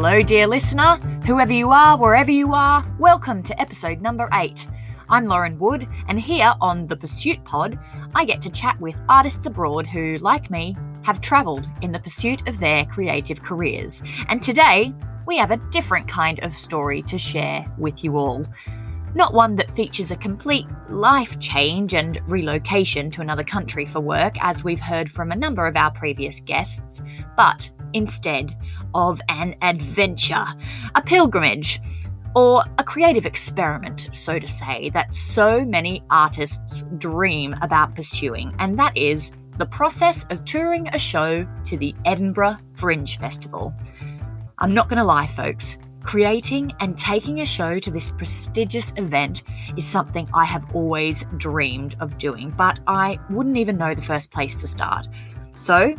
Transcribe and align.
Hello, 0.00 0.22
dear 0.22 0.46
listener. 0.46 0.94
Whoever 1.26 1.52
you 1.52 1.72
are, 1.72 1.98
wherever 1.98 2.30
you 2.30 2.54
are, 2.54 2.86
welcome 3.00 3.42
to 3.42 3.60
episode 3.60 4.00
number 4.00 4.28
eight. 4.34 4.68
I'm 5.08 5.26
Lauren 5.26 5.58
Wood, 5.58 5.88
and 6.06 6.20
here 6.20 6.54
on 6.60 6.86
the 6.86 6.96
Pursuit 6.96 7.44
Pod, 7.44 7.76
I 8.14 8.24
get 8.24 8.40
to 8.42 8.50
chat 8.50 8.80
with 8.80 8.94
artists 9.08 9.46
abroad 9.46 9.88
who, 9.88 10.18
like 10.18 10.52
me, 10.52 10.76
have 11.02 11.20
travelled 11.20 11.68
in 11.82 11.90
the 11.90 11.98
pursuit 11.98 12.46
of 12.46 12.60
their 12.60 12.84
creative 12.84 13.42
careers. 13.42 14.00
And 14.28 14.40
today, 14.40 14.94
we 15.26 15.36
have 15.36 15.50
a 15.50 15.60
different 15.72 16.06
kind 16.06 16.38
of 16.44 16.54
story 16.54 17.02
to 17.02 17.18
share 17.18 17.66
with 17.76 18.04
you 18.04 18.18
all. 18.18 18.46
Not 19.14 19.34
one 19.34 19.56
that 19.56 19.74
features 19.74 20.10
a 20.10 20.16
complete 20.16 20.66
life 20.88 21.38
change 21.40 21.94
and 21.94 22.20
relocation 22.26 23.10
to 23.12 23.20
another 23.20 23.44
country 23.44 23.86
for 23.86 24.00
work, 24.00 24.36
as 24.40 24.62
we've 24.62 24.80
heard 24.80 25.10
from 25.10 25.32
a 25.32 25.36
number 25.36 25.66
of 25.66 25.76
our 25.76 25.90
previous 25.90 26.40
guests, 26.40 27.02
but 27.36 27.70
instead 27.94 28.56
of 28.94 29.20
an 29.28 29.54
adventure, 29.62 30.46
a 30.94 31.02
pilgrimage, 31.02 31.80
or 32.36 32.62
a 32.78 32.84
creative 32.84 33.26
experiment, 33.26 34.08
so 34.12 34.38
to 34.38 34.46
say, 34.46 34.90
that 34.90 35.14
so 35.14 35.64
many 35.64 36.04
artists 36.10 36.84
dream 36.98 37.54
about 37.62 37.94
pursuing, 37.94 38.54
and 38.58 38.78
that 38.78 38.96
is 38.96 39.32
the 39.56 39.66
process 39.66 40.24
of 40.30 40.44
touring 40.44 40.88
a 40.88 40.98
show 40.98 41.46
to 41.64 41.76
the 41.76 41.94
Edinburgh 42.04 42.58
Fringe 42.74 43.18
Festival. 43.18 43.74
I'm 44.58 44.74
not 44.74 44.88
going 44.88 44.98
to 44.98 45.04
lie, 45.04 45.26
folks. 45.26 45.78
Creating 46.08 46.72
and 46.80 46.96
taking 46.96 47.42
a 47.42 47.44
show 47.44 47.78
to 47.78 47.90
this 47.90 48.12
prestigious 48.12 48.94
event 48.96 49.42
is 49.76 49.86
something 49.86 50.26
I 50.32 50.46
have 50.46 50.74
always 50.74 51.22
dreamed 51.36 51.96
of 52.00 52.16
doing, 52.16 52.48
but 52.56 52.80
I 52.86 53.18
wouldn't 53.28 53.58
even 53.58 53.76
know 53.76 53.94
the 53.94 54.00
first 54.00 54.30
place 54.30 54.56
to 54.56 54.66
start. 54.66 55.06
So, 55.52 55.94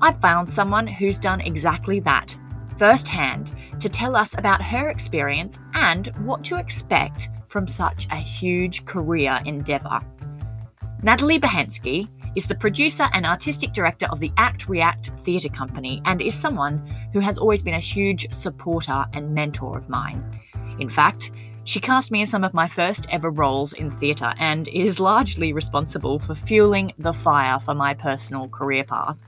I 0.00 0.12
found 0.12 0.48
someone 0.48 0.86
who's 0.86 1.18
done 1.18 1.40
exactly 1.40 1.98
that 1.98 2.38
firsthand 2.76 3.52
to 3.80 3.88
tell 3.88 4.14
us 4.14 4.38
about 4.38 4.62
her 4.62 4.90
experience 4.90 5.58
and 5.74 6.06
what 6.24 6.44
to 6.44 6.56
expect 6.56 7.28
from 7.48 7.66
such 7.66 8.06
a 8.12 8.16
huge 8.16 8.84
career 8.84 9.40
endeavour. 9.44 10.00
Natalie 11.02 11.40
Bochenskie 11.40 12.08
is 12.34 12.46
the 12.46 12.54
producer 12.54 13.08
and 13.12 13.26
artistic 13.26 13.72
director 13.72 14.06
of 14.06 14.20
the 14.20 14.32
Act 14.36 14.68
React 14.68 15.10
Theatre 15.24 15.48
Company 15.48 16.02
and 16.04 16.20
is 16.20 16.34
someone 16.34 16.78
who 17.12 17.20
has 17.20 17.38
always 17.38 17.62
been 17.62 17.74
a 17.74 17.80
huge 17.80 18.32
supporter 18.32 19.06
and 19.12 19.34
mentor 19.34 19.76
of 19.76 19.88
mine. 19.88 20.24
In 20.78 20.88
fact, 20.88 21.30
she 21.64 21.80
cast 21.80 22.10
me 22.10 22.22
in 22.22 22.26
some 22.26 22.44
of 22.44 22.54
my 22.54 22.66
first 22.66 23.06
ever 23.10 23.30
roles 23.30 23.74
in 23.74 23.90
theatre 23.90 24.32
and 24.38 24.68
is 24.68 24.98
largely 24.98 25.52
responsible 25.52 26.18
for 26.18 26.34
fueling 26.34 26.92
the 26.98 27.12
fire 27.12 27.58
for 27.60 27.74
my 27.74 27.92
personal 27.92 28.48
career 28.48 28.84
path. 28.84 29.22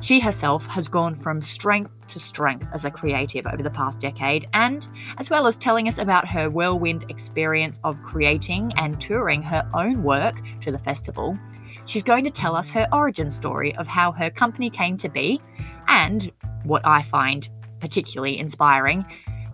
She 0.00 0.18
herself 0.18 0.66
has 0.66 0.88
gone 0.88 1.14
from 1.14 1.40
strength 1.40 1.92
to 2.08 2.18
strength 2.18 2.66
as 2.74 2.84
a 2.84 2.90
creative 2.90 3.46
over 3.46 3.62
the 3.62 3.70
past 3.70 4.00
decade, 4.00 4.48
and 4.52 4.88
as 5.18 5.30
well 5.30 5.46
as 5.46 5.56
telling 5.56 5.86
us 5.86 5.98
about 5.98 6.26
her 6.26 6.50
whirlwind 6.50 7.04
experience 7.08 7.78
of 7.84 8.02
creating 8.02 8.72
and 8.76 9.00
touring 9.00 9.42
her 9.44 9.64
own 9.72 10.02
work 10.02 10.40
to 10.62 10.72
the 10.72 10.78
festival, 10.78 11.38
she's 11.86 12.02
going 12.02 12.24
to 12.24 12.30
tell 12.30 12.56
us 12.56 12.70
her 12.70 12.88
origin 12.92 13.30
story 13.30 13.74
of 13.76 13.86
how 13.86 14.12
her 14.12 14.30
company 14.30 14.70
came 14.70 14.96
to 14.98 15.08
be, 15.08 15.40
and 15.88 16.30
what 16.64 16.82
I 16.84 17.02
find 17.02 17.48
particularly 17.80 18.38
inspiring, 18.38 19.04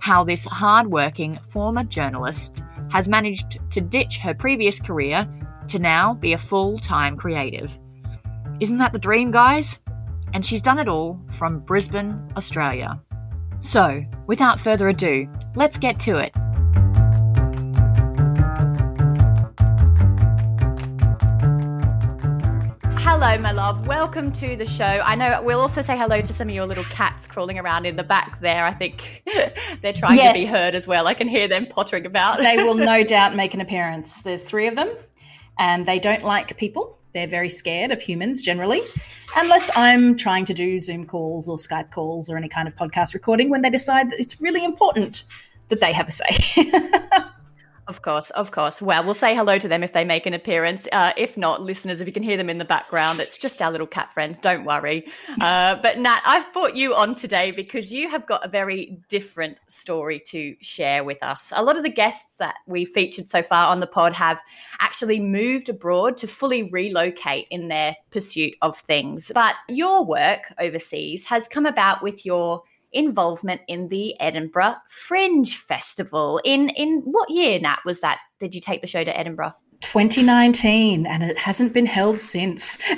how 0.00 0.24
this 0.24 0.44
hard-working 0.44 1.38
former 1.48 1.84
journalist 1.84 2.62
has 2.90 3.08
managed 3.08 3.58
to 3.70 3.80
ditch 3.80 4.18
her 4.18 4.34
previous 4.34 4.80
career 4.80 5.28
to 5.68 5.78
now 5.78 6.14
be 6.14 6.32
a 6.32 6.38
full 6.38 6.78
time 6.78 7.16
creative. 7.16 7.76
Isn't 8.60 8.78
that 8.78 8.92
the 8.92 8.98
dream, 8.98 9.30
guys? 9.30 9.78
and 10.34 10.44
she's 10.44 10.62
done 10.62 10.78
it 10.78 10.88
all 10.88 11.20
from 11.30 11.60
Brisbane, 11.60 12.30
Australia. 12.36 13.00
So, 13.60 14.04
without 14.26 14.60
further 14.60 14.88
ado, 14.88 15.28
let's 15.56 15.78
get 15.78 15.98
to 16.00 16.16
it. 16.19 16.32
Hello, 23.10 23.38
my 23.38 23.52
love. 23.52 23.88
Welcome 23.88 24.32
to 24.32 24.54
the 24.54 24.66
show. 24.66 24.84
I 24.84 25.14
know 25.14 25.41
we'll 25.42 25.62
also 25.62 25.80
say 25.80 25.96
hello 25.96 26.20
to 26.20 26.32
some 26.34 26.50
of 26.50 26.54
your 26.54 26.66
little 26.66 26.84
cats 26.84 27.26
crawling 27.26 27.58
around 27.58 27.86
in 27.86 27.96
the 27.96 28.04
back 28.04 28.38
there. 28.42 28.66
I 28.66 28.74
think 28.74 29.22
they're 29.80 29.94
trying 29.94 30.19
yes. 30.19 30.36
to 30.36 30.42
be 30.42 30.44
heard 30.44 30.74
as 30.74 30.86
well. 30.86 31.06
I 31.06 31.14
can 31.14 31.26
hear 31.26 31.48
them 31.48 31.64
pottering 31.64 32.04
about. 32.04 32.36
they 32.36 32.58
will 32.58 32.74
no 32.74 33.02
doubt 33.14 33.34
make 33.34 33.54
an 33.54 33.62
appearance. 33.62 34.20
There's 34.20 34.44
three 34.44 34.66
of 34.66 34.76
them, 34.76 34.94
and 35.58 35.86
they 35.86 35.98
don't 35.98 36.22
like 36.22 36.54
people. 36.58 36.98
They're 37.14 37.26
very 37.26 37.48
scared 37.48 37.92
of 37.92 38.02
humans 38.02 38.42
generally, 38.42 38.82
unless 39.38 39.70
I'm 39.74 40.14
trying 40.14 40.44
to 40.44 40.52
do 40.52 40.78
Zoom 40.78 41.06
calls 41.06 41.48
or 41.48 41.56
Skype 41.56 41.91
calls 41.91 42.28
or 42.28 42.36
any 42.36 42.50
kind 42.50 42.68
of 42.68 42.76
podcast 42.76 43.14
recording 43.14 43.48
when 43.48 43.62
they 43.62 43.70
decide 43.70 44.10
that 44.10 44.20
it's 44.20 44.38
really 44.38 44.66
important 44.66 45.24
that 45.70 45.80
they 45.80 45.94
have 45.94 46.08
a 46.08 46.12
say. 46.12 46.70
Of 47.88 48.03
course, 48.03 48.28
of 48.31 48.50
course. 48.50 48.82
Well, 48.82 49.03
we'll 49.03 49.15
say 49.15 49.34
hello 49.34 49.59
to 49.59 49.66
them 49.66 49.82
if 49.82 49.94
they 49.94 50.04
make 50.04 50.26
an 50.26 50.34
appearance. 50.34 50.87
Uh, 50.93 51.15
if 51.16 51.38
not, 51.38 51.62
listeners, 51.62 52.03
if 52.03 52.06
you 52.06 52.12
can 52.12 52.22
hear 52.22 52.37
them 52.37 52.50
in 52.50 52.59
the 52.59 52.65
background, 52.66 53.19
it's 53.19 53.38
just 53.38 53.62
our 53.62 53.72
little 53.72 53.87
cat 53.87 54.12
friends. 54.12 54.41
Don't 54.41 54.65
worry. 54.65 55.06
Uh, 55.41 55.76
but 55.82 55.98
Nat, 55.98 56.21
I've 56.27 56.53
brought 56.53 56.75
you 56.75 56.94
on 56.94 57.15
today 57.15 57.53
because 57.53 57.93
you 57.93 58.09
have 58.10 58.27
got 58.27 58.44
a 58.44 58.48
very 58.48 58.98
different 59.09 59.56
story 59.69 60.21
to 60.27 60.56
share 60.60 61.04
with 61.04 61.22
us. 61.22 61.53
A 61.54 61.62
lot 61.62 61.77
of 61.77 61.84
the 61.84 61.88
guests 61.88 62.37
that 62.38 62.56
we've 62.66 62.88
featured 62.88 63.28
so 63.28 63.43
far 63.43 63.69
on 63.69 63.78
the 63.78 63.87
pod 63.87 64.12
have 64.15 64.41
actually 64.81 65.21
moved 65.21 65.69
abroad 65.69 66.16
to 66.19 66.27
fully 66.27 66.65
relocate 66.65 67.47
in 67.50 67.69
their 67.69 67.97
pursuit 68.10 68.54
of 68.62 68.77
things. 68.78 69.31
But 69.32 69.54
your 69.69 70.04
work 70.04 70.53
overseas 70.59 71.25
has 71.27 71.47
come 71.47 71.66
about 71.66 72.03
with 72.03 72.27
your 72.27 72.62
involvement 72.93 73.60
in 73.69 73.88
the 73.88 74.19
Edinburgh 74.21 74.75
Fringe 74.88 75.56
Festival. 75.56 76.41
In 76.44 76.69
in 76.71 77.03
what 77.04 77.31
year, 77.31 77.59
Nat, 77.59 77.78
was 77.84 78.00
that? 78.00 78.19
Did 78.41 78.54
you 78.54 78.60
take 78.60 78.81
the 78.81 78.87
show 78.87 79.04
to 79.04 79.19
Edinburgh? 79.19 79.54
2019 79.81 81.06
and 81.06 81.22
it 81.22 81.38
hasn't 81.38 81.72
been 81.72 81.87
held 81.87 82.19
since. 82.19 82.78
you 82.88 82.97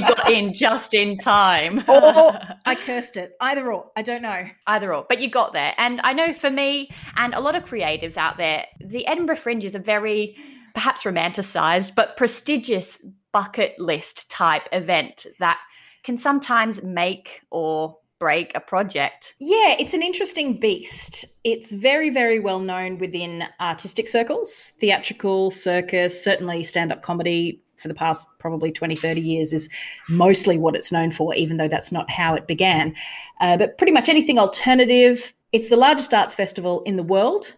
got 0.00 0.30
in 0.30 0.52
just 0.52 0.94
in 0.94 1.16
time. 1.18 1.78
or 1.88 2.38
I 2.66 2.74
cursed 2.74 3.16
it. 3.16 3.32
Either 3.40 3.72
or. 3.72 3.90
I 3.96 4.02
don't 4.02 4.22
know. 4.22 4.44
Either 4.66 4.92
or. 4.92 5.06
But 5.08 5.20
you 5.20 5.30
got 5.30 5.52
there. 5.52 5.74
And 5.78 6.00
I 6.02 6.12
know 6.12 6.32
for 6.32 6.50
me 6.50 6.90
and 7.16 7.34
a 7.34 7.40
lot 7.40 7.54
of 7.54 7.64
creatives 7.64 8.16
out 8.16 8.36
there, 8.36 8.66
the 8.80 9.06
Edinburgh 9.06 9.36
Fringe 9.36 9.64
is 9.64 9.74
a 9.74 9.78
very 9.78 10.36
perhaps 10.74 11.04
romanticized 11.04 11.94
but 11.94 12.16
prestigious 12.16 12.98
bucket 13.32 13.78
list 13.78 14.30
type 14.30 14.68
event 14.72 15.26
that 15.38 15.58
can 16.02 16.16
sometimes 16.16 16.82
make 16.82 17.42
or 17.50 17.96
break 18.18 18.52
a 18.54 18.60
project. 18.60 19.34
Yeah, 19.38 19.76
it's 19.78 19.94
an 19.94 20.02
interesting 20.02 20.58
beast. 20.58 21.24
It's 21.44 21.72
very, 21.72 22.10
very 22.10 22.40
well 22.40 22.60
known 22.60 22.98
within 22.98 23.44
artistic 23.60 24.08
circles, 24.08 24.72
theatrical, 24.78 25.50
circus, 25.50 26.22
certainly 26.22 26.62
stand 26.62 26.92
up 26.92 27.02
comedy 27.02 27.62
for 27.76 27.88
the 27.88 27.94
past 27.94 28.26
probably 28.38 28.72
20, 28.72 28.96
30 28.96 29.20
years 29.20 29.52
is 29.52 29.68
mostly 30.08 30.58
what 30.58 30.74
it's 30.74 30.92
known 30.92 31.10
for, 31.10 31.34
even 31.34 31.56
though 31.56 31.68
that's 31.68 31.92
not 31.92 32.10
how 32.10 32.34
it 32.34 32.46
began. 32.46 32.94
Uh, 33.40 33.56
but 33.56 33.78
pretty 33.78 33.92
much 33.92 34.08
anything 34.08 34.38
alternative. 34.38 35.32
It's 35.52 35.68
the 35.68 35.76
largest 35.76 36.12
arts 36.12 36.34
festival 36.34 36.82
in 36.82 36.96
the 36.96 37.02
world. 37.02 37.54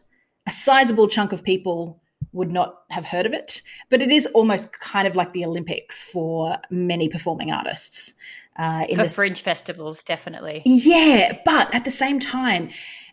A 0.47 0.51
sizable 0.51 1.09
chunk 1.09 1.33
of 1.33 1.43
people 1.43 2.01
would 2.33 2.53
not 2.53 2.83
have 2.91 3.07
heard 3.07 3.27
of 3.27 3.33
it, 3.33 3.63
but 3.89 4.03
it 4.03 4.11
is 4.11 4.27
almost 4.29 4.79
kind 4.79 5.09
of 5.09 5.17
like 5.17 5.33
the 5.33 5.45
Olympics 5.45 6.05
for 6.05 6.59
many 6.71 7.09
performing 7.09 7.51
artists. 7.51 8.15
Uh, 8.61 8.85
in 8.91 8.97
For 8.97 9.05
this, 9.05 9.15
fringe 9.15 9.41
festivals, 9.41 10.03
definitely. 10.03 10.61
Yeah, 10.67 11.39
but 11.47 11.75
at 11.75 11.85
the 11.85 11.91
same 11.91 12.21
time, 12.21 12.69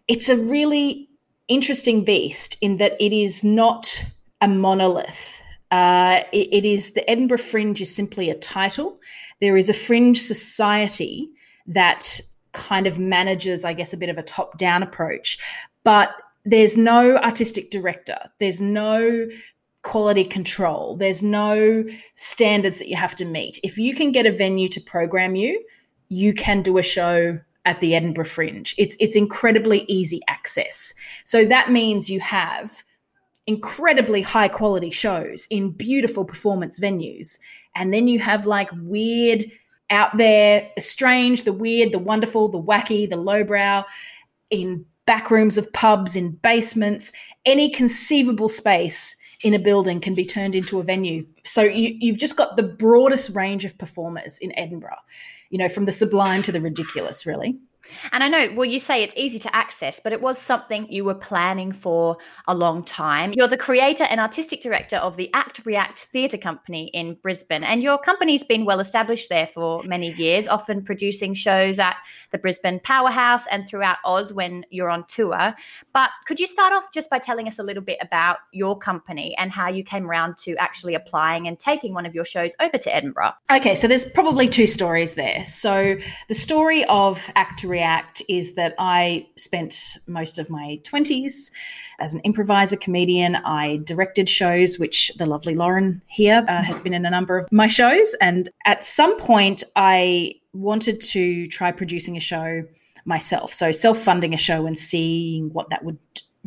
it's 0.09 0.27
a 0.27 0.35
really 0.35 1.07
interesting 1.47 2.03
beast 2.03 2.57
in 2.59 2.77
that 2.77 2.97
it 2.99 3.13
is 3.13 3.45
not 3.45 4.03
a 4.41 4.49
monolith. 4.49 5.41
Uh, 5.71 6.19
it, 6.33 6.49
it 6.51 6.65
is 6.65 6.91
the 6.91 7.09
Edinburgh 7.09 7.37
Fringe 7.37 7.79
is 7.79 7.95
simply 7.95 8.29
a 8.29 8.35
title. 8.35 8.99
There 9.39 9.55
is 9.55 9.69
a 9.69 9.73
fringe 9.73 10.21
society 10.21 11.29
that 11.65 12.19
kind 12.51 12.85
of 12.85 12.99
manages, 12.99 13.63
I 13.63 13.71
guess, 13.71 13.93
a 13.93 13.97
bit 13.97 14.09
of 14.09 14.17
a 14.17 14.23
top 14.23 14.57
down 14.57 14.83
approach, 14.83 15.37
but 15.85 16.13
there's 16.43 16.75
no 16.75 17.15
artistic 17.19 17.71
director. 17.71 18.17
There's 18.39 18.59
no 18.59 19.29
quality 19.87 20.25
control. 20.25 20.97
There's 20.97 21.23
no 21.23 21.85
standards 22.15 22.77
that 22.79 22.89
you 22.89 22.97
have 22.97 23.15
to 23.15 23.25
meet. 23.25 23.57
If 23.63 23.77
you 23.77 23.95
can 23.95 24.11
get 24.11 24.25
a 24.25 24.31
venue 24.33 24.67
to 24.67 24.81
program 24.81 25.33
you, 25.35 25.63
you 26.09 26.33
can 26.33 26.61
do 26.61 26.77
a 26.77 26.83
show 26.83 27.39
at 27.63 27.79
the 27.79 27.95
Edinburgh 27.95 28.25
Fringe. 28.25 28.75
It's 28.77 28.97
it's 28.99 29.15
incredibly 29.15 29.85
easy 29.87 30.19
access. 30.27 30.93
So 31.23 31.45
that 31.45 31.71
means 31.71 32.09
you 32.09 32.19
have 32.19 32.83
incredibly 33.45 34.21
high 34.21 34.49
quality 34.49 34.89
shows 34.89 35.47
in 35.49 35.71
beautiful 35.71 36.25
performance 36.25 36.77
venues. 36.77 37.39
And 37.73 37.93
then 37.93 38.09
you 38.09 38.19
have 38.19 38.45
like 38.45 38.69
weird 38.81 39.45
out 39.89 40.17
there, 40.17 40.69
the 40.75 40.81
strange, 40.81 41.43
the 41.43 41.53
weird, 41.53 41.93
the 41.93 41.99
wonderful, 41.99 42.49
the 42.49 42.61
wacky, 42.61 43.09
the 43.09 43.15
lowbrow 43.15 43.85
in 44.49 44.85
back 45.05 45.31
rooms 45.31 45.57
of 45.57 45.71
pubs, 45.71 46.13
in 46.13 46.31
basements, 46.31 47.13
any 47.45 47.69
conceivable 47.69 48.49
space 48.49 49.15
in 49.43 49.53
a 49.53 49.59
building 49.59 49.99
can 49.99 50.13
be 50.13 50.25
turned 50.25 50.55
into 50.55 50.79
a 50.79 50.83
venue. 50.83 51.25
So 51.43 51.61
you, 51.61 52.11
have 52.11 52.19
just 52.19 52.35
got 52.35 52.55
the 52.55 52.63
broadest 52.63 53.35
range 53.35 53.65
of 53.65 53.77
performers 53.77 54.37
in 54.39 54.57
Edinburgh, 54.57 54.97
you 55.49 55.57
know, 55.57 55.69
from 55.69 55.85
the 55.85 55.91
sublime 55.91 56.41
to 56.43 56.51
the 56.51 56.61
ridiculous, 56.61 57.25
really. 57.25 57.57
And 58.11 58.23
I 58.23 58.27
know, 58.27 58.47
well, 58.55 58.65
you 58.65 58.79
say 58.79 59.03
it's 59.03 59.15
easy 59.17 59.39
to 59.39 59.55
access, 59.55 59.99
but 59.99 60.13
it 60.13 60.21
was 60.21 60.37
something 60.37 60.91
you 60.91 61.03
were 61.03 61.15
planning 61.15 61.71
for 61.71 62.17
a 62.47 62.55
long 62.55 62.83
time. 62.83 63.33
You're 63.33 63.47
the 63.47 63.57
creator 63.57 64.03
and 64.03 64.19
artistic 64.19 64.61
director 64.61 64.97
of 64.97 65.17
the 65.17 65.29
Act 65.33 65.65
React 65.65 65.99
Theatre 66.11 66.37
Company 66.37 66.87
in 66.93 67.15
Brisbane, 67.15 67.63
and 67.63 67.81
your 67.81 67.97
company's 67.97 68.43
been 68.43 68.65
well 68.65 68.79
established 68.79 69.29
there 69.29 69.47
for 69.47 69.83
many 69.83 70.11
years, 70.13 70.47
often 70.47 70.83
producing 70.83 71.33
shows 71.33 71.79
at 71.79 71.95
the 72.31 72.37
Brisbane 72.37 72.79
Powerhouse 72.79 73.47
and 73.47 73.67
throughout 73.67 73.97
Oz 74.05 74.33
when 74.33 74.65
you're 74.69 74.89
on 74.89 75.05
tour. 75.07 75.53
But 75.93 76.09
could 76.25 76.39
you 76.39 76.47
start 76.47 76.73
off 76.73 76.91
just 76.93 77.09
by 77.09 77.19
telling 77.19 77.47
us 77.47 77.59
a 77.59 77.63
little 77.63 77.83
bit 77.83 77.97
about 78.01 78.39
your 78.51 78.77
company 78.77 79.35
and 79.37 79.51
how 79.51 79.69
you 79.69 79.83
came 79.83 80.09
around 80.09 80.37
to 80.39 80.55
actually 80.57 80.95
applying 80.95 81.47
and 81.47 81.59
taking 81.59 81.93
one 81.93 82.05
of 82.05 82.13
your 82.13 82.25
shows 82.25 82.53
over 82.59 82.77
to 82.77 82.95
Edinburgh? 82.95 83.33
Okay, 83.51 83.75
so 83.75 83.87
there's 83.87 84.09
probably 84.11 84.47
two 84.47 84.67
stories 84.67 85.15
there. 85.15 85.43
So 85.45 85.95
the 86.27 86.35
story 86.35 86.83
of 86.85 87.23
Act 87.35 87.63
React 87.63 87.76
is 88.27 88.55
that 88.55 88.75
I 88.77 89.27
spent 89.35 89.97
most 90.07 90.39
of 90.39 90.49
my 90.49 90.79
20s 90.83 91.51
as 91.99 92.13
an 92.13 92.21
improviser 92.23 92.77
comedian. 92.77 93.35
I 93.35 93.77
directed 93.83 94.29
shows, 94.29 94.79
which 94.79 95.11
the 95.17 95.25
lovely 95.25 95.55
Lauren 95.55 96.01
here 96.07 96.43
uh, 96.47 96.61
has 96.63 96.79
been 96.79 96.93
in 96.93 97.05
a 97.05 97.09
number 97.09 97.37
of 97.37 97.51
my 97.51 97.67
shows. 97.67 98.15
And 98.21 98.49
at 98.65 98.83
some 98.83 99.17
point, 99.17 99.63
I 99.75 100.35
wanted 100.53 101.01
to 101.01 101.47
try 101.47 101.71
producing 101.71 102.17
a 102.17 102.21
show 102.21 102.63
myself. 103.05 103.53
So 103.53 103.71
self 103.71 103.99
funding 103.99 104.33
a 104.33 104.37
show 104.37 104.65
and 104.65 104.77
seeing 104.77 105.51
what 105.53 105.69
that 105.69 105.83
would 105.83 105.97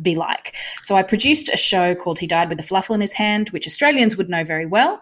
be 0.01 0.15
like. 0.15 0.55
So 0.81 0.95
I 0.95 1.03
produced 1.03 1.49
a 1.49 1.57
show 1.57 1.95
called 1.95 2.19
He 2.19 2.27
Died 2.27 2.49
with 2.49 2.59
a 2.59 2.63
Falafel 2.63 2.95
in 2.95 3.01
His 3.01 3.13
Hand, 3.13 3.49
which 3.49 3.67
Australians 3.67 4.17
would 4.17 4.29
know 4.29 4.43
very 4.43 4.65
well 4.65 5.01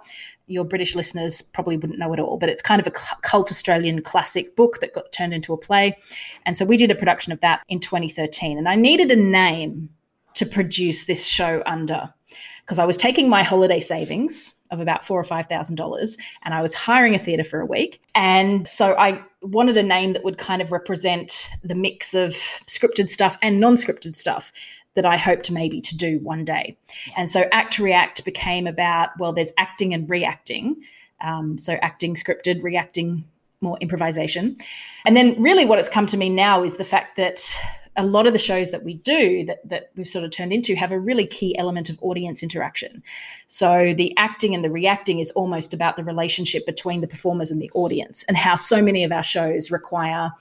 your 0.49 0.65
British 0.65 0.95
listeners 0.95 1.41
probably 1.41 1.77
wouldn't 1.77 1.99
know 1.99 2.11
at 2.11 2.19
all, 2.19 2.37
but 2.37 2.49
it's 2.49 2.61
kind 2.61 2.81
of 2.81 2.87
a 2.87 2.91
cult 3.21 3.51
Australian 3.51 4.01
classic 4.01 4.55
book 4.55 4.79
that 4.81 4.93
got 4.93 5.11
turned 5.11 5.33
into 5.33 5.53
a 5.53 5.57
play. 5.57 5.97
And 6.45 6.57
so 6.57 6.65
we 6.65 6.75
did 6.75 6.91
a 6.91 6.95
production 6.95 7.31
of 7.31 7.39
that 7.41 7.61
in 7.69 7.79
2013. 7.79 8.57
And 8.57 8.67
I 8.67 8.75
needed 8.75 9.11
a 9.11 9.15
name 9.15 9.89
to 10.33 10.45
produce 10.45 11.05
this 11.05 11.25
show 11.25 11.61
under 11.65 12.13
because 12.61 12.79
I 12.79 12.85
was 12.85 12.97
taking 12.97 13.29
my 13.29 13.43
holiday 13.43 13.79
savings 13.79 14.53
of 14.71 14.79
about 14.79 15.03
four 15.03 15.19
or 15.19 15.23
five 15.23 15.47
thousand 15.47 15.75
dollars 15.75 16.17
and 16.43 16.53
I 16.53 16.61
was 16.61 16.75
hiring 16.75 17.15
a 17.15 17.19
theatre 17.19 17.43
for 17.43 17.59
a 17.59 17.65
week. 17.65 18.01
And 18.13 18.67
so 18.67 18.95
I 18.97 19.23
wanted 19.41 19.77
a 19.77 19.83
name 19.83 20.13
that 20.13 20.23
would 20.23 20.37
kind 20.37 20.61
of 20.61 20.71
represent 20.71 21.49
the 21.63 21.73
mix 21.73 22.13
of 22.13 22.33
scripted 22.67 23.09
stuff 23.09 23.37
and 23.41 23.59
non-scripted 23.59 24.15
stuff 24.15 24.51
that 24.95 25.05
I 25.05 25.17
hoped 25.17 25.51
maybe 25.51 25.81
to 25.81 25.95
do 25.95 26.19
one 26.19 26.43
day. 26.43 26.77
And 27.15 27.29
so 27.29 27.45
Act 27.51 27.79
React 27.79 28.25
became 28.25 28.67
about, 28.67 29.09
well, 29.19 29.33
there's 29.33 29.53
acting 29.57 29.93
and 29.93 30.09
reacting. 30.09 30.75
Um, 31.21 31.57
so 31.57 31.73
acting 31.81 32.15
scripted, 32.15 32.63
reacting 32.63 33.23
more 33.61 33.77
improvisation. 33.81 34.55
And 35.05 35.15
then 35.15 35.41
really 35.41 35.65
what 35.65 35.79
it's 35.79 35.89
come 35.89 36.05
to 36.07 36.17
me 36.17 36.29
now 36.29 36.63
is 36.63 36.77
the 36.77 36.83
fact 36.83 37.17
that 37.17 37.57
a 37.97 38.05
lot 38.05 38.25
of 38.25 38.33
the 38.33 38.39
shows 38.39 38.71
that 38.71 38.83
we 38.83 38.93
do 38.95 39.43
that, 39.45 39.67
that 39.67 39.91
we've 39.95 40.07
sort 40.07 40.23
of 40.23 40.31
turned 40.31 40.53
into 40.53 40.75
have 40.75 40.91
a 40.91 40.99
really 40.99 41.25
key 41.25 41.57
element 41.57 41.89
of 41.89 41.99
audience 42.01 42.41
interaction. 42.41 43.03
So 43.47 43.93
the 43.93 44.15
acting 44.15 44.55
and 44.55 44.63
the 44.63 44.69
reacting 44.69 45.19
is 45.19 45.31
almost 45.31 45.73
about 45.73 45.97
the 45.97 46.03
relationship 46.03 46.65
between 46.65 47.01
the 47.01 47.07
performers 47.07 47.51
and 47.51 47.61
the 47.61 47.71
audience 47.73 48.23
and 48.23 48.37
how 48.37 48.55
so 48.55 48.81
many 48.81 49.03
of 49.03 49.11
our 49.11 49.23
shows 49.23 49.69
require 49.69 50.31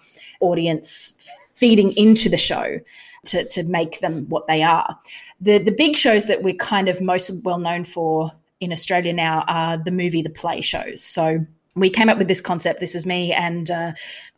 audience 0.40 1.16
feeding 1.52 1.92
into 1.94 2.28
the 2.28 2.36
show 2.36 2.78
to, 3.26 3.44
to 3.48 3.62
make 3.64 4.00
them 4.00 4.24
what 4.28 4.46
they 4.46 4.62
are. 4.62 4.96
The, 5.40 5.58
the 5.58 5.72
big 5.72 5.96
shows 5.96 6.26
that 6.26 6.42
we're 6.42 6.54
kind 6.54 6.88
of 6.88 7.00
most 7.00 7.30
well 7.44 7.58
known 7.58 7.84
for 7.84 8.32
in 8.60 8.72
Australia 8.72 9.12
now 9.12 9.44
are 9.46 9.76
the 9.76 9.90
movie, 9.90 10.22
the 10.22 10.30
play 10.30 10.60
shows. 10.60 11.02
So 11.02 11.44
we 11.76 11.90
came 11.90 12.08
up 12.08 12.18
with 12.18 12.28
this 12.28 12.40
concept. 12.40 12.80
This 12.80 12.94
is 12.94 13.06
me 13.06 13.32
and 13.32 13.70
uh, 13.70 13.92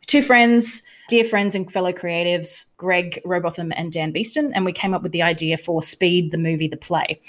two 0.05 0.21
friends, 0.21 0.83
dear 1.07 1.23
friends 1.23 1.55
and 1.55 1.71
fellow 1.71 1.91
creatives, 1.91 2.75
Greg 2.77 3.19
Robotham 3.25 3.73
and 3.75 3.91
Dan 3.91 4.11
Beeston. 4.11 4.53
And 4.53 4.63
we 4.63 4.71
came 4.71 4.93
up 4.93 5.01
with 5.01 5.11
the 5.11 5.23
idea 5.23 5.57
for 5.57 5.81
Speed, 5.81 6.31
the 6.31 6.37
movie, 6.37 6.67
the 6.67 6.77
play, 6.77 7.19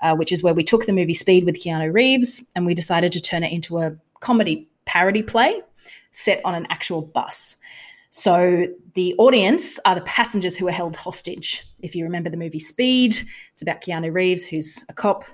uh, 0.00 0.14
which 0.14 0.32
is 0.32 0.42
where 0.42 0.54
we 0.54 0.64
took 0.64 0.86
the 0.86 0.92
movie 0.92 1.14
Speed 1.14 1.44
with 1.44 1.62
Keanu 1.62 1.92
Reeves 1.92 2.42
and 2.54 2.64
we 2.64 2.74
decided 2.74 3.12
to 3.12 3.20
turn 3.20 3.44
it 3.44 3.52
into 3.52 3.78
a 3.78 3.92
comedy 4.20 4.66
parody 4.86 5.22
play 5.22 5.60
set 6.10 6.40
on 6.44 6.54
an 6.54 6.66
actual 6.70 7.02
bus. 7.02 7.56
So 8.10 8.66
the 8.94 9.14
audience 9.18 9.78
are 9.84 9.94
the 9.94 10.00
passengers 10.02 10.56
who 10.56 10.66
are 10.68 10.72
held 10.72 10.96
hostage. 10.96 11.64
If 11.80 11.94
you 11.94 12.04
remember 12.04 12.30
the 12.30 12.36
movie 12.36 12.58
Speed, 12.58 13.16
it's 13.52 13.62
about 13.62 13.82
Keanu 13.82 14.12
Reeves, 14.12 14.46
who's 14.46 14.84
a 14.88 14.92
cop. 14.92 15.24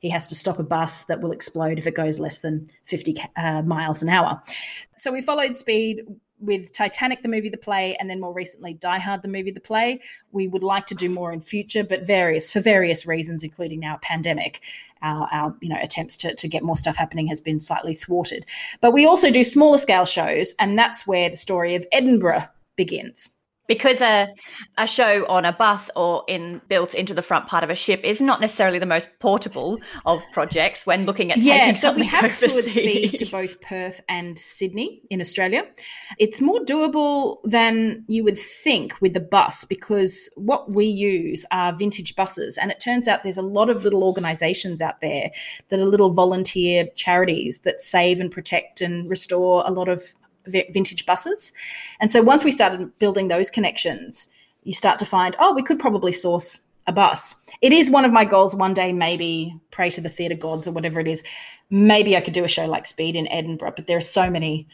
He 0.00 0.10
has 0.10 0.28
to 0.28 0.34
stop 0.34 0.58
a 0.58 0.62
bus 0.62 1.04
that 1.04 1.20
will 1.20 1.32
explode 1.32 1.78
if 1.78 1.86
it 1.86 1.94
goes 1.94 2.20
less 2.20 2.40
than 2.40 2.68
50 2.84 3.16
uh, 3.36 3.62
miles 3.62 4.02
an 4.02 4.10
hour. 4.10 4.42
So 4.96 5.12
we 5.12 5.22
followed 5.22 5.54
Speed 5.54 6.02
with 6.40 6.72
Titanic, 6.72 7.22
the 7.22 7.28
movie, 7.28 7.48
the 7.48 7.56
play, 7.56 7.96
and 7.96 8.10
then 8.10 8.20
more 8.20 8.32
recently 8.32 8.74
Die 8.74 8.98
Hard, 8.98 9.22
the 9.22 9.28
movie, 9.28 9.50
the 9.50 9.60
play. 9.60 10.00
We 10.32 10.48
would 10.48 10.62
like 10.62 10.86
to 10.86 10.94
do 10.94 11.08
more 11.08 11.32
in 11.32 11.40
future, 11.40 11.84
but 11.84 12.06
various 12.06 12.52
for 12.52 12.60
various 12.60 13.06
reasons, 13.06 13.42
including 13.42 13.80
now 13.80 13.98
pandemic. 14.02 14.60
Our, 15.02 15.28
our 15.32 15.56
you 15.60 15.68
know 15.68 15.78
attempts 15.82 16.16
to, 16.18 16.34
to 16.34 16.48
get 16.48 16.62
more 16.62 16.76
stuff 16.76 16.96
happening 16.96 17.26
has 17.26 17.40
been 17.40 17.60
slightly 17.60 17.94
thwarted. 17.94 18.46
But 18.80 18.92
we 18.92 19.06
also 19.06 19.30
do 19.30 19.44
smaller 19.44 19.78
scale 19.78 20.06
shows, 20.06 20.54
and 20.58 20.78
that's 20.78 21.06
where 21.06 21.28
the 21.28 21.36
story 21.36 21.74
of 21.74 21.86
Edinburgh 21.92 22.44
begins 22.76 23.30
because 23.66 24.00
a 24.00 24.28
a 24.78 24.86
show 24.86 25.26
on 25.26 25.44
a 25.44 25.52
bus 25.52 25.90
or 25.96 26.24
in 26.28 26.60
built 26.68 26.94
into 26.94 27.14
the 27.14 27.22
front 27.22 27.46
part 27.46 27.64
of 27.64 27.70
a 27.70 27.74
ship 27.74 28.00
is 28.04 28.20
not 28.20 28.40
necessarily 28.40 28.78
the 28.78 28.86
most 28.86 29.08
portable 29.20 29.78
of 30.04 30.22
projects 30.32 30.86
when 30.86 31.06
looking 31.06 31.32
at 31.32 31.38
yeah 31.38 31.72
so 31.72 31.92
we 31.92 32.04
have 32.04 32.36
toured 32.38 32.64
speed 32.64 33.16
to 33.18 33.26
both 33.26 33.60
perth 33.60 34.00
and 34.08 34.38
sydney 34.38 35.00
in 35.10 35.20
australia. 35.20 35.64
It's 36.18 36.40
more 36.40 36.60
doable 36.60 37.38
than 37.44 38.04
you 38.08 38.24
would 38.24 38.38
think 38.38 39.00
with 39.00 39.14
the 39.14 39.20
bus 39.20 39.64
because 39.64 40.30
what 40.36 40.70
we 40.70 40.86
use 40.86 41.46
are 41.50 41.72
vintage 41.72 42.14
buses 42.16 42.56
and 42.56 42.70
it 42.70 42.80
turns 42.80 43.08
out 43.08 43.22
there's 43.22 43.36
a 43.36 43.42
lot 43.42 43.70
of 43.70 43.82
little 43.82 44.04
organizations 44.04 44.80
out 44.80 45.00
there 45.00 45.30
that 45.68 45.80
are 45.80 45.84
little 45.84 46.10
volunteer 46.10 46.86
charities 46.94 47.58
that 47.60 47.80
save 47.80 48.20
and 48.20 48.30
protect 48.30 48.80
and 48.80 49.08
restore 49.08 49.62
a 49.66 49.70
lot 49.70 49.88
of 49.88 50.14
vintage 50.46 51.06
buses. 51.06 51.52
And 52.00 52.10
so 52.10 52.22
once 52.22 52.44
we 52.44 52.50
started 52.50 52.96
building 52.98 53.28
those 53.28 53.50
connections, 53.50 54.28
you 54.64 54.72
start 54.72 54.98
to 54.98 55.04
find, 55.04 55.36
oh, 55.38 55.54
we 55.54 55.62
could 55.62 55.78
probably 55.78 56.12
source 56.12 56.60
a 56.86 56.92
bus. 56.92 57.34
It 57.62 57.72
is 57.72 57.90
one 57.90 58.04
of 58.04 58.12
my 58.12 58.24
goals 58.24 58.54
one 58.54 58.74
day, 58.74 58.92
maybe 58.92 59.54
pray 59.70 59.90
to 59.90 60.00
the 60.00 60.10
theatre 60.10 60.34
gods 60.34 60.66
or 60.66 60.72
whatever 60.72 61.00
it 61.00 61.08
is. 61.08 61.22
Maybe 61.70 62.16
I 62.16 62.20
could 62.20 62.34
do 62.34 62.44
a 62.44 62.48
show 62.48 62.66
like 62.66 62.86
Speed 62.86 63.16
in 63.16 63.28
Edinburgh, 63.28 63.74
but 63.76 63.86
there 63.86 63.96
are 63.96 64.02
so 64.02 64.28
many 64.28 64.68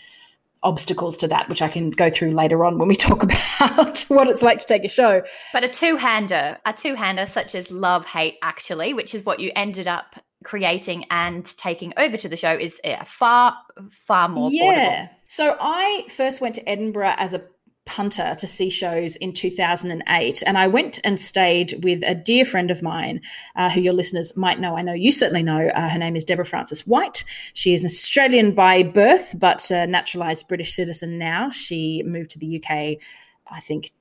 obstacles 0.63 1.17
to 1.19 1.29
that, 1.29 1.49
which 1.49 1.63
I 1.63 1.69
can 1.69 1.91
go 1.91 2.11
through 2.11 2.33
later 2.33 2.65
on 2.65 2.79
when 2.79 2.89
we 2.89 2.95
talk 2.97 3.23
about 3.23 4.05
what 4.09 4.29
it's 4.29 4.43
like 4.43 4.59
to 4.59 4.67
take 4.67 4.85
a 4.85 4.89
show. 4.89 5.23
But 5.53 5.65
a 5.65 5.69
two 5.69 5.97
hander, 5.97 6.59
a 6.67 6.73
two 6.73 6.95
hander 6.95 7.27
such 7.27 7.55
as 7.55 7.71
Love 7.71 8.07
Hate 8.07 8.39
Actually, 8.43 8.93
which 8.93 9.15
is 9.15 9.25
what 9.25 9.41
you 9.41 9.53
ended 9.55 9.87
up 9.87 10.17
creating 10.45 11.05
and 11.11 11.45
taking 11.57 11.93
over 11.97 12.17
to 12.17 12.29
the 12.29 12.37
show 12.37 12.53
is 12.53 12.81
far 13.05 13.57
far 13.91 14.29
more 14.29 14.51
yeah. 14.51 14.63
portable. 14.65 15.09
so 15.27 15.57
i 15.61 16.07
first 16.09 16.41
went 16.41 16.55
to 16.55 16.67
edinburgh 16.69 17.15
as 17.19 17.35
a 17.35 17.43
punter 17.87 18.35
to 18.39 18.47
see 18.47 18.71
shows 18.71 19.17
in 19.17 19.33
2008 19.33 20.43
and 20.47 20.57
i 20.57 20.67
went 20.67 20.99
and 21.05 21.21
stayed 21.21 21.83
with 21.83 22.03
a 22.05 22.15
dear 22.15 22.45
friend 22.45 22.71
of 22.71 22.83
mine 22.83 23.21
uh, 23.57 23.69
who 23.69 23.81
your 23.81 23.93
listeners 23.93 24.35
might 24.37 24.61
know 24.61 24.77
i 24.77 24.83
know 24.83 24.93
you 24.93 25.13
certainly 25.13 25.43
know 25.43 25.69
uh, 25.69 25.89
her 25.89 25.99
name 25.99 26.17
is 26.17 26.25
deborah 26.25 26.45
frances 26.45 26.87
white. 26.87 27.25
She 27.53 27.75
is 27.75 27.83
an 27.83 27.89
australian 27.89 28.53
by 28.53 28.83
birth 28.83 29.35
but 29.39 29.71
a 29.71 29.87
naturalized 29.87 30.49
british 30.49 30.75
citizen 30.75 31.19
now. 31.19 31.51
She 31.51 32.03
moved 32.05 32.31
to 32.31 32.39
the 32.39 32.57
uk 32.57 32.71
i 32.71 33.61
think 33.61 33.93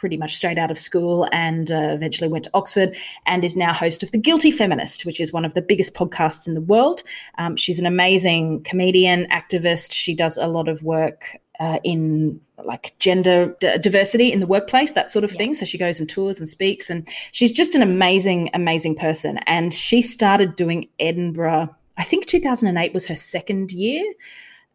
pretty 0.00 0.16
much 0.16 0.34
straight 0.34 0.56
out 0.56 0.70
of 0.70 0.78
school 0.78 1.28
and 1.30 1.70
uh, 1.70 1.90
eventually 1.90 2.26
went 2.26 2.44
to 2.44 2.50
Oxford 2.54 2.96
and 3.26 3.44
is 3.44 3.54
now 3.54 3.70
host 3.70 4.02
of 4.02 4.10
The 4.12 4.18
Guilty 4.18 4.50
Feminist, 4.50 5.04
which 5.04 5.20
is 5.20 5.30
one 5.30 5.44
of 5.44 5.52
the 5.52 5.60
biggest 5.60 5.92
podcasts 5.92 6.48
in 6.48 6.54
the 6.54 6.60
world. 6.62 7.02
Um, 7.36 7.54
she's 7.54 7.78
an 7.78 7.84
amazing 7.84 8.62
comedian, 8.62 9.26
activist. 9.26 9.92
She 9.92 10.14
does 10.14 10.38
a 10.38 10.46
lot 10.46 10.68
of 10.68 10.82
work 10.82 11.36
uh, 11.60 11.80
in 11.84 12.40
like 12.64 12.94
gender 12.98 13.54
d- 13.60 13.76
diversity 13.76 14.32
in 14.32 14.40
the 14.40 14.46
workplace, 14.46 14.92
that 14.92 15.10
sort 15.10 15.22
of 15.22 15.32
yeah. 15.32 15.38
thing. 15.38 15.54
So 15.54 15.66
she 15.66 15.76
goes 15.76 16.00
and 16.00 16.08
tours 16.08 16.40
and 16.40 16.48
speaks, 16.48 16.88
and 16.88 17.06
she's 17.32 17.52
just 17.52 17.74
an 17.74 17.82
amazing, 17.82 18.48
amazing 18.54 18.94
person. 18.94 19.36
And 19.46 19.74
she 19.74 20.00
started 20.00 20.56
doing 20.56 20.88
Edinburgh. 20.98 21.68
I 21.98 22.04
think 22.04 22.24
2008 22.24 22.94
was 22.94 23.04
her 23.06 23.16
second 23.16 23.70
year, 23.70 24.10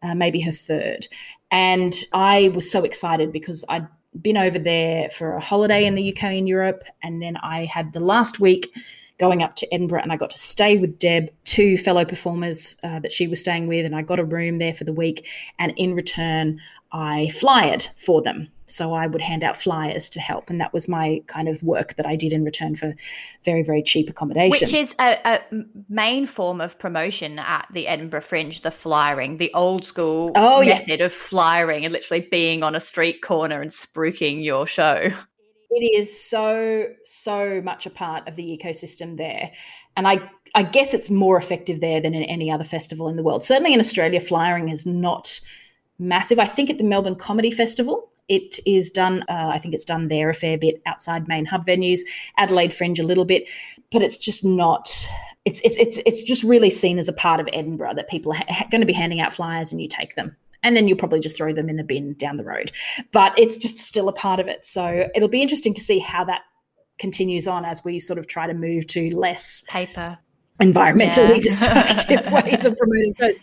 uh, 0.02 0.14
maybe 0.14 0.40
her 0.42 0.52
third. 0.52 1.08
And 1.50 1.94
I 2.12 2.52
was 2.54 2.70
so 2.70 2.84
excited 2.84 3.32
because 3.32 3.64
I'd 3.68 3.88
been 4.22 4.36
over 4.36 4.58
there 4.58 5.10
for 5.10 5.34
a 5.34 5.40
holiday 5.40 5.84
in 5.84 5.94
the 5.94 6.12
UK 6.12 6.24
and 6.24 6.48
Europe. 6.48 6.84
And 7.02 7.22
then 7.22 7.36
I 7.38 7.64
had 7.64 7.92
the 7.92 8.00
last 8.00 8.40
week 8.40 8.72
going 9.18 9.42
up 9.42 9.56
to 9.56 9.74
Edinburgh 9.74 10.02
and 10.02 10.12
I 10.12 10.16
got 10.16 10.30
to 10.30 10.38
stay 10.38 10.76
with 10.76 10.98
Deb, 10.98 11.30
two 11.44 11.78
fellow 11.78 12.04
performers 12.04 12.76
uh, 12.82 12.98
that 13.00 13.12
she 13.12 13.28
was 13.28 13.40
staying 13.40 13.66
with. 13.66 13.86
And 13.86 13.96
I 13.96 14.02
got 14.02 14.18
a 14.18 14.24
room 14.24 14.58
there 14.58 14.74
for 14.74 14.84
the 14.84 14.92
week. 14.92 15.26
And 15.58 15.72
in 15.76 15.94
return, 15.94 16.60
I 16.92 17.30
flyed 17.30 17.86
for 17.96 18.22
them. 18.22 18.48
So 18.66 18.94
I 18.94 19.06
would 19.06 19.22
hand 19.22 19.42
out 19.42 19.56
flyers 19.56 20.08
to 20.10 20.20
help. 20.20 20.50
And 20.50 20.60
that 20.60 20.72
was 20.72 20.88
my 20.88 21.22
kind 21.26 21.48
of 21.48 21.62
work 21.62 21.94
that 21.96 22.06
I 22.06 22.16
did 22.16 22.32
in 22.32 22.44
return 22.44 22.74
for 22.74 22.94
very, 23.44 23.62
very 23.62 23.82
cheap 23.82 24.10
accommodation. 24.10 24.66
Which 24.66 24.74
is 24.74 24.94
a, 24.98 25.18
a 25.24 25.40
main 25.88 26.26
form 26.26 26.60
of 26.60 26.78
promotion 26.78 27.38
at 27.38 27.66
the 27.72 27.86
Edinburgh 27.86 28.22
Fringe, 28.22 28.60
the 28.62 28.70
flyering, 28.70 29.38
the 29.38 29.52
old 29.54 29.84
school 29.84 30.30
oh, 30.36 30.64
method 30.64 31.00
yeah. 31.00 31.06
of 31.06 31.12
flyering 31.12 31.84
and 31.84 31.92
literally 31.92 32.26
being 32.30 32.62
on 32.62 32.74
a 32.74 32.80
street 32.80 33.22
corner 33.22 33.60
and 33.60 33.70
spruiking 33.70 34.44
your 34.44 34.66
show. 34.66 35.10
It 35.70 35.98
is 35.98 36.18
so, 36.18 36.86
so 37.04 37.60
much 37.62 37.86
a 37.86 37.90
part 37.90 38.28
of 38.28 38.36
the 38.36 38.44
ecosystem 38.44 39.16
there. 39.16 39.50
And 39.96 40.06
I, 40.06 40.30
I 40.54 40.62
guess 40.62 40.94
it's 40.94 41.10
more 41.10 41.36
effective 41.36 41.80
there 41.80 42.00
than 42.00 42.14
in 42.14 42.22
any 42.24 42.50
other 42.50 42.64
festival 42.64 43.08
in 43.08 43.16
the 43.16 43.22
world. 43.22 43.42
Certainly 43.42 43.74
in 43.74 43.80
Australia, 43.80 44.20
flyering 44.20 44.68
is 44.68 44.86
not 44.86 45.40
massive. 45.98 46.38
I 46.38 46.46
think 46.46 46.70
at 46.70 46.78
the 46.78 46.84
Melbourne 46.84 47.16
Comedy 47.16 47.50
Festival, 47.50 48.10
it 48.28 48.58
is 48.66 48.90
done, 48.90 49.22
uh, 49.28 49.50
I 49.52 49.58
think 49.58 49.74
it's 49.74 49.84
done 49.84 50.08
there 50.08 50.30
a 50.30 50.34
fair 50.34 50.58
bit 50.58 50.82
outside 50.86 51.28
main 51.28 51.46
hub 51.46 51.66
venues, 51.66 52.00
Adelaide 52.36 52.74
Fringe 52.74 52.98
a 52.98 53.04
little 53.04 53.24
bit, 53.24 53.48
but 53.92 54.02
it's 54.02 54.18
just 54.18 54.44
not, 54.44 54.88
it's, 55.44 55.60
it's, 55.62 55.76
it's, 55.76 55.98
it's 56.04 56.22
just 56.22 56.42
really 56.42 56.70
seen 56.70 56.98
as 56.98 57.08
a 57.08 57.12
part 57.12 57.40
of 57.40 57.48
Edinburgh 57.52 57.94
that 57.94 58.08
people 58.08 58.32
are 58.32 58.42
ha- 58.48 58.66
going 58.70 58.80
to 58.80 58.86
be 58.86 58.92
handing 58.92 59.20
out 59.20 59.32
flyers 59.32 59.72
and 59.72 59.80
you 59.80 59.88
take 59.88 60.14
them. 60.14 60.36
And 60.62 60.76
then 60.76 60.88
you'll 60.88 60.98
probably 60.98 61.20
just 61.20 61.36
throw 61.36 61.52
them 61.52 61.68
in 61.68 61.76
the 61.76 61.84
bin 61.84 62.14
down 62.14 62.36
the 62.36 62.44
road. 62.44 62.72
But 63.12 63.38
it's 63.38 63.56
just 63.56 63.78
still 63.78 64.08
a 64.08 64.12
part 64.12 64.40
of 64.40 64.48
it. 64.48 64.66
So 64.66 65.08
it'll 65.14 65.28
be 65.28 65.42
interesting 65.42 65.74
to 65.74 65.80
see 65.80 66.00
how 66.00 66.24
that 66.24 66.42
continues 66.98 67.46
on 67.46 67.64
as 67.64 67.84
we 67.84 68.00
sort 68.00 68.18
of 68.18 68.26
try 68.26 68.48
to 68.48 68.54
move 68.54 68.86
to 68.88 69.14
less 69.14 69.62
paper 69.68 70.18
environmentally 70.60 71.34
yeah. 71.34 71.40
destructive 71.40 72.32
ways 72.32 72.64
of 72.64 72.76
promoting 72.76 73.14
shows 73.20 73.36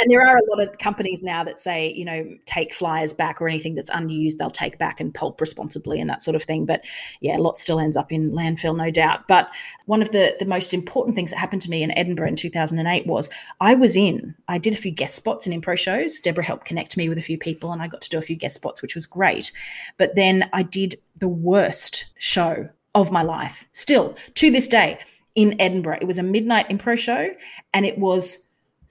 and 0.00 0.10
there 0.10 0.26
are 0.26 0.36
a 0.36 0.50
lot 0.50 0.66
of 0.66 0.78
companies 0.78 1.22
now 1.22 1.44
that 1.44 1.58
say 1.58 1.92
you 1.92 2.04
know 2.04 2.28
take 2.46 2.74
flyers 2.74 3.12
back 3.12 3.40
or 3.40 3.48
anything 3.48 3.74
that's 3.74 3.90
unused 3.90 4.38
they'll 4.38 4.50
take 4.50 4.78
back 4.78 5.00
and 5.00 5.14
pulp 5.14 5.40
responsibly 5.40 6.00
and 6.00 6.08
that 6.08 6.22
sort 6.22 6.34
of 6.34 6.42
thing. 6.42 6.66
But 6.66 6.84
yeah 7.20 7.36
a 7.36 7.38
lot 7.38 7.58
still 7.58 7.78
ends 7.78 7.96
up 7.96 8.12
in 8.12 8.32
landfill 8.32 8.76
no 8.76 8.90
doubt. 8.90 9.28
But 9.28 9.50
one 9.86 10.02
of 10.02 10.12
the 10.12 10.36
the 10.38 10.46
most 10.46 10.72
important 10.72 11.14
things 11.14 11.30
that 11.30 11.38
happened 11.38 11.62
to 11.62 11.70
me 11.70 11.82
in 11.82 11.96
edinburgh 11.96 12.28
in 12.28 12.36
2008 12.36 13.06
was 13.06 13.30
i 13.60 13.74
was 13.74 13.96
in 13.96 14.34
i 14.48 14.58
did 14.58 14.72
a 14.72 14.76
few 14.76 14.90
guest 14.90 15.14
spots 15.14 15.46
in 15.46 15.60
impro 15.60 15.78
shows. 15.78 16.20
Deborah 16.20 16.44
helped 16.44 16.64
connect 16.64 16.96
me 16.96 17.08
with 17.08 17.18
a 17.18 17.22
few 17.22 17.38
people 17.38 17.72
and 17.72 17.82
i 17.82 17.86
got 17.86 18.00
to 18.00 18.10
do 18.10 18.18
a 18.18 18.22
few 18.22 18.36
guest 18.36 18.54
spots 18.54 18.82
which 18.82 18.94
was 18.94 19.06
great. 19.06 19.52
But 19.98 20.14
then 20.14 20.48
i 20.52 20.62
did 20.62 20.96
the 21.18 21.28
worst 21.28 22.06
show 22.18 22.68
of 22.94 23.10
my 23.10 23.22
life 23.22 23.66
still 23.72 24.16
to 24.34 24.50
this 24.50 24.68
day 24.68 24.98
in 25.34 25.60
edinburgh. 25.60 25.98
It 26.00 26.06
was 26.06 26.18
a 26.18 26.22
midnight 26.22 26.68
impro 26.68 26.96
show 26.96 27.30
and 27.72 27.84
it 27.84 27.98
was 27.98 28.43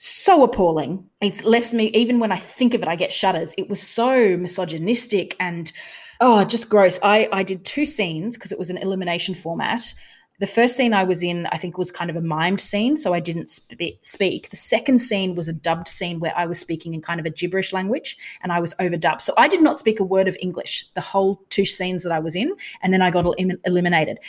so 0.04 0.44
appalling. 0.44 1.10
It's 1.22 1.46
left 1.46 1.74
me, 1.74 1.86
even 1.94 2.20
when 2.20 2.32
I 2.32 2.36
think 2.38 2.74
of 2.74 2.82
it, 2.82 2.90
I 2.90 2.96
get 2.98 3.14
shudders. 3.14 3.56
It 3.58 3.70
was 3.70 3.82
so 3.82 4.36
misogynistic 4.36 5.34
and 5.40 5.72
oh, 6.20 6.44
just 6.44 6.70
gross. 6.70 7.00
I, 7.04 7.30
I 7.32 7.44
did 7.44 7.64
two 7.64 7.86
scenes 7.86 8.36
because 8.36 8.52
it 8.52 8.60
was 8.60 8.70
an 8.70 8.78
elimination 8.78 9.34
format. 9.34 9.94
The 10.40 10.48
first 10.48 10.76
scene 10.76 10.94
I 10.94 11.06
was 11.06 11.24
in, 11.24 11.46
I 11.54 11.58
think, 11.58 11.78
was 11.78 11.90
kind 11.90 12.10
of 12.10 12.18
a 12.18 12.22
mimed 12.22 12.60
scene, 12.60 12.98
so 12.98 13.14
I 13.14 13.22
didn't 13.22 13.50
spe- 13.50 14.02
speak. 14.02 14.50
The 14.50 14.58
second 14.58 15.00
scene 15.00 15.36
was 15.36 15.48
a 15.48 15.54
dubbed 15.54 15.88
scene 15.88 16.20
where 16.20 16.34
I 16.36 16.48
was 16.48 16.60
speaking 16.60 16.94
in 16.94 17.02
kind 17.02 17.22
of 17.22 17.26
a 17.26 17.30
gibberish 17.30 17.72
language 17.72 18.18
and 18.42 18.52
I 18.52 18.60
was 18.60 18.74
overdubbed. 18.82 19.22
So 19.22 19.34
I 19.38 19.48
did 19.48 19.62
not 19.62 19.78
speak 19.78 20.02
a 20.02 20.04
word 20.04 20.28
of 20.28 20.36
English 20.42 20.86
the 20.96 21.02
whole 21.02 21.46
two 21.50 21.66
scenes 21.66 22.04
that 22.04 22.12
I 22.12 22.20
was 22.20 22.36
in, 22.36 22.54
and 22.82 22.92
then 22.92 23.02
I 23.02 23.10
got 23.10 23.26
el- 23.26 23.58
eliminated. 23.64 24.20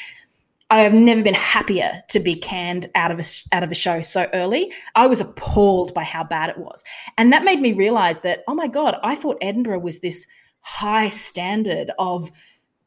I 0.71 0.80
have 0.80 0.94
never 0.94 1.23
been 1.23 1.35
happier 1.35 2.02
to 2.11 2.21
be 2.21 2.35
canned 2.35 2.90
out 2.94 3.11
of 3.11 3.21
a 3.21 3.25
out 3.54 3.62
of 3.62 3.71
a 3.71 3.75
show 3.75 4.00
so 4.00 4.28
early. 4.33 4.73
I 4.94 5.06
was 5.06 5.21
appalled 5.21 5.92
by 5.94 6.04
how 6.04 6.25
bad 6.25 6.50
it 6.50 6.59
was, 6.59 6.83
and 7.18 7.33
that 7.33 7.44
made 7.44 7.61
me 7.61 7.73
realize 7.73 8.21
that 8.21 8.44
oh 8.49 8.54
my 8.54 8.66
god, 8.66 8.97
I 9.02 9.14
thought 9.14 9.38
Edinburgh 9.40 9.80
was 9.80 10.00
this 10.00 10.26
high 10.61 11.11
standard 11.11 11.90
of 11.99 12.30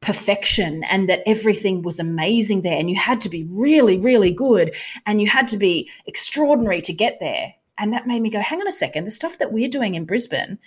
perfection 0.02 0.84
and 0.90 1.08
that 1.10 1.22
everything 1.26 1.82
was 1.82 2.00
amazing 2.00 2.62
there 2.62 2.78
and 2.78 2.90
you 2.90 2.96
had 2.96 3.20
to 3.20 3.30
be 3.30 3.48
really 3.52 3.98
really 3.98 4.32
good 4.32 4.74
and 5.08 5.20
you 5.20 5.28
had 5.28 5.48
to 5.48 5.58
be 5.58 5.90
extraordinary 6.06 6.82
to 6.82 6.94
get 6.94 7.18
there 7.20 7.52
and 7.80 7.92
that 7.92 8.06
made 8.06 8.22
me 8.22 8.30
go 8.30 8.40
hang 8.40 8.62
on 8.62 8.68
a 8.68 8.72
second 8.72 9.06
the 9.06 9.12
stuff 9.12 9.40
that 9.40 9.52
we're 9.52 9.68
doing 9.68 9.96
in 9.96 10.06
Brisbane 10.06 10.60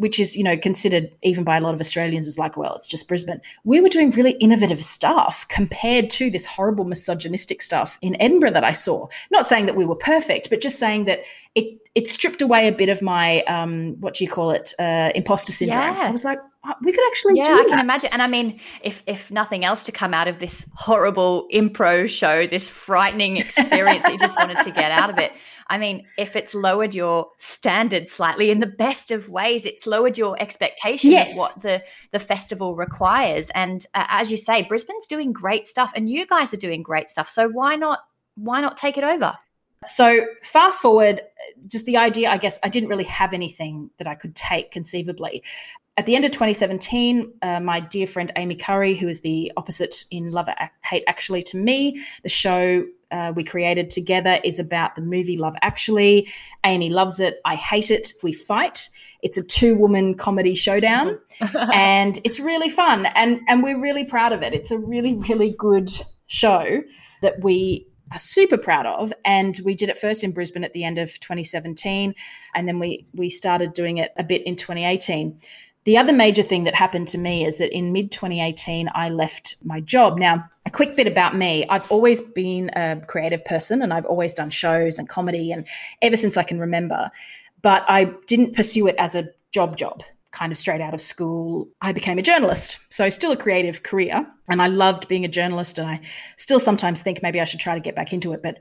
which 0.00 0.18
is 0.18 0.36
you 0.36 0.42
know 0.42 0.56
considered 0.56 1.10
even 1.22 1.44
by 1.44 1.56
a 1.56 1.60
lot 1.60 1.74
of 1.74 1.80
Australians 1.80 2.26
as 2.26 2.38
like 2.38 2.56
well 2.56 2.74
it's 2.74 2.88
just 2.88 3.06
Brisbane. 3.06 3.40
We 3.64 3.80
were 3.80 3.88
doing 3.88 4.10
really 4.10 4.32
innovative 4.32 4.84
stuff 4.84 5.46
compared 5.48 6.10
to 6.10 6.30
this 6.30 6.46
horrible 6.46 6.84
misogynistic 6.84 7.62
stuff 7.62 7.98
in 8.02 8.20
Edinburgh 8.20 8.52
that 8.52 8.64
I 8.64 8.72
saw. 8.72 9.06
Not 9.30 9.46
saying 9.46 9.66
that 9.66 9.76
we 9.76 9.84
were 9.84 9.96
perfect 9.96 10.50
but 10.50 10.60
just 10.60 10.78
saying 10.78 11.04
that 11.04 11.20
it 11.54 11.78
it 11.94 12.08
stripped 12.08 12.40
away 12.40 12.68
a 12.68 12.72
bit 12.72 12.88
of 12.88 13.02
my 13.02 13.42
um 13.42 13.96
what 14.00 14.14
do 14.14 14.24
you 14.24 14.30
call 14.30 14.50
it 14.50 14.74
uh 14.78 15.10
imposter 15.14 15.52
syndrome. 15.52 15.80
Yeah. 15.80 16.08
I 16.08 16.10
was 16.10 16.24
like 16.24 16.38
we 16.82 16.92
could 16.92 17.06
actually 17.08 17.34
yeah 17.36 17.56
I 17.58 17.64
can 17.68 17.78
imagine 17.78 18.10
and 18.12 18.20
I 18.20 18.26
mean 18.26 18.60
if 18.82 19.02
if 19.06 19.30
nothing 19.30 19.64
else 19.64 19.84
to 19.84 19.92
come 19.92 20.12
out 20.12 20.28
of 20.28 20.38
this 20.38 20.66
horrible 20.74 21.48
impro 21.52 22.08
show 22.08 22.46
this 22.46 22.68
frightening 22.68 23.38
experience 23.38 24.02
that 24.02 24.12
you 24.12 24.18
just 24.18 24.36
wanted 24.36 24.60
to 24.60 24.70
get 24.70 24.90
out 24.90 25.10
of 25.10 25.18
it 25.18 25.32
I 25.70 25.78
mean, 25.78 26.04
if 26.18 26.34
it's 26.34 26.52
lowered 26.52 26.96
your 26.96 27.28
standards 27.38 28.10
slightly 28.10 28.50
in 28.50 28.58
the 28.58 28.66
best 28.66 29.12
of 29.12 29.28
ways, 29.28 29.64
it's 29.64 29.86
lowered 29.86 30.18
your 30.18 30.36
expectation 30.42 31.12
yes. 31.12 31.32
of 31.32 31.38
what 31.38 31.62
the 31.62 31.84
the 32.10 32.18
festival 32.18 32.74
requires. 32.74 33.50
And 33.50 33.86
uh, 33.94 34.04
as 34.08 34.32
you 34.32 34.36
say, 34.36 34.64
Brisbane's 34.64 35.06
doing 35.06 35.32
great 35.32 35.68
stuff, 35.68 35.92
and 35.94 36.10
you 36.10 36.26
guys 36.26 36.52
are 36.52 36.58
doing 36.58 36.82
great 36.82 37.08
stuff. 37.08 37.30
So 37.30 37.48
why 37.48 37.76
not 37.76 38.00
why 38.34 38.60
not 38.60 38.76
take 38.76 38.98
it 38.98 39.04
over? 39.04 39.34
So 39.86 40.26
fast 40.42 40.82
forward, 40.82 41.22
just 41.68 41.86
the 41.86 41.98
idea. 41.98 42.30
I 42.30 42.38
guess 42.38 42.58
I 42.64 42.68
didn't 42.68 42.88
really 42.88 43.04
have 43.04 43.32
anything 43.32 43.90
that 43.98 44.08
I 44.08 44.16
could 44.16 44.34
take 44.34 44.72
conceivably. 44.72 45.44
At 46.00 46.06
the 46.06 46.16
end 46.16 46.24
of 46.24 46.30
2017, 46.30 47.30
uh, 47.42 47.60
my 47.60 47.78
dear 47.78 48.06
friend 48.06 48.32
Amy 48.36 48.54
Curry, 48.54 48.94
who 48.94 49.06
is 49.06 49.20
the 49.20 49.52
opposite 49.58 50.06
in 50.10 50.30
Love 50.30 50.48
Hate 50.82 51.04
Actually 51.06 51.42
to 51.42 51.58
me, 51.58 52.02
the 52.22 52.28
show 52.30 52.86
uh, 53.10 53.34
we 53.36 53.44
created 53.44 53.90
together 53.90 54.40
is 54.42 54.58
about 54.58 54.94
the 54.94 55.02
movie 55.02 55.36
Love 55.36 55.56
Actually. 55.60 56.26
Amy 56.64 56.88
loves 56.88 57.20
it. 57.20 57.38
I 57.44 57.54
hate 57.54 57.90
it. 57.90 58.14
We 58.22 58.32
fight. 58.32 58.88
It's 59.22 59.36
a 59.36 59.42
two 59.42 59.76
woman 59.76 60.14
comedy 60.14 60.54
showdown 60.54 61.18
and 61.74 62.18
it's 62.24 62.40
really 62.40 62.70
fun. 62.70 63.04
And, 63.14 63.42
and 63.46 63.62
we're 63.62 63.78
really 63.78 64.06
proud 64.06 64.32
of 64.32 64.42
it. 64.42 64.54
It's 64.54 64.70
a 64.70 64.78
really, 64.78 65.16
really 65.28 65.54
good 65.58 65.90
show 66.28 66.80
that 67.20 67.44
we 67.44 67.86
are 68.10 68.18
super 68.18 68.56
proud 68.56 68.86
of. 68.86 69.12
And 69.26 69.60
we 69.66 69.74
did 69.74 69.90
it 69.90 69.98
first 69.98 70.24
in 70.24 70.32
Brisbane 70.32 70.64
at 70.64 70.72
the 70.72 70.82
end 70.82 70.96
of 70.96 71.20
2017. 71.20 72.14
And 72.54 72.66
then 72.66 72.78
we, 72.78 73.06
we 73.12 73.28
started 73.28 73.74
doing 73.74 73.98
it 73.98 74.12
a 74.16 74.24
bit 74.24 74.46
in 74.46 74.56
2018. 74.56 75.38
The 75.84 75.96
other 75.96 76.12
major 76.12 76.42
thing 76.42 76.64
that 76.64 76.74
happened 76.74 77.08
to 77.08 77.18
me 77.18 77.44
is 77.44 77.58
that 77.58 77.74
in 77.74 77.92
mid 77.92 78.10
2018, 78.10 78.90
I 78.94 79.08
left 79.08 79.56
my 79.64 79.80
job. 79.80 80.18
Now, 80.18 80.44
a 80.66 80.70
quick 80.70 80.94
bit 80.94 81.06
about 81.06 81.34
me 81.34 81.66
I've 81.68 81.90
always 81.90 82.20
been 82.20 82.70
a 82.76 83.00
creative 83.06 83.44
person 83.44 83.80
and 83.80 83.92
I've 83.92 84.04
always 84.04 84.34
done 84.34 84.50
shows 84.50 84.98
and 84.98 85.08
comedy, 85.08 85.52
and 85.52 85.66
ever 86.02 86.16
since 86.16 86.36
I 86.36 86.42
can 86.42 86.60
remember. 86.60 87.10
But 87.62 87.84
I 87.88 88.12
didn't 88.26 88.54
pursue 88.54 88.86
it 88.86 88.96
as 88.98 89.14
a 89.14 89.28
job 89.52 89.76
job 89.76 90.02
kind 90.32 90.52
of 90.52 90.58
straight 90.58 90.80
out 90.80 90.94
of 90.94 91.00
school, 91.00 91.68
I 91.80 91.92
became 91.92 92.18
a 92.18 92.22
journalist. 92.22 92.78
So, 92.88 93.08
still 93.08 93.32
a 93.32 93.36
creative 93.36 93.82
career. 93.82 94.26
And 94.48 94.62
I 94.62 94.68
loved 94.68 95.08
being 95.08 95.24
a 95.24 95.28
journalist. 95.28 95.78
And 95.78 95.88
I 95.88 96.00
still 96.36 96.60
sometimes 96.60 97.02
think 97.02 97.22
maybe 97.22 97.40
I 97.40 97.44
should 97.44 97.60
try 97.60 97.74
to 97.74 97.80
get 97.80 97.96
back 97.96 98.12
into 98.12 98.32
it. 98.32 98.42
But 98.42 98.58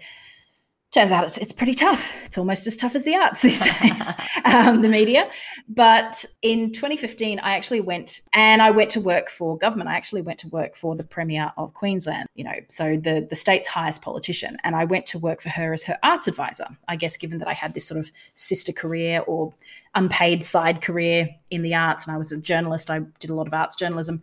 turns 0.92 1.12
out 1.12 1.24
it's, 1.24 1.38
it's 1.38 1.52
pretty 1.52 1.74
tough. 1.74 2.16
It's 2.26 2.38
almost 2.38 2.66
as 2.66 2.76
tough 2.76 2.96
as 2.96 3.04
the 3.04 3.16
arts 3.16 3.42
these 3.42 3.60
days, 3.80 4.16
um, 4.46 4.82
the 4.82 4.90
media. 4.90 5.30
But 5.68 6.26
in 6.42 6.72
2015, 6.72 7.40
I 7.40 7.52
actually 7.52 7.82
went 7.82 8.22
and 8.34 8.62
I 8.62 8.72
went 8.72 8.90
to 8.92 9.00
work 9.00 9.30
for 9.30 9.58
government. 9.58 9.90
I 9.90 9.96
actually 9.96 10.24
went 10.24 10.40
to 10.40 10.48
work 10.50 10.76
for 10.76 10.96
the 10.96 11.04
Premier 11.04 11.52
of 11.58 11.74
Queensland, 11.76 12.28
you 12.34 12.44
know, 12.44 12.56
so 12.68 12.98
the, 12.98 13.26
the 13.30 13.36
state's 13.36 13.68
highest 13.68 14.02
politician. 14.02 14.58
And 14.64 14.76
I 14.76 14.86
went 14.86 15.06
to 15.08 15.20
work 15.20 15.42
for 15.42 15.50
her 15.50 15.74
as 15.74 15.84
her 15.84 15.98
arts 16.02 16.28
advisor. 16.28 16.68
I 16.88 16.96
guess 16.96 17.18
given 17.18 17.38
that 17.38 17.48
I 17.48 17.54
had 17.54 17.76
this 17.76 17.86
sort 17.86 18.00
of 18.00 18.12
sister 18.34 18.72
career 18.72 19.24
or 19.28 19.54
unpaid 19.94 20.44
side 20.44 20.82
career 20.82 21.30
in 21.52 21.62
the 21.62 21.76
arts 21.76 22.06
and 22.06 22.16
I 22.16 22.18
was 22.18 22.32
a 22.32 22.42
journalist, 22.42 22.90
I 22.90 23.00
did 23.20 23.30
a 23.30 23.36
lot 23.36 23.48
of 23.48 23.54
arts 23.54 23.76
journalism 23.76 24.22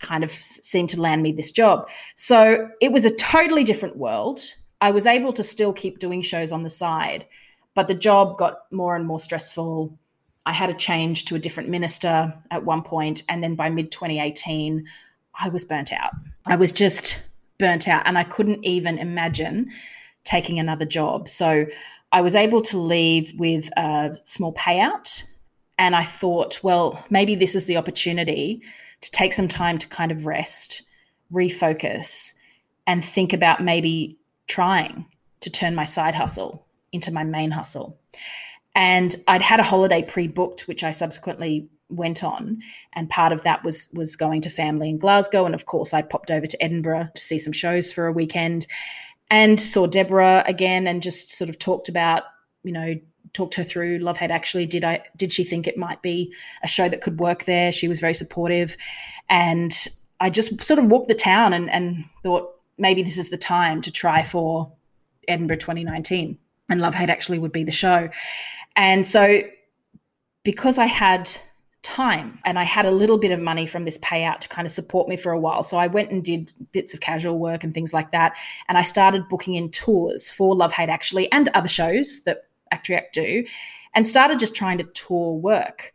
kind 0.00 0.24
of 0.24 0.30
seemed 0.30 0.88
to 0.88 0.98
land 0.98 1.22
me 1.22 1.30
this 1.30 1.52
job. 1.52 1.86
So 2.16 2.68
it 2.80 2.90
was 2.90 3.04
a 3.04 3.14
totally 3.16 3.64
different 3.64 3.98
world 3.98 4.40
I 4.80 4.90
was 4.90 5.06
able 5.06 5.32
to 5.34 5.42
still 5.42 5.72
keep 5.72 5.98
doing 5.98 6.22
shows 6.22 6.52
on 6.52 6.62
the 6.62 6.70
side, 6.70 7.26
but 7.74 7.88
the 7.88 7.94
job 7.94 8.38
got 8.38 8.60
more 8.72 8.96
and 8.96 9.06
more 9.06 9.20
stressful. 9.20 9.96
I 10.46 10.52
had 10.52 10.70
a 10.70 10.74
change 10.74 11.26
to 11.26 11.34
a 11.34 11.38
different 11.38 11.68
minister 11.68 12.34
at 12.50 12.64
one 12.64 12.82
point, 12.82 13.22
and 13.28 13.42
then 13.42 13.54
by 13.54 13.68
mid 13.68 13.92
2018, 13.92 14.86
I 15.40 15.48
was 15.48 15.64
burnt 15.64 15.92
out. 15.92 16.12
I 16.46 16.56
was 16.56 16.72
just 16.72 17.22
burnt 17.58 17.88
out, 17.88 18.02
and 18.06 18.16
I 18.16 18.24
couldn't 18.24 18.64
even 18.64 18.98
imagine 18.98 19.70
taking 20.24 20.58
another 20.58 20.84
job. 20.84 21.28
So 21.28 21.66
I 22.12 22.20
was 22.20 22.34
able 22.34 22.62
to 22.62 22.78
leave 22.78 23.32
with 23.38 23.68
a 23.76 24.16
small 24.24 24.52
payout. 24.54 25.22
And 25.78 25.96
I 25.96 26.04
thought, 26.04 26.62
well, 26.62 27.02
maybe 27.08 27.34
this 27.34 27.54
is 27.54 27.64
the 27.64 27.78
opportunity 27.78 28.62
to 29.00 29.10
take 29.12 29.32
some 29.32 29.48
time 29.48 29.78
to 29.78 29.88
kind 29.88 30.12
of 30.12 30.26
rest, 30.26 30.82
refocus, 31.32 32.34
and 32.86 33.02
think 33.02 33.32
about 33.32 33.62
maybe 33.62 34.18
trying 34.50 35.06
to 35.40 35.48
turn 35.48 35.74
my 35.74 35.84
side 35.84 36.14
hustle 36.14 36.66
into 36.92 37.12
my 37.12 37.24
main 37.24 37.50
hustle. 37.50 37.98
And 38.74 39.16
I'd 39.26 39.42
had 39.42 39.60
a 39.60 39.64
holiday 39.64 40.02
pre 40.02 40.26
booked, 40.28 40.68
which 40.68 40.84
I 40.84 40.90
subsequently 40.90 41.68
went 41.88 42.22
on, 42.22 42.60
and 42.92 43.10
part 43.10 43.32
of 43.32 43.42
that 43.42 43.64
was 43.64 43.88
was 43.94 44.14
going 44.16 44.40
to 44.42 44.50
family 44.50 44.88
in 44.88 44.98
Glasgow, 44.98 45.44
and 45.44 45.54
of 45.54 45.66
course 45.66 45.92
I 45.94 46.02
popped 46.02 46.30
over 46.30 46.46
to 46.46 46.62
Edinburgh 46.62 47.08
to 47.14 47.22
see 47.22 47.38
some 47.38 47.52
shows 47.52 47.92
for 47.92 48.06
a 48.06 48.12
weekend, 48.12 48.66
and 49.30 49.58
saw 49.58 49.86
Deborah 49.86 50.44
again, 50.46 50.86
and 50.86 51.02
just 51.02 51.32
sort 51.32 51.50
of 51.50 51.58
talked 51.58 51.88
about 51.88 52.24
you 52.62 52.72
know 52.72 52.94
talked 53.32 53.54
her 53.54 53.62
through 53.62 53.98
love 53.98 54.16
hate 54.16 54.32
actually 54.32 54.66
did 54.66 54.82
i 54.82 55.00
did 55.16 55.32
she 55.32 55.44
think 55.44 55.64
it 55.64 55.78
might 55.78 56.02
be 56.02 56.34
a 56.64 56.68
show 56.68 56.88
that 56.88 57.00
could 57.00 57.20
work 57.20 57.44
there? 57.44 57.72
She 57.72 57.88
was 57.88 58.00
very 58.00 58.14
supportive. 58.14 58.76
And 59.28 59.72
i 60.20 60.30
just 60.30 60.62
sort 60.62 60.78
of 60.78 60.86
walked 60.86 61.08
the 61.08 61.14
town 61.14 61.52
and, 61.52 61.70
and 61.70 62.04
thought 62.22 62.59
maybe 62.80 63.02
this 63.02 63.18
is 63.18 63.30
the 63.30 63.38
time 63.38 63.80
to 63.82 63.90
try 63.90 64.22
for 64.22 64.72
edinburgh 65.28 65.58
2019 65.58 66.38
and 66.68 66.80
love 66.80 66.94
hate 66.94 67.10
actually 67.10 67.38
would 67.38 67.52
be 67.52 67.64
the 67.64 67.72
show 67.72 68.08
and 68.76 69.06
so 69.06 69.40
because 70.44 70.78
i 70.78 70.86
had 70.86 71.30
time 71.82 72.38
and 72.44 72.58
I 72.58 72.64
had 72.64 72.84
a 72.84 72.90
little 72.90 73.16
bit 73.16 73.32
of 73.32 73.40
money 73.40 73.66
from 73.66 73.84
this 73.84 73.98
payout 73.98 74.40
to 74.40 74.48
kind 74.48 74.66
of 74.66 74.72
support 74.72 75.08
me 75.08 75.16
for 75.16 75.32
a 75.32 75.38
while. 75.38 75.62
So 75.62 75.78
I 75.78 75.86
went 75.86 76.10
and 76.10 76.22
did 76.22 76.52
bits 76.72 76.92
of 76.92 77.00
casual 77.00 77.38
work 77.38 77.64
and 77.64 77.72
things 77.72 77.94
like 77.94 78.10
that. 78.10 78.36
And 78.68 78.76
I 78.76 78.82
started 78.82 79.28
booking 79.28 79.54
in 79.54 79.70
tours 79.70 80.30
for 80.30 80.54
Love 80.54 80.72
Hate 80.72 80.90
Actually 80.90 81.30
and 81.32 81.48
other 81.54 81.68
shows 81.68 82.22
that 82.24 82.44
Act 82.70 82.88
React 82.88 83.14
do 83.14 83.44
and 83.94 84.06
started 84.06 84.38
just 84.38 84.54
trying 84.54 84.78
to 84.78 84.84
tour 84.84 85.34
work. 85.34 85.92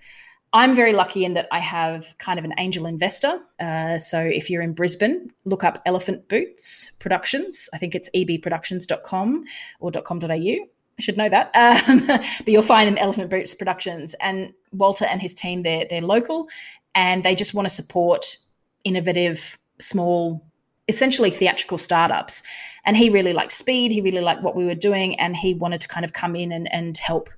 I'm 0.55 0.73
very 0.73 0.93
lucky 0.93 1.25
in 1.25 1.33
that 1.33 1.49
I 1.51 1.59
have 1.59 2.17
kind 2.17 2.39
of 2.39 2.45
an 2.45 2.53
angel 2.57 2.85
investor. 2.85 3.41
Uh, 3.59 3.97
so 3.97 4.21
if 4.21 4.49
you're 4.49 4.61
in 4.61 4.71
Brisbane, 4.71 5.29
look 5.43 5.65
up 5.65 5.81
Elephant 5.85 6.29
Boots 6.29 6.93
Productions. 6.97 7.67
I 7.73 7.77
think 7.77 7.93
it's 7.93 8.09
ebproductions.com 8.15 9.43
or 9.81 9.91
.com.au. 9.91 10.29
I 10.29 11.01
should 11.01 11.17
know 11.17 11.27
that. 11.27 11.51
Um, 11.89 12.07
but 12.07 12.47
you'll 12.47 12.61
find 12.61 12.87
them 12.87 12.97
Elephant 12.97 13.29
Boots 13.29 13.53
Productions. 13.53 14.15
And 14.21 14.53
Walter 14.71 15.03
and 15.03 15.21
his 15.21 15.33
team, 15.33 15.63
they're, 15.63 15.87
they're 15.89 15.99
local 15.99 16.47
and 16.95 17.25
they 17.25 17.35
just 17.35 17.53
want 17.53 17.67
to 17.67 17.75
support 17.75 18.37
innovative, 18.85 19.59
small, 19.81 20.41
essentially 20.87 21.31
theatrical 21.31 21.77
startups. 21.77 22.43
And 22.85 22.95
he 22.95 23.09
really 23.09 23.33
liked 23.33 23.51
speed. 23.51 23.91
He 23.91 23.99
really 23.99 24.21
liked 24.21 24.41
what 24.41 24.55
we 24.55 24.63
were 24.63 24.73
doing. 24.73 25.19
And 25.19 25.35
he 25.35 25.53
wanted 25.53 25.81
to 25.81 25.89
kind 25.89 26.05
of 26.05 26.13
come 26.13 26.33
in 26.33 26.53
and, 26.53 26.73
and 26.73 26.97
help 26.97 27.29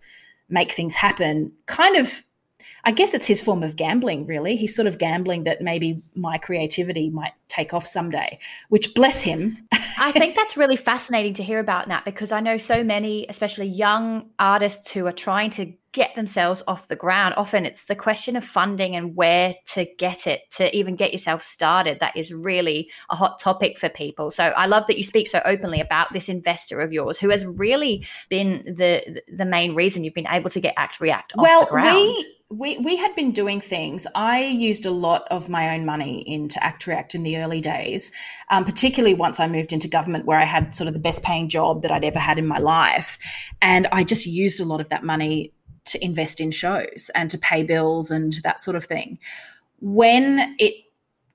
make 0.49 0.71
things 0.71 0.93
happen. 0.93 1.51
Kind 1.65 1.95
of, 1.95 2.21
I 2.87 2.91
guess 2.91 3.13
it's 3.13 3.25
his 3.25 3.41
form 3.41 3.63
of 3.63 3.75
gambling, 3.75 4.25
really. 4.25 4.55
He's 4.55 4.73
sort 4.73 4.87
of 4.87 4.97
gambling 4.97 5.43
that 5.43 5.61
maybe 5.61 6.01
my 6.15 6.37
creativity 6.37 7.09
might 7.09 7.33
take 7.49 7.73
off 7.73 7.85
someday, 7.85 8.39
which 8.69 8.93
bless 8.93 9.21
him. 9.21 9.57
I 9.99 10.13
think 10.13 10.37
that's 10.37 10.55
really 10.55 10.75
fascinating 10.91 11.33
to 11.33 11.43
hear 11.43 11.59
about, 11.59 11.89
Nat, 11.89 12.05
because 12.05 12.31
I 12.31 12.39
know 12.39 12.57
so 12.57 12.85
many, 12.85 13.25
especially 13.27 13.67
young 13.67 14.29
artists 14.39 14.89
who 14.89 15.05
are 15.05 15.11
trying 15.11 15.49
to 15.49 15.73
get 15.91 16.15
themselves 16.15 16.63
off 16.65 16.87
the 16.87 16.95
ground. 16.95 17.33
Often 17.35 17.65
it's 17.65 17.85
the 17.85 17.95
question 17.95 18.37
of 18.37 18.45
funding 18.45 18.95
and 18.95 19.17
where 19.17 19.53
to 19.73 19.85
get 19.97 20.25
it 20.25 20.49
to 20.51 20.73
even 20.73 20.95
get 20.95 21.11
yourself 21.11 21.43
started. 21.43 21.99
That 21.99 22.15
is 22.15 22.33
really 22.33 22.89
a 23.09 23.17
hot 23.17 23.37
topic 23.39 23.77
for 23.77 23.89
people. 23.89 24.31
So 24.31 24.43
I 24.43 24.67
love 24.67 24.87
that 24.87 24.97
you 24.97 25.03
speak 25.03 25.27
so 25.27 25.41
openly 25.43 25.81
about 25.81 26.13
this 26.13 26.29
investor 26.29 26.79
of 26.79 26.93
yours 26.93 27.17
who 27.17 27.29
has 27.31 27.45
really 27.45 28.05
been 28.29 28.63
the 28.65 29.21
the 29.27 29.45
main 29.45 29.75
reason 29.75 30.05
you've 30.05 30.13
been 30.13 30.27
able 30.29 30.51
to 30.51 30.61
get 30.61 30.73
Act 30.77 31.01
React 31.01 31.33
off 31.35 31.43
well, 31.43 31.61
the 31.65 31.71
ground. 31.71 31.97
We- 31.97 32.36
we 32.49 32.77
we 32.77 32.95
had 32.95 33.13
been 33.15 33.31
doing 33.31 33.59
things. 33.59 34.07
I 34.15 34.41
used 34.41 34.85
a 34.85 34.91
lot 34.91 35.27
of 35.29 35.49
my 35.49 35.75
own 35.75 35.85
money 35.85 36.23
into 36.27 36.63
Act 36.63 36.87
React 36.87 37.15
in 37.15 37.23
the 37.23 37.37
early 37.37 37.59
days, 37.59 38.11
um, 38.49 38.63
particularly 38.63 39.13
once 39.13 39.39
I 39.39 39.47
moved 39.47 39.73
into 39.73 39.87
government, 39.87 40.25
where 40.25 40.39
I 40.39 40.45
had 40.45 40.73
sort 40.73 40.87
of 40.87 40.93
the 40.93 40.99
best 40.99 41.23
paying 41.23 41.49
job 41.49 41.81
that 41.81 41.91
I'd 41.91 42.05
ever 42.05 42.19
had 42.19 42.39
in 42.39 42.47
my 42.47 42.59
life, 42.59 43.17
and 43.61 43.87
I 43.91 44.03
just 44.03 44.25
used 44.25 44.61
a 44.61 44.65
lot 44.65 44.79
of 44.79 44.89
that 44.89 45.03
money 45.03 45.51
to 45.85 46.03
invest 46.03 46.39
in 46.39 46.51
shows 46.51 47.11
and 47.15 47.29
to 47.29 47.37
pay 47.37 47.63
bills 47.63 48.11
and 48.11 48.33
that 48.43 48.61
sort 48.61 48.75
of 48.75 48.85
thing. 48.85 49.19
When 49.79 50.55
it 50.57 50.73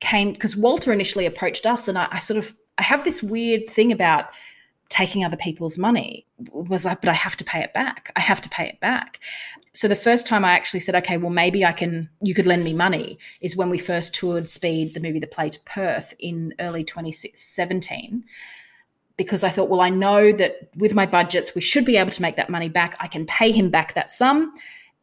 came, 0.01 0.33
because 0.33 0.57
Walter 0.57 0.93
initially 0.93 1.27
approached 1.27 1.67
us, 1.67 1.89
and 1.89 1.99
I, 1.99 2.09
I 2.11 2.19
sort 2.21 2.39
of 2.39 2.55
I 2.79 2.83
have 2.85 3.05
this 3.05 3.23
weird 3.23 3.69
thing 3.69 3.93
about 3.93 4.27
taking 4.93 5.25
other 5.25 5.39
people's 5.39 5.79
money 5.79 6.27
was 6.53 6.85
like 6.85 7.01
but 7.01 7.09
i 7.09 7.15
have 7.15 7.35
to 7.35 7.45
pay 7.45 7.61
it 7.61 7.73
back 7.73 8.13
i 8.15 8.21
have 8.21 8.43
to 8.43 8.49
pay 8.51 8.69
it 8.69 8.79
back 8.79 9.19
so 9.73 9.89
the 9.89 9.97
first 9.97 10.27
time 10.27 10.45
i 10.45 10.53
actually 10.53 10.81
said 10.81 10.95
okay 10.95 11.17
well 11.17 11.31
maybe 11.31 11.65
i 11.65 11.73
can 11.73 12.11
you 12.21 12.35
could 12.35 12.45
lend 12.45 12.63
me 12.63 12.75
money 12.75 13.19
is 13.41 13.57
when 13.57 13.71
we 13.71 13.79
first 13.79 14.15
toured 14.15 14.47
speed 14.47 14.93
the 14.93 15.01
movie 15.01 15.19
the 15.19 15.27
play 15.27 15.49
to 15.49 15.59
perth 15.61 16.13
in 16.19 16.53
early 16.61 16.85
2017 16.85 18.23
because 19.19 19.45
I 19.45 19.51
thought, 19.51 19.69
well, 19.69 19.83
I 19.83 19.91
know 19.91 20.33
that 20.33 20.71
with 20.75 20.95
my 20.95 21.05
budgets, 21.05 21.55
we 21.55 21.61
should 21.61 21.85
be 21.85 21.99
able 21.99 22.11
to 22.11 22.23
make 22.23 22.37
that 22.37 22.49
money 22.49 22.71
back. 22.71 22.97
I 22.99 23.07
can 23.07 23.27
pay 23.27 23.53
him 23.53 23.69
back 23.69 23.93
that 23.93 24.11
sum 24.11 24.55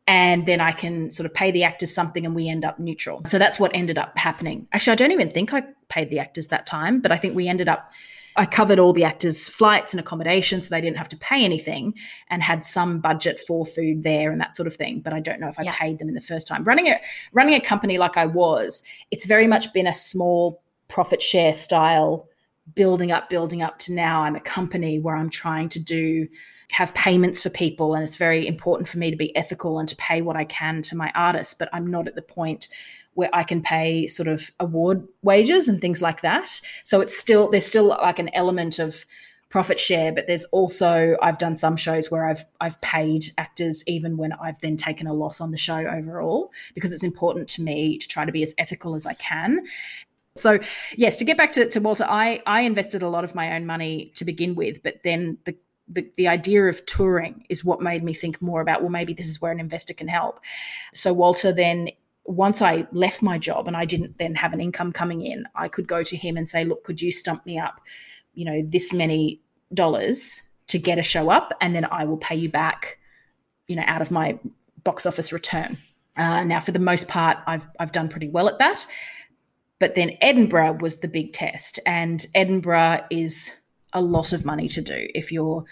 and 0.08 0.48
then 0.48 0.60
I 0.60 0.72
can 0.72 1.12
sort 1.12 1.26
of 1.26 1.34
pay 1.36 1.52
the 1.52 1.64
actors 1.64 1.94
something 1.94 2.26
and 2.26 2.34
we 2.34 2.50
end 2.50 2.66
up 2.66 2.80
neutral. 2.80 3.22
So 3.26 3.38
that's 3.38 3.60
what 3.60 3.72
ended 3.76 4.00
up 4.00 4.18
happening. 4.18 4.68
Actually, 4.74 4.94
I 4.94 4.96
don't 4.96 5.12
even 5.12 5.30
think 5.30 5.54
I 5.54 5.62
paid 5.88 6.10
the 6.10 6.18
actors 6.18 6.48
that 6.48 6.66
time, 6.66 7.00
but 7.00 7.12
I 7.12 7.18
think 7.18 7.36
we 7.36 7.48
ended 7.48 7.70
up 7.70 7.92
I 8.40 8.46
covered 8.46 8.80
all 8.80 8.94
the 8.94 9.04
actors' 9.04 9.50
flights 9.50 9.92
and 9.92 10.00
accommodation 10.00 10.62
so 10.62 10.70
they 10.70 10.80
didn't 10.80 10.98
have 10.98 11.10
to 11.10 11.18
pay 11.18 11.44
anything 11.44 11.94
and 12.30 12.42
had 12.42 12.64
some 12.64 13.02
budget 13.02 13.38
for 13.38 13.66
food 13.66 14.04
there 14.04 14.32
and 14.32 14.40
that 14.40 14.54
sort 14.54 14.66
of 14.66 14.76
thing. 14.78 15.02
But 15.02 15.12
I 15.12 15.20
don't 15.20 15.42
know 15.42 15.50
if 15.50 15.60
I 15.60 15.64
yeah. 15.64 15.76
paid 15.76 16.00
them 16.00 16.08
in 16.08 16.16
the 16.16 16.22
first 16.22 16.48
time. 16.48 16.64
Running 16.64 16.88
a 16.88 17.02
running 17.34 17.56
a 17.56 17.60
company 17.60 17.98
like 17.98 18.16
I 18.16 18.26
was, 18.26 18.82
it's 19.12 19.26
very 19.26 19.46
much 19.46 19.74
been 19.74 19.88
a 19.88 19.94
small 19.94 20.64
profit 20.88 21.22
share 21.22 21.52
style 21.52 22.30
building 22.76 23.12
up, 23.12 23.30
building 23.30 23.62
up 23.62 23.78
to 23.80 23.94
now 23.94 24.22
I'm 24.22 24.38
a 24.38 24.42
company 24.42 25.00
where 25.00 25.18
I'm 25.18 25.30
trying 25.30 25.68
to 25.70 25.80
do 25.80 26.26
have 26.72 26.94
payments 26.94 27.44
for 27.44 27.50
people 27.50 27.94
and 27.94 28.04
it's 28.04 28.16
very 28.16 28.48
important 28.48 28.88
for 28.88 29.00
me 29.00 29.12
to 29.12 29.18
be 29.18 29.36
ethical 29.36 29.80
and 29.80 29.90
to 29.90 29.96
pay 29.98 30.22
what 30.22 30.38
I 30.38 30.46
can 30.46 30.82
to 30.84 30.96
my 30.96 31.12
artists, 31.14 31.54
but 31.54 31.68
I'm 31.74 31.88
not 31.88 32.08
at 32.08 32.16
the 32.16 32.22
point 32.22 32.70
where 33.14 33.30
I 33.34 33.44
can 33.44 33.62
pay 33.62 34.08
sort 34.08 34.28
of 34.28 34.52
award 34.60 35.08
wages 35.22 35.68
and 35.68 35.82
things 35.82 36.02
like 36.02 36.22
that. 36.22 36.62
So 36.84 37.02
it's 37.02 37.18
still 37.18 37.50
there's 37.50 37.66
still 37.66 37.88
like 37.88 38.20
an 38.20 38.30
element 38.34 38.80
of 38.80 39.06
profit 39.50 39.80
share, 39.80 40.12
but 40.12 40.28
there's 40.28 40.46
also 40.46 41.18
I've 41.22 41.40
done 41.40 41.56
some 41.56 41.76
shows 41.76 42.12
where 42.12 42.26
I've 42.26 42.46
I've 42.62 42.80
paid 42.82 43.26
actors 43.38 43.84
even 43.88 44.18
when 44.18 44.34
I've 44.34 44.60
then 44.62 44.78
taken 44.78 45.08
a 45.08 45.14
loss 45.14 45.42
on 45.42 45.52
the 45.52 45.58
show 45.58 45.80
overall 45.80 46.52
because 46.76 46.94
it's 46.94 47.04
important 47.04 47.48
to 47.50 47.62
me 47.62 47.98
to 47.98 48.08
try 48.08 48.26
to 48.26 48.32
be 48.32 48.44
as 48.44 48.54
ethical 48.58 48.96
as 48.96 49.06
I 49.06 49.14
can. 49.16 49.66
So 50.36 50.60
yes, 50.96 51.18
to 51.18 51.26
get 51.26 51.38
back 51.38 51.52
to, 51.54 51.68
to 51.68 51.80
Walter, 51.80 52.06
I, 52.08 52.42
I 52.46 52.62
invested 52.62 53.02
a 53.02 53.10
lot 53.10 53.24
of 53.24 53.36
my 53.36 53.56
own 53.56 53.66
money 53.66 54.12
to 54.16 54.26
begin 54.26 54.56
with, 54.56 54.82
but 54.84 55.04
then 55.04 55.38
the, 55.46 55.56
the, 55.88 56.08
the 56.16 56.28
idea 56.28 56.66
of 56.66 56.86
touring 56.86 57.46
is 57.50 57.66
what 57.66 57.82
made 57.82 58.04
me 58.04 58.14
think 58.14 58.42
more 58.42 58.62
about, 58.62 58.82
well, 58.82 58.92
maybe 58.92 59.14
this 59.14 59.28
is 59.28 59.42
where 59.42 59.52
an 59.52 59.60
investor 59.60 59.94
can 59.94 60.08
help. 60.08 60.40
So 60.94 61.12
Walter 61.14 61.52
then 61.52 61.90
once 62.30 62.62
I 62.62 62.88
left 62.92 63.24
my 63.24 63.40
job 63.40 63.68
and 63.68 63.76
I 63.76 63.86
didn't 63.86 64.20
then 64.20 64.36
have 64.36 64.54
an 64.54 64.62
income 64.62 64.92
coming 64.92 65.26
in, 65.26 65.46
I 65.56 65.68
could 65.68 65.88
go 65.88 66.04
to 66.04 66.16
him 66.16 66.38
and 66.38 66.48
say, 66.48 66.64
look, 66.64 66.84
could 66.84 67.02
you 67.02 67.12
stump 67.12 67.44
me 67.46 67.58
up, 67.58 67.82
you 68.36 68.46
know, 68.46 68.62
this 68.64 68.94
many 68.94 69.42
dollars 69.74 70.44
to 70.68 70.78
get 70.78 71.00
a 71.00 71.04
show 71.04 71.32
up, 71.32 71.52
and 71.60 71.76
then 71.76 71.88
I 71.92 72.06
will 72.06 72.18
pay 72.18 72.36
you 72.36 72.48
back, 72.48 73.00
you 73.68 73.76
know, 73.76 73.84
out 73.88 74.04
of 74.04 74.12
my 74.12 74.38
box 74.84 75.08
office 75.08 75.34
return. 75.34 75.80
Uh, 76.18 76.44
now, 76.44 76.60
for 76.60 76.72
the 76.72 76.80
most 76.80 77.08
part, 77.08 77.40
I've 77.48 77.66
I've 77.80 77.92
done 77.92 78.10
pretty 78.10 78.30
well 78.30 78.48
at 78.48 78.60
that. 78.60 78.86
But 79.80 79.96
then 79.96 80.12
Edinburgh 80.22 80.74
was 80.82 80.98
the 80.98 81.08
big 81.08 81.34
test, 81.34 81.80
and 81.88 82.24
Edinburgh 82.36 83.02
is 83.10 83.56
a 83.94 84.02
lot 84.02 84.34
of 84.34 84.46
money 84.46 84.68
to 84.70 84.82
do 84.82 85.08
if 85.16 85.32
you're 85.32 85.66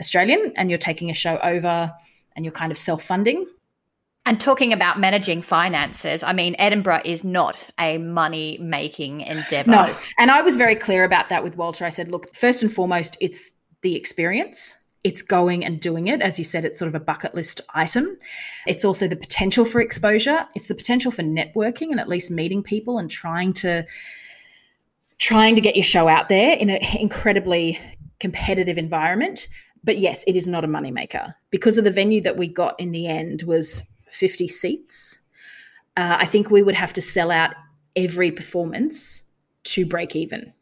Australian 0.00 0.54
and 0.56 0.70
you're 0.70 0.78
taking 0.78 1.10
a 1.10 1.14
show 1.14 1.38
over 1.42 1.92
and 2.34 2.44
you're 2.46 2.52
kind 2.52 2.72
of 2.72 2.78
self 2.78 3.02
funding. 3.02 3.44
And 4.26 4.38
talking 4.38 4.72
about 4.72 5.00
managing 5.00 5.42
finances, 5.42 6.22
I 6.22 6.32
mean, 6.32 6.54
Edinburgh 6.58 7.02
is 7.04 7.24
not 7.24 7.56
a 7.78 7.98
money 7.98 8.58
making 8.60 9.22
endeavor. 9.22 9.70
No. 9.70 9.96
And 10.18 10.30
I 10.30 10.42
was 10.42 10.56
very 10.56 10.76
clear 10.76 11.04
about 11.04 11.30
that 11.30 11.42
with 11.42 11.56
Walter. 11.56 11.84
I 11.84 11.88
said, 11.88 12.10
look, 12.10 12.32
first 12.34 12.62
and 12.62 12.72
foremost, 12.72 13.16
it's 13.20 13.50
the 13.80 13.96
experience 13.96 14.76
it's 15.02 15.22
going 15.22 15.64
and 15.64 15.80
doing 15.80 16.08
it. 16.08 16.20
As 16.20 16.38
you 16.38 16.44
said, 16.44 16.64
it's 16.64 16.78
sort 16.78 16.88
of 16.88 16.94
a 16.94 17.00
bucket 17.00 17.34
list 17.34 17.60
item. 17.74 18.18
It's 18.66 18.84
also 18.84 19.08
the 19.08 19.16
potential 19.16 19.64
for 19.64 19.80
exposure. 19.80 20.46
It's 20.54 20.68
the 20.68 20.74
potential 20.74 21.10
for 21.10 21.22
networking 21.22 21.90
and 21.90 21.98
at 21.98 22.08
least 22.08 22.30
meeting 22.30 22.62
people 22.62 22.98
and 22.98 23.10
trying 23.10 23.52
to 23.54 23.84
trying 25.18 25.54
to 25.54 25.60
get 25.60 25.76
your 25.76 25.84
show 25.84 26.08
out 26.08 26.28
there 26.28 26.56
in 26.56 26.70
an 26.70 26.78
incredibly 26.98 27.78
competitive 28.20 28.78
environment. 28.78 29.48
But 29.82 29.98
yes, 29.98 30.22
it 30.26 30.36
is 30.36 30.46
not 30.46 30.64
a 30.64 30.68
moneymaker 30.68 31.34
because 31.50 31.78
of 31.78 31.84
the 31.84 31.90
venue 31.90 32.20
that 32.22 32.36
we 32.36 32.46
got 32.46 32.78
in 32.78 32.92
the 32.92 33.06
end 33.06 33.42
was 33.42 33.82
50 34.10 34.48
seats. 34.48 35.18
Uh, 35.96 36.16
I 36.20 36.26
think 36.26 36.50
we 36.50 36.62
would 36.62 36.74
have 36.74 36.92
to 36.94 37.02
sell 37.02 37.30
out 37.30 37.54
every 37.96 38.30
performance 38.30 39.24
to 39.64 39.84
break 39.84 40.16
even. 40.16 40.52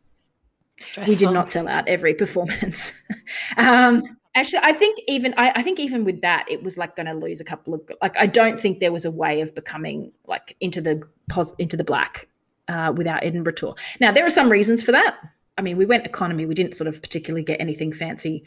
Stressful. 0.79 1.13
We 1.13 1.19
did 1.19 1.33
not 1.33 1.51
sell 1.51 1.69
out 1.69 1.87
every 1.89 2.15
performance. 2.15 2.93
um, 3.57 4.03
Actually, 4.35 4.61
I 4.63 4.73
think 4.73 5.01
even 5.09 5.35
I, 5.37 5.51
I, 5.57 5.63
think 5.63 5.81
even 5.81 6.05
with 6.05 6.21
that, 6.21 6.47
it 6.49 6.63
was 6.63 6.79
like 6.79 6.95
going 6.95 7.07
to 7.07 7.15
lose 7.15 7.41
a 7.41 7.45
couple 7.45 7.75
of 7.75 7.81
like. 8.01 8.17
I 8.17 8.27
don't 8.27 8.61
think 8.61 8.79
there 8.79 8.93
was 8.93 9.05
a 9.05 9.11
way 9.11 9.41
of 9.41 9.53
becoming 9.53 10.13
like 10.27 10.57
into 10.61 10.81
the 10.81 11.03
pos, 11.29 11.53
into 11.59 11.77
the 11.77 11.83
black 11.83 12.29
uh, 12.69 12.93
without 12.95 13.25
Edinburgh 13.25 13.55
tour. 13.55 13.75
Now 14.01 14.13
there 14.13 14.25
are 14.25 14.31
some 14.31 14.49
reasons 14.49 14.81
for 14.81 14.93
that. 14.93 15.19
I 15.57 15.63
mean, 15.63 15.77
we 15.77 15.87
went 15.87 16.07
economy. 16.07 16.47
We 16.47 16.55
didn't 16.55 16.75
sort 16.75 16.87
of 16.87 17.03
particularly 17.03 17.43
get 17.43 17.61
anything 17.61 17.93
fancy 17.93 18.45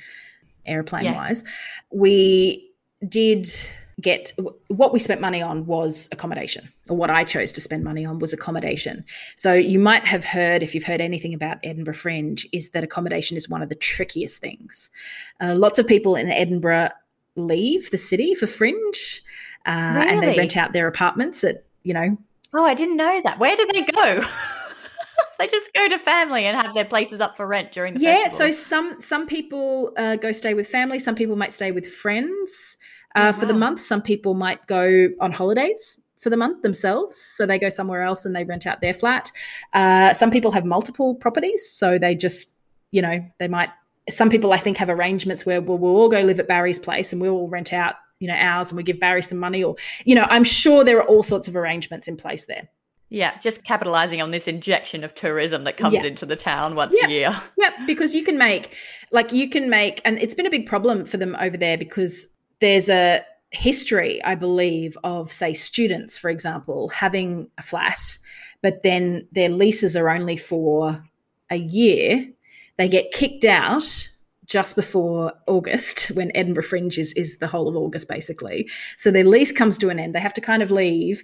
airplane 0.66 1.06
yeah. 1.06 1.16
wise. 1.16 1.44
We 1.92 2.72
did 3.10 3.50
get 4.02 4.34
what 4.68 4.94
we 4.94 5.00
spent 5.00 5.22
money 5.22 5.42
on 5.42 5.66
was 5.66 6.10
accommodation 6.12 6.68
or 6.90 6.98
what 6.98 7.10
i 7.10 7.24
chose 7.24 7.52
to 7.52 7.62
spend 7.62 7.84
money 7.84 8.06
on 8.06 8.20
was 8.20 8.34
accommodation. 8.34 9.04
So 9.36 9.54
you 9.54 9.80
might 9.80 10.06
have 10.06 10.26
heard 10.26 10.64
if 10.64 10.74
you've 10.74 10.84
heard 10.84 11.02
anything 11.02 11.34
about 11.34 11.58
edinburgh 11.64 11.94
fringe 11.96 12.48
is 12.52 12.70
that 12.70 12.84
accommodation 12.84 13.38
is 13.38 13.50
one 13.50 13.62
of 13.62 13.70
the 13.70 13.76
trickiest 13.76 14.40
things. 14.40 14.90
Uh, 15.40 15.56
lots 15.56 15.80
of 15.80 15.88
people 15.88 16.16
in 16.16 16.30
edinburgh 16.30 16.90
leave 17.36 17.92
the 17.92 17.98
city 17.98 18.36
for 18.36 18.48
fringe 18.48 19.24
uh, 19.66 19.94
really? 19.96 20.10
and 20.10 20.24
they 20.24 20.38
rent 20.38 20.58
out 20.58 20.74
their 20.74 20.88
apartments 20.88 21.44
at 21.44 21.64
you 21.84 21.94
know 21.94 22.18
oh 22.54 22.66
i 22.66 22.74
didn't 22.74 22.98
know 22.98 23.22
that. 23.24 23.40
Where 23.40 23.56
do 23.56 23.68
they 23.72 23.84
go? 23.84 24.22
They 25.42 25.48
just 25.48 25.74
go 25.74 25.88
to 25.90 25.98
family 25.98 26.46
and 26.46 26.56
have 26.56 26.76
their 26.76 26.86
places 26.86 27.20
up 27.20 27.36
for 27.36 27.48
rent 27.48 27.72
during 27.72 27.96
the 27.96 28.02
yeah 28.02 28.26
festival. 28.26 28.54
so 28.54 28.60
some 28.60 29.02
some 29.02 29.26
people 29.26 29.92
uh, 29.98 30.16
go 30.16 30.32
stay 30.32 30.54
with 30.54 30.68
family 30.68 31.00
some 31.00 31.16
people 31.16 31.36
might 31.36 31.52
stay 31.52 31.72
with 31.72 31.92
friends 31.92 32.78
uh, 33.16 33.32
oh, 33.34 33.38
for 33.38 33.46
wow. 33.46 33.52
the 33.52 33.58
month. 33.58 33.80
Some 33.80 34.02
people 34.02 34.34
might 34.34 34.66
go 34.68 35.10
on 35.20 35.32
holidays 35.32 36.02
for 36.18 36.30
the 36.30 36.38
month 36.38 36.62
themselves. 36.62 37.18
So 37.18 37.46
they 37.46 37.58
go 37.58 37.70
somewhere 37.70 38.04
else 38.04 38.26
and 38.26 38.36
they 38.36 38.44
rent 38.44 38.68
out 38.68 38.80
their 38.80 38.94
flat. 38.94 39.32
Uh, 39.74 40.14
some 40.14 40.30
people 40.30 40.52
have 40.52 40.66
multiple 40.66 41.16
properties. 41.16 41.68
So 41.68 41.98
they 41.98 42.14
just, 42.14 42.56
you 42.92 43.02
know, 43.02 43.26
they 43.40 43.48
might, 43.48 43.70
some 44.10 44.30
people 44.30 44.54
I 44.54 44.58
think 44.58 44.78
have 44.78 44.90
arrangements 44.90 45.46
where 45.46 45.62
well, 45.62 45.80
we'll 45.80 45.96
all 45.96 46.10
go 46.10 46.22
live 46.22 46.40
at 46.40 46.48
Barry's 46.48 46.80
place 46.80 47.12
and 47.12 47.22
we'll 47.22 47.34
all 47.34 47.48
rent 47.48 47.74
out, 47.74 47.96
you 48.20 48.28
know, 48.28 48.36
ours 48.36 48.70
and 48.70 48.78
we 48.78 48.84
give 48.84 49.00
Barry 49.00 49.24
some 49.24 49.40
money 49.40 49.64
or, 49.64 49.76
you 50.06 50.14
know, 50.14 50.28
I'm 50.30 50.44
sure 50.44 50.84
there 50.84 50.98
are 50.98 51.08
all 51.08 51.24
sorts 51.24 51.48
of 51.48 51.56
arrangements 51.56 52.08
in 52.08 52.18
place 52.18 52.46
there. 52.46 52.70
Yeah, 53.10 53.38
just 53.40 53.64
capitalizing 53.64 54.22
on 54.22 54.32
this 54.32 54.48
injection 54.48 55.04
of 55.04 55.14
tourism 55.16 55.66
that 55.66 55.76
comes 55.76 55.96
yeah. 55.96 56.06
into 56.06 56.26
the 56.26 56.38
town 56.38 56.76
once 56.76 56.96
yeah. 56.98 57.08
a 57.08 57.10
year. 57.10 57.42
Yeah, 57.58 57.72
because 57.86 58.16
you 58.16 58.24
can 58.24 58.38
make, 58.38 58.76
like, 59.12 59.34
you 59.34 59.50
can 59.50 59.70
make, 59.70 60.02
and 60.06 60.18
it's 60.20 60.34
been 60.34 60.46
a 60.46 60.52
big 60.52 60.66
problem 60.66 61.06
for 61.06 61.18
them 61.18 61.36
over 61.42 61.58
there 61.58 61.78
because 61.78 62.34
there's 62.62 62.90
a 62.90 63.26
history, 63.52 64.24
I 64.24 64.36
believe, 64.36 64.98
of, 65.04 65.32
say, 65.32 65.54
students, 65.54 66.18
for 66.18 66.30
example, 66.30 66.90
having 66.90 67.50
a 67.58 67.62
flat, 67.62 68.18
but 68.62 68.84
then 68.84 69.28
their 69.32 69.50
leases 69.50 69.98
are 69.98 70.10
only 70.10 70.38
for 70.38 71.04
a 71.50 71.58
year. 71.58 72.26
They 72.78 72.88
get 72.88 73.12
kicked 73.12 73.46
out 73.46 74.08
just 74.46 74.76
before 74.76 75.34
August, 75.48 76.06
when 76.14 76.32
Edinburgh 76.36 76.64
Fringe 76.64 76.98
is, 76.98 77.14
is 77.14 77.38
the 77.38 77.48
whole 77.48 77.68
of 77.68 77.76
August, 77.76 78.08
basically. 78.08 78.70
So 78.98 79.12
their 79.12 79.24
lease 79.24 79.52
comes 79.52 79.78
to 79.80 79.90
an 79.90 80.00
end. 80.00 80.16
They 80.16 80.20
have 80.20 80.34
to 80.36 80.42
kind 80.42 80.64
of 80.64 80.72
leave 80.72 81.24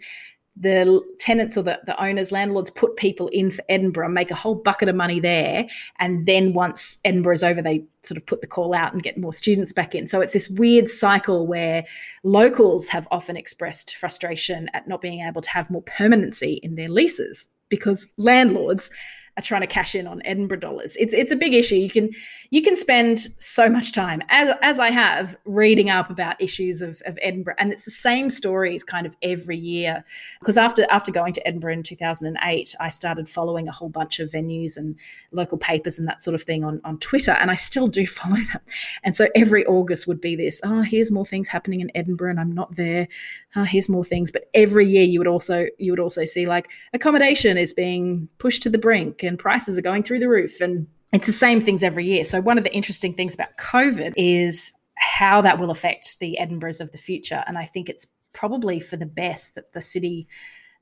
the 0.60 1.02
tenants 1.20 1.58
or 1.58 1.64
the, 1.64 1.80
the 1.86 2.02
owners, 2.02 2.32
landlords 2.32 2.70
put 2.72 2.96
people 2.96 3.28
in 3.30 3.52
for 3.52 3.64
Edinburgh, 3.70 4.10
make 4.10 4.32
a 4.32 4.36
whole 4.36 4.56
bucket 4.56 4.90
of 4.90 4.96
money 4.96 5.20
there. 5.20 5.68
And 6.00 6.26
then 6.26 6.54
once 6.54 6.98
Edinburgh 7.06 7.36
is 7.36 7.44
over, 7.44 7.62
they 7.62 7.86
sort 8.02 8.18
of 8.18 8.26
put 8.26 8.42
the 8.42 8.48
call 8.48 8.74
out 8.74 8.94
and 8.94 9.04
get 9.04 9.18
more 9.18 9.34
students 9.34 9.74
back 9.74 9.94
in. 9.94 10.08
So 10.08 10.22
it's 10.22 10.34
this 10.34 10.50
weird 10.50 10.88
cycle 10.88 11.46
where 11.46 11.86
locals 12.24 12.88
have 12.90 13.08
often 13.12 13.38
expressed 13.38 13.96
frustration 13.96 14.70
at 14.74 14.88
not 14.88 15.02
being 15.02 15.22
able 15.28 15.42
to 15.42 15.50
have 15.50 15.70
more 15.70 15.84
permanency 15.84 16.60
in 16.64 16.76
their 16.76 16.90
leases 16.90 17.50
because 17.70 18.08
landlords 18.18 18.90
are 19.38 19.42
trying 19.42 19.62
to 19.62 19.68
cash 19.68 19.94
in 19.94 20.08
on 20.08 20.22
Edinburgh 20.26 20.60
dollars. 20.60 20.96
It's 20.98 21.14
it's 21.14 21.32
a 21.32 21.36
big 21.36 21.54
issue. 21.54 21.76
You 21.76 21.90
can 21.90 22.10
you 22.50 22.62
can 22.62 22.76
spend 22.76 23.20
so 23.40 23.70
much 23.70 23.92
time 23.92 24.22
as 24.30 24.56
as 24.62 24.80
I 24.80 24.90
have 24.90 25.36
reading 25.46 25.90
up 25.90 26.10
about 26.10 26.42
issues 26.42 26.82
of, 26.82 27.02
of 27.06 27.18
Edinburgh, 27.22 27.56
and 27.60 27.72
it's 27.72 27.86
the 27.86 27.92
same 27.92 28.30
stories 28.30 28.84
kind 28.84 29.06
of 29.06 29.16
every 29.22 29.58
year. 29.58 30.04
Because 30.40 30.58
after 30.58 30.86
after 30.90 31.12
going 31.12 31.34
to 31.34 31.48
Edinburgh 31.48 31.74
in 31.74 31.84
2008, 31.84 32.76
I 32.80 32.90
started 32.90 33.30
following 33.30 33.68
a 33.68 33.72
whole 33.72 33.90
bunch 33.90 34.20
of 34.20 34.32
venues 34.32 34.76
and 34.76 34.96
local 35.32 35.58
papers 35.58 36.00
and 36.00 36.08
that 36.08 36.22
sort 36.22 36.34
of 36.34 36.42
thing 36.42 36.64
on 36.64 36.82
on 36.84 36.98
Twitter, 36.98 37.32
and 37.32 37.52
I 37.52 37.56
still 37.56 37.88
do 37.88 38.08
follow 38.08 38.38
them. 38.38 38.62
And 39.04 39.16
so 39.16 39.28
every 39.36 39.66
August 39.66 40.08
would 40.08 40.20
be 40.20 40.36
this. 40.36 40.60
Oh, 40.64 40.82
here's 40.82 41.12
more 41.12 41.26
things 41.26 41.48
happening 41.48 41.82
in 41.82 41.92
Edinburgh, 41.94 42.32
and 42.32 42.40
I'm 42.40 42.54
not 42.54 42.76
there. 42.76 43.08
Oh, 43.56 43.64
here's 43.64 43.88
more 43.88 44.04
things. 44.04 44.32
But 44.32 44.50
every 44.56 44.88
year 44.88 45.04
you 45.04 45.20
would 45.20 45.28
also 45.28 45.68
you 45.78 45.92
would 45.92 46.00
also 46.00 46.26
see 46.26 46.48
like 46.48 46.70
accommodation 46.94 47.58
is 47.58 47.72
being 47.72 48.28
pushed 48.40 48.64
to 48.64 48.70
the 48.70 48.80
brink 48.80 49.24
and 49.28 49.38
prices 49.38 49.78
are 49.78 49.82
going 49.82 50.04
through 50.04 50.20
the 50.20 50.30
roof. 50.30 50.60
And 50.62 50.88
it's 51.14 51.28
the 51.28 51.32
same 51.32 51.62
things 51.62 51.84
every 51.84 52.06
year. 52.06 52.24
So, 52.24 52.42
one 52.42 52.58
of 52.58 52.64
the 52.64 52.74
interesting 52.74 53.14
things 53.14 53.34
about 53.34 53.58
COVID 53.58 54.14
is 54.18 54.74
how 54.96 55.42
that 55.42 55.60
will 55.60 55.72
affect 55.72 56.20
the 56.20 56.38
Edinburghs 56.42 56.82
of 56.82 56.92
the 56.92 56.98
future. 56.98 57.44
And 57.48 57.58
I 57.58 57.66
think 57.66 57.90
it's 57.90 58.08
probably 58.34 58.80
for 58.80 58.98
the 58.98 59.06
best 59.06 59.56
that 59.56 59.74
the 59.74 59.82
city 59.82 60.28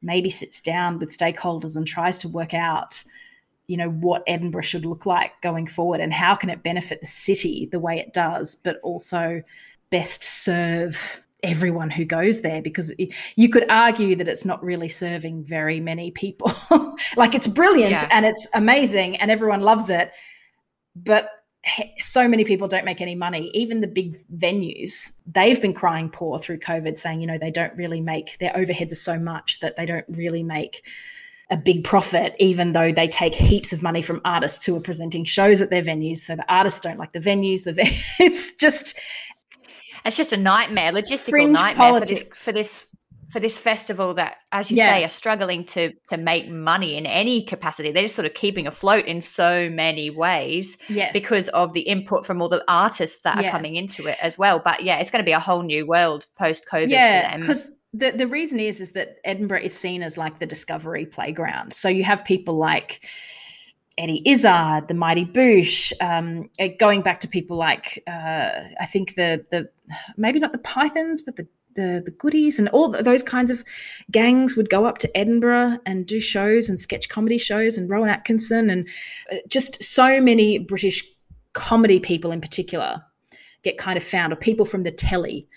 maybe 0.02 0.30
sits 0.30 0.62
down 0.62 1.00
with 1.00 1.18
stakeholders 1.18 1.76
and 1.76 1.88
tries 1.88 2.18
to 2.20 2.28
work 2.28 2.54
out 2.54 3.04
you 3.68 3.78
know 3.78 3.90
what 3.90 4.24
edinburgh 4.28 4.62
should 4.62 4.86
look 4.86 5.06
like 5.06 5.32
going 5.42 5.66
forward 5.66 6.00
and 6.00 6.14
how 6.14 6.36
can 6.36 6.50
it 6.50 6.62
benefit 6.62 7.00
the 7.02 7.08
city 7.08 7.68
the 7.72 7.80
way 7.80 7.98
it 7.98 8.14
does 8.14 8.56
but 8.56 8.80
also 8.84 9.42
best 9.90 10.24
serve 10.24 11.22
everyone 11.46 11.90
who 11.90 12.06
goes 12.06 12.42
there 12.42 12.62
because 12.62 12.94
you 13.36 13.50
could 13.50 13.70
argue 13.70 14.16
that 14.16 14.28
it's 14.28 14.46
not 14.46 14.64
really 14.64 14.90
serving 14.90 15.44
very 15.44 15.80
many 15.80 16.12
people. 16.12 16.52
like 17.16 17.34
it's 17.34 17.48
brilliant 17.48 17.92
yeah. 17.92 18.10
and 18.12 18.26
it's 18.26 18.48
amazing 18.54 19.16
and 19.18 19.32
everyone 19.32 19.62
loves 19.62 19.90
it, 19.90 20.12
but 20.96 21.30
so 21.98 22.28
many 22.28 22.44
people 22.44 22.68
don't 22.68 22.86
make 22.86 23.02
any 23.02 23.16
money. 23.16 23.50
Even 23.54 23.82
the 23.82 23.88
big 23.88 24.18
venues, 24.36 25.12
they've 25.26 25.62
been 25.62 25.74
crying 25.74 26.10
poor 26.10 26.38
through 26.40 26.60
COVID, 26.60 26.98
saying, 26.98 27.22
you 27.22 27.28
know, 27.28 27.38
they 27.38 27.52
don't 27.52 27.76
really 27.76 28.02
make 28.02 28.38
their 28.40 28.52
overheads 28.54 28.92
are 28.92 28.96
so 28.96 29.20
much 29.20 29.60
that 29.62 29.76
they 29.76 29.86
don't 29.86 30.06
really 30.10 30.44
make 30.44 30.86
a 31.52 31.58
big 31.58 31.84
profit, 31.84 32.36
even 32.40 32.72
though 32.72 32.92
they 32.92 33.08
take 33.08 33.34
heaps 33.34 33.72
of 33.72 33.82
money 33.82 34.02
from 34.02 34.22
artists 34.26 34.66
who 34.66 34.76
are 34.76 34.82
presenting 34.82 35.24
shows 35.24 35.62
at 35.62 35.70
their 35.70 35.84
venues. 35.84 36.18
So 36.18 36.36
the 36.36 36.54
artists 36.54 36.80
don't 36.80 36.98
like 36.98 37.14
the 37.14 37.20
venues. 37.20 37.66
The 37.66 37.76
it's 38.24 38.56
just 38.56 39.00
it's 40.06 40.18
just 40.18 40.34
a 40.34 40.38
nightmare, 40.38 40.92
logistical 40.92 41.32
Fringe 41.32 41.54
nightmare 41.54 41.92
politics. 41.92 42.38
for 42.38 42.52
this 42.52 42.84
for 42.84 42.86
this 42.86 42.88
for 43.30 43.40
this 43.40 43.60
festival 43.60 44.14
that, 44.14 44.38
as 44.52 44.70
you 44.70 44.78
yeah. 44.78 44.88
say, 44.88 45.04
are 45.04 45.10
struggling 45.10 45.66
to 45.66 45.92
to 46.10 46.18
make 46.18 46.48
money 46.48 46.96
in 46.96 47.06
any 47.06 47.44
capacity. 47.44 47.92
They're 47.92 48.04
just 48.04 48.16
sort 48.16 48.26
of 48.26 48.34
keeping 48.34 48.68
afloat 48.68 49.06
in 49.06 49.22
so 49.22 49.70
many 49.70 50.10
ways 50.10 50.78
yes. 50.90 51.12
because 51.12 51.50
of 51.50 51.74
the 51.74 51.82
input 51.82 52.26
from 52.26 52.42
all 52.42 52.50
the 52.50 52.64
artists 52.68 53.22
that 53.22 53.42
yeah. 53.42 53.48
are 53.48 53.52
coming 53.52 53.76
into 53.76 54.08
it 54.08 54.18
as 54.22 54.38
well. 54.38 54.62
But 54.64 54.84
yeah, 54.84 55.00
it's 55.00 55.12
going 55.12 55.24
to 55.24 55.26
be 55.26 55.32
a 55.32 55.40
whole 55.40 55.64
new 55.64 55.88
world 55.88 56.28
post 56.38 56.66
COVID. 56.72 56.90
Yeah, 56.90 57.38
because 57.38 57.76
the 57.94 58.12
the 58.12 58.28
reason 58.28 58.60
is 58.60 58.80
is 58.80 58.92
that 58.92 59.18
Edinburgh 59.24 59.62
is 59.62 59.74
seen 59.74 60.04
as 60.04 60.18
like 60.18 60.40
the 60.40 60.46
discovery 60.46 61.06
playground. 61.06 61.74
So 61.74 61.90
you 61.90 62.04
have 62.04 62.24
people 62.24 62.56
like 62.56 63.04
Eddie 63.98 64.22
Izzard, 64.26 64.88
the 64.88 64.94
Mighty 64.94 65.26
Boosh, 65.26 65.94
um, 66.02 66.50
uh, 66.60 66.68
going 66.80 67.02
back 67.02 67.22
to 67.22 67.28
people 67.28 67.56
like 67.56 68.04
uh, 68.08 68.50
I 68.80 68.86
think 68.86 69.16
the 69.16 69.46
the 69.52 69.70
maybe 70.18 70.40
not 70.40 70.52
the 70.52 70.58
Pythons, 70.60 71.22
but 71.22 71.38
the 71.38 71.48
the, 71.76 72.02
the 72.04 72.12
goodies 72.12 72.58
and 72.58 72.70
all 72.70 72.90
those 72.90 73.22
kinds 73.22 73.52
of 73.52 73.64
gangs 74.10 74.56
would 74.56 74.70
go 74.70 74.86
up 74.86 74.98
to 75.00 75.18
Edinburgh 75.18 75.78
and 75.86 76.06
do 76.06 76.20
shows 76.20 76.70
and 76.70 76.80
sketch 76.80 77.10
comedy 77.10 77.38
shows 77.38 77.78
and 77.78 77.90
Rowan 77.90 78.10
Atkinson 78.10 78.70
and 78.70 78.88
uh, 79.32 79.36
just 79.48 79.84
so 79.84 80.22
many 80.22 80.58
British 80.58 81.04
comedy 81.54 82.00
people 82.00 82.32
in 82.32 82.42
particular 82.42 83.04
get 83.62 83.78
kind 83.78 83.98
of 83.98 84.04
found 84.04 84.32
or 84.32 84.38
people 84.38 84.66
from 84.66 84.84
the 84.84 84.92
telly 84.92 85.48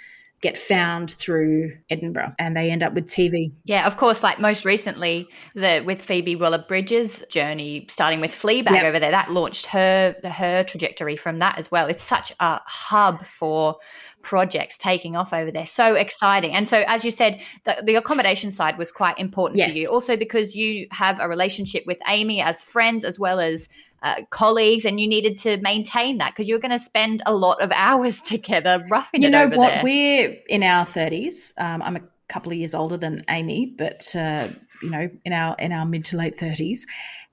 get 0.41 0.57
found 0.57 1.11
through 1.11 1.73
Edinburgh 1.91 2.33
and 2.39 2.57
they 2.57 2.71
end 2.71 2.83
up 2.83 2.95
with 2.95 3.07
TV. 3.07 3.51
Yeah, 3.65 3.87
of 3.87 3.97
course, 3.97 4.23
like 4.23 4.39
most 4.39 4.65
recently, 4.65 5.29
the 5.55 5.83
with 5.85 6.01
Phoebe 6.01 6.37
Waller-Bridge's 6.37 7.25
journey, 7.29 7.87
starting 7.89 8.21
with 8.21 8.31
Fleabag 8.31 8.71
yep. 8.71 8.85
over 8.85 9.01
there, 9.01 9.11
that 9.11 9.31
launched 9.31 9.67
her 9.67 10.15
her 10.25 10.65
trajectory 10.65 11.17
from 11.17 11.39
that 11.39 11.59
as 11.59 11.71
well. 11.71 11.87
It's 11.87 12.03
such 12.03 12.33
a 12.39 12.61
hub 12.65 13.27
for 13.27 13.77
projects 14.23 14.79
taking 14.79 15.17
off 15.17 15.33
over 15.33 15.51
there. 15.51 15.67
So 15.67 15.95
exciting. 15.95 16.53
And 16.53 16.69
so 16.69 16.85
as 16.87 17.05
you 17.05 17.11
said, 17.11 17.41
the, 17.65 17.83
the 17.85 17.95
accommodation 17.95 18.51
side 18.51 18.79
was 18.79 18.93
quite 18.93 19.19
important 19.19 19.59
yes. 19.59 19.73
for 19.73 19.79
you. 19.79 19.89
Also 19.89 20.17
because 20.17 20.55
you 20.55 20.87
have 20.91 21.19
a 21.21 21.29
relationship 21.29 21.85
with 21.87 21.99
Amy 22.09 22.41
as 22.41 22.63
friends 22.63 23.05
as 23.05 23.19
well 23.19 23.41
as 23.41 23.69
uh, 24.03 24.23
colleagues 24.31 24.85
and 24.85 25.01
you 25.01 25.09
needed 25.09 25.39
to 25.39 25.57
maintain 25.59 26.19
that 26.19 26.33
because 26.33 26.49
you're 26.49 26.59
going 26.59 26.71
to 26.71 26.79
spend 26.79 27.23
a 27.27 27.35
lot 27.35 27.61
of 27.61 27.71
hours 27.73 28.21
together 28.35 28.85
roughing 28.91 29.23
you 29.23 29.29
know 29.29 29.49
what? 29.49 29.71
there. 29.71 29.81
we're 29.83 30.37
in 30.49 30.63
our 30.63 30.85
30s 30.85 31.53
um, 31.59 31.83
i'm 31.83 31.97
a 31.97 32.03
couple 32.29 32.53
of 32.53 32.59
years 32.59 32.75
older 32.75 32.97
than 32.97 33.25
amy 33.29 33.67
but 33.67 34.15
uh, 34.17 34.49
you 34.83 34.91
know 34.91 35.11
in 35.25 35.33
our 35.33 35.57
in 35.59 35.73
our 35.73 35.87
mid 35.87 36.05
to 36.05 36.17
late 36.17 36.37
30s 36.37 36.81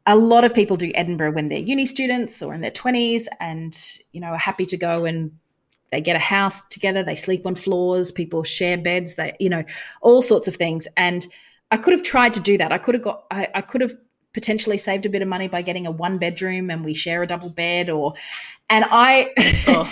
a 0.07 0.15
lot 0.15 0.43
of 0.43 0.53
people 0.53 0.77
do 0.77 0.91
edinburgh 0.95 1.31
when 1.31 1.49
they're 1.49 1.59
uni 1.59 1.85
students 1.85 2.41
or 2.41 2.53
in 2.53 2.61
their 2.61 2.71
20s 2.71 3.25
and 3.39 3.99
you 4.11 4.21
know 4.21 4.27
are 4.27 4.37
happy 4.37 4.65
to 4.65 4.77
go 4.77 5.05
and 5.05 5.31
they 5.91 6.01
get 6.01 6.15
a 6.15 6.19
house 6.19 6.67
together 6.69 7.03
they 7.03 7.15
sleep 7.15 7.45
on 7.45 7.55
floors 7.55 8.11
people 8.11 8.43
share 8.43 8.77
beds 8.77 9.15
they 9.15 9.35
you 9.39 9.49
know 9.49 9.63
all 10.01 10.21
sorts 10.21 10.47
of 10.47 10.55
things. 10.55 10.87
And 10.97 11.27
i 11.71 11.77
could 11.77 11.93
have 11.93 12.03
tried 12.03 12.33
to 12.33 12.39
do 12.39 12.57
that. 12.57 12.71
I 12.71 12.77
could 12.77 12.95
have 12.95 13.03
got 13.03 13.25
I, 13.31 13.47
I 13.55 13.61
could 13.61 13.81
have 13.81 13.93
potentially 14.35 14.77
saved 14.77 15.05
a 15.05 15.09
bit 15.09 15.21
of 15.21 15.27
money 15.29 15.47
by 15.47 15.61
getting 15.61 15.87
a 15.87 15.91
one 15.91 16.17
bedroom 16.17 16.69
and 16.69 16.83
we 16.83 16.93
share 16.93 17.23
a 17.23 17.27
double 17.27 17.49
bed 17.49 17.89
or 17.89 18.13
and 18.69 18.85
I 18.91 19.31
oh. 19.69 19.91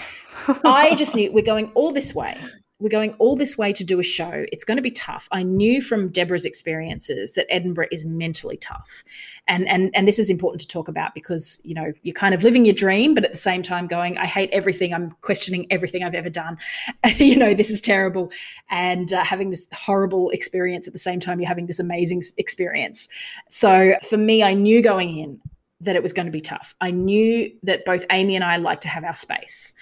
I 0.65 0.93
just 0.95 1.15
knew 1.15 1.31
we're 1.31 1.43
going 1.43 1.71
all 1.75 1.93
this 1.93 2.13
way. 2.13 2.37
We're 2.79 2.89
going 2.89 3.13
all 3.13 3.35
this 3.35 3.57
way 3.57 3.71
to 3.71 3.83
do 3.83 3.99
a 3.99 4.03
show. 4.03 4.45
It's 4.51 4.65
going 4.65 4.77
to 4.77 4.81
be 4.81 4.91
tough. 4.91 5.29
I 5.31 5.43
knew 5.43 5.81
from 5.81 6.09
Deborah's 6.09 6.43
experiences 6.43 7.33
that 7.33 7.45
Edinburgh 7.49 7.87
is 7.91 8.03
mentally 8.03 8.57
tough. 8.57 9.03
And 9.47 9.67
and 9.67 9.89
and 9.93 10.07
this 10.07 10.19
is 10.19 10.29
important 10.29 10.61
to 10.61 10.67
talk 10.67 10.87
about 10.87 11.13
because, 11.13 11.61
you 11.63 11.73
know, 11.73 11.93
you're 12.01 12.13
kind 12.13 12.33
of 12.33 12.43
living 12.43 12.65
your 12.65 12.73
dream, 12.73 13.13
but 13.13 13.23
at 13.23 13.31
the 13.31 13.37
same 13.37 13.63
time 13.63 13.87
going, 13.87 14.17
I 14.17 14.25
hate 14.25 14.49
everything. 14.51 14.93
I'm 14.93 15.11
questioning 15.21 15.65
everything 15.69 16.03
I've 16.03 16.15
ever 16.15 16.29
done. 16.29 16.57
you 17.17 17.37
know, 17.37 17.53
this 17.53 17.69
is 17.69 17.79
terrible. 17.79 18.31
And 18.69 19.13
uh, 19.13 19.23
having 19.23 19.49
this 19.49 19.67
horrible 19.71 20.29
experience 20.31 20.87
at 20.87 20.93
the 20.93 20.99
same 20.99 21.19
time, 21.19 21.39
you're 21.39 21.47
having 21.47 21.67
this 21.67 21.79
amazing 21.79 22.23
experience. 22.37 23.07
So 23.49 23.93
for 24.09 24.17
me, 24.17 24.43
I 24.43 24.53
knew 24.53 24.81
going 24.81 25.17
in 25.17 25.39
that 25.81 25.95
it 25.95 26.01
was 26.01 26.13
going 26.13 26.25
to 26.25 26.31
be 26.31 26.41
tough. 26.41 26.75
I 26.81 26.91
knew 26.91 27.51
that 27.63 27.85
both 27.85 28.05
Amy 28.09 28.35
and 28.35 28.43
I 28.43 28.57
like 28.57 28.81
to 28.81 28.87
have 28.87 29.03
our 29.03 29.13
space. 29.13 29.73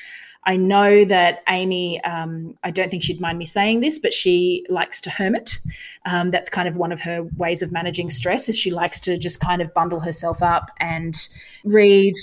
I 0.45 0.58
know 0.58 1.06
that 1.06 1.43
Amy, 1.47 2.04
um, 2.04 2.56
I 2.63 2.71
don't 2.71 2.89
think 2.89 3.04
she'd 3.04 3.21
mind 3.21 3.38
me 3.38 3.45
saying 3.45 3.82
this, 3.82 3.99
but 3.99 4.13
she 4.13 4.65
likes 4.69 4.99
to 5.01 5.10
hermit. 5.10 5.58
Um, 6.06 6.32
that's 6.32 6.49
kind 6.49 6.67
of 6.67 6.77
one 6.77 6.91
of 6.91 6.99
her 7.01 7.23
ways 7.38 7.62
of 7.62 7.71
managing 7.71 8.10
stress 8.10 8.49
is 8.49 8.58
she 8.58 8.71
likes 8.71 8.99
to 9.01 9.17
just 9.17 9.39
kind 9.39 9.62
of 9.62 9.73
bundle 9.73 9.99
herself 9.99 10.41
up 10.41 10.69
and 10.80 11.15
read. 11.63 12.13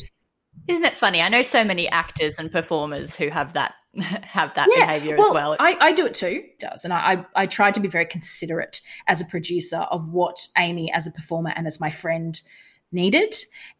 Isn't 0.66 0.84
it 0.84 0.96
funny? 0.96 1.22
I 1.22 1.28
know 1.28 1.42
so 1.42 1.64
many 1.64 1.88
actors 1.88 2.38
and 2.38 2.50
performers 2.50 3.14
who 3.14 3.28
have 3.28 3.52
that 3.52 3.74
have 4.22 4.54
that 4.54 4.68
yeah, 4.76 4.86
behavior 4.86 5.16
well, 5.16 5.28
as 5.28 5.34
well. 5.34 5.56
I, 5.58 5.76
I 5.80 5.92
do 5.92 6.06
it 6.06 6.14
too, 6.14 6.42
does. 6.58 6.84
And 6.84 6.92
I, 6.92 6.98
I, 7.12 7.26
I 7.36 7.46
try 7.46 7.70
to 7.70 7.80
be 7.80 7.88
very 7.88 8.04
considerate 8.06 8.80
as 9.06 9.20
a 9.20 9.24
producer 9.24 9.86
of 9.90 10.12
what 10.12 10.36
Amy 10.58 10.92
as 10.92 11.06
a 11.06 11.10
performer 11.10 11.52
and 11.56 11.66
as 11.66 11.80
my 11.80 11.90
friend 11.90 12.40
needed. 12.92 13.34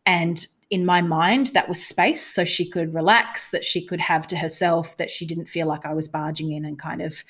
And 0.07 0.47
in 0.71 0.85
my 0.85 1.01
mind, 1.01 1.49
that 1.49 1.69
was 1.69 1.85
space 1.85 2.23
so 2.23 2.45
she 2.45 2.69
could 2.69 2.95
relax, 2.95 3.51
that 3.51 3.65
she 3.65 3.85
could 3.85 4.01
have 4.01 4.27
to 4.29 4.37
herself, 4.37 4.97
that 4.97 5.11
she 5.11 5.25
didn't 5.25 5.47
feel 5.47 5.67
like 5.67 5.87
I 5.87 5.95
was 5.95 6.09
barging 6.09 6.53
in 6.53 6.65
and 6.65 6.79
kind 6.79 7.03
of. 7.03 7.25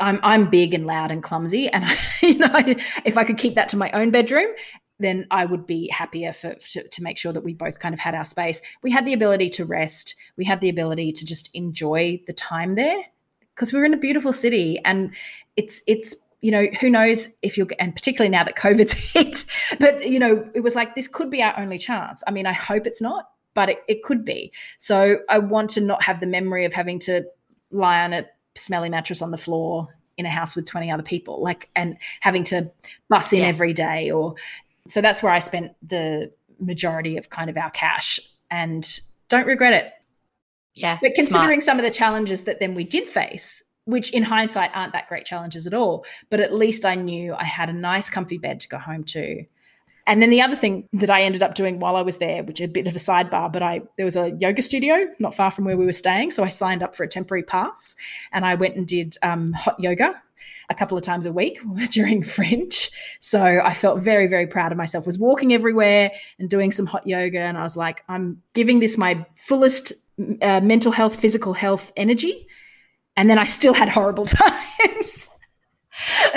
I'm 0.00 0.18
I'm 0.24 0.50
big 0.50 0.74
and 0.74 0.84
loud 0.84 1.12
and 1.12 1.22
clumsy, 1.22 1.68
and 1.68 1.84
I, 1.84 1.96
you 2.22 2.38
know, 2.38 2.74
if 3.04 3.16
I 3.16 3.24
could 3.24 3.38
keep 3.38 3.54
that 3.54 3.68
to 3.68 3.76
my 3.76 3.90
own 3.92 4.10
bedroom, 4.10 4.48
then 4.98 5.26
I 5.30 5.44
would 5.44 5.66
be 5.66 5.88
happier 5.88 6.32
for 6.32 6.54
to, 6.54 6.88
to 6.88 7.02
make 7.02 7.18
sure 7.18 7.32
that 7.32 7.44
we 7.44 7.54
both 7.54 7.78
kind 7.78 7.92
of 7.92 8.00
had 8.00 8.14
our 8.14 8.24
space. 8.24 8.60
We 8.82 8.90
had 8.90 9.04
the 9.04 9.12
ability 9.12 9.50
to 9.50 9.64
rest. 9.64 10.16
We 10.36 10.44
had 10.44 10.60
the 10.60 10.68
ability 10.68 11.12
to 11.12 11.26
just 11.26 11.50
enjoy 11.54 12.20
the 12.26 12.32
time 12.32 12.74
there 12.74 13.00
because 13.54 13.72
we 13.72 13.78
were 13.78 13.84
in 13.84 13.94
a 13.94 13.98
beautiful 13.98 14.32
city, 14.32 14.78
and 14.84 15.14
it's 15.56 15.82
it's 15.86 16.16
you 16.42 16.50
know, 16.50 16.66
who 16.80 16.90
knows 16.90 17.28
if 17.40 17.56
you'll, 17.56 17.68
and 17.78 17.94
particularly 17.94 18.28
now 18.28 18.44
that 18.44 18.56
COVID's 18.56 18.92
hit, 19.12 19.44
but, 19.78 20.06
you 20.06 20.18
know, 20.18 20.46
it 20.54 20.60
was 20.60 20.74
like, 20.74 20.94
this 20.94 21.08
could 21.08 21.30
be 21.30 21.42
our 21.42 21.58
only 21.58 21.78
chance. 21.78 22.22
I 22.26 22.32
mean, 22.32 22.46
I 22.46 22.52
hope 22.52 22.86
it's 22.86 23.00
not, 23.00 23.30
but 23.54 23.70
it, 23.70 23.78
it 23.88 24.02
could 24.02 24.24
be. 24.24 24.52
So 24.78 25.18
I 25.28 25.38
want 25.38 25.70
to 25.70 25.80
not 25.80 26.02
have 26.02 26.20
the 26.20 26.26
memory 26.26 26.64
of 26.64 26.72
having 26.72 26.98
to 27.00 27.24
lie 27.70 28.04
on 28.04 28.12
a 28.12 28.26
smelly 28.56 28.90
mattress 28.90 29.22
on 29.22 29.30
the 29.30 29.38
floor 29.38 29.86
in 30.18 30.26
a 30.26 30.30
house 30.30 30.54
with 30.54 30.66
20 30.66 30.90
other 30.90 31.02
people, 31.02 31.40
like, 31.42 31.70
and 31.74 31.96
having 32.20 32.44
to 32.44 32.70
bus 33.08 33.32
in 33.32 33.40
yeah. 33.40 33.46
every 33.46 33.72
day 33.72 34.10
or, 34.10 34.34
so 34.88 35.00
that's 35.00 35.22
where 35.22 35.32
I 35.32 35.38
spent 35.38 35.72
the 35.80 36.32
majority 36.58 37.16
of 37.16 37.30
kind 37.30 37.48
of 37.48 37.56
our 37.56 37.70
cash 37.70 38.18
and 38.50 39.00
don't 39.28 39.46
regret 39.46 39.72
it. 39.74 39.92
Yeah. 40.74 40.98
But 41.00 41.14
considering 41.14 41.60
smart. 41.60 41.62
some 41.62 41.78
of 41.78 41.84
the 41.84 41.90
challenges 41.90 42.44
that 42.44 42.58
then 42.58 42.74
we 42.74 42.82
did 42.82 43.06
face, 43.06 43.62
which 43.84 44.10
in 44.12 44.22
hindsight 44.22 44.70
aren't 44.74 44.92
that 44.92 45.08
great 45.08 45.24
challenges 45.24 45.66
at 45.66 45.74
all. 45.74 46.04
But 46.30 46.40
at 46.40 46.54
least 46.54 46.84
I 46.84 46.94
knew 46.94 47.34
I 47.34 47.44
had 47.44 47.68
a 47.68 47.72
nice, 47.72 48.10
comfy 48.10 48.38
bed 48.38 48.60
to 48.60 48.68
go 48.68 48.78
home 48.78 49.04
to. 49.04 49.44
And 50.06 50.20
then 50.20 50.30
the 50.30 50.42
other 50.42 50.56
thing 50.56 50.88
that 50.94 51.10
I 51.10 51.22
ended 51.22 51.42
up 51.42 51.54
doing 51.54 51.78
while 51.78 51.94
I 51.94 52.02
was 52.02 52.18
there, 52.18 52.42
which 52.42 52.60
is 52.60 52.64
a 52.64 52.72
bit 52.72 52.86
of 52.86 52.96
a 52.96 52.98
sidebar, 52.98 53.52
but 53.52 53.62
I 53.62 53.82
there 53.96 54.04
was 54.04 54.16
a 54.16 54.30
yoga 54.40 54.60
studio 54.62 55.06
not 55.20 55.34
far 55.34 55.50
from 55.50 55.64
where 55.64 55.76
we 55.76 55.86
were 55.86 55.92
staying, 55.92 56.32
so 56.32 56.42
I 56.42 56.48
signed 56.48 56.82
up 56.82 56.96
for 56.96 57.04
a 57.04 57.08
temporary 57.08 57.44
pass, 57.44 57.94
and 58.32 58.44
I 58.44 58.56
went 58.56 58.74
and 58.74 58.86
did 58.86 59.16
um, 59.22 59.52
hot 59.52 59.78
yoga 59.78 60.20
a 60.70 60.74
couple 60.74 60.98
of 60.98 61.04
times 61.04 61.24
a 61.26 61.32
week 61.32 61.60
during 61.90 62.24
Fringe. 62.24 62.90
So 63.20 63.60
I 63.62 63.74
felt 63.74 64.00
very, 64.00 64.26
very 64.26 64.46
proud 64.46 64.72
of 64.72 64.78
myself. 64.78 65.06
Was 65.06 65.18
walking 65.18 65.52
everywhere 65.52 66.10
and 66.40 66.50
doing 66.50 66.72
some 66.72 66.86
hot 66.86 67.06
yoga, 67.06 67.38
and 67.38 67.56
I 67.56 67.62
was 67.62 67.76
like, 67.76 68.02
I'm 68.08 68.42
giving 68.54 68.80
this 68.80 68.98
my 68.98 69.24
fullest 69.36 69.92
uh, 70.40 70.60
mental 70.60 70.90
health, 70.90 71.14
physical 71.14 71.52
health 71.52 71.92
energy 71.96 72.48
and 73.16 73.28
then 73.28 73.38
I 73.38 73.46
still 73.46 73.74
had 73.74 73.88
horrible 73.88 74.24
times. 74.26 75.28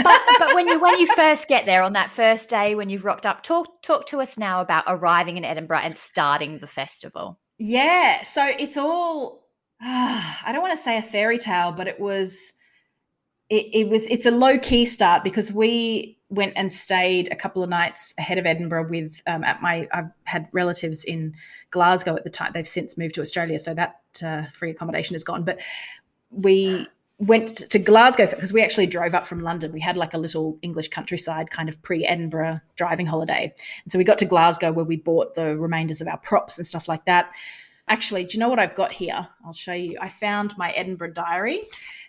but 0.03 0.21
but 0.37 0.55
when 0.55 0.67
you 0.67 0.79
when 0.79 0.99
you 0.99 1.07
first 1.15 1.47
get 1.47 1.65
there 1.65 1.81
on 1.81 1.93
that 1.93 2.11
first 2.11 2.49
day 2.49 2.75
when 2.75 2.89
you've 2.89 3.05
rocked 3.05 3.25
up, 3.25 3.43
talk 3.43 3.81
talk 3.81 4.07
to 4.07 4.21
us 4.21 4.37
now 4.37 4.61
about 4.61 4.83
arriving 4.87 5.37
in 5.37 5.45
Edinburgh 5.45 5.81
and 5.83 5.97
starting 5.97 6.59
the 6.59 6.67
festival. 6.67 7.39
Yeah, 7.57 8.23
so 8.23 8.45
it's 8.59 8.77
all 8.77 9.47
uh, 9.83 10.33
I 10.45 10.51
don't 10.51 10.61
want 10.61 10.77
to 10.77 10.83
say 10.83 10.97
a 10.97 11.01
fairy 11.01 11.37
tale, 11.37 11.71
but 11.71 11.87
it 11.87 11.99
was 11.99 12.53
it, 13.49 13.67
it 13.73 13.89
was 13.89 14.07
it's 14.07 14.25
a 14.25 14.31
low 14.31 14.57
key 14.57 14.85
start 14.85 15.23
because 15.23 15.51
we 15.51 16.17
went 16.29 16.53
and 16.55 16.73
stayed 16.73 17.31
a 17.31 17.35
couple 17.35 17.63
of 17.63 17.69
nights 17.69 18.13
ahead 18.17 18.39
of 18.39 18.45
Edinburgh 18.45 18.89
with 18.89 19.21
um, 19.27 19.43
at 19.43 19.61
my 19.61 19.87
I've 19.93 20.09
had 20.23 20.47
relatives 20.51 21.03
in 21.03 21.33
Glasgow 21.69 22.15
at 22.15 22.23
the 22.23 22.29
time. 22.29 22.51
They've 22.53 22.67
since 22.67 22.97
moved 22.97 23.15
to 23.15 23.21
Australia, 23.21 23.59
so 23.59 23.73
that 23.73 24.01
uh, 24.23 24.43
free 24.45 24.71
accommodation 24.71 25.15
is 25.15 25.23
gone. 25.23 25.43
But 25.43 25.59
we 26.31 26.87
went 27.17 27.69
to 27.69 27.79
Glasgow 27.79 28.27
because 28.29 28.51
we 28.51 28.61
actually 28.61 28.87
drove 28.87 29.13
up 29.13 29.25
from 29.25 29.41
London. 29.41 29.71
We 29.71 29.79
had 29.79 29.95
like 29.95 30.13
a 30.13 30.17
little 30.17 30.57
English 30.61 30.89
countryside 30.89 31.49
kind 31.49 31.69
of 31.69 31.81
pre 31.81 32.05
Edinburgh 32.05 32.59
driving 32.75 33.05
holiday. 33.05 33.53
And 33.83 33.91
so 33.91 33.97
we 33.97 34.03
got 34.03 34.17
to 34.19 34.25
Glasgow 34.25 34.71
where 34.71 34.85
we 34.85 34.97
bought 34.97 35.35
the 35.35 35.57
remainders 35.57 36.01
of 36.01 36.07
our 36.07 36.17
props 36.17 36.57
and 36.57 36.67
stuff 36.67 36.87
like 36.87 37.05
that. 37.05 37.31
Actually, 37.87 38.25
do 38.25 38.35
you 38.35 38.39
know 38.39 38.49
what 38.49 38.59
I've 38.59 38.75
got 38.75 38.91
here? 38.91 39.27
I'll 39.45 39.53
show 39.53 39.73
you. 39.73 39.97
I 40.01 40.09
found 40.09 40.57
my 40.57 40.71
Edinburgh 40.71 41.13
diary, 41.13 41.61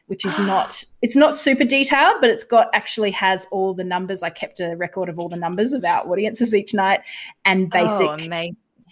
which 0.07 0.24
is 0.24 0.37
not 0.40 0.83
it's 1.02 1.16
not 1.16 1.35
super 1.35 1.64
detailed, 1.64 2.16
but 2.20 2.31
it's 2.31 2.44
got 2.44 2.68
actually 2.72 3.12
has 3.12 3.46
all 3.52 3.74
the 3.74 3.85
numbers. 3.85 4.22
I 4.22 4.31
kept 4.31 4.59
a 4.59 4.74
record 4.74 5.09
of 5.09 5.18
all 5.18 5.29
the 5.29 5.37
numbers 5.37 5.72
of 5.72 5.85
our 5.85 6.05
audiences 6.11 6.55
each 6.55 6.74
night 6.74 7.00
and 7.44 7.66
oh, 7.66 7.68
basic 7.68 8.09
oh, 8.09 8.16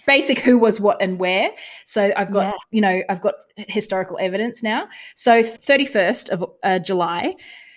basic 0.07 0.39
who 0.39 0.59
was 0.59 0.81
what 0.81 1.01
and 1.01 1.19
where. 1.19 1.51
So 1.87 2.13
I've 2.17 2.31
got, 2.31 2.55
yeah. 2.55 2.59
you 2.71 2.81
know, 2.81 3.03
I've 3.09 3.21
got 3.21 3.35
historical 3.57 4.19
evidence 4.21 4.63
now. 4.63 4.89
So 5.15 5.43
31st 5.43 6.31
of 6.31 6.45
uh, 6.63 6.79
July, 6.79 7.35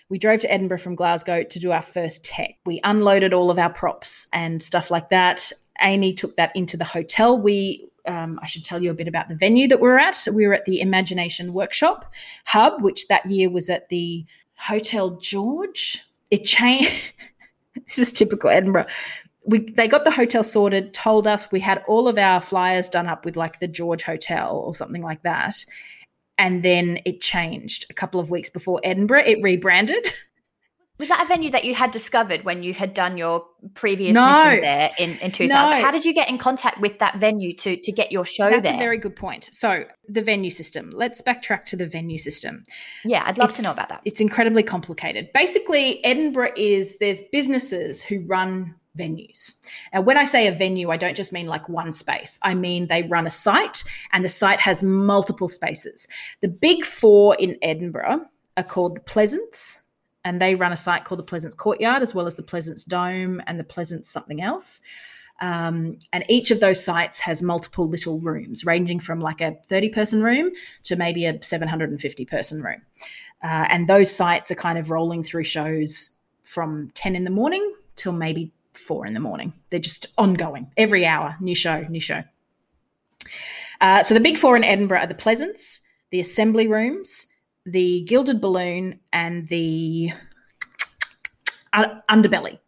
we 0.10 0.18
drove 0.18 0.40
to 0.42 0.52
Edinburgh 0.52 0.80
from 0.80 0.96
Glasgow 0.96 1.44
to 1.44 1.60
do 1.60 1.72
our 1.72 1.82
first 1.82 2.24
tech. 2.24 2.56
We 2.66 2.80
unloaded 2.84 3.34
all 3.34 3.52
of 3.52 3.60
our 3.60 3.72
props 3.72 4.28
and 4.32 4.62
stuff 4.62 4.90
like 4.90 5.10
that. 5.10 5.52
Amy 5.82 6.14
took 6.14 6.36
that 6.36 6.56
into 6.56 6.78
the 6.78 6.86
hotel. 6.86 7.38
We 7.38 7.90
um, 8.08 8.40
I 8.42 8.46
should 8.46 8.64
tell 8.64 8.82
you 8.82 8.90
a 8.90 8.94
bit 8.94 9.10
about 9.10 9.28
the 9.28 9.36
venue 9.36 9.68
that 9.68 9.82
we're 9.82 9.98
at. 9.98 10.16
So 10.16 10.32
we 10.32 10.48
were 10.48 10.54
at 10.54 10.64
the 10.64 10.80
Imagination 10.80 11.52
Workshop 11.52 12.10
Hub, 12.46 12.82
which 12.82 13.08
that 13.10 13.26
year 13.26 13.50
was 13.50 13.70
at 13.70 13.90
the 13.90 14.26
Hotel 14.56 15.12
George. 15.18 16.02
It 16.32 16.46
changed. 16.46 16.90
this 17.76 18.00
is 18.00 18.14
typical 18.14 18.50
Edinburgh 18.50 18.88
we 19.48 19.60
they 19.60 19.88
got 19.88 20.04
the 20.04 20.12
hotel 20.12 20.44
sorted, 20.44 20.94
told 20.94 21.26
us 21.26 21.52
we 21.52 21.60
had 21.60 21.84
all 21.88 22.08
of 22.08 22.18
our 22.18 22.42
flyers 22.42 22.90
done 22.90 23.08
up 23.08 23.26
with 23.26 23.38
like 23.38 23.60
the 23.60 23.68
George 23.68 24.04
Hotel 24.04 24.58
or 24.58 24.76
something 24.76 25.02
like 25.02 25.24
that. 25.24 25.66
And 26.38 26.62
then 26.64 27.00
it 27.06 27.22
changed 27.22 27.86
a 27.90 27.94
couple 27.94 28.20
of 28.20 28.30
weeks 28.30 28.50
before 28.50 28.80
Edinburgh. 28.84 29.24
It 29.26 29.42
rebranded. 29.42 30.06
Was 31.00 31.10
that 31.10 31.24
a 31.24 31.28
venue 31.28 31.52
that 31.52 31.64
you 31.64 31.76
had 31.76 31.92
discovered 31.92 32.44
when 32.44 32.64
you 32.64 32.74
had 32.74 32.94
done 32.94 33.18
your 33.18 33.46
previous 33.76 34.14
no. 34.14 34.26
mission 34.26 34.62
there 34.62 34.90
in, 34.98 35.12
in 35.20 35.32
2000? 35.32 35.50
No. 35.50 35.86
How 35.86 35.92
did 35.92 36.06
you 36.06 36.14
get 36.14 36.28
in 36.28 36.38
contact 36.38 36.80
with 36.80 36.98
that 37.00 37.18
venue 37.18 37.54
to, 37.58 37.78
to 37.78 37.92
get 37.92 38.12
your 38.12 38.26
show 38.26 38.50
That's 38.50 38.64
there? 38.64 38.76
a 38.76 38.80
very 38.80 38.98
good 38.98 39.16
point. 39.16 39.50
So, 39.52 39.86
the 40.10 40.22
venue 40.22 40.50
system. 40.50 40.92
Let's 40.92 41.22
backtrack 41.22 41.66
to 41.66 41.76
the 41.76 41.86
venue 41.86 42.18
system. 42.18 42.64
Yeah, 43.06 43.24
I'd 43.26 43.38
love 43.38 43.50
it's, 43.50 43.58
to 43.58 43.64
know 43.64 43.74
about 43.74 43.90
that. 43.90 44.02
It's 44.06 44.22
incredibly 44.22 44.64
complicated. 44.64 45.30
Basically, 45.34 46.04
Edinburgh 46.04 46.52
is 46.58 46.98
there's 46.98 47.22
businesses 47.32 48.02
who 48.02 48.22
run 48.26 48.74
venues. 48.98 49.54
Now, 49.94 50.02
when 50.02 50.18
I 50.18 50.24
say 50.24 50.48
a 50.48 50.52
venue, 50.52 50.90
I 50.90 50.98
don't 50.98 51.16
just 51.16 51.32
mean 51.32 51.48
like 51.48 51.70
one 51.70 51.94
space. 51.94 52.40
I 52.42 52.56
mean 52.56 52.88
they 52.88 53.04
run 53.04 53.28
a 53.28 53.32
site 53.32 53.84
and 54.12 54.26
the 54.26 54.30
site 54.30 54.60
has 54.60 54.82
multiple 54.82 55.48
spaces. 55.48 56.08
The 56.42 56.48
big 56.48 56.84
four 56.84 57.36
in 57.36 57.58
Edinburgh 57.62 58.26
are 58.58 58.64
called 58.64 58.96
the 58.98 59.02
Pleasance, 59.02 59.82
and 60.26 60.42
they 60.42 60.56
run 60.56 60.74
a 60.74 60.78
site 60.78 61.06
called 61.06 61.20
the 61.20 61.24
Pleasance 61.24 61.54
Courtyard, 61.54 62.02
as 62.02 62.14
well 62.14 62.28
as 62.28 62.36
the 62.36 62.44
Pleasance 62.44 62.84
Dome 62.84 63.42
and 63.48 63.60
the 63.60 63.64
Pleasance 63.64 64.10
something 64.10 64.42
else. 64.42 64.82
Um, 65.40 65.98
and 66.14 66.26
each 66.28 66.52
of 66.52 66.60
those 66.60 66.84
sites 66.84 67.20
has 67.20 67.44
multiple 67.44 67.88
little 67.88 68.20
rooms, 68.20 68.66
ranging 68.66 69.00
from 69.00 69.20
like 69.20 69.42
a 69.42 69.56
30 69.68 69.90
person 69.90 70.24
room 70.24 70.52
to 70.84 70.96
maybe 70.96 71.26
a 71.26 71.42
750 71.42 72.26
person 72.26 72.62
room. 72.62 72.82
Uh, 73.44 73.66
and 73.70 73.88
those 73.88 74.14
sites 74.14 74.50
are 74.50 74.56
kind 74.56 74.80
of 74.80 74.90
rolling 74.90 75.24
through 75.24 75.44
shows 75.44 76.12
from 76.44 76.90
10 76.96 77.16
in 77.16 77.24
the 77.24 77.30
morning 77.30 77.74
till 77.96 78.14
maybe 78.14 78.52
four 78.74 79.06
in 79.06 79.14
the 79.14 79.20
morning. 79.20 79.54
They're 79.70 79.80
just 79.80 80.08
ongoing 80.18 80.72
every 80.78 81.06
hour, 81.06 81.36
new 81.40 81.56
show, 81.56 81.86
new 81.90 82.00
show. 82.00 82.24
Uh, 83.82 84.02
so 84.02 84.14
the 84.14 84.20
big 84.20 84.38
four 84.38 84.56
in 84.56 84.64
Edinburgh 84.64 85.00
are 85.00 85.08
the 85.08 85.14
Pleasance, 85.14 85.82
the 86.10 86.20
Assembly 86.20 86.68
Rooms, 86.68 87.28
the 87.68 88.02
Gilded 88.02 88.42
Balloon, 88.42 89.00
and 89.14 89.48
the 89.48 90.12
Underbelly. 92.10 92.60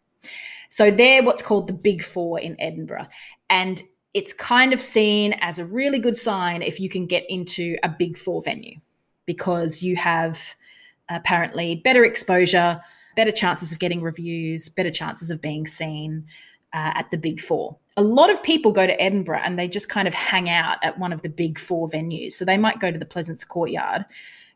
So 0.68 0.90
they're 0.90 1.24
what's 1.24 1.42
called 1.42 1.66
the 1.66 1.72
big 1.72 2.02
four 2.02 2.38
in 2.38 2.54
Edinburgh. 2.60 3.08
And 3.48 3.82
it's 4.14 4.32
kind 4.32 4.72
of 4.72 4.80
seen 4.80 5.34
as 5.40 5.58
a 5.58 5.64
really 5.64 5.98
good 5.98 6.16
sign 6.16 6.62
if 6.62 6.78
you 6.78 6.88
can 6.88 7.06
get 7.06 7.28
into 7.28 7.76
a 7.82 7.88
big 7.88 8.16
four 8.16 8.42
venue 8.42 8.76
because 9.26 9.82
you 9.82 9.96
have 9.96 10.54
apparently 11.08 11.76
better 11.76 12.04
exposure, 12.04 12.80
better 13.16 13.32
chances 13.32 13.72
of 13.72 13.78
getting 13.78 14.00
reviews, 14.00 14.68
better 14.68 14.90
chances 14.90 15.30
of 15.30 15.40
being 15.40 15.66
seen 15.66 16.24
uh, 16.72 16.92
at 16.94 17.10
the 17.10 17.18
big 17.18 17.40
four. 17.40 17.76
A 17.96 18.02
lot 18.02 18.30
of 18.30 18.42
people 18.42 18.70
go 18.70 18.86
to 18.86 19.00
Edinburgh 19.00 19.40
and 19.44 19.58
they 19.58 19.66
just 19.66 19.88
kind 19.88 20.06
of 20.06 20.14
hang 20.14 20.48
out 20.48 20.78
at 20.82 20.98
one 20.98 21.12
of 21.12 21.22
the 21.22 21.28
big 21.28 21.58
four 21.58 21.88
venues. 21.88 22.34
So 22.34 22.44
they 22.44 22.56
might 22.56 22.80
go 22.80 22.90
to 22.90 22.98
the 22.98 23.04
Pleasance 23.04 23.44
Courtyard, 23.44 24.04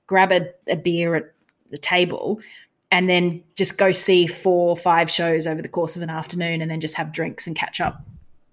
grab 0.07 0.33
a, 0.33 0.49
a 0.69 0.77
beer 0.77 1.15
at 1.15 1.33
the 1.71 1.79
table, 1.79 2.41
and 2.91 3.09
then 3.11 3.43
just 3.57 3.79
go 3.79 3.93
see 3.93 4.27
four 4.27 4.71
or 4.71 4.77
five 4.77 5.11
shows 5.11 5.47
over 5.47 5.61
the 5.61 5.69
course 5.69 5.97
of 5.97 6.03
an 6.03 6.11
afternoon 6.11 6.63
and 6.63 6.71
then 6.71 6.81
just 6.81 6.95
have 6.95 7.13
drinks 7.13 7.47
and 7.47 7.57
catch 7.57 7.81
up 7.81 8.05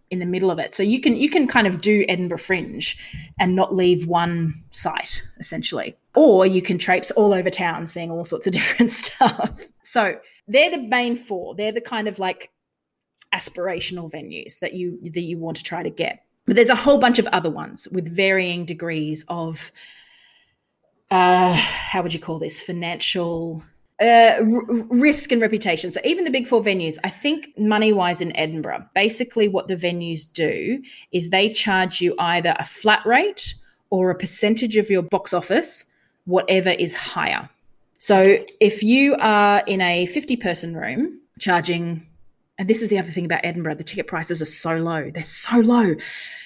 in 0.09 0.19
the 0.19 0.25
middle 0.25 0.51
of 0.51 0.59
it. 0.59 0.75
So 0.75 0.83
you 0.83 0.99
can 0.99 1.15
you 1.15 1.29
can 1.29 1.47
kind 1.47 1.67
of 1.67 1.81
do 1.81 2.05
Edinburgh 2.09 2.39
Fringe 2.39 2.97
and 3.39 3.55
not 3.55 3.73
leave 3.73 4.07
one 4.07 4.53
site 4.71 5.23
essentially. 5.39 5.95
Or 6.15 6.45
you 6.45 6.61
can 6.61 6.77
traipse 6.77 7.11
all 7.11 7.33
over 7.33 7.49
town 7.49 7.87
seeing 7.87 8.11
all 8.11 8.23
sorts 8.23 8.45
of 8.45 8.53
different 8.59 8.91
stuff. 8.91 9.63
So 9.83 10.19
they're 10.47 10.71
the 10.71 10.79
main 10.79 11.15
four. 11.15 11.55
They're 11.55 11.71
the 11.71 11.81
kind 11.81 12.07
of 12.07 12.19
like 12.19 12.51
aspirational 13.33 14.11
venues 14.11 14.59
that 14.59 14.73
you 14.73 14.99
that 15.01 15.21
you 15.21 15.37
want 15.37 15.57
to 15.57 15.63
try 15.63 15.81
to 15.81 15.89
get. 15.89 16.25
But 16.45 16.55
there's 16.55 16.69
a 16.69 16.75
whole 16.75 16.97
bunch 16.97 17.19
of 17.19 17.27
other 17.27 17.49
ones 17.49 17.87
with 17.91 18.13
varying 18.13 18.65
degrees 18.65 19.23
of 19.29 19.71
uh, 21.12 21.54
how 21.54 22.02
would 22.02 22.13
you 22.13 22.19
call 22.19 22.39
this 22.39 22.62
financial 22.62 23.63
uh, 24.02 24.38
r- 24.39 24.65
risk 24.89 25.32
and 25.32 25.41
reputation. 25.41 25.91
So 25.91 26.02
even 26.04 26.24
the 26.24 26.32
big 26.32 26.47
four 26.47 26.63
venues, 26.63 26.97
I 27.04 27.10
think 27.10 27.50
money 27.56 27.93
wise 27.93 28.19
in 28.19 28.36
Edinburgh, 28.36 28.88
basically 28.95 29.47
what 29.47 29.67
the 29.67 29.76
venues 29.76 30.21
do 30.32 30.82
is 31.12 31.30
they 31.30 31.54
charge 31.54 32.02
you 32.02 32.15
either 32.17 32.56
a 32.58 32.65
flat 32.65 33.06
rate 33.06 33.54
or 33.91 34.10
a 34.10 34.15
percentage 34.15 34.76
of 34.76 34.89
your 34.89 35.04
box 35.04 35.34
office, 35.34 35.86
whatever 36.26 36.69
is 36.69 36.95
higher. 36.95 37.47
So 38.00 38.39
if 38.60 38.82
you 38.82 39.15
are 39.19 39.62
in 39.67 39.82
a 39.82 40.08
50 40.08 40.36
person 40.38 40.76
room 40.76 41.21
charging 41.38 42.02
and 42.58 42.67
this 42.67 42.82
is 42.82 42.89
the 42.89 42.97
other 42.97 43.10
thing 43.10 43.26
about 43.26 43.41
Edinburgh 43.43 43.76
the 43.76 43.84
ticket 43.84 44.08
prices 44.08 44.41
are 44.41 44.45
so 44.45 44.78
low. 44.78 45.12
They're 45.12 45.24
so 45.24 45.60
low. 45.60 45.93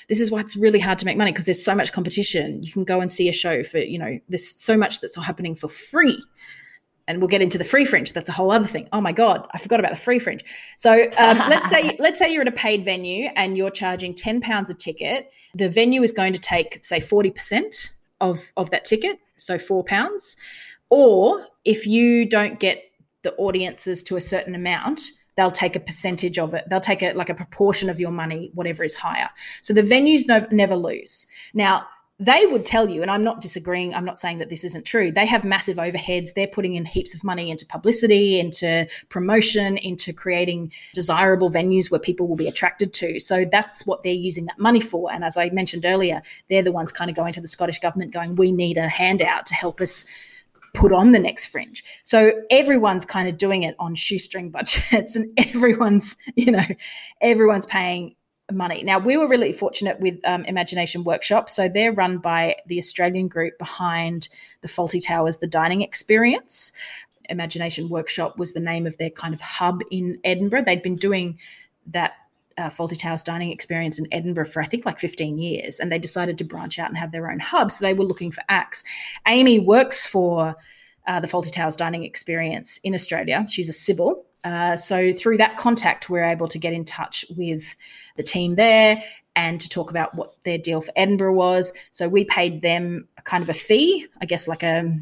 This 0.07 0.19
is 0.19 0.29
why 0.29 0.39
it's 0.39 0.55
really 0.55 0.79
hard 0.79 0.97
to 0.99 1.05
make 1.05 1.17
money 1.17 1.31
because 1.31 1.45
there's 1.45 1.63
so 1.63 1.75
much 1.75 1.91
competition. 1.91 2.63
You 2.63 2.71
can 2.71 2.83
go 2.83 3.01
and 3.01 3.11
see 3.11 3.29
a 3.29 3.31
show 3.31 3.63
for, 3.63 3.79
you 3.79 3.97
know, 3.97 4.19
there's 4.29 4.47
so 4.47 4.77
much 4.77 5.01
that's 5.01 5.15
happening 5.15 5.55
for 5.55 5.67
free. 5.67 6.23
And 7.07 7.19
we'll 7.19 7.27
get 7.27 7.41
into 7.41 7.59
the 7.59 7.63
free 7.63 7.85
fringe. 7.85 8.13
That's 8.13 8.29
a 8.29 8.33
whole 8.33 8.49
other 8.49 8.67
thing. 8.67 8.89
Oh 8.91 8.99
my 8.99 9.11
god, 9.11 9.47
I 9.53 9.59
forgot 9.59 9.79
about 9.79 9.91
the 9.91 9.99
free 9.99 10.17
fringe. 10.17 10.43
So 10.77 11.03
um, 11.17 11.37
let's 11.49 11.69
say 11.69 11.95
let's 11.99 12.17
say 12.17 12.33
you're 12.33 12.41
at 12.41 12.47
a 12.47 12.51
paid 12.51 12.83
venue 12.83 13.29
and 13.35 13.55
you're 13.55 13.69
charging 13.69 14.15
ten 14.15 14.41
pounds 14.41 14.71
a 14.71 14.73
ticket. 14.73 15.29
The 15.53 15.69
venue 15.69 16.01
is 16.01 16.11
going 16.11 16.33
to 16.33 16.39
take 16.39 16.83
say 16.83 16.99
forty 16.99 17.29
percent 17.29 17.93
of 18.21 18.51
of 18.57 18.71
that 18.71 18.85
ticket, 18.85 19.19
so 19.37 19.59
four 19.59 19.83
pounds. 19.83 20.35
Or 20.89 21.45
if 21.63 21.85
you 21.85 22.27
don't 22.27 22.59
get 22.59 22.83
the 23.21 23.35
audiences 23.35 24.01
to 24.03 24.15
a 24.15 24.21
certain 24.21 24.55
amount, 24.55 25.01
they'll 25.37 25.51
take 25.51 25.75
a 25.75 25.79
percentage 25.79 26.39
of 26.39 26.53
it. 26.53 26.65
They'll 26.69 26.79
take 26.79 27.03
a 27.03 27.13
like 27.13 27.29
a 27.29 27.35
proportion 27.35 27.89
of 27.89 27.99
your 27.99 28.11
money, 28.11 28.51
whatever 28.53 28.83
is 28.83 28.95
higher. 28.95 29.29
So 29.61 29.73
the 29.73 29.81
venues 29.81 30.27
no, 30.27 30.45
never 30.51 30.75
lose. 30.75 31.27
Now 31.53 31.85
they 32.17 32.45
would 32.45 32.65
tell 32.65 32.89
you, 32.89 33.01
and 33.01 33.11
I'm 33.11 33.25
not 33.25 33.41
disagreeing, 33.41 33.93
I'm 33.93 34.05
not 34.05 34.17
saying 34.17 34.37
that 34.37 34.49
this 34.49 34.63
isn't 34.63 34.85
true. 34.85 35.11
They 35.11 35.25
have 35.25 35.43
massive 35.43 35.75
overheads. 35.75 36.33
They're 36.33 36.47
putting 36.47 36.75
in 36.75 36.85
heaps 36.85 37.13
of 37.13 37.25
money 37.25 37.51
into 37.51 37.65
publicity, 37.65 38.39
into 38.39 38.87
promotion, 39.09 39.75
into 39.77 40.13
creating 40.13 40.71
desirable 40.93 41.49
venues 41.51 41.91
where 41.91 41.99
people 41.99 42.25
will 42.27 42.37
be 42.37 42.47
attracted 42.47 42.93
to. 42.93 43.19
So 43.19 43.43
that's 43.43 43.85
what 43.85 44.03
they're 44.03 44.13
using 44.13 44.45
that 44.45 44.57
money 44.57 44.79
for. 44.79 45.11
And 45.11 45.25
as 45.25 45.35
I 45.35 45.49
mentioned 45.49 45.83
earlier, 45.85 46.21
they're 46.49 46.63
the 46.63 46.71
ones 46.71 46.89
kind 46.89 47.09
of 47.09 47.17
going 47.17 47.33
to 47.33 47.41
the 47.41 47.49
Scottish 47.49 47.79
government 47.79 48.13
going, 48.13 48.37
we 48.37 48.53
need 48.53 48.77
a 48.77 48.87
handout 48.87 49.45
to 49.47 49.53
help 49.53 49.81
us 49.81 50.05
put 50.75 50.91
on 50.91 51.11
the 51.11 51.19
next 51.19 51.47
fringe. 51.47 51.83
So 52.03 52.33
everyone's 52.49 53.05
kind 53.05 53.27
of 53.27 53.37
doing 53.37 53.63
it 53.63 53.75
on 53.79 53.95
shoestring 53.95 54.49
budgets 54.49 55.15
and 55.15 55.31
everyone's, 55.37 56.17
you 56.35 56.51
know, 56.51 56.65
everyone's 57.21 57.65
paying 57.65 58.15
money. 58.51 58.83
Now, 58.83 58.99
we 58.99 59.17
were 59.17 59.27
really 59.27 59.53
fortunate 59.53 59.99
with 59.99 60.19
um, 60.25 60.45
Imagination 60.45 61.03
Workshop. 61.03 61.49
So 61.49 61.67
they're 61.67 61.91
run 61.91 62.19
by 62.19 62.55
the 62.67 62.77
Australian 62.77 63.27
group 63.27 63.57
behind 63.57 64.29
the 64.61 64.67
Fawlty 64.67 65.03
Towers, 65.03 65.37
the 65.37 65.47
dining 65.47 65.81
experience. 65.81 66.71
Imagination 67.29 67.89
Workshop 67.89 68.37
was 68.37 68.53
the 68.53 68.59
name 68.59 68.85
of 68.85 68.97
their 68.97 69.09
kind 69.09 69.33
of 69.33 69.41
hub 69.41 69.81
in 69.89 70.19
Edinburgh. 70.23 70.63
They'd 70.63 70.83
been 70.83 70.95
doing 70.95 71.39
that 71.87 72.13
uh, 72.57 72.69
Fawlty 72.69 72.97
Towers 72.97 73.23
dining 73.23 73.51
experience 73.51 73.99
in 73.99 74.07
Edinburgh 74.11 74.45
for 74.45 74.61
I 74.61 74.65
think 74.65 74.85
like 74.85 74.99
15 74.99 75.37
years, 75.37 75.79
and 75.79 75.91
they 75.91 75.99
decided 75.99 76.37
to 76.37 76.43
branch 76.43 76.79
out 76.79 76.89
and 76.89 76.97
have 76.97 77.11
their 77.11 77.29
own 77.29 77.39
hub. 77.39 77.71
So 77.71 77.83
they 77.83 77.93
were 77.93 78.05
looking 78.05 78.31
for 78.31 78.43
acts. 78.49 78.83
Amy 79.27 79.59
works 79.59 80.05
for 80.05 80.55
uh, 81.07 81.19
the 81.19 81.27
Fawlty 81.27 81.51
Towers 81.51 81.75
dining 81.75 82.03
experience 82.03 82.79
in 82.83 82.93
Australia. 82.93 83.45
She's 83.49 83.69
a 83.69 83.73
Sybil. 83.73 84.25
Uh, 84.43 84.77
so 84.77 85.11
through 85.11 85.37
that 85.37 85.57
contact, 85.57 86.09
we're 86.09 86.23
able 86.23 86.47
to 86.47 86.59
get 86.59 86.71
in 86.71 86.85
touch 86.85 87.25
with 87.35 87.75
the 88.15 88.23
team 88.23 88.55
there 88.55 89.03
and 89.35 89.59
to 89.59 89.67
talk 89.67 89.89
about 89.89 90.15
what 90.15 90.35
their 90.43 90.57
deal 90.57 90.81
for 90.81 90.93
Edinburgh 90.95 91.33
was. 91.33 91.73
So 91.91 92.07
we 92.07 92.25
paid 92.25 92.61
them 92.61 93.07
a 93.17 93.21
kind 93.23 93.43
of 93.43 93.49
a 93.49 93.53
fee, 93.53 94.07
I 94.21 94.25
guess 94.25 94.47
like 94.47 94.63
a 94.63 94.97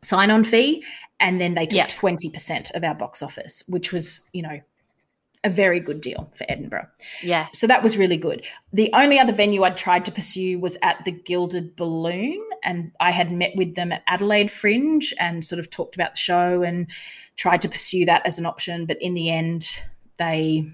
sign 0.00 0.30
on 0.30 0.44
fee, 0.44 0.84
and 1.20 1.40
then 1.40 1.54
they 1.54 1.66
took 1.66 1.76
yeah. 1.76 1.86
20% 1.86 2.74
of 2.74 2.84
our 2.84 2.94
box 2.94 3.22
office, 3.22 3.62
which 3.68 3.92
was, 3.92 4.22
you 4.32 4.42
know, 4.42 4.60
a 5.44 5.50
very 5.50 5.78
good 5.78 6.00
deal 6.00 6.32
for 6.36 6.46
Edinburgh. 6.48 6.88
Yeah. 7.22 7.48
So 7.52 7.66
that 7.66 7.82
was 7.82 7.98
really 7.98 8.16
good. 8.16 8.44
The 8.72 8.90
only 8.94 9.18
other 9.18 9.32
venue 9.32 9.62
I'd 9.62 9.76
tried 9.76 10.06
to 10.06 10.12
pursue 10.12 10.58
was 10.58 10.78
at 10.82 11.04
the 11.04 11.12
Gilded 11.12 11.76
Balloon, 11.76 12.42
and 12.64 12.90
I 12.98 13.10
had 13.10 13.30
met 13.30 13.52
with 13.54 13.74
them 13.74 13.92
at 13.92 14.02
Adelaide 14.06 14.50
Fringe 14.50 15.12
and 15.20 15.44
sort 15.44 15.58
of 15.58 15.68
talked 15.68 15.94
about 15.94 16.14
the 16.14 16.18
show 16.18 16.62
and 16.62 16.86
tried 17.36 17.60
to 17.62 17.68
pursue 17.68 18.06
that 18.06 18.26
as 18.26 18.38
an 18.38 18.46
option. 18.46 18.86
But 18.86 18.96
in 19.02 19.12
the 19.12 19.30
end, 19.30 19.80
they 20.16 20.66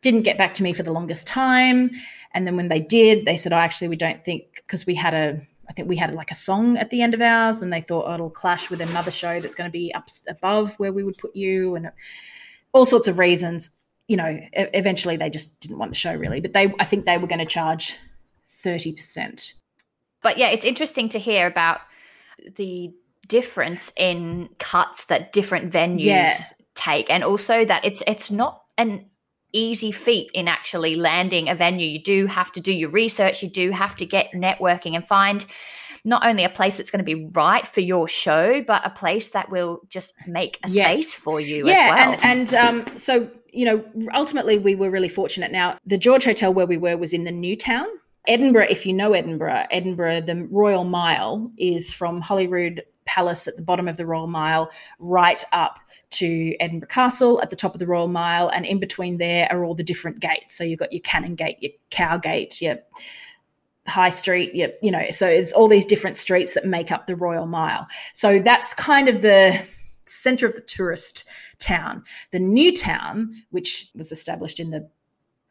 didn't 0.00 0.22
get 0.22 0.38
back 0.38 0.54
to 0.54 0.62
me 0.62 0.72
for 0.72 0.84
the 0.84 0.92
longest 0.92 1.26
time. 1.26 1.90
And 2.32 2.46
then 2.46 2.56
when 2.56 2.68
they 2.68 2.80
did, 2.80 3.24
they 3.24 3.36
said, 3.36 3.52
"Oh, 3.52 3.56
actually, 3.56 3.88
we 3.88 3.96
don't 3.96 4.24
think 4.24 4.44
because 4.54 4.86
we 4.86 4.94
had 4.94 5.14
a, 5.14 5.40
I 5.68 5.72
think 5.72 5.88
we 5.88 5.96
had 5.96 6.14
like 6.14 6.30
a 6.30 6.36
song 6.36 6.76
at 6.76 6.90
the 6.90 7.02
end 7.02 7.14
of 7.14 7.20
ours, 7.20 7.62
and 7.62 7.72
they 7.72 7.80
thought 7.80 8.04
oh, 8.06 8.14
it'll 8.14 8.30
clash 8.30 8.70
with 8.70 8.80
another 8.80 9.10
show 9.10 9.40
that's 9.40 9.56
going 9.56 9.68
to 9.68 9.72
be 9.72 9.92
up 9.92 10.08
above 10.28 10.74
where 10.78 10.92
we 10.92 11.02
would 11.02 11.18
put 11.18 11.34
you, 11.34 11.74
and 11.74 11.90
all 12.72 12.86
sorts 12.86 13.08
of 13.08 13.18
reasons 13.18 13.70
you 14.08 14.16
know, 14.16 14.38
eventually 14.52 15.16
they 15.16 15.30
just 15.30 15.58
didn't 15.60 15.78
want 15.78 15.90
the 15.90 15.96
show 15.96 16.14
really, 16.14 16.40
but 16.40 16.52
they, 16.52 16.72
I 16.78 16.84
think 16.84 17.04
they 17.04 17.18
were 17.18 17.26
going 17.26 17.38
to 17.38 17.46
charge 17.46 17.96
30%. 18.62 19.54
But 20.22 20.38
yeah, 20.38 20.48
it's 20.48 20.64
interesting 20.64 21.08
to 21.10 21.18
hear 21.18 21.46
about 21.46 21.80
the 22.56 22.92
difference 23.28 23.92
in 23.96 24.48
cuts 24.58 25.06
that 25.06 25.32
different 25.32 25.72
venues 25.72 26.04
yeah. 26.04 26.36
take 26.74 27.08
and 27.08 27.24
also 27.24 27.64
that 27.64 27.84
it's 27.84 28.02
it's 28.06 28.30
not 28.30 28.62
an 28.76 29.06
easy 29.52 29.92
feat 29.92 30.30
in 30.34 30.48
actually 30.48 30.96
landing 30.96 31.48
a 31.48 31.54
venue 31.54 31.86
you 31.86 32.02
do 32.02 32.26
have 32.26 32.52
to 32.52 32.60
do 32.60 32.72
your 32.72 32.90
research 32.90 33.42
you 33.42 33.48
do 33.48 33.70
have 33.70 33.96
to 33.96 34.04
get 34.04 34.30
networking 34.32 34.94
and 34.94 35.06
find 35.06 35.46
not 36.04 36.26
only 36.26 36.44
a 36.44 36.50
place 36.50 36.76
that's 36.76 36.90
going 36.90 36.98
to 36.98 37.04
be 37.04 37.26
right 37.32 37.66
for 37.66 37.80
your 37.80 38.06
show 38.06 38.62
but 38.66 38.84
a 38.84 38.90
place 38.90 39.30
that 39.30 39.50
will 39.50 39.80
just 39.88 40.14
make 40.26 40.58
a 40.64 40.68
yes. 40.68 40.94
space 40.94 41.14
for 41.14 41.40
you 41.40 41.66
yeah 41.66 41.94
well. 41.94 42.18
and 42.22 42.54
and 42.54 42.54
um 42.54 42.96
so 42.98 43.30
you 43.54 43.64
know, 43.64 43.84
ultimately 44.14 44.58
we 44.58 44.74
were 44.74 44.90
really 44.90 45.08
fortunate. 45.08 45.52
Now, 45.52 45.78
the 45.86 45.96
George 45.96 46.24
Hotel 46.24 46.52
where 46.52 46.66
we 46.66 46.76
were 46.76 46.96
was 46.96 47.12
in 47.12 47.24
the 47.24 47.30
new 47.30 47.56
town. 47.56 47.86
Edinburgh, 48.26 48.66
if 48.70 48.86
you 48.86 48.92
know 48.92 49.12
Edinburgh, 49.12 49.64
Edinburgh, 49.70 50.22
the 50.22 50.46
Royal 50.50 50.84
Mile 50.84 51.50
is 51.58 51.92
from 51.92 52.20
Holyrood 52.20 52.82
Palace 53.04 53.46
at 53.46 53.56
the 53.56 53.62
bottom 53.62 53.86
of 53.86 53.96
the 53.96 54.06
Royal 54.06 54.26
Mile 54.26 54.70
right 54.98 55.44
up 55.52 55.78
to 56.10 56.54
Edinburgh 56.58 56.88
Castle 56.88 57.40
at 57.42 57.50
the 57.50 57.56
top 57.56 57.74
of 57.74 57.80
the 57.80 57.86
Royal 57.86 58.08
Mile. 58.08 58.48
And 58.48 58.64
in 58.64 58.80
between 58.80 59.18
there 59.18 59.46
are 59.52 59.64
all 59.64 59.74
the 59.74 59.84
different 59.84 60.20
gates. 60.20 60.56
So 60.56 60.64
you've 60.64 60.78
got 60.78 60.92
your 60.92 61.02
Canongate, 61.02 61.56
your 61.60 61.72
Cowgate, 61.90 62.62
your 62.62 62.78
High 63.86 64.10
Street, 64.10 64.54
your, 64.54 64.70
you 64.82 64.90
know, 64.90 65.10
so 65.10 65.26
it's 65.26 65.52
all 65.52 65.68
these 65.68 65.84
different 65.84 66.16
streets 66.16 66.54
that 66.54 66.66
make 66.66 66.90
up 66.90 67.06
the 67.06 67.16
Royal 67.16 67.46
Mile. 67.46 67.86
So 68.14 68.38
that's 68.38 68.72
kind 68.74 69.08
of 69.08 69.22
the 69.22 69.60
center 70.06 70.46
of 70.46 70.54
the 70.54 70.60
tourist 70.60 71.24
town. 71.58 72.02
The 72.30 72.38
new 72.38 72.72
town, 72.72 73.42
which 73.50 73.90
was 73.94 74.12
established 74.12 74.60
in 74.60 74.70
the 74.70 74.88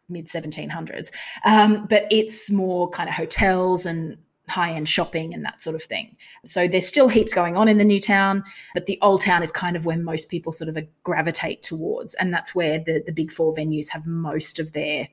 mid 0.10 0.26
1700s, 0.26 1.12
um, 1.46 1.86
but 1.90 2.08
it's 2.12 2.50
more 2.52 2.90
kind 2.90 3.08
of 3.08 3.16
hotels 3.16 3.86
and 3.86 4.18
high 4.50 4.72
end 4.72 4.90
shopping 4.90 5.34
and 5.34 5.46
that 5.46 5.62
sort 5.62 5.76
of 5.76 5.84
thing. 5.84 6.16
So 6.44 6.68
there's 6.68 6.88
still 6.88 7.08
heaps 7.08 7.34
going 7.34 7.56
on 7.56 7.68
in 7.68 7.78
the 7.78 7.86
new 7.86 8.00
town, 8.00 8.44
but 8.74 8.88
the 8.88 9.00
old 9.02 9.22
town 9.22 9.42
is 9.42 9.52
kind 9.52 9.76
of 9.76 9.86
where 9.86 9.98
most 9.98 10.30
people 10.30 10.52
sort 10.52 10.70
of 10.70 10.78
gravitate 11.04 11.64
towards. 11.64 12.14
And 12.16 12.34
that's 12.34 12.54
where 12.54 12.80
the, 12.80 13.02
the 13.06 13.14
big 13.14 13.32
four 13.32 13.54
venues 13.54 13.90
have 13.90 14.06
most 14.06 14.60
of 14.60 14.74
their 14.74 15.08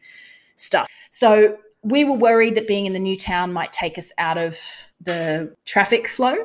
stuff. 0.56 0.88
So 1.10 1.56
we 1.82 2.04
were 2.04 2.16
worried 2.16 2.54
that 2.56 2.66
being 2.66 2.86
in 2.86 2.92
the 2.92 2.98
new 2.98 3.16
town 3.16 3.52
might 3.52 3.72
take 3.72 3.98
us 3.98 4.12
out 4.18 4.38
of 4.38 4.58
the 5.00 5.54
traffic 5.64 6.08
flow 6.08 6.36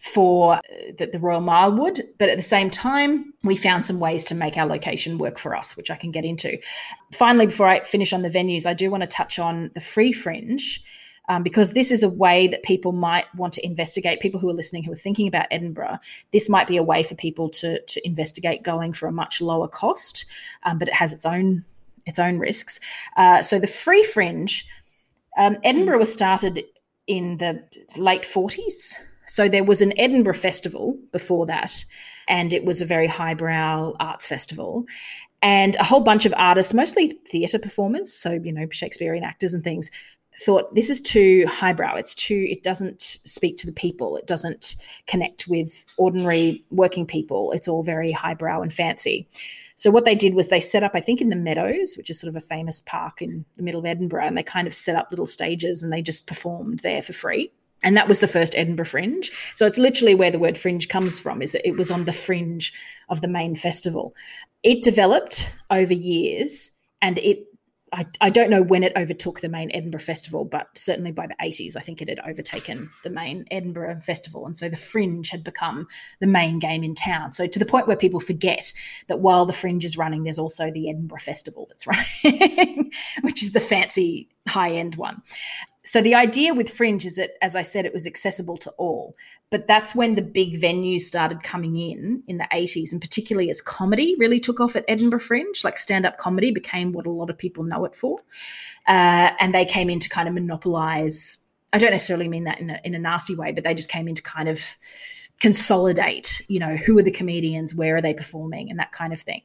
for 0.00 0.54
uh, 0.54 0.60
the, 0.98 1.06
the 1.06 1.18
Royal 1.18 1.40
Mile 1.40 1.72
would. 1.72 2.06
But 2.18 2.28
at 2.28 2.36
the 2.36 2.42
same 2.42 2.70
time, 2.70 3.32
we 3.42 3.56
found 3.56 3.84
some 3.84 4.00
ways 4.00 4.24
to 4.24 4.34
make 4.34 4.56
our 4.56 4.66
location 4.66 5.18
work 5.18 5.38
for 5.38 5.56
us, 5.56 5.76
which 5.76 5.90
I 5.90 5.96
can 5.96 6.10
get 6.10 6.24
into. 6.24 6.58
Finally, 7.12 7.46
before 7.46 7.68
I 7.68 7.80
finish 7.84 8.12
on 8.12 8.22
the 8.22 8.30
venues, 8.30 8.66
I 8.66 8.74
do 8.74 8.90
want 8.90 9.02
to 9.02 9.06
touch 9.06 9.38
on 9.38 9.70
the 9.74 9.80
free 9.80 10.12
fringe. 10.12 10.82
um, 11.28 11.42
because 11.42 11.72
this 11.72 11.90
is 11.90 12.02
a 12.02 12.08
way 12.08 12.46
that 12.48 12.62
people 12.62 12.92
might 12.92 13.32
want 13.34 13.52
to 13.54 13.66
investigate. 13.66 14.20
People 14.20 14.40
who 14.40 14.48
are 14.48 14.54
listening 14.54 14.84
who 14.84 14.92
are 14.92 14.96
thinking 14.96 15.28
about 15.28 15.46
Edinburgh, 15.50 15.98
this 16.32 16.48
might 16.48 16.66
be 16.66 16.76
a 16.76 16.82
way 16.82 17.02
for 17.02 17.14
people 17.14 17.48
to 17.50 17.80
to 17.80 18.06
investigate 18.06 18.62
going 18.62 18.92
for 18.92 19.06
a 19.06 19.12
much 19.12 19.40
lower 19.40 19.68
cost, 19.68 20.26
um, 20.64 20.78
but 20.78 20.88
it 20.88 20.94
has 20.94 21.12
its 21.12 21.24
own 21.24 21.64
its 22.06 22.18
own 22.18 22.38
risks. 22.38 22.80
Uh, 23.16 23.42
so 23.42 23.58
the 23.58 23.66
free 23.66 24.02
fringe, 24.02 24.66
um, 25.38 25.56
Edinburgh 25.64 25.98
was 25.98 26.12
started 26.12 26.62
in 27.06 27.36
the 27.38 27.62
late 27.96 28.22
40s. 28.22 28.94
So 29.26 29.48
there 29.48 29.64
was 29.64 29.80
an 29.80 29.98
Edinburgh 29.98 30.34
festival 30.34 30.98
before 31.12 31.46
that, 31.46 31.84
and 32.28 32.52
it 32.52 32.64
was 32.64 32.80
a 32.80 32.86
very 32.86 33.06
highbrow 33.06 33.94
arts 33.98 34.26
festival 34.26 34.86
and 35.44 35.76
a 35.76 35.84
whole 35.84 36.00
bunch 36.00 36.24
of 36.24 36.32
artists, 36.38 36.72
mostly 36.72 37.18
theatre 37.28 37.58
performers, 37.58 38.10
so 38.10 38.32
you 38.32 38.50
know 38.50 38.66
Shakespearean 38.70 39.22
actors 39.22 39.52
and 39.52 39.62
things, 39.62 39.90
thought 40.42 40.74
this 40.74 40.88
is 40.88 41.02
too 41.02 41.44
highbrow. 41.46 41.96
It's 41.96 42.14
too. 42.14 42.46
It 42.48 42.62
doesn't 42.62 43.02
speak 43.02 43.58
to 43.58 43.66
the 43.66 43.72
people. 43.72 44.16
It 44.16 44.26
doesn't 44.26 44.74
connect 45.06 45.46
with 45.46 45.84
ordinary 45.98 46.64
working 46.70 47.04
people. 47.04 47.52
It's 47.52 47.68
all 47.68 47.82
very 47.82 48.10
highbrow 48.10 48.62
and 48.62 48.72
fancy. 48.72 49.28
So 49.76 49.90
what 49.90 50.04
they 50.04 50.14
did 50.14 50.34
was 50.34 50.48
they 50.48 50.60
set 50.60 50.82
up, 50.84 50.92
I 50.94 51.00
think, 51.00 51.20
in 51.20 51.30
the 51.30 51.36
Meadows, 51.36 51.94
which 51.96 52.08
is 52.10 52.20
sort 52.20 52.28
of 52.28 52.36
a 52.36 52.46
famous 52.46 52.80
park 52.80 53.20
in 53.20 53.44
the 53.56 53.62
middle 53.62 53.80
of 53.80 53.86
Edinburgh, 53.86 54.26
and 54.26 54.36
they 54.36 54.42
kind 54.42 54.66
of 54.66 54.74
set 54.74 54.96
up 54.96 55.08
little 55.10 55.26
stages 55.26 55.82
and 55.82 55.92
they 55.92 56.02
just 56.02 56.26
performed 56.26 56.80
there 56.80 57.02
for 57.02 57.12
free. 57.12 57.50
And 57.82 57.96
that 57.96 58.08
was 58.08 58.20
the 58.20 58.28
first 58.28 58.54
Edinburgh 58.56 58.86
Fringe. 58.86 59.30
So 59.54 59.66
it's 59.66 59.76
literally 59.76 60.14
where 60.14 60.30
the 60.30 60.38
word 60.38 60.56
fringe 60.56 60.88
comes 60.88 61.20
from, 61.20 61.42
is 61.42 61.52
that 61.52 61.68
it 61.68 61.76
was 61.76 61.90
on 61.90 62.06
the 62.06 62.12
fringe 62.12 62.72
of 63.10 63.20
the 63.20 63.28
main 63.28 63.54
festival. 63.54 64.14
It 64.62 64.82
developed 64.82 65.52
over 65.70 65.92
years 65.92 66.70
and 67.02 67.18
it 67.18 67.44
I, 67.94 68.06
I, 68.20 68.30
don't 68.30 68.50
know 68.50 68.62
when 68.62 68.82
it 68.82 68.92
overtook 68.96 69.40
the 69.40 69.48
main 69.48 69.70
Edinburgh 69.72 70.00
Festival, 70.00 70.44
but 70.44 70.66
certainly 70.76 71.12
by 71.12 71.28
the 71.28 71.36
80s, 71.40 71.76
I 71.76 71.80
think 71.80 72.02
it 72.02 72.08
had 72.08 72.18
overtaken 72.20 72.90
the 73.04 73.10
main 73.10 73.44
Edinburgh 73.52 74.00
Festival. 74.00 74.46
And 74.46 74.58
so 74.58 74.68
the 74.68 74.76
Fringe 74.76 75.28
had 75.28 75.44
become 75.44 75.86
the 76.20 76.26
main 76.26 76.58
game 76.58 76.82
in 76.82 76.96
town. 76.96 77.30
So 77.30 77.46
to 77.46 77.58
the 77.58 77.64
point 77.64 77.86
where 77.86 77.96
people 77.96 78.18
forget 78.18 78.72
that 79.06 79.20
while 79.20 79.46
the 79.46 79.52
Fringe 79.52 79.84
is 79.84 79.96
running, 79.96 80.24
there's 80.24 80.40
also 80.40 80.72
the 80.72 80.90
Edinburgh 80.90 81.20
Festival 81.20 81.68
that's 81.68 81.86
running, 82.24 82.90
which 83.22 83.42
is 83.42 83.52
the 83.52 83.60
fancy 83.60 84.28
high 84.48 84.70
end 84.70 84.96
one. 84.96 85.22
So 85.84 86.00
the 86.00 86.14
idea 86.14 86.54
with 86.54 86.70
Fringe 86.70 87.04
is 87.04 87.16
that, 87.16 87.32
as 87.42 87.54
I 87.54 87.62
said, 87.62 87.84
it 87.84 87.92
was 87.92 88.06
accessible 88.06 88.56
to 88.58 88.70
all. 88.72 89.14
But 89.54 89.68
that's 89.68 89.94
when 89.94 90.16
the 90.16 90.20
big 90.20 90.60
venues 90.60 91.02
started 91.02 91.44
coming 91.44 91.76
in 91.76 92.24
in 92.26 92.38
the 92.38 92.48
80s, 92.52 92.90
and 92.90 93.00
particularly 93.00 93.50
as 93.50 93.60
comedy 93.60 94.16
really 94.18 94.40
took 94.40 94.58
off 94.58 94.74
at 94.74 94.84
Edinburgh 94.88 95.20
Fringe, 95.20 95.62
like 95.62 95.78
stand 95.78 96.04
up 96.04 96.18
comedy 96.18 96.50
became 96.50 96.90
what 96.90 97.06
a 97.06 97.10
lot 97.10 97.30
of 97.30 97.38
people 97.38 97.62
know 97.62 97.84
it 97.84 97.94
for. 97.94 98.18
Uh, 98.88 99.30
and 99.38 99.54
they 99.54 99.64
came 99.64 99.88
in 99.88 100.00
to 100.00 100.08
kind 100.08 100.26
of 100.26 100.34
monopolize. 100.34 101.38
I 101.72 101.78
don't 101.78 101.92
necessarily 101.92 102.28
mean 102.28 102.42
that 102.42 102.58
in 102.58 102.70
a, 102.70 102.80
in 102.82 102.96
a 102.96 102.98
nasty 102.98 103.36
way, 103.36 103.52
but 103.52 103.62
they 103.62 103.74
just 103.74 103.88
came 103.88 104.08
in 104.08 104.16
to 104.16 104.22
kind 104.22 104.48
of 104.48 104.60
consolidate, 105.38 106.44
you 106.48 106.58
know, 106.58 106.74
who 106.74 106.98
are 106.98 107.02
the 107.02 107.12
comedians, 107.12 107.76
where 107.76 107.94
are 107.94 108.02
they 108.02 108.12
performing, 108.12 108.70
and 108.70 108.80
that 108.80 108.90
kind 108.90 109.12
of 109.12 109.20
thing 109.20 109.42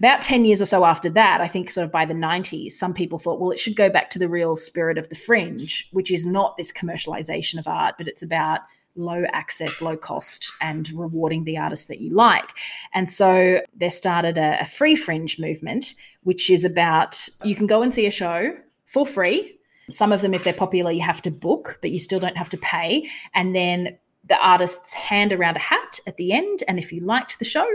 about 0.00 0.20
10 0.20 0.44
years 0.44 0.60
or 0.60 0.66
so 0.66 0.84
after 0.84 1.08
that, 1.10 1.40
I 1.40 1.46
think 1.46 1.70
sort 1.70 1.84
of 1.84 1.92
by 1.92 2.04
the 2.04 2.14
90s, 2.14 2.72
some 2.72 2.92
people 2.92 3.20
thought, 3.20 3.38
well, 3.38 3.52
it 3.52 3.58
should 3.60 3.76
go 3.76 3.88
back 3.88 4.10
to 4.10 4.18
the 4.18 4.28
real 4.28 4.56
spirit 4.56 4.98
of 4.98 5.08
the 5.10 5.14
fringe, 5.14 5.88
which 5.92 6.10
is 6.10 6.26
not 6.26 6.56
this 6.56 6.72
commercialization 6.72 7.56
of 7.60 7.68
art, 7.68 7.94
but 7.98 8.08
it's 8.08 8.22
about 8.22 8.62
low 8.94 9.24
access, 9.32 9.80
low 9.80 9.96
cost, 9.96 10.52
and 10.60 10.90
rewarding 10.92 11.44
the 11.44 11.58
artists 11.58 11.86
that 11.86 12.00
you 12.00 12.14
like. 12.14 12.50
And 12.94 13.08
so 13.08 13.60
they 13.74 13.90
started 13.90 14.38
a, 14.38 14.60
a 14.60 14.66
free 14.66 14.96
fringe 14.96 15.38
movement, 15.38 15.94
which 16.22 16.50
is 16.50 16.64
about 16.64 17.28
you 17.44 17.54
can 17.54 17.66
go 17.66 17.82
and 17.82 17.92
see 17.92 18.06
a 18.06 18.10
show 18.10 18.54
for 18.86 19.06
free. 19.06 19.58
Some 19.90 20.12
of 20.12 20.20
them, 20.20 20.34
if 20.34 20.44
they're 20.44 20.52
popular, 20.52 20.90
you 20.90 21.02
have 21.02 21.22
to 21.22 21.30
book, 21.30 21.78
but 21.80 21.90
you 21.90 21.98
still 21.98 22.20
don't 22.20 22.36
have 22.36 22.48
to 22.50 22.58
pay. 22.58 23.08
And 23.34 23.54
then 23.54 23.98
the 24.28 24.36
artists 24.36 24.92
hand 24.92 25.32
around 25.32 25.56
a 25.56 25.60
hat 25.60 25.98
at 26.06 26.16
the 26.16 26.32
end. 26.32 26.62
And 26.68 26.78
if 26.78 26.92
you 26.92 27.00
liked 27.00 27.38
the 27.38 27.44
show, 27.44 27.66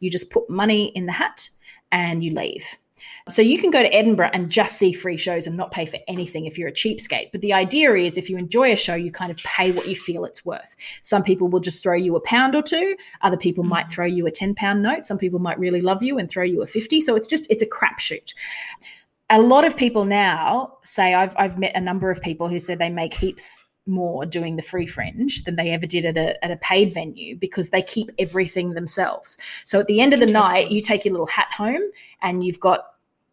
you 0.00 0.10
just 0.10 0.30
put 0.30 0.48
money 0.48 0.86
in 0.94 1.06
the 1.06 1.12
hat 1.12 1.50
and 1.90 2.22
you 2.22 2.32
leave. 2.32 2.64
So 3.28 3.42
you 3.42 3.58
can 3.58 3.70
go 3.70 3.82
to 3.82 3.94
Edinburgh 3.94 4.30
and 4.32 4.50
just 4.50 4.78
see 4.78 4.92
free 4.92 5.16
shows 5.16 5.46
and 5.46 5.56
not 5.56 5.70
pay 5.70 5.86
for 5.86 5.98
anything 6.08 6.46
if 6.46 6.58
you're 6.58 6.68
a 6.68 6.72
cheapskate. 6.72 7.30
But 7.32 7.40
the 7.40 7.52
idea 7.52 7.94
is 7.94 8.16
if 8.16 8.30
you 8.30 8.36
enjoy 8.36 8.72
a 8.72 8.76
show, 8.76 8.94
you 8.94 9.10
kind 9.10 9.30
of 9.30 9.36
pay 9.38 9.72
what 9.72 9.88
you 9.88 9.94
feel 9.94 10.24
it's 10.24 10.44
worth. 10.44 10.76
Some 11.02 11.22
people 11.22 11.48
will 11.48 11.60
just 11.60 11.82
throw 11.82 11.96
you 11.96 12.16
a 12.16 12.20
pound 12.20 12.54
or 12.54 12.62
two. 12.62 12.96
Other 13.22 13.36
people 13.36 13.64
mm-hmm. 13.64 13.70
might 13.70 13.90
throw 13.90 14.06
you 14.06 14.26
a 14.26 14.30
10 14.30 14.54
pound 14.54 14.82
note. 14.82 15.06
Some 15.06 15.18
people 15.18 15.38
might 15.38 15.58
really 15.58 15.80
love 15.80 16.02
you 16.02 16.18
and 16.18 16.30
throw 16.30 16.44
you 16.44 16.62
a 16.62 16.66
50. 16.66 17.00
So 17.00 17.16
it's 17.16 17.26
just, 17.26 17.50
it's 17.50 17.62
a 17.62 17.66
crapshoot. 17.66 18.34
A 19.30 19.40
lot 19.40 19.64
of 19.64 19.76
people 19.76 20.04
now 20.04 20.78
say, 20.82 21.14
I've, 21.14 21.34
I've 21.36 21.58
met 21.58 21.76
a 21.76 21.80
number 21.80 22.10
of 22.10 22.22
people 22.22 22.48
who 22.48 22.58
said 22.58 22.78
they 22.78 22.88
make 22.88 23.12
heaps 23.12 23.60
more 23.88 24.24
doing 24.26 24.56
the 24.56 24.62
free 24.62 24.86
fringe 24.86 25.44
than 25.44 25.56
they 25.56 25.70
ever 25.70 25.86
did 25.86 26.04
at 26.04 26.16
a, 26.16 26.42
at 26.44 26.50
a 26.50 26.56
paid 26.56 26.92
venue 26.92 27.36
because 27.36 27.70
they 27.70 27.82
keep 27.82 28.10
everything 28.18 28.74
themselves. 28.74 29.38
So 29.64 29.80
at 29.80 29.86
the 29.86 30.00
end 30.00 30.14
of 30.14 30.20
the 30.20 30.26
night, 30.26 30.70
you 30.70 30.80
take 30.80 31.04
your 31.04 31.12
little 31.12 31.26
hat 31.26 31.48
home 31.52 31.82
and 32.22 32.44
you've 32.44 32.60
got 32.60 32.84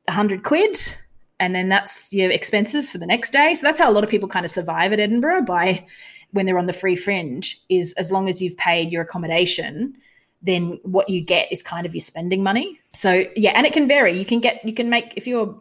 a 0.08 0.12
hundred 0.12 0.44
quid 0.44 0.78
and 1.40 1.54
then 1.54 1.70
that's 1.70 2.12
your 2.14 2.32
expenses 2.32 2.92
for 2.92 2.98
the 2.98 3.06
next 3.06 3.32
day. 3.32 3.56
So 3.56 3.68
that's 3.68 3.80
how 3.80 3.90
a 3.90 3.94
lot 3.94 4.04
of 4.04 4.10
people 4.10 4.30
kind 4.30 4.46
of 4.46 4.52
survive 4.52 4.94
at 4.94 5.00
Edinburgh 5.00 5.44
by 5.44 5.86
when 6.32 6.46
they're 6.46 6.58
on 6.58 6.68
the 6.68 6.74
free 6.74 6.96
fringe 6.96 7.62
is 7.70 7.94
as 7.94 8.12
long 8.12 8.28
as 8.30 8.42
you've 8.42 8.58
paid 8.58 8.92
your 8.92 9.04
accommodation, 9.04 9.96
then 10.42 10.80
what 10.84 11.10
you 11.10 11.22
get 11.22 11.52
is 11.52 11.62
kind 11.62 11.86
of 11.86 11.94
your 11.94 12.02
spending 12.02 12.44
money. 12.44 12.80
So 12.94 13.26
yeah, 13.36 13.52
and 13.52 13.66
it 13.66 13.74
can 13.74 13.88
vary. 13.88 14.18
You 14.18 14.26
can 14.26 14.40
get 14.40 14.64
you 14.66 14.74
can 14.74 14.90
make 14.90 15.14
if 15.16 15.28
you're 15.28 15.60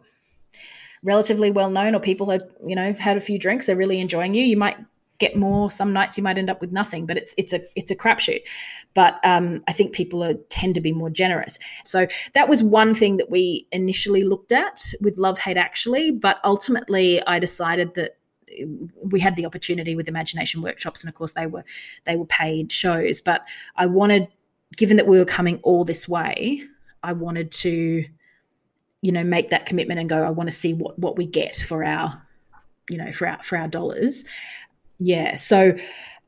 relatively 1.05 1.51
well 1.51 1.69
known 1.69 1.95
or 1.95 1.99
people 1.99 2.29
have 2.29 2.43
you 2.65 2.75
know 2.75 2.91
had 2.93 3.15
a 3.15 3.21
few 3.21 3.39
drinks 3.39 3.67
they're 3.67 3.75
really 3.75 4.01
enjoying 4.01 4.33
you 4.33 4.43
you 4.43 4.57
might 4.57 4.75
get 5.19 5.35
more 5.35 5.71
some 5.71 5.93
nights 5.93 6.17
you 6.17 6.23
might 6.23 6.37
end 6.37 6.49
up 6.49 6.59
with 6.59 6.71
nothing 6.71 7.05
but 7.05 7.15
it's 7.15 7.33
it's 7.37 7.53
a 7.53 7.61
it's 7.75 7.91
a 7.91 7.95
crapshoot. 7.95 8.41
But 8.93 9.19
um, 9.23 9.63
i 9.67 9.73
think 9.73 9.93
people 9.93 10.23
are, 10.23 10.33
tend 10.49 10.75
to 10.75 10.81
be 10.81 10.91
more 10.91 11.09
generous. 11.09 11.57
So 11.85 12.07
that 12.33 12.49
was 12.49 12.63
one 12.63 12.93
thing 12.93 13.17
that 13.17 13.29
we 13.29 13.67
initially 13.71 14.23
looked 14.23 14.51
at 14.51 14.81
with 15.01 15.17
love 15.17 15.39
hate 15.39 15.57
actually 15.57 16.11
but 16.11 16.39
ultimately 16.43 17.25
i 17.27 17.39
decided 17.39 17.93
that 17.95 18.17
we 19.11 19.19
had 19.19 19.35
the 19.35 19.45
opportunity 19.45 19.95
with 19.95 20.07
imagination 20.07 20.61
workshops 20.61 21.03
and 21.03 21.09
of 21.09 21.15
course 21.15 21.33
they 21.33 21.45
were 21.45 21.63
they 22.05 22.15
were 22.15 22.25
paid 22.25 22.71
shows. 22.71 23.21
But 23.21 23.45
i 23.75 23.85
wanted 23.85 24.27
given 24.75 24.97
that 24.97 25.07
we 25.07 25.17
were 25.17 25.25
coming 25.25 25.59
all 25.63 25.85
this 25.85 26.07
way 26.09 26.61
i 27.03 27.13
wanted 27.13 27.51
to 27.51 28.03
you 29.05 29.11
know 29.11 29.23
make 29.23 29.51
that 29.51 29.67
commitment 29.67 29.99
and 29.99 30.09
go 30.09 30.23
i 30.23 30.29
want 30.31 30.49
to 30.49 30.55
see 30.55 30.73
what 30.73 30.97
what 30.97 31.15
we 31.15 31.27
get 31.27 31.53
for 31.53 31.83
our 31.83 32.11
you 32.89 32.97
know 32.97 33.11
for 33.11 33.27
our 33.27 33.41
for 33.43 33.57
our 33.57 33.67
dollars. 33.67 34.25
Yeah 34.99 35.35
so 35.35 35.77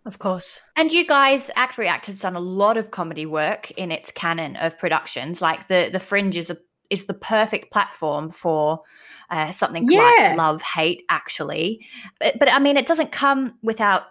of 0.06 0.20
course. 0.20 0.62
And 0.78 0.90
you 0.90 1.06
guys 1.06 1.52
act 1.58 1.78
react 1.78 2.06
has 2.06 2.22
done 2.22 2.38
a 2.38 2.40
lot 2.40 2.78
of 2.78 2.92
comedy 2.92 3.26
work 3.26 3.72
in 3.72 3.92
its 3.92 4.10
canon 4.10 4.56
of 4.56 4.78
productions. 4.78 5.42
Like 5.42 5.68
the 5.68 5.90
the 5.92 6.00
fringe 6.00 6.38
is 6.38 6.50
a 6.50 6.58
is 6.90 7.06
the 7.06 7.14
perfect 7.14 7.74
platform 7.74 8.32
for 8.32 8.84
uh, 9.30 9.52
something 9.52 9.92
yeah. 9.92 10.30
like 10.30 10.38
love 10.38 10.62
hate 10.62 11.04
actually. 11.10 11.86
But, 12.20 12.40
but 12.40 12.50
i 12.50 12.60
mean 12.60 12.78
it 12.78 12.88
doesn't 12.88 13.12
come 13.12 13.58
without 13.62 14.04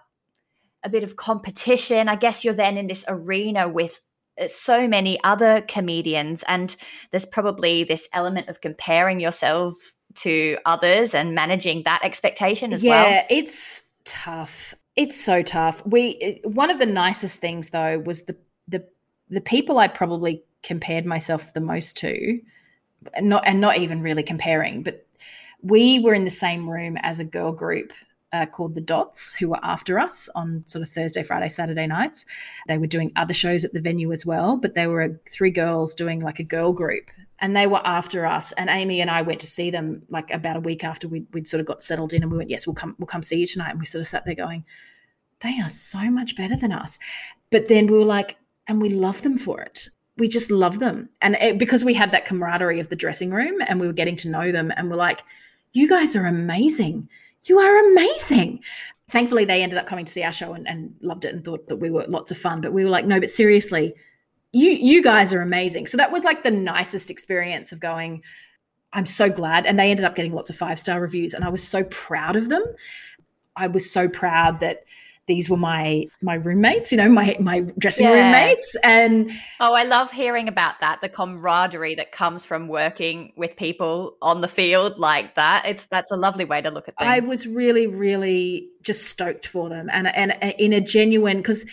a 0.83 0.91
bit 0.91 1.03
of 1.03 1.17
competition. 1.17 2.09
I 2.09 2.17
guess 2.17 2.45
you're 2.45 2.55
then 2.55 2.77
in 2.77 2.87
this 2.87 3.05
arena 3.09 3.69
with 3.69 4.01
Uh, 4.41 4.49
so 4.49 4.87
many 4.87 5.19
other 5.25 5.63
comedians 5.63 6.45
and 6.47 6.77
there's 7.11 7.27
probably 7.27 7.85
this 7.85 8.09
element 8.13 8.49
of 8.49 8.61
comparing 8.61 9.21
yourself 9.21 9.75
to 10.15 10.57
others 10.65 11.15
and 11.15 11.35
managing 11.35 11.83
that 11.85 12.01
expectation 12.03 12.73
as 12.73 12.83
yeah, 12.83 12.91
well. 12.91 13.11
Yeah 13.11 13.27
it's 13.31 13.85
tough. 14.05 14.75
It's 14.95 15.23
so 15.23 15.43
tough. 15.43 15.85
We 15.87 16.41
uh, 16.45 16.49
one 16.49 16.71
of 16.71 16.79
the 16.79 16.87
nicest 16.87 17.41
things 17.41 17.71
though 17.71 17.99
was 17.99 18.25
the 18.25 18.37
the 18.69 18.87
the 19.29 19.41
people 19.41 19.79
i 19.79 19.89
probably 19.89 20.43
compared 20.63 21.05
myself 21.05 21.53
the 21.53 21.61
most 21.61 21.97
to 21.99 22.41
and 23.15 23.29
not 23.29 23.43
and 23.47 23.61
not 23.61 23.77
even 23.79 24.03
really 24.03 24.23
comparing 24.23 24.83
but 24.83 25.07
we 25.63 25.99
were 25.99 26.15
in 26.15 26.25
the 26.25 26.31
same 26.31 26.69
room 26.69 26.97
as 27.03 27.21
a 27.21 27.25
girl 27.25 27.53
group 27.53 27.93
uh, 28.37 28.47
called 28.47 28.75
The 28.75 28.81
Dots, 28.81 29.35
who 29.35 29.49
were 29.49 29.61
after 29.63 29.99
us 29.99 30.29
on 30.35 30.65
sort 30.67 30.83
of 30.83 30.89
Thursday, 30.91 31.23
Friday, 31.23 31.49
Saturday 31.49 31.87
nights. 31.87 32.27
They 32.69 32.79
were 32.79 32.87
doing 32.87 33.13
other 33.17 33.35
shows 33.35 33.65
at 33.65 33.73
the 33.73 33.81
venue 33.81 34.13
as 34.13 34.27
well, 34.27 34.57
but 34.57 34.75
they 34.75 34.87
were 34.87 35.21
three 35.31 35.51
girls 35.51 35.95
doing 35.95 36.21
like 36.21 36.39
a 36.39 36.45
girl 36.45 36.73
group. 36.73 37.11
And 37.39 37.57
they 37.57 37.67
were 37.67 37.87
after 37.87 38.27
us, 38.27 38.53
and 38.53 38.71
Amy 38.71 39.01
and 39.01 39.11
I 39.11 39.23
went 39.23 39.41
to 39.41 39.47
see 39.47 39.71
them 39.71 40.03
like 40.09 40.31
about 40.31 40.57
a 40.57 40.61
week 40.61 40.85
after 40.85 41.07
we'd, 41.07 41.27
we'd 41.33 41.49
sort 41.49 41.61
of 41.61 41.67
got 41.67 41.83
settled 41.83 42.13
in, 42.13 42.23
and 42.23 42.33
we 42.33 42.39
went, 42.39 42.49
"Yes, 42.49 42.67
we'll 42.67 42.75
come, 42.75 42.97
we'll 42.99 43.07
come 43.07 43.23
see 43.23 43.41
you 43.41 43.47
tonight." 43.47 43.71
And 43.71 43.79
we 43.79 43.85
sort 43.85 44.01
of 44.01 44.09
sat 44.09 44.25
there 44.25 44.35
going, 44.35 44.65
"They 45.41 45.61
are 45.61 45.69
so 45.69 46.11
much 46.11 46.35
better 46.35 46.57
than 46.57 46.73
us," 46.73 46.99
but 47.51 47.69
then 47.69 47.89
we 47.89 47.99
were 47.99 48.07
like, 48.07 48.37
and 48.67 48.81
we 48.81 48.89
love 48.89 49.21
them 49.23 49.37
for 49.39 49.61
it 49.61 49.89
we 50.19 50.29
just 50.29 50.51
love 50.51 50.79
them. 50.79 51.09
And 51.21 51.37
it, 51.37 51.59
because 51.59 51.85
we 51.85 51.93
had 51.93 52.13
that 52.13 52.25
camaraderie 52.25 52.81
of 52.81 52.89
the 52.89 52.97
dressing 52.97 53.31
room 53.31 53.59
and 53.69 53.79
we 53.81 53.87
were 53.87 53.93
getting 53.93 54.17
to 54.17 54.31
know 54.31 54.51
them, 54.51 54.73
and 54.77 54.91
we're 54.91 54.97
like, 54.97 55.23
you 55.73 55.89
guys 55.89 56.17
are 56.17 56.25
amazing 56.25 57.09
you 57.49 57.59
are 57.59 57.91
amazing. 57.91 58.61
Thankfully, 59.09 59.45
they 59.45 59.63
ended 59.63 59.79
up 59.79 59.87
coming 59.87 60.05
to 60.05 60.13
see 60.13 60.23
our 60.23 60.33
show 60.33 60.53
and, 60.55 60.67
and 60.67 60.95
loved 61.01 61.25
it 61.25 61.35
and 61.35 61.45
thought 61.45 61.69
that 61.69 61.77
we 61.77 61.91
were 61.91 62.05
lots 62.09 62.31
of 62.31 62.39
fun. 62.39 62.61
But 62.61 62.73
we 62.73 62.85
were 62.85 62.91
like, 62.91 63.07
no, 63.07 63.21
but 63.21 63.31
seriously, 63.31 63.95
you 64.53 64.71
you 64.71 65.03
guys 65.03 65.33
are 65.33 65.43
amazing. 65.43 65.87
So 65.87 65.97
that 65.97 66.11
was 66.11 66.25
like 66.25 66.43
the 66.43 66.51
nicest 66.51 67.11
experience 67.11 67.73
of 67.73 67.81
going. 67.81 68.23
I'm 68.93 69.07
so 69.07 69.29
glad, 69.29 69.67
and 69.67 69.79
they 69.79 69.91
ended 69.91 70.07
up 70.07 70.15
getting 70.15 70.33
lots 70.33 70.51
of 70.51 70.57
five 70.57 70.81
star 70.81 71.01
reviews, 71.01 71.35
and 71.35 71.45
I 71.45 71.49
was 71.49 71.67
so 71.67 71.85
proud 71.85 72.37
of 72.37 72.49
them. 72.49 72.63
I 73.55 73.67
was 73.67 73.91
so 73.91 74.09
proud 74.09 74.61
that 74.61 74.85
these 75.27 75.51
were 75.51 75.57
my 75.57 76.07
my 76.23 76.35
roommates, 76.35 76.93
you 76.93 76.99
know, 76.99 77.09
my 77.09 77.37
my 77.41 77.61
dressing 77.79 78.07
yeah. 78.07 78.13
roommates. 78.13 78.77
And 78.83 79.31
oh, 79.61 79.75
I 79.75 79.83
love 79.83 80.13
hearing 80.13 80.49
about 80.49 80.81
that, 80.81 81.01
the 81.01 81.09
camaraderie 81.09 81.97
that 81.97 82.13
comes 82.13 82.45
from 82.45 82.69
working 82.69 83.33
with 83.37 83.57
people 83.57 84.17
on 84.23 84.41
the 84.41 84.49
field 84.49 84.99
like 84.99 85.35
that. 85.35 85.67
It's 85.67 85.87
that's 85.87 86.11
a 86.11 86.17
lovely 86.17 86.45
way 86.45 86.63
to 86.63 86.71
look 86.71 86.89
at 86.89 86.97
things. 86.97 87.09
I 87.09 87.21
was 87.21 87.47
really, 87.47 87.87
really 87.87 88.69
just 88.83 89.05
stoked 89.05 89.47
for 89.47 89.69
them, 89.69 89.89
and 89.93 90.15
and, 90.15 90.41
and 90.43 90.55
in 90.59 90.73
a 90.73 90.81
genuine 90.81 91.39
because 91.39 91.67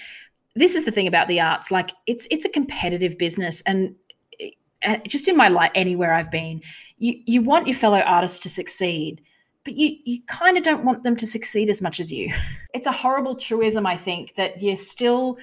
this 0.56 0.76
is 0.76 0.86
the 0.86 0.92
thing 0.92 1.08
about 1.08 1.28
the 1.28 1.40
arts, 1.40 1.72
like 1.72 1.92
it's 2.08 2.28
it's 2.32 2.46
a 2.46 2.50
competitive 2.50 3.18
business, 3.18 3.62
and 3.62 3.96
eh, 4.40 4.50
eh, 4.82 4.98
just 5.08 5.28
in 5.28 5.38
my 5.38 5.48
life, 5.48 5.72
anywhere 5.76 6.14
I've 6.14 6.32
been, 6.32 6.62
you 6.98 7.20
you 7.26 7.42
want 7.42 7.68
your 7.68 7.76
fellow 7.76 8.00
artists 8.00 8.40
to 8.40 8.50
succeed 8.50 9.22
but 9.64 9.76
you 9.76 9.98
you 10.04 10.22
kind 10.28 10.58
of 10.58 10.64
don't 10.64 10.84
want 10.84 11.04
them 11.04 11.16
to 11.16 11.28
succeed 11.28 11.70
as 11.70 11.82
much 11.82 12.00
as 12.00 12.12
you. 12.12 12.32
It's 12.74 12.88
a 12.88 12.92
horrible 12.92 13.36
truism, 13.36 13.86
I 13.86 13.96
think, 13.96 14.36
that 14.36 14.62
you're 14.62 14.76
still 14.76 15.38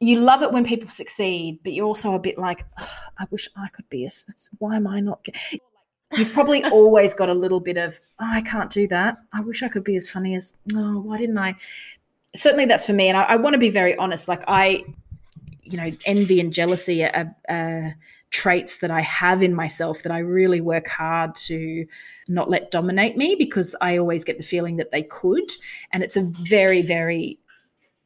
you 0.00 0.20
love 0.20 0.42
it 0.42 0.52
when 0.52 0.64
people 0.64 0.88
succeed, 0.88 1.58
but 1.62 1.72
you're 1.72 1.86
also 1.86 2.14
a 2.14 2.18
bit 2.18 2.38
like, 2.38 2.64
I 3.18 3.26
wish 3.30 3.48
I 3.56 3.68
could 3.68 3.88
be 3.88 4.04
as. 4.04 4.50
Why 4.58 4.76
am 4.76 4.86
I 4.86 5.00
not? 5.00 5.26
You've 6.16 6.32
probably 6.32 6.64
always 6.72 7.14
got 7.14 7.28
a 7.28 7.34
little 7.34 7.60
bit 7.60 7.76
of, 7.76 7.98
oh, 8.20 8.30
I 8.30 8.42
can't 8.42 8.70
do 8.70 8.86
that. 8.88 9.18
I 9.32 9.40
wish 9.40 9.62
I 9.62 9.68
could 9.68 9.84
be 9.84 9.96
as 9.96 10.10
funny 10.10 10.34
as. 10.34 10.54
Oh, 10.74 11.00
why 11.00 11.16
didn't 11.16 11.38
I? 11.38 11.54
Certainly, 12.36 12.66
that's 12.66 12.84
for 12.84 12.92
me, 12.92 13.08
and 13.08 13.16
I, 13.16 13.22
I 13.22 13.36
want 13.36 13.54
to 13.54 13.58
be 13.58 13.70
very 13.70 13.96
honest. 13.96 14.26
Like 14.26 14.42
I, 14.48 14.84
you 15.64 15.76
know, 15.76 15.90
envy 16.06 16.40
and 16.40 16.52
jealousy 16.52 17.04
are, 17.04 17.34
are 17.48 17.94
traits 18.30 18.78
that 18.78 18.90
I 18.90 19.00
have 19.00 19.42
in 19.42 19.54
myself 19.54 20.02
that 20.02 20.12
I 20.12 20.18
really 20.18 20.60
work 20.60 20.88
hard 20.88 21.34
to 21.36 21.86
not 22.28 22.50
let 22.50 22.70
dominate 22.70 23.16
me 23.16 23.34
because 23.34 23.76
I 23.80 23.96
always 23.96 24.24
get 24.24 24.38
the 24.38 24.44
feeling 24.44 24.76
that 24.76 24.90
they 24.90 25.02
could. 25.02 25.50
And 25.92 26.02
it's 26.02 26.16
a 26.16 26.22
very, 26.22 26.82
very 26.82 27.38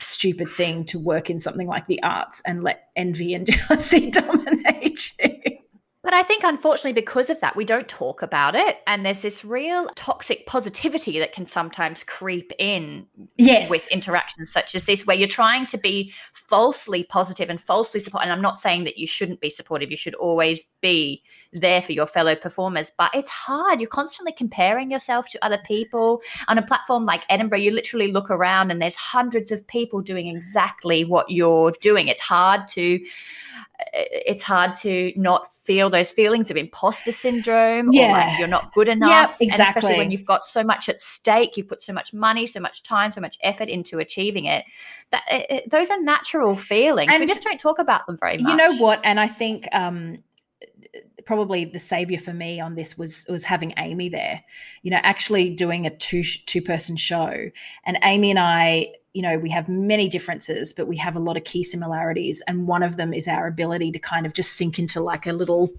stupid 0.01 0.51
thing 0.51 0.85
to 0.85 0.99
work 0.99 1.29
in 1.31 1.41
something 1.41 1.67
like 1.67 1.87
the 1.87 2.03
arts 2.03 2.41
and 2.47 2.63
let 2.63 2.89
envy 2.97 3.35
and 3.35 3.47
jealousy 3.51 4.11
dominate 4.11 5.13
you. 5.21 5.28
But 6.09 6.15
I 6.15 6.23
think, 6.23 6.43
unfortunately, 6.43 6.95
because 6.95 7.29
of 7.29 7.39
that, 7.41 7.55
we 7.55 7.67
don't 7.67 7.87
talk 7.87 8.23
about 8.23 8.55
it. 8.55 8.79
And 8.87 9.05
there's 9.05 9.21
this 9.21 9.45
real 9.45 9.91
toxic 9.95 10.47
positivity 10.47 11.19
that 11.19 11.35
can 11.35 11.45
sometimes 11.45 12.03
creep 12.03 12.51
in 12.59 13.07
yes. 13.37 13.69
with 13.69 13.93
interactions 13.93 14.51
such 14.51 14.75
as 14.75 14.87
this, 14.87 15.07
where 15.07 15.19
you're 15.19 15.29
trying 15.29 15.67
to 15.67 15.77
be 15.77 16.15
falsely 16.33 17.05
positive 17.05 17.51
and 17.51 17.61
falsely 17.61 18.01
supportive. 18.01 18.25
And 18.25 18.33
I'm 18.33 18.41
not 18.41 18.57
saying 18.57 18.85
that 18.85 18.97
you 18.97 19.07
shouldn't 19.07 19.43
be 19.43 19.51
supportive, 19.51 19.91
you 19.91 19.99
should 19.99 20.15
always 20.15 20.65
be 20.81 21.23
there 21.53 21.83
for 21.83 21.93
your 21.93 22.07
fellow 22.07 22.35
performers. 22.35 22.91
But 22.97 23.11
it's 23.15 23.31
hard. 23.31 23.79
You're 23.79 23.91
constantly 23.91 24.33
comparing 24.33 24.91
yourself 24.91 25.29
to 25.33 25.45
other 25.45 25.61
people. 25.67 26.23
On 26.49 26.57
a 26.57 26.67
platform 26.67 27.05
like 27.05 27.25
Edinburgh, 27.29 27.59
you 27.59 27.71
literally 27.71 28.13
look 28.13 28.31
around 28.31 28.71
and 28.71 28.81
there's 28.81 28.97
hundreds 28.97 29.53
of 29.53 29.67
people 29.67 30.01
doing 30.01 30.35
exactly 30.35 31.05
what 31.05 31.29
you're 31.29 31.75
doing. 31.83 32.09
It's 32.09 32.23
hard 32.23 32.67
to 32.69 32.99
it's 33.95 34.43
hard 34.43 34.74
to 34.74 35.12
not 35.16 35.55
feel 35.55 35.89
those 35.91 36.11
feelings 36.11 36.51
of 36.51 36.57
imposter 36.57 37.12
syndrome 37.12 37.89
yeah. 37.93 38.07
or 38.07 38.12
like 38.12 38.39
you're 38.39 38.49
not 38.49 38.72
good 38.74 38.89
enough. 38.89 39.09
Yep, 39.09 39.37
exactly. 39.41 39.49
And 39.49 39.76
especially 39.76 39.99
when 39.99 40.11
you've 40.11 40.24
got 40.24 40.45
so 40.47 40.64
much 40.64 40.89
at 40.89 41.01
stake, 41.01 41.57
you 41.57 41.64
put 41.64 41.83
so 41.83 41.93
much 41.93 42.12
money, 42.12 42.47
so 42.47 42.61
much 42.61 42.83
time, 42.83 43.11
so 43.11 43.20
much 43.20 43.39
effort 43.43 43.68
into 43.68 43.99
achieving 43.99 44.47
it. 44.47 44.64
That 45.11 45.22
it, 45.31 45.47
it, 45.49 45.70
those 45.70 45.91
are 45.91 46.01
natural 46.01 46.57
feelings. 46.57 47.12
And 47.12 47.20
we 47.20 47.26
just 47.26 47.43
don't 47.43 47.61
talk 47.61 47.79
about 47.79 48.07
them 48.07 48.16
very 48.18 48.39
much. 48.39 48.51
You 48.51 48.57
know 48.57 48.76
what? 48.79 49.01
And 49.05 49.20
I 49.20 49.29
think 49.29 49.68
um, 49.72 50.22
probably 51.24 51.64
the 51.64 51.79
savior 51.79 52.18
for 52.18 52.33
me 52.33 52.61
on 52.61 52.74
this 52.74 52.99
was 52.99 53.24
was 53.29 53.45
having 53.45 53.72
Amy 53.76 54.09
there. 54.09 54.43
You 54.83 54.91
know, 54.91 55.01
actually 55.03 55.51
doing 55.51 55.87
a 55.87 55.97
two 55.97 56.22
two 56.22 56.62
person 56.62 56.97
show, 56.97 57.51
and 57.85 57.99
Amy 58.03 58.31
and 58.31 58.39
I 58.39 58.95
you 59.15 59.23
know, 59.23 59.39
we 59.39 59.51
have 59.51 59.69
many 59.69 60.09
differences, 60.09 60.73
but 60.73 60.87
we 60.87 60.97
have 60.97 61.17
a 61.17 61.21
lot 61.21 61.37
of 61.37 61.45
key 61.45 61.63
similarities. 61.65 62.43
And 62.47 62.67
one 62.67 62.83
of 62.83 62.97
them 62.97 63.13
is 63.13 63.27
our 63.27 63.47
ability 63.47 63.93
to 63.93 63.99
kind 63.99 64.27
of 64.27 64.35
just 64.35 64.53
sink 64.53 64.79
into 64.79 65.01
like 65.01 65.27
a 65.27 65.33
little, 65.33 65.71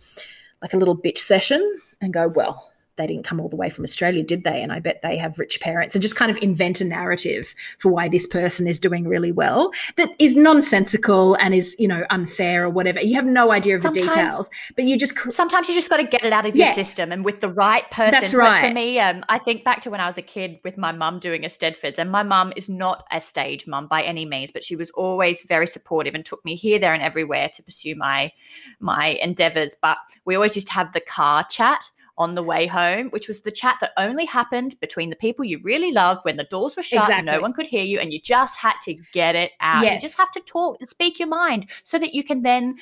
like 0.62 0.74
a 0.74 0.78
little 0.78 0.98
bitch 0.98 1.20
session 1.20 1.80
and 2.02 2.14
go, 2.14 2.28
well, 2.28 2.69
they 3.00 3.08
didn't 3.08 3.24
come 3.24 3.40
all 3.40 3.50
the 3.50 3.56
way 3.56 3.70
from 3.70 3.84
Australia, 3.84 4.22
did 4.22 4.44
they? 4.44 4.62
And 4.62 4.72
I 4.72 4.80
bet 4.80 5.02
they 5.02 5.18
have 5.18 5.40
rich 5.40 5.60
parents 5.62 5.96
and 5.96 6.02
just 6.02 6.16
kind 6.16 6.30
of 6.30 6.38
invent 6.38 6.82
a 6.82 6.86
narrative 6.86 7.56
for 7.80 7.92
why 7.92 8.08
this 8.10 8.28
person 8.28 8.68
is 8.68 8.80
doing 8.80 9.08
really 9.08 9.32
well 9.32 9.72
that 9.96 10.10
is 10.20 10.36
nonsensical 10.36 11.36
and 11.36 11.56
is, 11.56 11.76
you 11.80 11.88
know, 11.88 12.04
unfair 12.10 12.66
or 12.66 12.70
whatever. 12.70 13.02
You 13.02 13.16
have 13.16 13.26
no 13.26 13.52
idea 13.52 13.76
of 13.76 13.82
sometimes, 13.82 14.10
the 14.10 14.16
details, 14.16 14.50
but 14.76 14.86
you 14.86 14.98
just 14.98 15.18
sometimes 15.32 15.70
you 15.70 15.76
just 15.76 15.90
got 15.90 15.98
to 15.98 16.04
get 16.04 16.24
it 16.24 16.34
out 16.34 16.46
of 16.46 16.56
yeah. 16.56 16.66
your 16.66 16.74
system 16.76 17.12
and 17.12 17.26
with 17.26 17.40
the 17.40 17.50
right 17.50 17.90
person. 17.90 18.12
That's 18.12 18.34
right. 18.34 18.62
But 18.62 18.68
for 18.68 18.74
me, 18.74 19.00
um, 19.00 19.24
I 19.30 19.40
think 19.40 19.64
back 19.64 19.82
to 19.82 19.90
when 19.90 20.02
I 20.02 20.06
was 20.06 20.18
a 20.18 20.22
kid 20.22 20.60
with 20.64 20.78
my 20.78 20.92
mum 20.92 21.20
doing 21.20 21.44
Eisteddfods, 21.44 21.98
and 21.98 22.12
my 22.12 22.24
mum 22.24 22.52
is 22.56 22.68
not 22.68 23.06
a 23.12 23.22
stage 23.22 23.66
mum 23.66 23.88
by 23.88 24.04
any 24.04 24.26
means, 24.26 24.52
but 24.52 24.64
she 24.64 24.76
was 24.76 24.92
always 24.92 25.42
very 25.44 25.68
supportive 25.68 26.14
and 26.14 26.26
took 26.26 26.44
me 26.44 26.56
here, 26.56 26.80
there, 26.80 26.94
and 26.94 27.02
everywhere 27.02 27.50
to 27.56 27.64
pursue 27.64 27.96
my 27.96 28.32
my 28.80 29.18
endeavors. 29.22 29.76
But 29.82 29.98
we 30.26 30.36
always 30.36 30.56
used 30.56 30.68
to 30.68 30.74
have 30.74 30.92
the 30.92 31.02
car 31.02 31.46
chat 31.50 31.90
on 32.20 32.36
the 32.36 32.44
way 32.44 32.68
home, 32.68 33.08
which 33.10 33.28
was 33.28 33.42
the 33.42 33.52
chat 33.52 33.78
that 33.82 33.92
only 33.98 34.26
happened 34.26 34.80
between 34.82 35.10
the 35.10 35.16
people 35.16 35.44
you 35.46 35.60
really 35.64 35.92
loved 35.92 36.26
when 36.26 36.38
the 36.38 36.44
doors 36.44 36.76
were 36.76 36.84
shut 36.84 37.04
exactly. 37.04 37.16
and 37.16 37.26
no 37.26 37.42
one 37.42 37.54
could 37.54 37.66
hear 37.66 37.84
you 37.84 37.98
and 38.00 38.14
you 38.14 38.20
just 38.22 38.58
had 38.58 38.76
to 38.84 38.94
get 39.14 39.36
it 39.36 39.52
out. 39.62 39.84
Yes. 39.84 40.04
You 40.04 40.08
just 40.10 40.20
have 40.20 40.32
to 40.34 40.42
talk 40.42 40.78
and 40.80 40.88
speak 40.88 41.18
your 41.18 41.30
mind 41.30 41.68
so 41.84 41.98
that 41.98 42.14
you 42.14 42.24
can 42.24 42.44
then 42.44 42.76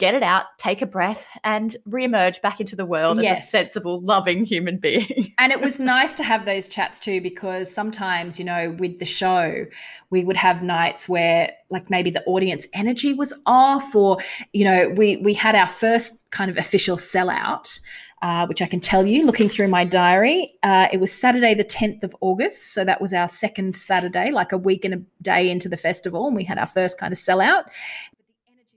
get 0.00 0.14
it 0.14 0.22
out, 0.22 0.46
take 0.56 0.80
a 0.80 0.86
breath, 0.86 1.28
and 1.44 1.76
reemerge 1.86 2.40
back 2.40 2.58
into 2.58 2.74
the 2.74 2.86
world 2.86 3.20
yes. 3.20 3.38
as 3.38 3.44
a 3.44 3.46
sensible, 3.48 4.00
loving 4.00 4.46
human 4.46 4.78
being. 4.78 5.34
and 5.38 5.52
it 5.52 5.60
was 5.60 5.78
nice 5.78 6.14
to 6.14 6.24
have 6.24 6.46
those 6.46 6.68
chats 6.68 6.98
too, 6.98 7.20
because 7.20 7.70
sometimes, 7.70 8.38
you 8.38 8.44
know, 8.46 8.74
with 8.78 8.98
the 8.98 9.04
show, 9.04 9.66
we 10.08 10.24
would 10.24 10.38
have 10.38 10.62
nights 10.62 11.06
where 11.06 11.52
like 11.68 11.90
maybe 11.90 12.08
the 12.08 12.24
audience 12.24 12.66
energy 12.72 13.12
was 13.12 13.34
off, 13.44 13.94
or, 13.94 14.16
you 14.54 14.64
know, 14.64 14.88
we 14.96 15.18
we 15.18 15.34
had 15.34 15.54
our 15.54 15.68
first 15.68 16.30
kind 16.30 16.50
of 16.50 16.56
official 16.56 16.96
sellout 16.96 17.78
uh, 18.22 18.46
which 18.46 18.60
I 18.60 18.66
can 18.66 18.80
tell 18.80 19.06
you 19.06 19.24
looking 19.24 19.48
through 19.48 19.68
my 19.68 19.84
diary. 19.84 20.54
Uh, 20.62 20.88
it 20.92 21.00
was 21.00 21.12
Saturday, 21.12 21.54
the 21.54 21.64
10th 21.64 22.04
of 22.04 22.14
August. 22.20 22.74
So 22.74 22.84
that 22.84 23.00
was 23.00 23.12
our 23.12 23.28
second 23.28 23.74
Saturday, 23.76 24.30
like 24.30 24.52
a 24.52 24.58
week 24.58 24.84
and 24.84 24.94
a 24.94 25.02
day 25.22 25.50
into 25.50 25.68
the 25.68 25.76
festival. 25.76 26.26
And 26.26 26.36
we 26.36 26.44
had 26.44 26.58
our 26.58 26.66
first 26.66 26.98
kind 26.98 27.12
of 27.12 27.18
sellout. 27.18 27.64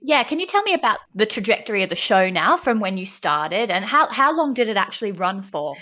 Yeah, 0.06 0.22
can 0.22 0.38
you 0.38 0.46
tell 0.46 0.62
me 0.64 0.74
about 0.74 0.98
the 1.14 1.24
trajectory 1.24 1.82
of 1.82 1.88
the 1.88 1.96
show 1.96 2.28
now 2.28 2.58
from 2.58 2.78
when 2.78 2.98
you 2.98 3.06
started 3.06 3.70
and 3.70 3.86
how, 3.86 4.06
how 4.08 4.36
long 4.36 4.52
did 4.52 4.68
it 4.68 4.76
actually 4.76 5.12
run 5.12 5.40
for? 5.40 5.76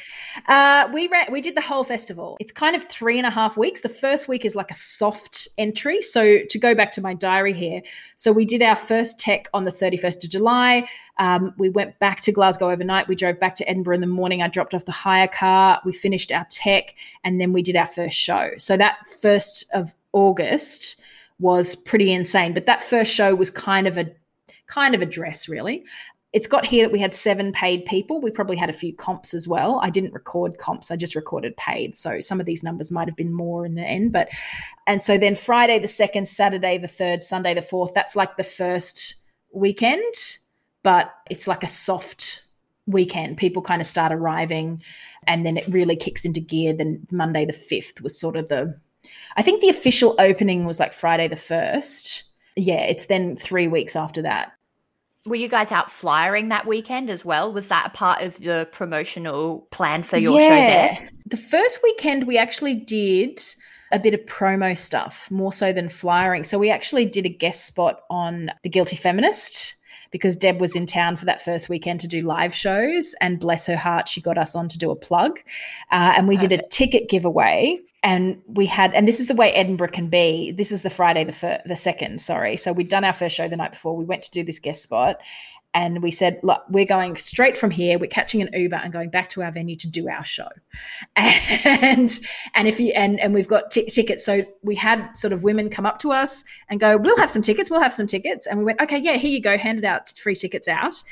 Uh, 0.47 0.89
we 0.95 1.11
we 1.29 1.41
did 1.41 1.57
the 1.57 1.61
whole 1.61 1.83
festival. 1.83 2.37
It's 2.39 2.53
kind 2.53 2.77
of 2.77 2.85
three 2.85 3.19
and 3.19 3.27
a 3.27 3.31
half 3.31 3.57
weeks. 3.57 3.81
The 3.81 3.89
first 3.89 4.29
week 4.29 4.45
is 4.45 4.55
like 4.55 4.71
a 4.71 4.75
soft 4.75 5.49
entry. 5.59 6.01
So 6.03 6.39
to 6.49 6.57
go 6.57 6.73
back 6.73 6.93
to 6.93 7.01
my 7.01 7.15
diary 7.15 7.53
here, 7.53 7.83
so 8.15 8.31
we 8.31 8.45
did 8.45 8.63
our 8.63 8.77
first 8.77 9.19
tech 9.19 9.49
on 9.55 9.65
the 9.65 9.73
31st 9.73 10.23
of 10.23 10.31
July. 10.31 10.89
Um, 11.19 11.53
we 11.59 11.69
went 11.69 11.99
back 11.99 12.21
to 12.21 12.31
Glasgow 12.31 12.71
overnight. 12.71 13.09
We 13.09 13.17
drove 13.17 13.41
back 13.41 13.57
to 13.57 13.69
Edinburgh 13.69 13.97
in 13.97 14.03
the 14.03 14.07
morning. 14.07 14.41
I 14.41 14.47
dropped 14.47 14.73
off 14.73 14.85
the 14.85 14.93
hire 14.93 15.27
car. 15.27 15.81
We 15.85 15.91
finished 15.91 16.31
our 16.31 16.47
tech 16.49 16.95
and 17.25 17.41
then 17.41 17.53
we 17.53 17.61
did 17.61 17.75
our 17.75 17.89
first 17.89 18.17
show. 18.17 18.51
So 18.57 18.77
that 18.77 18.99
first 19.21 19.65
of 19.75 19.93
August 20.13 21.02
was 21.43 21.75
pretty 21.75 22.13
insane. 22.13 22.55
But 22.55 22.67
that 22.67 22.83
first 22.83 23.13
show 23.13 23.35
was 23.35 23.51
kind 23.51 23.87
of 23.87 23.99
a 23.99 24.11
kind 24.69 24.95
of 24.95 25.03
a 25.03 25.07
dress, 25.07 25.49
really. 25.49 25.85
It's 26.33 26.47
got 26.47 26.65
here 26.65 26.87
that 26.87 26.93
we 26.93 26.99
had 26.99 27.15
seven 27.15 27.53
paid 27.53 27.85
people. 27.85 28.19
We 28.21 28.31
probably 28.31 28.57
had 28.57 28.71
a 28.71 28.73
few 28.73 28.95
comps 28.95 29.35
as 29.35 29.47
well. 29.47 29.81
I 29.83 29.91
didn't 29.91 30.15
record 30.15 30.57
comps, 30.57 30.91
I 30.91 30.97
just 30.97 31.15
recorded 31.15 31.55
paid. 31.59 31.95
So 31.95 32.21
some 32.21 32.41
of 32.41 32.47
these 32.47 32.63
numbers 32.63 32.91
might 32.91 33.09
have 33.09 33.17
been 33.17 33.35
more 33.35 33.67
in 33.67 33.75
the 33.75 33.83
end. 33.83 34.13
But 34.13 34.31
and 34.87 35.03
so 35.03 35.19
then 35.19 35.35
Friday 35.35 35.79
the 35.79 35.89
second, 35.89 36.29
Saturday 36.29 36.79
the 36.79 36.89
third, 36.89 37.23
Sunday 37.23 37.53
the 37.53 37.61
fourth, 37.61 37.93
that's 37.93 38.17
like 38.17 38.37
the 38.37 38.45
first 38.45 39.17
weekend, 39.53 40.39
but 40.83 41.13
it's 41.29 41.49
like 41.49 41.63
a 41.63 41.67
soft 41.67 42.45
weekend. 42.87 43.37
People 43.37 43.61
kind 43.61 43.83
of 43.83 43.87
start 43.87 44.13
arriving 44.13 44.81
and 45.27 45.45
then 45.45 45.57
it 45.57 45.69
really 45.69 45.97
kicks 45.97 46.25
into 46.25 46.41
gear. 46.41 46.73
Then 46.73 47.07
Monday 47.11 47.45
the 47.45 47.53
5th 47.53 48.01
was 48.01 48.19
sort 48.19 48.37
of 48.37 48.49
the 48.49 48.81
I 49.37 49.43
think 49.43 49.61
the 49.61 49.69
official 49.69 50.15
opening 50.19 50.65
was 50.65 50.79
like 50.79 50.93
Friday 50.93 51.29
the 51.29 51.37
1st. 51.37 52.23
Yeah, 52.57 52.83
it's 52.83 53.07
then 53.07 53.37
three 53.37 53.69
weeks 53.69 53.97
after 53.97 54.23
that. 54.23 54.53
Were 55.25 55.37
you 55.37 55.49
guys 55.49 55.71
out 55.71 55.91
flyering 55.91 56.49
that 56.49 56.67
weekend 56.67 57.09
as 57.09 57.25
well? 57.25 57.53
Was 57.53 57.69
that 57.69 57.87
a 57.87 57.91
part 57.91 58.23
of 58.23 58.37
the 58.39 58.69
promotional 58.73 59.69
plan 59.71 60.03
for 60.03 60.17
your 60.17 60.39
yeah. 60.39 60.49
show 60.49 60.55
there? 60.55 61.11
The 61.27 61.37
first 61.37 61.79
weekend 61.83 62.27
we 62.27 62.37
actually 62.37 62.75
did 62.75 63.41
a 63.93 63.99
bit 63.99 64.15
of 64.15 64.21
promo 64.21 64.77
stuff, 64.77 65.31
more 65.31 65.53
so 65.53 65.73
than 65.73 65.89
flyering. 65.89 66.45
So 66.45 66.59
we 66.59 66.71
actually 66.71 67.05
did 67.05 67.27
a 67.27 67.29
guest 67.29 67.67
spot 67.67 68.01
on 68.11 68.51
The 68.63 68.69
Guilty 68.69 68.97
Feminist 68.97 69.75
because 70.11 70.35
Deb 70.35 70.61
was 70.61 70.75
in 70.75 70.87
town 70.87 71.17
for 71.17 71.25
that 71.27 71.45
first 71.45 71.69
weekend 71.69 72.01
to 72.01 72.09
do 72.09 72.23
live 72.23 72.55
shows. 72.55 73.15
And 73.21 73.39
bless 73.39 73.67
her 73.67 73.77
heart, 73.77 74.09
she 74.09 74.21
got 74.21 74.39
us 74.39 74.57
on 74.57 74.69
to 74.69 74.79
do 74.79 74.91
a 74.91 74.97
plug. 74.97 75.39
Uh, 75.91 76.15
and 76.17 76.27
we 76.27 76.37
Perfect. 76.37 76.51
did 76.51 76.61
a 76.61 76.69
ticket 76.69 77.09
giveaway 77.09 77.79
and 78.03 78.41
we 78.47 78.67
had 78.67 78.93
and 78.95 79.07
this 79.07 79.21
is 79.21 79.29
the 79.29 79.35
way 79.35 79.53
edinburgh 79.53 79.89
can 79.89 80.09
be 80.09 80.51
this 80.53 80.73
is 80.73 80.83
the 80.83 80.91
friday 80.91 81.25
the 81.25 81.33
fir- 81.33 81.61
the 81.67 81.77
second 81.77 82.21
sorry 82.21 82.57
so 82.57 82.73
we'd 82.73 82.89
done 82.89 83.05
our 83.05 83.13
first 83.13 83.37
show 83.37 83.49
the 83.49 83.57
night 83.57 83.71
before 83.73 83.97
we 83.97 84.05
went 84.05 84.23
to 84.23 84.31
do 84.31 84.43
this 84.43 84.59
guest 84.59 84.83
spot 84.83 85.19
and 85.75 86.03
we 86.03 86.11
said, 86.11 86.39
look, 86.43 86.63
we're 86.69 86.85
going 86.85 87.17
straight 87.17 87.57
from 87.57 87.71
here. 87.71 87.99
We're 87.99 88.07
catching 88.07 88.43
an 88.43 88.51
Uber 88.53 88.77
and 88.77 88.93
going 88.93 89.09
back 89.09 89.31
to 89.31 89.43
our 89.43 89.51
venue 89.51 89.77
to 89.77 89.89
do 89.89 90.09
our 90.09 90.25
show. 90.25 90.49
And 91.65 92.19
and 92.55 92.69
if 92.69 92.81
you 92.81 92.93
and 92.95 93.19
and 93.21 93.33
we've 93.35 93.49
got 93.49 93.71
t- 93.71 93.87
tickets, 93.87 94.25
so 94.25 94.41
we 94.63 94.75
had 94.75 95.17
sort 95.17 95.33
of 95.33 95.43
women 95.43 95.71
come 95.71 95.87
up 95.87 95.99
to 96.01 96.13
us 96.13 96.45
and 96.69 96.81
go, 96.81 96.97
we'll 96.97 97.17
have 97.17 97.31
some 97.31 97.43
tickets. 97.43 97.71
We'll 97.71 97.81
have 97.81 97.93
some 97.93 98.07
tickets. 98.07 98.47
And 98.47 98.59
we 98.59 98.65
went, 98.65 98.81
okay, 98.81 98.99
yeah, 98.99 99.17
here 99.17 99.31
you 99.31 99.41
go. 99.41 99.57
Handed 99.57 99.85
out 99.85 100.11
free 100.11 100.35
tickets 100.35 100.69
out. 100.69 101.03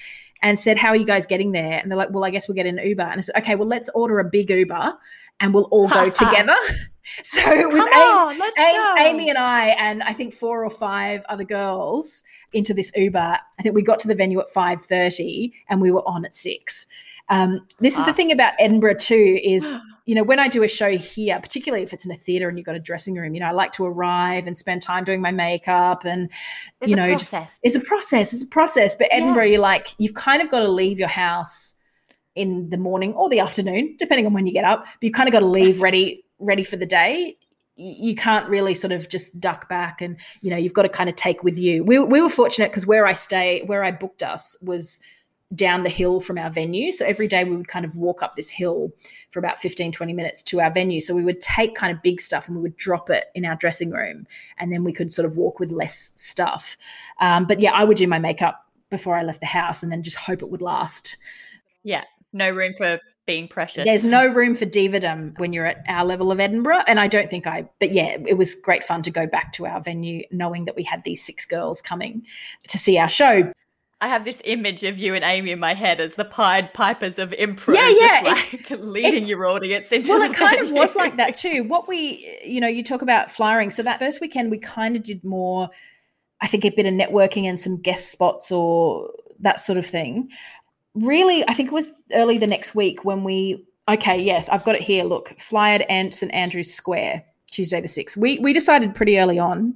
And 0.42 0.58
said, 0.58 0.78
How 0.78 0.88
are 0.88 0.96
you 0.96 1.04
guys 1.04 1.26
getting 1.26 1.52
there? 1.52 1.78
And 1.78 1.90
they're 1.90 1.98
like, 1.98 2.10
Well, 2.10 2.24
I 2.24 2.30
guess 2.30 2.48
we'll 2.48 2.54
get 2.54 2.66
an 2.66 2.78
Uber. 2.82 3.02
And 3.02 3.18
I 3.18 3.20
said, 3.20 3.36
Okay, 3.36 3.56
well, 3.56 3.68
let's 3.68 3.90
order 3.90 4.18
a 4.20 4.24
big 4.24 4.48
Uber 4.50 4.96
and 5.40 5.52
we'll 5.54 5.64
all 5.70 5.88
go 5.88 6.10
together. 6.22 6.54
So 7.24 7.40
it 7.44 7.66
was 7.72 7.84
Come 7.86 8.38
on, 8.38 8.40
Amy. 8.56 9.08
Amy 9.08 9.28
and 9.30 9.36
I, 9.38 9.70
and 9.70 10.00
I 10.04 10.12
think 10.12 10.32
four 10.32 10.64
or 10.64 10.70
five 10.70 11.24
other 11.28 11.42
girls 11.42 12.22
into 12.52 12.72
this 12.72 12.92
Uber. 12.94 13.18
I 13.58 13.62
think 13.62 13.74
we 13.74 13.82
got 13.82 13.98
to 14.00 14.08
the 14.08 14.14
venue 14.14 14.38
at 14.40 14.48
five 14.48 14.80
thirty, 14.80 15.52
and 15.68 15.80
we 15.80 15.90
were 15.90 16.06
on 16.08 16.24
at 16.24 16.36
six. 16.36 16.86
Um, 17.28 17.66
this 17.80 17.98
is 17.98 18.04
the 18.04 18.12
Ah. 18.12 18.14
thing 18.14 18.30
about 18.30 18.52
Edinburgh 18.60 18.94
too 18.98 19.40
is 19.42 19.74
you 20.06 20.14
know 20.14 20.22
when 20.22 20.38
I 20.38 20.46
do 20.46 20.62
a 20.62 20.68
show 20.68 20.96
here, 20.96 21.40
particularly 21.40 21.82
if 21.82 21.92
it's 21.92 22.04
in 22.04 22.12
a 22.12 22.16
theatre 22.16 22.48
and 22.48 22.56
you've 22.56 22.66
got 22.66 22.76
a 22.76 22.80
dressing 22.80 23.16
room, 23.16 23.34
you 23.34 23.40
know 23.40 23.48
I 23.48 23.52
like 23.52 23.72
to 23.72 23.84
arrive 23.86 24.46
and 24.46 24.56
spend 24.56 24.80
time 24.80 25.02
doing 25.02 25.20
my 25.20 25.32
makeup 25.32 26.04
and 26.04 26.30
It's 26.80 26.90
you 26.90 26.96
a 26.96 26.96
know 26.96 27.10
just 27.16 27.34
it's 27.64 27.74
a 27.74 27.80
process. 27.80 28.32
It's 28.32 28.44
a 28.44 28.46
process. 28.46 28.94
But 28.94 29.08
Yeah. 29.10 29.16
Edinburgh, 29.16 29.46
you're 29.46 29.60
like 29.60 29.96
you've 29.98 30.14
kind 30.14 30.42
of 30.42 30.48
got 30.48 30.60
to 30.60 30.68
leave 30.68 31.00
your 31.00 31.08
house 31.08 31.74
in 32.40 32.70
the 32.70 32.78
morning 32.78 33.12
or 33.12 33.28
the 33.28 33.38
afternoon, 33.38 33.94
depending 33.98 34.26
on 34.26 34.32
when 34.32 34.46
you 34.46 34.52
get 34.52 34.64
up. 34.64 34.82
But 34.82 35.02
you 35.02 35.12
kind 35.12 35.28
of 35.28 35.32
got 35.32 35.40
to 35.40 35.46
leave 35.46 35.80
ready 35.86 36.24
ready 36.38 36.64
for 36.64 36.76
the 36.76 36.86
day. 36.86 37.36
You 37.76 38.14
can't 38.14 38.48
really 38.48 38.74
sort 38.74 38.92
of 38.92 39.08
just 39.08 39.40
duck 39.40 39.68
back, 39.68 40.00
and 40.00 40.18
you 40.40 40.50
know 40.50 40.56
you've 40.56 40.72
got 40.72 40.82
to 40.82 40.88
kind 40.88 41.10
of 41.10 41.16
take 41.16 41.44
with 41.44 41.58
you. 41.58 41.84
We 41.84 41.98
we 41.98 42.20
were 42.22 42.30
fortunate 42.30 42.70
because 42.70 42.86
where 42.86 43.06
I 43.06 43.12
stay, 43.12 43.62
where 43.66 43.84
I 43.84 43.90
booked 43.90 44.22
us 44.22 44.56
was 44.62 45.00
down 45.54 45.82
the 45.82 45.90
hill 45.90 46.20
from 46.20 46.38
our 46.38 46.48
venue. 46.48 46.92
So 46.92 47.04
every 47.04 47.26
day 47.26 47.42
we 47.42 47.56
would 47.56 47.66
kind 47.66 47.84
of 47.84 47.96
walk 47.96 48.22
up 48.22 48.36
this 48.36 48.48
hill 48.48 48.92
for 49.32 49.40
about 49.40 49.60
15, 49.60 49.90
20 49.90 50.12
minutes 50.12 50.44
to 50.44 50.60
our 50.60 50.72
venue. 50.72 51.00
So 51.00 51.12
we 51.12 51.24
would 51.24 51.40
take 51.40 51.74
kind 51.74 51.92
of 51.92 52.00
big 52.02 52.20
stuff 52.20 52.46
and 52.46 52.56
we 52.56 52.62
would 52.62 52.76
drop 52.76 53.10
it 53.10 53.24
in 53.34 53.44
our 53.44 53.56
dressing 53.56 53.90
room 53.90 54.28
and 54.58 54.72
then 54.72 54.84
we 54.84 54.92
could 54.92 55.10
sort 55.10 55.26
of 55.26 55.36
walk 55.36 55.58
with 55.58 55.72
less 55.72 56.12
stuff. 56.14 56.76
Um, 57.20 57.46
but 57.46 57.58
yeah, 57.58 57.72
I 57.72 57.82
would 57.82 57.96
do 57.96 58.06
my 58.06 58.20
makeup 58.20 58.64
before 58.90 59.16
I 59.16 59.22
left 59.22 59.40
the 59.40 59.46
house 59.46 59.82
and 59.82 59.90
then 59.90 60.04
just 60.04 60.18
hope 60.18 60.42
it 60.42 60.50
would 60.50 60.62
last. 60.62 61.16
Yeah, 61.82 62.04
no 62.32 62.50
room 62.50 62.74
for 62.76 62.98
being 63.26 63.46
precious. 63.46 63.84
There's 63.84 64.04
no 64.04 64.26
room 64.26 64.54
for 64.54 64.66
divadom 64.66 65.38
when 65.38 65.52
you're 65.52 65.66
at 65.66 65.84
our 65.88 66.04
level 66.04 66.32
of 66.32 66.40
Edinburgh. 66.40 66.82
And 66.88 66.98
I 66.98 67.06
don't 67.06 67.30
think 67.30 67.46
I, 67.46 67.68
but 67.78 67.92
yeah, 67.92 68.16
it 68.26 68.36
was 68.36 68.54
great 68.54 68.82
fun 68.82 69.02
to 69.02 69.10
go 69.10 69.26
back 69.26 69.52
to 69.52 69.66
our 69.66 69.80
venue 69.80 70.24
knowing 70.32 70.64
that 70.64 70.74
we 70.74 70.82
had 70.82 71.04
these 71.04 71.24
six 71.24 71.44
girls 71.46 71.80
coming 71.80 72.26
to 72.68 72.78
see 72.78 72.98
our 72.98 73.08
show. 73.08 73.52
I 74.02 74.08
have 74.08 74.24
this 74.24 74.40
image 74.46 74.82
of 74.82 74.98
you 74.98 75.14
and 75.14 75.22
Amy 75.22 75.50
in 75.50 75.58
my 75.58 75.74
head 75.74 76.00
as 76.00 76.14
the 76.14 76.24
Pied 76.24 76.72
Pipers 76.72 77.18
of 77.18 77.32
improv. 77.32 77.74
Yeah, 77.74 77.88
yeah, 77.88 78.34
just 78.34 78.70
like 78.70 78.80
leading 78.80 79.28
your 79.28 79.46
audience 79.46 79.92
into. 79.92 80.10
well 80.10 80.22
it 80.22 80.34
kind 80.34 80.58
of 80.60 80.72
was 80.72 80.96
like 80.96 81.16
that 81.18 81.34
too 81.34 81.64
what 81.64 81.86
we 81.86 82.38
you 82.42 82.60
know 82.60 82.66
you 82.66 82.82
talk 82.82 83.02
about 83.02 83.30
flyering 83.30 83.70
so 83.70 83.82
that 83.82 83.98
first 83.98 84.20
weekend 84.20 84.50
we 84.50 84.56
kind 84.58 84.96
of 84.96 85.02
did 85.02 85.22
more 85.22 85.68
i 86.40 86.46
think 86.46 86.64
a 86.64 86.70
bit 86.70 86.86
of 86.86 86.94
networking 86.94 87.44
and 87.44 87.60
some 87.60 87.76
guest 87.76 88.10
spots 88.10 88.50
or 88.50 89.12
that 89.38 89.60
sort 89.60 89.76
of 89.76 89.84
thing 89.84 90.30
really 91.00 91.46
i 91.48 91.54
think 91.54 91.68
it 91.68 91.74
was 91.74 91.92
early 92.14 92.38
the 92.38 92.46
next 92.46 92.74
week 92.74 93.04
when 93.04 93.24
we 93.24 93.66
okay 93.88 94.20
yes 94.20 94.48
i've 94.48 94.64
got 94.64 94.74
it 94.74 94.82
here 94.82 95.04
look 95.04 95.34
fly 95.38 95.72
at 95.72 95.88
Ant- 95.90 96.14
st 96.14 96.32
andrews 96.32 96.72
square 96.72 97.24
tuesday 97.50 97.80
the 97.80 97.88
6th 97.88 98.16
we 98.16 98.38
we 98.38 98.52
decided 98.52 98.94
pretty 98.94 99.18
early 99.18 99.38
on 99.38 99.74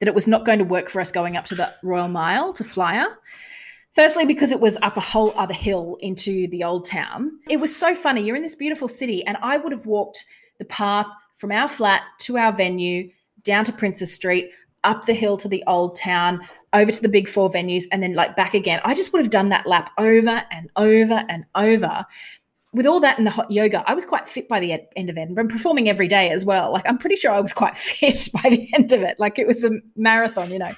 that 0.00 0.08
it 0.08 0.14
was 0.14 0.26
not 0.26 0.44
going 0.44 0.58
to 0.58 0.64
work 0.64 0.88
for 0.88 1.00
us 1.00 1.10
going 1.10 1.36
up 1.36 1.46
to 1.46 1.54
the 1.54 1.72
royal 1.82 2.08
mile 2.08 2.52
to 2.52 2.64
flyer 2.64 3.06
Firstly, 3.96 4.26
because 4.26 4.52
it 4.52 4.60
was 4.60 4.76
up 4.82 4.98
a 4.98 5.00
whole 5.00 5.32
other 5.36 5.54
hill 5.54 5.96
into 6.00 6.46
the 6.48 6.62
old 6.62 6.84
town. 6.84 7.32
It 7.48 7.56
was 7.56 7.74
so 7.74 7.94
funny. 7.94 8.20
You're 8.20 8.36
in 8.36 8.42
this 8.42 8.54
beautiful 8.54 8.88
city, 8.88 9.24
and 9.26 9.38
I 9.40 9.56
would 9.56 9.72
have 9.72 9.86
walked 9.86 10.22
the 10.58 10.66
path 10.66 11.06
from 11.36 11.50
our 11.50 11.66
flat 11.66 12.02
to 12.18 12.36
our 12.36 12.52
venue, 12.52 13.10
down 13.42 13.64
to 13.64 13.72
Princes 13.72 14.12
Street, 14.12 14.50
up 14.84 15.06
the 15.06 15.14
hill 15.14 15.38
to 15.38 15.48
the 15.48 15.64
old 15.66 15.96
town, 15.96 16.46
over 16.76 16.92
to 16.92 17.02
the 17.02 17.08
big 17.08 17.28
four 17.28 17.50
venues, 17.50 17.84
and 17.90 18.02
then 18.02 18.14
like 18.14 18.36
back 18.36 18.54
again. 18.54 18.80
I 18.84 18.94
just 18.94 19.12
would 19.12 19.20
have 19.22 19.30
done 19.30 19.48
that 19.50 19.66
lap 19.66 19.90
over 19.98 20.44
and 20.50 20.70
over 20.76 21.24
and 21.28 21.44
over. 21.54 22.04
With 22.72 22.86
all 22.86 23.00
that 23.00 23.16
and 23.16 23.26
the 23.26 23.30
hot 23.30 23.50
yoga, 23.50 23.82
I 23.88 23.94
was 23.94 24.04
quite 24.04 24.28
fit 24.28 24.48
by 24.48 24.60
the 24.60 24.72
ed- 24.72 24.88
end 24.96 25.08
of 25.08 25.16
Edinburgh 25.16 25.42
and 25.44 25.50
performing 25.50 25.88
every 25.88 26.08
day 26.08 26.28
as 26.30 26.44
well. 26.44 26.72
Like, 26.72 26.86
I'm 26.86 26.98
pretty 26.98 27.16
sure 27.16 27.32
I 27.32 27.40
was 27.40 27.52
quite 27.54 27.76
fit 27.90 28.28
by 28.42 28.50
the 28.50 28.68
end 28.74 28.92
of 28.92 29.00
it. 29.02 29.18
Like, 29.18 29.38
it 29.38 29.46
was 29.46 29.64
a 29.64 29.70
marathon, 29.96 30.50
you 30.50 30.58
know. 30.58 30.74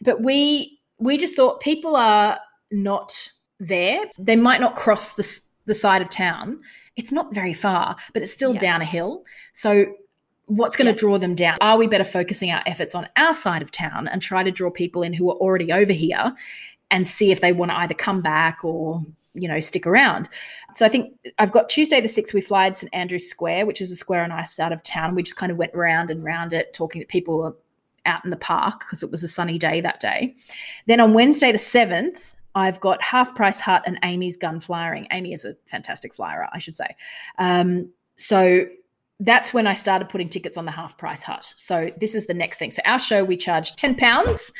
But 0.00 0.22
we, 0.22 0.80
we 0.98 1.16
just 1.16 1.36
thought 1.36 1.60
people 1.60 1.94
are 1.94 2.38
not 2.72 3.30
there. 3.60 4.04
They 4.18 4.34
might 4.36 4.60
not 4.60 4.74
cross 4.74 5.12
the, 5.14 5.40
the 5.66 5.74
side 5.74 6.02
of 6.02 6.08
town. 6.08 6.60
It's 6.96 7.12
not 7.12 7.32
very 7.32 7.52
far, 7.52 7.94
but 8.12 8.22
it's 8.22 8.32
still 8.32 8.54
Yeah. 8.54 8.58
down 8.60 8.82
a 8.82 8.86
hill. 8.86 9.22
So, 9.52 9.86
what's 10.46 10.76
going 10.76 10.86
to 10.86 10.92
Yeah. 10.92 10.98
draw 10.98 11.18
them 11.18 11.34
down? 11.34 11.58
Are 11.60 11.76
we 11.76 11.86
better 11.86 12.04
focusing 12.04 12.50
our 12.50 12.62
efforts 12.66 12.94
on 12.94 13.08
our 13.16 13.34
side 13.34 13.62
of 13.62 13.70
town 13.70 14.08
and 14.08 14.22
try 14.22 14.42
to 14.42 14.50
draw 14.50 14.70
people 14.70 15.02
in 15.02 15.12
who 15.12 15.28
are 15.30 15.36
already 15.36 15.72
over 15.72 15.92
here 15.92 16.34
and 16.90 17.06
see 17.06 17.32
if 17.32 17.40
they 17.40 17.52
want 17.52 17.70
to 17.72 17.78
either 17.78 17.94
come 17.94 18.22
back 18.22 18.64
or 18.64 19.00
you 19.34 19.46
know 19.48 19.60
stick 19.60 19.86
around 19.86 20.30
so 20.74 20.86
i 20.86 20.88
think 20.88 21.12
i've 21.38 21.52
got 21.52 21.68
tuesday 21.68 22.00
the 22.00 22.08
6th 22.08 22.32
we 22.32 22.40
fly 22.40 22.72
st 22.72 22.88
andrews 22.94 23.28
square 23.28 23.66
which 23.66 23.82
is 23.82 23.90
a 23.90 23.96
square 23.96 24.24
on 24.24 24.32
our 24.32 24.46
side 24.46 24.72
of 24.72 24.82
town 24.82 25.14
we 25.14 25.22
just 25.22 25.36
kind 25.36 25.52
of 25.52 25.58
went 25.58 25.74
round 25.74 26.10
and 26.10 26.24
round 26.24 26.54
it 26.54 26.72
talking 26.72 27.02
to 27.02 27.06
people 27.06 27.54
out 28.06 28.24
in 28.24 28.30
the 28.30 28.36
park 28.38 28.78
because 28.80 29.02
it 29.02 29.10
was 29.10 29.22
a 29.22 29.28
sunny 29.28 29.58
day 29.58 29.78
that 29.82 30.00
day 30.00 30.34
then 30.86 31.00
on 31.00 31.12
wednesday 31.12 31.52
the 31.52 31.58
7th 31.58 32.32
I've 32.54 32.80
got 32.80 33.02
Half 33.02 33.34
Price 33.34 33.60
Hut 33.60 33.82
and 33.84 33.98
Amy's 34.02 34.38
Gun 34.38 34.60
Flyering. 34.60 35.06
Amy 35.10 35.34
is 35.34 35.44
a 35.44 35.54
fantastic 35.66 36.14
flyer, 36.14 36.48
I 36.54 36.58
should 36.58 36.74
say. 36.74 36.96
Um, 37.36 37.90
so 38.16 38.64
that's 39.20 39.54
when 39.54 39.66
I 39.66 39.74
started 39.74 40.08
putting 40.08 40.28
tickets 40.28 40.56
on 40.56 40.64
the 40.64 40.70
Half 40.70 40.98
Price 40.98 41.22
Hut. 41.22 41.52
So 41.56 41.90
this 41.98 42.14
is 42.14 42.26
the 42.26 42.34
next 42.34 42.58
thing. 42.58 42.70
So 42.70 42.82
our 42.84 42.98
show, 42.98 43.24
we 43.24 43.36
charge 43.36 43.72
£10 43.72 44.52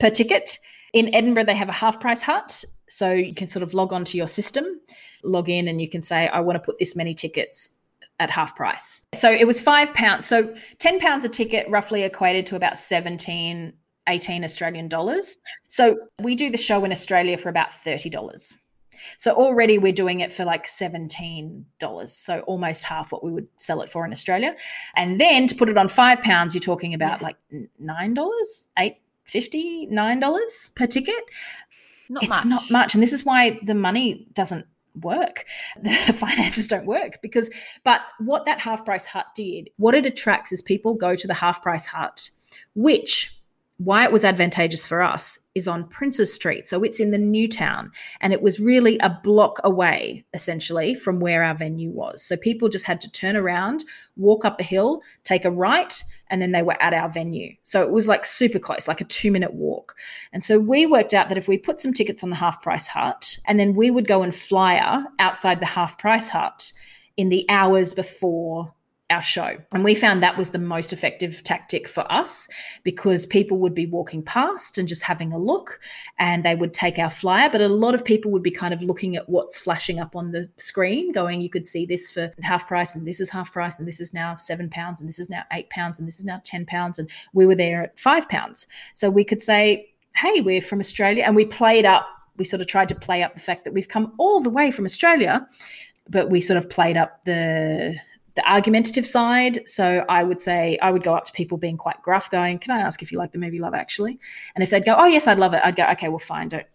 per 0.00 0.10
ticket. 0.10 0.58
In 0.92 1.12
Edinburgh, 1.14 1.44
they 1.44 1.56
have 1.56 1.68
a 1.68 1.72
Half 1.72 2.00
Price 2.00 2.22
Hut. 2.22 2.64
So 2.88 3.12
you 3.12 3.34
can 3.34 3.48
sort 3.48 3.62
of 3.62 3.74
log 3.74 3.92
onto 3.92 4.16
your 4.16 4.28
system, 4.28 4.80
log 5.24 5.48
in, 5.48 5.66
and 5.68 5.80
you 5.80 5.88
can 5.88 6.02
say, 6.02 6.28
I 6.28 6.40
want 6.40 6.56
to 6.56 6.60
put 6.60 6.78
this 6.78 6.94
many 6.94 7.14
tickets 7.14 7.80
at 8.20 8.30
half 8.30 8.54
price. 8.54 9.04
So 9.14 9.30
it 9.30 9.46
was 9.46 9.60
five 9.60 9.92
pounds. 9.94 10.26
So 10.26 10.54
£10 10.78 11.24
a 11.24 11.28
ticket 11.28 11.68
roughly 11.68 12.04
equated 12.04 12.46
to 12.46 12.56
about 12.56 12.78
17 12.78 13.72
18 14.06 14.44
Australian 14.44 14.88
dollars. 14.88 15.36
So 15.68 15.96
we 16.20 16.34
do 16.34 16.50
the 16.50 16.58
show 16.58 16.84
in 16.84 16.92
Australia 16.92 17.38
for 17.38 17.48
about 17.48 17.70
$30. 17.70 18.54
So 19.16 19.32
already 19.34 19.78
we're 19.78 19.92
doing 19.92 20.20
it 20.20 20.32
for 20.32 20.44
like 20.44 20.66
$17. 20.66 21.64
So 22.08 22.40
almost 22.40 22.84
half 22.84 23.12
what 23.12 23.24
we 23.24 23.32
would 23.32 23.48
sell 23.56 23.80
it 23.82 23.90
for 23.90 24.04
in 24.04 24.12
Australia. 24.12 24.54
And 24.96 25.20
then 25.20 25.46
to 25.46 25.54
put 25.54 25.68
it 25.68 25.78
on 25.78 25.88
five 25.88 26.20
pounds, 26.22 26.54
you're 26.54 26.60
talking 26.60 26.94
about 26.94 27.22
like 27.22 27.36
$9, 27.82 28.68
eight 28.78 28.96
fifty, 29.24 29.86
nine 29.86 30.20
dollars 30.20 30.70
per 30.76 30.86
ticket. 30.86 31.24
Not 32.08 32.22
it's 32.22 32.30
much. 32.30 32.44
not 32.46 32.70
much. 32.70 32.94
And 32.94 33.02
this 33.02 33.12
is 33.12 33.24
why 33.24 33.58
the 33.62 33.74
money 33.74 34.26
doesn't 34.34 34.66
work. 35.00 35.44
The 35.82 36.12
finances 36.12 36.66
don't 36.66 36.86
work 36.86 37.20
because, 37.22 37.50
but 37.82 38.02
what 38.20 38.46
that 38.46 38.60
half 38.60 38.84
price 38.84 39.06
hut 39.06 39.26
did, 39.34 39.70
what 39.76 39.94
it 39.94 40.06
attracts 40.06 40.52
is 40.52 40.62
people 40.62 40.94
go 40.94 41.16
to 41.16 41.26
the 41.26 41.34
half 41.34 41.62
price 41.62 41.86
hut, 41.86 42.30
which 42.74 43.36
why 43.84 44.04
it 44.04 44.12
was 44.12 44.24
advantageous 44.24 44.86
for 44.86 45.02
us 45.02 45.38
is 45.54 45.68
on 45.68 45.88
Princes 45.88 46.32
Street. 46.32 46.66
So 46.66 46.82
it's 46.82 47.00
in 47.00 47.10
the 47.10 47.18
new 47.18 47.48
town 47.48 47.92
and 48.20 48.32
it 48.32 48.42
was 48.42 48.58
really 48.58 48.98
a 48.98 49.20
block 49.22 49.60
away 49.62 50.24
essentially 50.32 50.94
from 50.94 51.20
where 51.20 51.44
our 51.44 51.54
venue 51.54 51.90
was. 51.90 52.22
So 52.22 52.36
people 52.36 52.68
just 52.68 52.86
had 52.86 53.00
to 53.02 53.10
turn 53.10 53.36
around, 53.36 53.84
walk 54.16 54.44
up 54.44 54.58
a 54.58 54.64
hill, 54.64 55.02
take 55.22 55.44
a 55.44 55.50
right, 55.50 56.02
and 56.30 56.40
then 56.40 56.52
they 56.52 56.62
were 56.62 56.80
at 56.82 56.94
our 56.94 57.10
venue. 57.10 57.54
So 57.62 57.82
it 57.82 57.90
was 57.90 58.08
like 58.08 58.24
super 58.24 58.58
close, 58.58 58.88
like 58.88 59.00
a 59.00 59.04
two 59.04 59.30
minute 59.30 59.54
walk. 59.54 59.94
And 60.32 60.42
so 60.42 60.58
we 60.58 60.86
worked 60.86 61.14
out 61.14 61.28
that 61.28 61.38
if 61.38 61.46
we 61.46 61.58
put 61.58 61.78
some 61.78 61.92
tickets 61.92 62.24
on 62.24 62.30
the 62.30 62.36
half 62.36 62.62
price 62.62 62.86
hut 62.86 63.36
and 63.46 63.60
then 63.60 63.74
we 63.74 63.90
would 63.90 64.08
go 64.08 64.22
and 64.22 64.34
flyer 64.34 65.04
outside 65.18 65.60
the 65.60 65.66
half 65.66 65.98
price 65.98 66.28
hut 66.28 66.72
in 67.16 67.28
the 67.28 67.46
hours 67.48 67.94
before 67.94 68.72
our 69.14 69.22
show. 69.22 69.56
And 69.72 69.84
we 69.84 69.94
found 69.94 70.22
that 70.22 70.36
was 70.36 70.50
the 70.50 70.58
most 70.58 70.92
effective 70.92 71.42
tactic 71.44 71.88
for 71.88 72.10
us 72.12 72.48
because 72.82 73.24
people 73.24 73.58
would 73.58 73.74
be 73.74 73.86
walking 73.86 74.22
past 74.22 74.76
and 74.76 74.88
just 74.88 75.02
having 75.02 75.32
a 75.32 75.38
look 75.38 75.80
and 76.18 76.44
they 76.44 76.56
would 76.56 76.74
take 76.74 76.98
our 76.98 77.10
flyer. 77.10 77.48
But 77.48 77.60
a 77.60 77.68
lot 77.68 77.94
of 77.94 78.04
people 78.04 78.30
would 78.32 78.42
be 78.42 78.50
kind 78.50 78.74
of 78.74 78.82
looking 78.82 79.16
at 79.16 79.28
what's 79.28 79.58
flashing 79.58 80.00
up 80.00 80.16
on 80.16 80.32
the 80.32 80.50
screen, 80.58 81.12
going, 81.12 81.40
you 81.40 81.48
could 81.48 81.64
see 81.64 81.86
this 81.86 82.10
for 82.10 82.32
half 82.42 82.66
price 82.66 82.96
and 82.96 83.06
this 83.06 83.20
is 83.20 83.30
half 83.30 83.52
price 83.52 83.78
and 83.78 83.86
this 83.86 84.00
is 84.00 84.12
now 84.12 84.34
seven 84.36 84.68
pounds 84.68 85.00
and 85.00 85.08
this 85.08 85.18
is 85.18 85.30
now 85.30 85.44
eight 85.52 85.70
pounds 85.70 85.98
and 85.98 86.08
this 86.08 86.18
is 86.18 86.24
now 86.24 86.40
10 86.44 86.66
pounds. 86.66 86.98
And 86.98 87.08
we 87.32 87.46
were 87.46 87.54
there 87.54 87.84
at 87.84 87.98
five 87.98 88.28
pounds. 88.28 88.66
So 88.94 89.10
we 89.10 89.24
could 89.24 89.42
say, 89.42 89.88
hey, 90.16 90.40
we're 90.40 90.62
from 90.62 90.80
Australia. 90.80 91.22
And 91.24 91.36
we 91.36 91.44
played 91.44 91.86
up, 91.86 92.08
we 92.36 92.44
sort 92.44 92.60
of 92.60 92.66
tried 92.66 92.88
to 92.88 92.94
play 92.94 93.22
up 93.22 93.34
the 93.34 93.40
fact 93.40 93.64
that 93.64 93.72
we've 93.72 93.88
come 93.88 94.12
all 94.18 94.40
the 94.40 94.50
way 94.50 94.70
from 94.70 94.84
Australia, 94.84 95.46
but 96.08 96.30
we 96.30 96.40
sort 96.40 96.56
of 96.56 96.68
played 96.68 96.96
up 96.96 97.24
the 97.24 97.96
the 98.34 98.50
argumentative 98.50 99.06
side. 99.06 99.68
So 99.68 100.04
I 100.08 100.24
would 100.24 100.40
say 100.40 100.78
I 100.82 100.90
would 100.90 101.02
go 101.02 101.14
up 101.14 101.24
to 101.26 101.32
people 101.32 101.58
being 101.58 101.76
quite 101.76 102.02
gruff, 102.02 102.30
going, 102.30 102.58
"Can 102.58 102.72
I 102.72 102.80
ask 102.80 103.02
if 103.02 103.12
you 103.12 103.18
like 103.18 103.32
the 103.32 103.38
movie 103.38 103.58
Love 103.58 103.74
Actually?" 103.74 104.18
And 104.54 104.62
if 104.62 104.70
they'd 104.70 104.84
go, 104.84 104.94
"Oh 104.98 105.06
yes, 105.06 105.26
I'd 105.26 105.38
love 105.38 105.54
it," 105.54 105.60
I'd 105.64 105.76
go, 105.76 105.86
"Okay, 105.90 106.08
well, 106.08 106.18
fine, 106.18 106.48
don't 106.48 106.66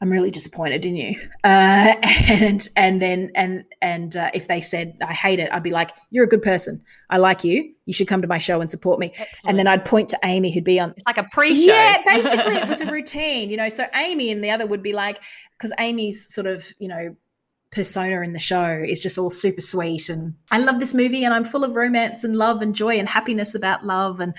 I'm 0.00 0.10
really 0.10 0.30
disappointed 0.30 0.84
in 0.84 0.94
you. 0.94 1.16
Uh, 1.42 1.94
and 2.28 2.68
and 2.76 3.02
then 3.02 3.30
and 3.34 3.64
and 3.82 4.16
uh, 4.16 4.30
if 4.32 4.46
they 4.46 4.60
said 4.60 4.96
I 5.02 5.12
hate 5.12 5.40
it, 5.40 5.52
I'd 5.52 5.62
be 5.62 5.72
like, 5.72 5.90
you're 6.10 6.24
a 6.24 6.28
good 6.28 6.42
person. 6.42 6.82
I 7.10 7.18
like 7.18 7.42
you. 7.42 7.72
You 7.86 7.92
should 7.92 8.06
come 8.06 8.22
to 8.22 8.28
my 8.28 8.38
show 8.38 8.60
and 8.60 8.70
support 8.70 9.00
me. 9.00 9.12
Excellent. 9.16 9.36
And 9.46 9.58
then 9.58 9.66
I'd 9.66 9.84
point 9.84 10.08
to 10.10 10.18
Amy, 10.22 10.52
who'd 10.52 10.64
be 10.64 10.78
on. 10.78 10.94
It's 10.96 11.06
like 11.06 11.18
a 11.18 11.26
pre-show. 11.32 11.72
Yeah, 11.72 12.02
basically, 12.06 12.54
it 12.54 12.68
was 12.68 12.80
a 12.80 12.86
routine, 12.86 13.50
you 13.50 13.56
know. 13.56 13.68
So 13.68 13.86
Amy 13.94 14.30
and 14.30 14.44
the 14.44 14.50
other 14.50 14.66
would 14.66 14.82
be 14.82 14.92
like, 14.92 15.20
because 15.56 15.72
Amy's 15.78 16.32
sort 16.32 16.46
of, 16.46 16.64
you 16.78 16.88
know, 16.88 17.16
persona 17.70 18.22
in 18.22 18.32
the 18.32 18.38
show 18.38 18.82
is 18.86 18.98
just 18.98 19.18
all 19.18 19.28
super 19.28 19.60
sweet 19.60 20.08
and 20.08 20.34
I 20.50 20.58
love 20.58 20.78
this 20.78 20.94
movie 20.94 21.22
and 21.22 21.34
I'm 21.34 21.44
full 21.44 21.64
of 21.64 21.76
romance 21.76 22.24
and 22.24 22.34
love 22.34 22.62
and 22.62 22.74
joy 22.74 22.98
and 22.98 23.06
happiness 23.06 23.54
about 23.54 23.84
love 23.84 24.20
and 24.20 24.32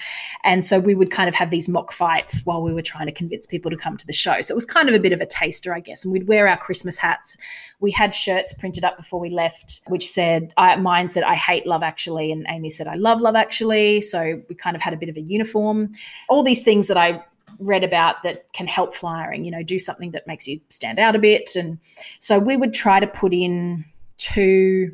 and 0.43 0.65
so 0.65 0.79
we 0.79 0.95
would 0.95 1.11
kind 1.11 1.29
of 1.29 1.35
have 1.35 1.51
these 1.51 1.69
mock 1.69 1.91
fights 1.91 2.43
while 2.45 2.63
we 2.63 2.73
were 2.73 2.81
trying 2.81 3.05
to 3.05 3.11
convince 3.11 3.45
people 3.45 3.69
to 3.69 3.77
come 3.77 3.97
to 3.97 4.07
the 4.07 4.13
show. 4.13 4.41
So 4.41 4.53
it 4.53 4.55
was 4.55 4.65
kind 4.65 4.89
of 4.89 4.95
a 4.95 4.99
bit 4.99 5.13
of 5.13 5.21
a 5.21 5.27
taster 5.27 5.75
I 5.75 5.79
guess 5.79 6.03
and 6.03 6.11
we'd 6.11 6.27
wear 6.27 6.47
our 6.47 6.57
Christmas 6.57 6.97
hats. 6.97 7.37
We 7.79 7.91
had 7.91 8.15
shirts 8.15 8.51
printed 8.53 8.83
up 8.83 8.97
before 8.97 9.19
we 9.19 9.29
left 9.29 9.81
which 9.87 10.09
said 10.09 10.51
I, 10.57 10.75
mine 10.77 11.07
said 11.07 11.23
I 11.23 11.35
hate 11.35 11.67
love 11.67 11.83
actually 11.83 12.31
and 12.31 12.47
Amy 12.49 12.71
said 12.71 12.87
I 12.87 12.95
love 12.95 13.21
love 13.21 13.35
actually. 13.35 14.01
So 14.01 14.41
we 14.49 14.55
kind 14.55 14.75
of 14.75 14.81
had 14.81 14.93
a 14.93 14.97
bit 14.97 15.09
of 15.09 15.17
a 15.17 15.21
uniform. 15.21 15.91
All 16.29 16.41
these 16.41 16.63
things 16.63 16.87
that 16.87 16.97
I 16.97 17.23
read 17.59 17.83
about 17.83 18.23
that 18.23 18.51
can 18.53 18.67
help 18.67 18.95
flyering, 18.95 19.45
you 19.45 19.51
know, 19.51 19.63
do 19.63 19.79
something 19.79 20.11
that 20.11 20.27
makes 20.27 20.47
you 20.47 20.59
stand 20.69 20.99
out 20.99 21.15
a 21.15 21.19
bit. 21.19 21.55
And 21.55 21.79
so 22.19 22.39
we 22.39 22.57
would 22.57 22.73
try 22.73 22.99
to 22.99 23.07
put 23.07 23.33
in 23.33 23.85
two 24.17 24.91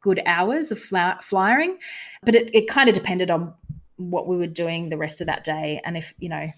good 0.00 0.22
hours 0.26 0.70
of 0.70 0.80
fly- 0.80 1.18
flyering, 1.22 1.78
but 2.22 2.34
it, 2.34 2.54
it 2.54 2.68
kind 2.68 2.88
of 2.88 2.94
depended 2.94 3.30
on 3.30 3.52
what 3.96 4.26
we 4.26 4.36
were 4.36 4.46
doing 4.46 4.88
the 4.88 4.96
rest 4.96 5.20
of 5.20 5.26
that 5.26 5.42
day. 5.42 5.80
And 5.84 5.96
if, 5.96 6.14
you 6.18 6.28
know, 6.28 6.50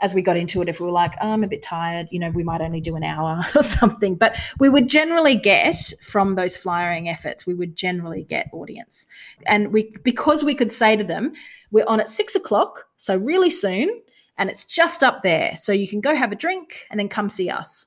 as 0.00 0.14
we 0.14 0.22
got 0.22 0.36
into 0.36 0.62
it, 0.62 0.68
if 0.68 0.80
we 0.80 0.86
were 0.86 0.92
like, 0.92 1.14
oh, 1.20 1.32
I'm 1.32 1.42
a 1.42 1.48
bit 1.48 1.60
tired, 1.60 2.08
you 2.10 2.20
know, 2.20 2.30
we 2.30 2.44
might 2.44 2.60
only 2.60 2.80
do 2.80 2.94
an 2.94 3.02
hour 3.02 3.44
or 3.56 3.62
something. 3.62 4.14
But 4.14 4.36
we 4.58 4.68
would 4.68 4.88
generally 4.88 5.34
get 5.34 5.76
from 6.02 6.36
those 6.36 6.56
flyering 6.56 7.08
efforts, 7.08 7.46
we 7.46 7.54
would 7.54 7.74
generally 7.76 8.22
get 8.22 8.48
audience. 8.52 9.06
And 9.46 9.72
we, 9.72 9.92
because 10.02 10.44
we 10.44 10.54
could 10.54 10.70
say 10.70 10.96
to 10.96 11.04
them, 11.04 11.32
we're 11.70 11.86
on 11.88 12.00
at 12.00 12.08
six 12.08 12.36
o'clock, 12.36 12.84
so 12.96 13.16
really 13.16 13.50
soon 13.50 14.00
and 14.38 14.50
it's 14.50 14.64
just 14.64 15.02
up 15.02 15.22
there. 15.22 15.56
So 15.56 15.72
you 15.72 15.88
can 15.88 16.00
go 16.00 16.14
have 16.14 16.32
a 16.32 16.36
drink 16.36 16.86
and 16.90 16.98
then 16.98 17.08
come 17.08 17.28
see 17.28 17.50
us. 17.50 17.86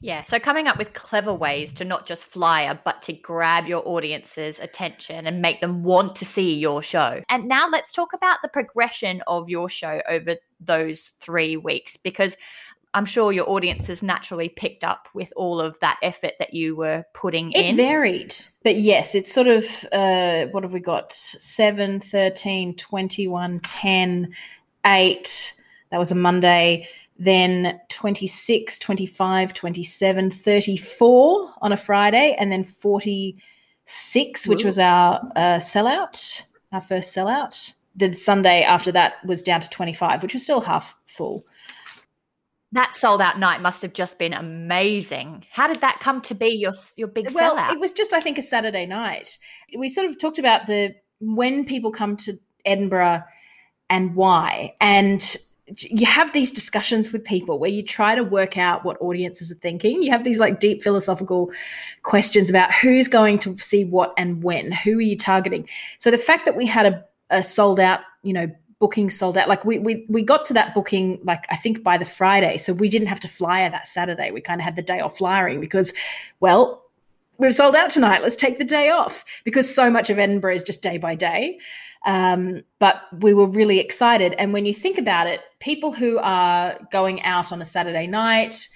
Yeah, 0.00 0.22
so 0.22 0.38
coming 0.38 0.68
up 0.68 0.78
with 0.78 0.94
clever 0.94 1.34
ways 1.34 1.72
to 1.74 1.84
not 1.84 2.06
just 2.06 2.24
flyer, 2.24 2.78
but 2.84 3.02
to 3.02 3.12
grab 3.12 3.66
your 3.66 3.82
audience's 3.86 4.60
attention 4.60 5.26
and 5.26 5.42
make 5.42 5.60
them 5.60 5.82
want 5.82 6.14
to 6.16 6.24
see 6.24 6.54
your 6.54 6.84
show. 6.84 7.20
And 7.28 7.48
now 7.48 7.68
let's 7.68 7.90
talk 7.90 8.12
about 8.12 8.38
the 8.40 8.48
progression 8.48 9.22
of 9.26 9.50
your 9.50 9.68
show 9.68 10.00
over 10.08 10.36
those 10.60 11.14
three 11.18 11.56
weeks, 11.56 11.96
because 11.96 12.36
I'm 12.94 13.06
sure 13.06 13.32
your 13.32 13.50
audiences 13.50 14.02
naturally 14.02 14.48
picked 14.48 14.84
up 14.84 15.08
with 15.14 15.32
all 15.34 15.60
of 15.60 15.76
that 15.80 15.98
effort 16.02 16.34
that 16.38 16.54
you 16.54 16.76
were 16.76 17.04
putting 17.12 17.50
it 17.50 17.64
in. 17.64 17.74
It 17.74 17.82
varied. 17.82 18.34
But 18.62 18.76
yes, 18.76 19.16
it's 19.16 19.32
sort 19.32 19.48
of, 19.48 19.64
uh, 19.90 20.46
what 20.52 20.62
have 20.62 20.72
we 20.72 20.80
got? 20.80 21.12
7, 21.12 21.98
13, 21.98 22.76
21, 22.76 23.60
10, 23.60 24.34
8 24.86 25.54
that 25.90 25.98
was 25.98 26.12
a 26.12 26.14
Monday. 26.14 26.88
Then 27.18 27.80
26, 27.88 28.78
25, 28.78 29.52
27, 29.52 30.30
34 30.30 31.54
on 31.60 31.72
a 31.72 31.76
Friday, 31.76 32.36
and 32.38 32.52
then 32.52 32.62
46, 32.62 34.46
which 34.46 34.64
was 34.64 34.78
our 34.78 35.20
uh, 35.34 35.58
sellout, 35.58 36.44
our 36.72 36.80
first 36.80 37.16
sellout. 37.16 37.74
The 37.96 38.14
Sunday 38.14 38.62
after 38.62 38.92
that 38.92 39.24
was 39.24 39.42
down 39.42 39.60
to 39.60 39.68
25, 39.68 40.22
which 40.22 40.32
was 40.32 40.44
still 40.44 40.60
half 40.60 40.94
full. 41.06 41.44
That 42.70 42.94
sold 42.94 43.20
out 43.20 43.38
night 43.38 43.62
must 43.62 43.82
have 43.82 43.94
just 43.94 44.18
been 44.18 44.34
amazing. 44.34 45.44
How 45.50 45.66
did 45.66 45.80
that 45.80 45.98
come 46.00 46.20
to 46.22 46.34
be 46.34 46.50
your 46.50 46.74
your 46.96 47.08
big 47.08 47.32
well, 47.34 47.56
sellout? 47.56 47.72
It 47.72 47.80
was 47.80 47.92
just 47.92 48.12
I 48.12 48.20
think 48.20 48.38
a 48.38 48.42
Saturday 48.42 48.86
night. 48.86 49.38
We 49.76 49.88
sort 49.88 50.06
of 50.06 50.18
talked 50.18 50.38
about 50.38 50.66
the 50.66 50.94
when 51.18 51.64
people 51.64 51.90
come 51.90 52.16
to 52.18 52.38
Edinburgh 52.64 53.24
and 53.90 54.14
why. 54.14 54.74
And 54.80 55.36
you 55.76 56.06
have 56.06 56.32
these 56.32 56.50
discussions 56.50 57.12
with 57.12 57.24
people 57.24 57.58
where 57.58 57.70
you 57.70 57.82
try 57.82 58.14
to 58.14 58.24
work 58.24 58.56
out 58.56 58.84
what 58.84 58.96
audiences 59.00 59.52
are 59.52 59.56
thinking. 59.56 60.02
You 60.02 60.10
have 60.10 60.24
these 60.24 60.38
like 60.38 60.60
deep 60.60 60.82
philosophical 60.82 61.50
questions 62.02 62.48
about 62.48 62.72
who's 62.72 63.08
going 63.08 63.38
to 63.40 63.56
see 63.58 63.84
what 63.84 64.14
and 64.16 64.42
when, 64.42 64.72
who 64.72 64.98
are 64.98 65.02
you 65.02 65.16
targeting. 65.16 65.68
So 65.98 66.10
the 66.10 66.18
fact 66.18 66.44
that 66.46 66.56
we 66.56 66.66
had 66.66 66.86
a, 66.86 67.04
a 67.30 67.42
sold 67.42 67.80
out, 67.80 68.00
you 68.22 68.32
know, 68.32 68.50
booking 68.78 69.10
sold 69.10 69.36
out, 69.36 69.48
like 69.48 69.64
we, 69.64 69.78
we 69.78 70.06
we 70.08 70.22
got 70.22 70.44
to 70.46 70.54
that 70.54 70.74
booking 70.74 71.18
like 71.24 71.44
I 71.50 71.56
think 71.56 71.82
by 71.82 71.98
the 71.98 72.04
Friday, 72.04 72.58
so 72.58 72.72
we 72.72 72.88
didn't 72.88 73.08
have 73.08 73.20
to 73.20 73.28
flyer 73.28 73.68
that 73.70 73.88
Saturday. 73.88 74.30
We 74.30 74.40
kind 74.40 74.60
of 74.60 74.64
had 74.64 74.76
the 74.76 74.82
day 74.82 75.00
off 75.00 75.18
flyering 75.18 75.60
because, 75.60 75.92
well, 76.40 76.84
we've 77.38 77.54
sold 77.54 77.74
out 77.74 77.90
tonight. 77.90 78.22
Let's 78.22 78.36
take 78.36 78.58
the 78.58 78.64
day 78.64 78.90
off 78.90 79.24
because 79.44 79.72
so 79.72 79.90
much 79.90 80.10
of 80.10 80.18
Edinburgh 80.18 80.54
is 80.54 80.62
just 80.62 80.82
day 80.82 80.98
by 80.98 81.14
day. 81.14 81.58
Um, 82.06 82.62
but 82.78 83.02
we 83.20 83.34
were 83.34 83.46
really 83.46 83.80
excited. 83.80 84.34
And 84.38 84.52
when 84.52 84.66
you 84.66 84.72
think 84.72 84.98
about 84.98 85.26
it, 85.26 85.40
people 85.60 85.92
who 85.92 86.18
are 86.18 86.78
going 86.90 87.22
out 87.22 87.52
on 87.52 87.60
a 87.60 87.64
Saturday 87.64 88.06
night, 88.06 88.68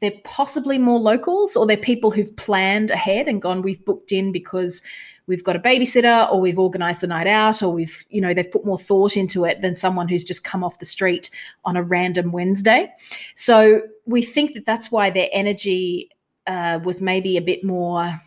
they're 0.00 0.12
possibly 0.24 0.78
more 0.78 0.98
locals 0.98 1.56
or 1.56 1.66
they're 1.66 1.76
people 1.76 2.10
who've 2.10 2.34
planned 2.36 2.90
ahead 2.90 3.28
and 3.28 3.40
gone, 3.40 3.62
we've 3.62 3.84
booked 3.84 4.12
in 4.12 4.30
because 4.30 4.82
we've 5.26 5.42
got 5.42 5.56
a 5.56 5.60
babysitter 5.60 6.30
or 6.30 6.40
we've 6.40 6.58
organized 6.58 7.00
the 7.00 7.06
night 7.06 7.26
out 7.26 7.62
or 7.62 7.72
we've, 7.72 8.04
you 8.10 8.20
know, 8.20 8.34
they've 8.34 8.50
put 8.50 8.66
more 8.66 8.78
thought 8.78 9.16
into 9.16 9.44
it 9.44 9.62
than 9.62 9.74
someone 9.74 10.08
who's 10.08 10.24
just 10.24 10.44
come 10.44 10.62
off 10.62 10.78
the 10.78 10.84
street 10.84 11.30
on 11.64 11.76
a 11.76 11.82
random 11.82 12.30
Wednesday. 12.30 12.92
So 13.34 13.80
we 14.04 14.22
think 14.22 14.54
that 14.54 14.66
that's 14.66 14.92
why 14.92 15.10
their 15.10 15.28
energy 15.32 16.10
uh, 16.46 16.78
was 16.84 17.00
maybe 17.00 17.36
a 17.36 17.42
bit 17.42 17.64
more 17.64 18.20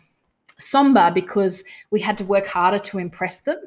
somber 0.58 1.10
because 1.10 1.64
we 1.90 2.00
had 2.00 2.18
to 2.18 2.24
work 2.24 2.46
harder 2.46 2.78
to 2.78 2.98
impress 2.98 3.42
them 3.42 3.58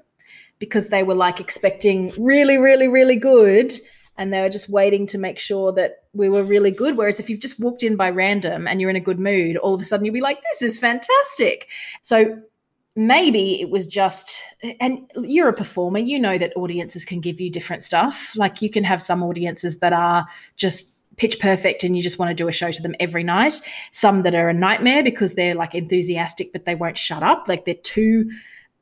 because 0.64 0.88
they 0.88 1.03
were 1.03 1.14
like 1.14 1.41
expecting 1.41 2.14
really, 2.18 2.57
really, 2.57 2.88
really 2.88 3.18
good. 3.18 3.74
And 4.18 4.32
they 4.32 4.39
were 4.39 4.47
just 4.47 4.70
waiting 4.70 5.05
to 5.07 5.18
make 5.18 5.38
sure 5.38 5.74
that 5.74 6.05
we 6.14 6.30
were 6.30 6.41
really 6.45 6.72
good. 6.72 6.95
Whereas 6.95 7.20
if 7.20 7.30
you've 7.30 7.41
just 7.41 7.59
walked 7.59 7.84
in 7.84 7.97
by 7.97 8.09
random 8.11 8.66
and 8.66 8.80
you're 8.80 8.89
in 8.89 8.95
a 8.95 9.01
good 9.01 9.20
mood, 9.20 9.57
all 9.57 9.74
of 9.74 9.82
a 9.82 9.84
sudden 9.84 10.05
you'll 10.05 10.14
be 10.14 10.22
like, 10.22 10.41
this 10.41 10.61
is 10.61 10.80
fantastic. 10.80 11.68
So 12.01 12.41
maybe 12.95 13.59
it 13.59 13.72
was 13.72 13.86
just 13.86 14.41
and 14.80 14.99
you're 15.24 15.49
a 15.49 15.53
performer 15.53 15.97
you 15.97 16.20
know 16.20 16.38
that 16.38 16.55
audiences 16.55 17.03
can 17.03 17.20
give 17.20 17.41
you 17.41 17.49
different 17.49 17.82
stuff 17.82 18.34
like 18.38 18.61
you 18.61 18.70
can 18.70 18.84
have 18.84 19.01
some 19.01 19.24
audiences 19.24 19.80
that 19.80 19.93
are 19.93 20.24
just 20.57 20.95
pitch 21.18 21.39
perfect 21.39 21.84
and 21.84 21.97
you 21.97 22.03
just 22.03 22.20
want 22.20 22.30
to 22.30 22.36
do 22.36 22.47
a 22.47 22.51
show 22.51 22.70
to 22.70 22.84
them 22.84 22.93
every 22.99 23.24
night 23.24 23.59
some 23.89 24.22
that 24.22 24.36
are 24.36 24.47
a 24.47 24.53
nightmare 24.53 25.03
because 25.03 25.34
they're 25.34 25.55
like 25.55 25.74
enthusiastic 25.74 26.53
but 26.53 26.66
they 26.66 26.76
won't 26.76 26.95
shut 26.95 27.24
up 27.24 27.47
like 27.47 27.66
they're 27.66 27.74
too 27.74 28.30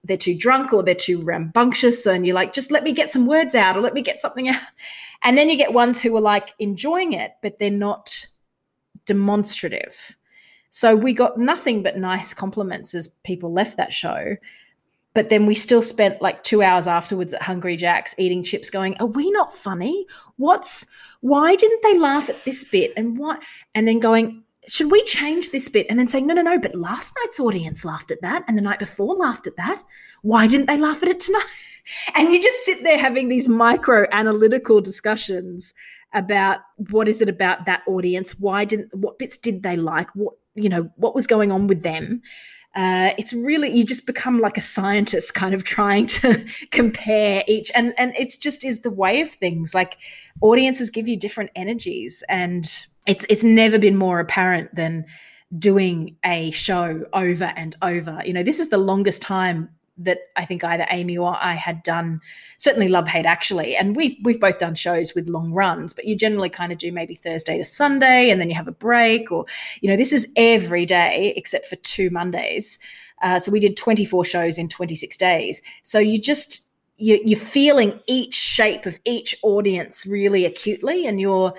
they're 0.04 0.18
too 0.18 0.36
drunk 0.36 0.74
or 0.74 0.84
they're 0.84 0.96
too 0.96 1.22
rambunctious 1.22 2.06
and 2.06 2.26
you're 2.26 2.36
like 2.36 2.54
just 2.54 2.72
let 2.72 2.84
me 2.84 2.92
get 2.92 3.10
some 3.10 3.28
words 3.28 3.54
out 3.56 3.78
or 3.78 3.82
let 3.82 3.94
me 3.94 4.02
get 4.02 4.20
something 4.20 4.50
out. 4.50 4.62
And 5.24 5.38
then 5.38 5.52
you 5.52 5.56
get 5.56 5.72
ones 5.72 6.02
who 6.02 6.18
are 6.18 6.22
like 6.22 6.56
enjoying 6.58 7.14
it 7.14 7.34
but 7.44 7.60
they're 7.60 7.70
not 7.70 8.26
demonstrative. 9.06 10.16
So 10.72 10.96
we 10.96 11.14
got 11.14 11.38
nothing 11.38 11.84
but 11.84 11.98
nice 11.98 12.34
compliments 12.34 12.96
as 12.96 13.10
people 13.24 13.54
left 13.54 13.78
that 13.78 13.94
show 13.94 14.36
but 15.14 15.30
then 15.30 15.46
we 15.46 15.56
still 15.56 15.82
spent 15.82 16.22
like 16.22 16.42
two 16.44 16.62
hours 16.62 16.88
afterwards 16.88 17.34
at 17.34 17.42
hungry 17.42 17.76
jack's 17.76 18.16
eating 18.18 18.44
chips 18.44 18.70
going 18.70 18.96
are 19.00 19.06
we 19.06 19.30
not 19.32 19.54
funny? 19.54 20.06
What's 20.38 20.86
why 21.20 21.56
didn't 21.56 21.84
they 21.84 22.00
laugh 22.00 22.30
at 22.30 22.44
this 22.44 22.64
bit 22.64 22.92
and 22.98 23.18
what 23.18 23.42
and 23.76 23.88
then 23.88 24.00
going 24.00 24.44
should 24.68 24.92
we 24.92 25.04
change 25.04 25.50
this 25.50 25.68
bit? 25.68 25.88
And 25.90 25.98
then 25.98 26.08
saying, 26.08 26.28
no, 26.28 26.34
no, 26.34 26.42
no, 26.42 26.60
but 26.60 26.76
last 26.76 27.14
night's 27.20 27.40
audience 27.40 27.84
laughed 27.84 28.12
at 28.12 28.22
that 28.22 28.44
and 28.48 28.58
the 28.58 28.62
night 28.62 28.80
before 28.80 29.16
laughed 29.16 29.48
at 29.48 29.58
that. 29.58 29.82
Why 30.22 30.48
didn't 30.48 30.68
they 30.68 30.78
laugh 30.78 31.02
at 31.02 31.10
it 31.10 31.20
tonight? 31.20 31.44
And 32.14 32.30
you 32.30 32.40
just 32.40 32.64
sit 32.64 32.84
there 32.84 33.00
having 33.00 33.28
these 33.28 33.48
micro 33.48 34.06
analytical 34.12 34.82
discussions 34.82 35.74
about 36.14 36.60
what 36.92 37.10
is 37.10 37.24
it 37.24 37.28
about 37.28 37.66
that 37.66 37.82
audience? 37.88 38.40
Why 38.40 38.66
didn't, 38.66 38.94
what 38.94 39.18
bits 39.18 39.36
did 39.36 39.64
they 39.64 39.76
like? 39.76 40.08
What, 40.16 40.36
you 40.54 40.70
know, 40.70 40.92
what 40.98 41.16
was 41.16 41.26
going 41.26 41.52
on 41.52 41.66
with 41.66 41.82
them? 41.82 42.22
Uh, 42.76 43.12
it's 43.18 43.34
really 43.34 43.70
you 43.70 43.84
just 43.84 44.06
become 44.06 44.40
like 44.40 44.58
a 44.58 44.62
scientist 44.62 45.34
kind 45.42 45.56
of 45.56 45.64
trying 45.64 46.06
to 46.06 46.46
compare 46.72 47.44
each 47.48 47.70
and 47.76 47.94
and 47.98 48.14
it's 48.18 48.38
just 48.38 48.64
is 48.64 48.80
the 48.80 48.92
way 48.92 49.20
of 49.20 49.30
things 49.30 49.74
like 49.74 49.98
audiences 50.40 50.90
give 50.90 51.06
you 51.06 51.18
different 51.18 51.50
energies 51.54 52.24
and 52.30 52.86
it's 53.08 53.26
it's 53.30 53.44
never 53.44 53.80
been 53.80 53.98
more 53.98 54.20
apparent 54.20 54.74
than 54.76 55.06
doing 55.58 56.16
a 56.24 56.52
show 56.52 57.06
over 57.14 57.52
and 57.56 57.76
over. 57.82 58.22
You 58.26 58.34
know, 58.34 58.44
this 58.44 58.60
is 58.60 58.70
the 58.70 58.78
longest 58.78 59.22
time 59.22 59.70
that 59.98 60.20
I 60.36 60.46
think 60.46 60.64
either 60.64 60.86
Amy 60.90 61.18
or 61.18 61.38
I 61.40 61.54
had 61.54 61.84
done 61.84 62.22
certainly 62.58 62.88
love 62.88 63.08
hate 63.08 63.26
actually 63.26 63.76
and 63.76 63.96
we've 63.96 64.16
we've 64.24 64.40
both 64.40 64.58
done 64.58 64.74
shows 64.74 65.14
with 65.14 65.30
long 65.30 65.52
runs 65.52 65.94
but 65.94 66.06
you 66.06 66.16
generally 66.16 66.50
kind 66.50 66.72
of 66.72 66.78
do 66.78 66.92
maybe 66.92 67.14
Thursday 67.14 67.58
to 67.58 67.66
Sunday 67.66 68.30
and 68.30 68.40
then 68.40 68.50
you 68.50 68.56
have 68.56 68.68
a 68.68 68.74
break 68.74 69.32
or 69.32 69.46
you 69.82 69.90
know 69.90 69.98
this 69.98 70.14
is 70.14 70.28
every 70.36 70.86
day 70.86 71.34
except 71.36 71.66
for 71.66 71.76
two 71.78 72.10
Mondays 72.10 72.80
uh, 73.22 73.38
so 73.38 73.52
we 73.52 73.60
did 73.60 73.78
24 73.78 74.26
shows 74.26 74.58
in 74.58 74.68
26 74.70 75.18
days 75.18 75.62
so 75.84 76.00
you 76.00 76.20
just 76.20 76.68
you, 76.98 77.20
you're 77.24 77.40
feeling 77.40 78.00
each 78.08 78.34
shape 78.34 78.86
of 78.86 79.00
each 79.06 79.36
audience 79.44 80.06
really 80.06 80.46
acutely 80.46 81.06
and 81.06 81.20
you're 81.20 81.54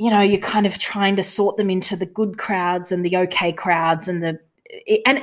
you 0.00 0.10
know, 0.10 0.22
you're 0.22 0.40
kind 0.40 0.64
of 0.64 0.78
trying 0.78 1.14
to 1.16 1.22
sort 1.22 1.58
them 1.58 1.68
into 1.68 1.94
the 1.94 2.06
good 2.06 2.38
crowds 2.38 2.90
and 2.90 3.04
the 3.04 3.14
okay 3.18 3.52
crowds 3.52 4.08
and 4.08 4.24
the 4.24 4.38
and 5.04 5.22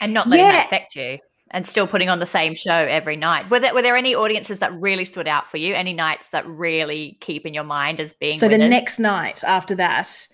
and 0.00 0.14
not 0.14 0.28
letting 0.28 0.46
yeah. 0.46 0.52
that 0.52 0.66
affect 0.66 0.94
you 0.94 1.18
and 1.50 1.66
still 1.66 1.88
putting 1.88 2.08
on 2.08 2.20
the 2.20 2.26
same 2.26 2.54
show 2.54 2.72
every 2.72 3.16
night. 3.16 3.50
Were 3.50 3.58
there, 3.58 3.74
were 3.74 3.82
there 3.82 3.96
any 3.96 4.14
audiences 4.14 4.60
that 4.60 4.72
really 4.74 5.04
stood 5.04 5.26
out 5.26 5.50
for 5.50 5.56
you? 5.56 5.74
Any 5.74 5.92
nights 5.92 6.28
that 6.28 6.46
really 6.46 7.18
keep 7.20 7.44
in 7.44 7.52
your 7.52 7.64
mind 7.64 7.98
as 7.98 8.12
being 8.12 8.38
So 8.38 8.46
winners? 8.46 8.60
the 8.66 8.68
next 8.68 9.00
night 9.00 9.42
after 9.42 9.74
that, 9.74 10.28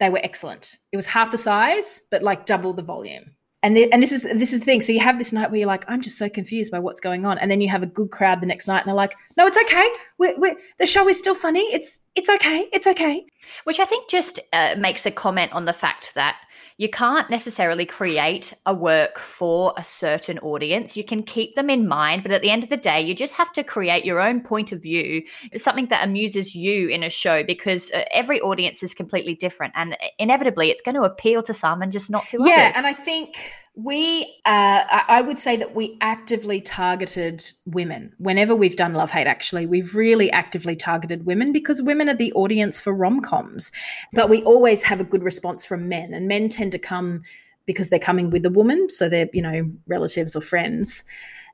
they 0.00 0.08
were 0.08 0.20
excellent. 0.22 0.78
It 0.90 0.96
was 0.96 1.04
half 1.04 1.30
the 1.30 1.36
size, 1.36 2.00
but 2.10 2.22
like 2.22 2.46
double 2.46 2.72
the 2.72 2.82
volume 2.82 3.36
and 3.62 3.76
and 3.76 4.02
this 4.02 4.12
is 4.12 4.22
this 4.22 4.52
is 4.52 4.60
the 4.60 4.64
thing. 4.64 4.80
So 4.80 4.92
you 4.92 5.00
have 5.00 5.18
this 5.18 5.32
night 5.32 5.50
where 5.50 5.58
you're 5.58 5.66
like, 5.66 5.84
I'm 5.88 6.02
just 6.02 6.18
so 6.18 6.28
confused 6.28 6.70
by 6.70 6.78
what's 6.78 7.00
going 7.00 7.24
on, 7.24 7.38
and 7.38 7.50
then 7.50 7.60
you 7.60 7.68
have 7.68 7.82
a 7.82 7.86
good 7.86 8.10
crowd 8.10 8.40
the 8.40 8.46
next 8.46 8.68
night, 8.68 8.78
and 8.78 8.86
they're 8.86 8.94
like, 8.94 9.14
No, 9.36 9.46
it's 9.46 9.58
okay. 9.58 9.88
We're, 10.18 10.38
we're, 10.38 10.56
the 10.78 10.86
show 10.86 11.08
is 11.08 11.18
still 11.18 11.34
funny. 11.34 11.62
It's 11.72 12.00
it's 12.14 12.28
okay. 12.28 12.68
It's 12.72 12.86
okay. 12.86 13.24
Which 13.64 13.80
I 13.80 13.84
think 13.84 14.08
just 14.08 14.40
uh, 14.52 14.76
makes 14.78 15.06
a 15.06 15.10
comment 15.10 15.52
on 15.52 15.64
the 15.64 15.72
fact 15.72 16.14
that 16.14 16.38
you 16.78 16.90
can't 16.90 17.30
necessarily 17.30 17.86
create 17.86 18.52
a 18.66 18.74
work 18.74 19.18
for 19.18 19.72
a 19.78 19.84
certain 19.84 20.38
audience. 20.40 20.96
You 20.96 21.04
can 21.04 21.22
keep 21.22 21.54
them 21.54 21.70
in 21.70 21.88
mind, 21.88 22.22
but 22.22 22.32
at 22.32 22.42
the 22.42 22.50
end 22.50 22.62
of 22.62 22.68
the 22.68 22.76
day, 22.76 23.00
you 23.00 23.14
just 23.14 23.32
have 23.34 23.50
to 23.54 23.64
create 23.64 24.04
your 24.04 24.20
own 24.20 24.42
point 24.42 24.72
of 24.72 24.82
view, 24.82 25.22
something 25.56 25.86
that 25.86 26.04
amuses 26.04 26.54
you 26.54 26.88
in 26.88 27.02
a 27.02 27.08
show 27.08 27.42
because 27.42 27.90
uh, 27.92 28.04
every 28.10 28.40
audience 28.42 28.82
is 28.82 28.94
completely 28.94 29.34
different. 29.34 29.72
And 29.74 29.96
inevitably, 30.18 30.70
it's 30.70 30.82
going 30.82 30.96
to 30.96 31.02
appeal 31.02 31.42
to 31.44 31.54
some 31.54 31.80
and 31.80 31.90
just 31.90 32.10
not 32.10 32.28
to 32.28 32.38
yeah, 32.40 32.44
others. 32.44 32.56
Yeah. 32.56 32.72
And 32.76 32.86
I 32.86 32.92
think 32.92 33.38
we 33.76 34.22
uh, 34.46 34.82
i 35.08 35.20
would 35.20 35.38
say 35.38 35.54
that 35.54 35.74
we 35.74 35.98
actively 36.00 36.60
targeted 36.62 37.44
women. 37.66 38.12
Whenever 38.18 38.56
we've 38.56 38.74
done 38.74 38.94
love 38.94 39.10
hate 39.10 39.26
actually 39.26 39.66
we've 39.66 39.94
really 39.94 40.30
actively 40.32 40.74
targeted 40.74 41.26
women 41.26 41.52
because 41.52 41.82
women 41.82 42.08
are 42.08 42.14
the 42.14 42.32
audience 42.32 42.80
for 42.80 42.94
rom-coms. 42.94 43.70
But 44.14 44.30
we 44.30 44.42
always 44.44 44.82
have 44.84 45.00
a 45.00 45.04
good 45.04 45.22
response 45.22 45.64
from 45.64 45.88
men 45.88 46.14
and 46.14 46.26
men 46.26 46.48
tend 46.48 46.72
to 46.72 46.78
come 46.78 47.22
because 47.66 47.90
they're 47.90 47.98
coming 47.98 48.30
with 48.30 48.46
a 48.46 48.50
woman 48.50 48.88
so 48.88 49.08
they're 49.08 49.28
you 49.34 49.42
know 49.42 49.70
relatives 49.86 50.34
or 50.34 50.40
friends. 50.40 51.04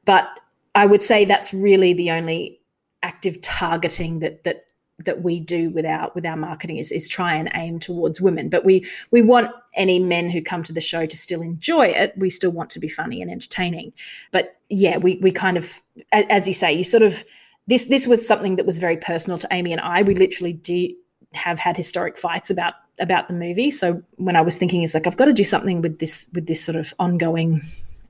But 0.05 0.29
i 0.75 0.87
would 0.87 1.03
say 1.03 1.25
that's 1.25 1.53
really 1.53 1.93
the 1.93 2.13
only 2.13 2.61
active 3.03 3.41
targeting 3.41 4.21
that 4.21 4.45
that 4.45 4.67
that 5.05 5.23
we 5.23 5.41
do 5.41 5.71
with 5.71 5.85
our 5.85 6.11
with 6.15 6.25
our 6.27 6.37
marketing 6.37 6.79
is, 6.79 6.93
is 6.93 7.09
try 7.09 7.35
and 7.35 7.51
aim 7.55 7.79
towards 7.79 8.21
women. 8.21 8.49
But 8.49 8.65
we 8.65 8.87
we 9.11 9.23
want 9.23 9.51
any 9.75 9.99
men 9.99 10.31
who 10.31 10.43
come 10.43 10.63
to 10.65 10.73
the 10.73 10.81
show 10.81 11.07
to 11.07 11.17
still 11.17 11.43
enjoy 11.43 11.87
it. 11.87 12.13
We 12.17 12.31
still 12.31 12.51
want 12.51 12.71
to 12.71 12.81
be 12.81 12.89
funny 12.89 13.23
and 13.23 13.31
entertaining. 13.31 13.93
But 14.31 14.57
yeah 14.69 14.97
we 14.99 15.17
we 15.17 15.31
kind 15.31 15.57
of 15.57 15.81
as 16.13 16.49
you 16.49 16.55
say 16.55 16.73
you 16.73 16.85
sort 16.85 17.03
of 17.03 17.25
this 17.67 17.87
this 17.87 18.07
was 18.07 18.27
something 18.27 18.57
that 18.57 18.67
was 18.67 18.79
very 18.79 18.97
personal 18.97 19.39
to 19.39 19.49
amy 19.51 19.73
and 19.73 19.81
i. 19.81 20.03
We 20.03 20.15
literally 20.15 20.53
did 20.53 20.93
have 21.35 21.59
had 21.59 21.77
historic 21.77 22.19
fights 22.19 22.51
about 22.51 22.75
about 22.99 23.29
the 23.29 23.35
movie. 23.35 23.71
So 23.71 24.03
when 24.17 24.37
i 24.37 24.41
was 24.41 24.57
thinking 24.57 24.83
it's 24.83 24.95
like 24.95 25.07
i've 25.07 25.17
got 25.17 25.27
to 25.27 25.33
do 25.33 25.45
something 25.45 25.83
with 25.83 25.99
this 25.99 26.29
with 26.35 26.47
this 26.47 26.63
sort 26.63 26.77
of 26.77 26.95
ongoing 26.99 27.63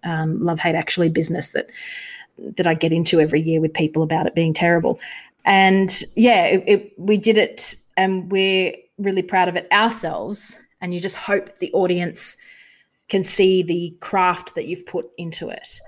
um, 0.04 0.44
love 0.44 0.58
hate 0.58 0.74
actually 0.74 1.08
business 1.08 1.50
that 1.50 1.70
that 2.38 2.66
I 2.66 2.74
get 2.74 2.92
into 2.92 3.20
every 3.20 3.40
year 3.40 3.60
with 3.60 3.74
people 3.74 4.02
about 4.02 4.26
it 4.26 4.34
being 4.34 4.54
terrible. 4.54 5.00
And 5.44 5.90
yeah, 6.16 6.44
it, 6.44 6.64
it, 6.66 6.92
we 6.98 7.18
did 7.18 7.38
it 7.38 7.74
and 7.96 8.30
we're 8.30 8.74
really 8.98 9.22
proud 9.22 9.48
of 9.48 9.56
it 9.56 9.66
ourselves. 9.72 10.60
And 10.80 10.92
you 10.92 11.00
just 11.00 11.16
hope 11.16 11.58
the 11.58 11.72
audience 11.72 12.36
can 13.08 13.22
see 13.22 13.62
the 13.62 13.96
craft 14.00 14.54
that 14.54 14.66
you've 14.66 14.86
put 14.86 15.10
into 15.18 15.48
it. 15.48 15.80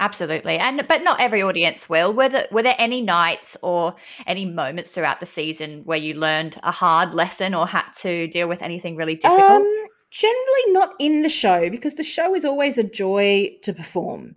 Absolutely, 0.00 0.58
and 0.58 0.84
but 0.88 1.04
not 1.04 1.20
every 1.20 1.42
audience 1.42 1.88
will. 1.88 2.12
Were 2.12 2.28
there, 2.28 2.48
were 2.50 2.64
there 2.64 2.74
any 2.76 3.00
nights 3.00 3.56
or 3.62 3.94
any 4.26 4.44
moments 4.44 4.90
throughout 4.90 5.20
the 5.20 5.26
season 5.26 5.82
where 5.84 5.98
you 5.98 6.14
learned 6.14 6.58
a 6.64 6.72
hard 6.72 7.14
lesson 7.14 7.54
or 7.54 7.68
had 7.68 7.88
to 8.00 8.26
deal 8.26 8.48
with 8.48 8.62
anything 8.62 8.96
really 8.96 9.14
difficult? 9.14 9.62
Um, 9.62 9.86
generally, 10.10 10.72
not 10.72 10.94
in 10.98 11.22
the 11.22 11.28
show 11.28 11.70
because 11.70 11.94
the 11.94 12.02
show 12.02 12.34
is 12.34 12.44
always 12.44 12.78
a 12.78 12.82
joy 12.82 13.56
to 13.62 13.72
perform. 13.72 14.34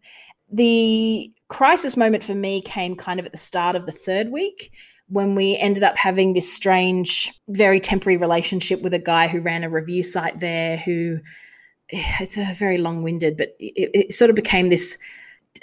The 0.51 1.31
crisis 1.55 1.95
moment 1.95 2.21
for 2.21 2.35
me 2.35 2.59
came 2.59 2.97
kind 2.97 3.17
of 3.17 3.25
at 3.25 3.31
the 3.31 3.37
start 3.37 3.77
of 3.77 3.85
the 3.85 3.91
third 3.93 4.29
week 4.29 4.73
when 5.07 5.35
we 5.35 5.55
ended 5.55 5.83
up 5.83 5.95
having 5.95 6.33
this 6.33 6.53
strange, 6.53 7.31
very 7.47 7.79
temporary 7.79 8.17
relationship 8.17 8.81
with 8.81 8.93
a 8.93 8.99
guy 8.99 9.29
who 9.29 9.39
ran 9.39 9.63
a 9.63 9.69
review 9.69 10.03
site 10.03 10.41
there 10.41 10.75
who 10.75 11.17
it's 11.89 12.35
a 12.35 12.53
very 12.55 12.77
long 12.77 13.03
winded, 13.03 13.37
but 13.37 13.55
it, 13.57 13.89
it, 13.93 14.13
sort 14.13 14.29
of 14.29 14.35
became 14.35 14.67
this. 14.67 14.97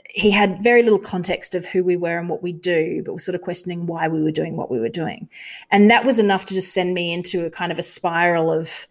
He 0.09 0.30
had 0.30 0.64
very 0.64 0.82
little 0.82 0.99
context 0.99 1.55
of 1.55 1.66
who 1.66 1.84
we 1.84 1.99
were 1.99 2.18
and 2.18 2.30
what 2.30 2.43
we 2.43 2.55
do, 2.55 3.03
but 3.05 3.12
was 3.12 3.24
sort 3.26 3.34
of 3.34 3.43
questioning 3.43 3.84
why 3.84 4.09
we 4.09 4.22
were 4.22 4.30
doing 4.30 4.57
what 4.57 4.70
we 4.70 4.80
were 4.80 4.88
doing. 4.88 5.28
And 5.70 5.90
that 5.90 6.07
was 6.07 6.18
enough 6.18 6.47
to 6.47 6.55
just 6.55 6.72
send 6.72 6.95
me 6.95 7.12
into 7.12 7.45
a 7.45 7.51
kind 7.51 7.70
of 7.70 7.78
a 7.78 7.82
spiral 7.82 8.51
of 8.51 8.88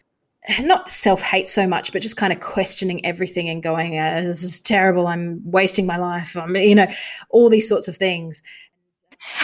not 0.61 0.91
self 0.91 1.21
hate 1.21 1.47
so 1.47 1.67
much, 1.67 1.91
but 1.91 2.01
just 2.01 2.17
kind 2.17 2.33
of 2.33 2.39
questioning 2.39 3.05
everything 3.05 3.49
and 3.49 3.61
going, 3.61 3.97
uh, 3.99 4.21
"This 4.21 4.43
is 4.43 4.59
terrible. 4.59 5.07
I'm 5.07 5.41
wasting 5.45 5.85
my 5.85 5.97
life." 5.97 6.35
I'm, 6.35 6.55
you 6.55 6.75
know, 6.75 6.87
all 7.29 7.49
these 7.49 7.69
sorts 7.69 7.87
of 7.87 7.97
things. 7.97 8.41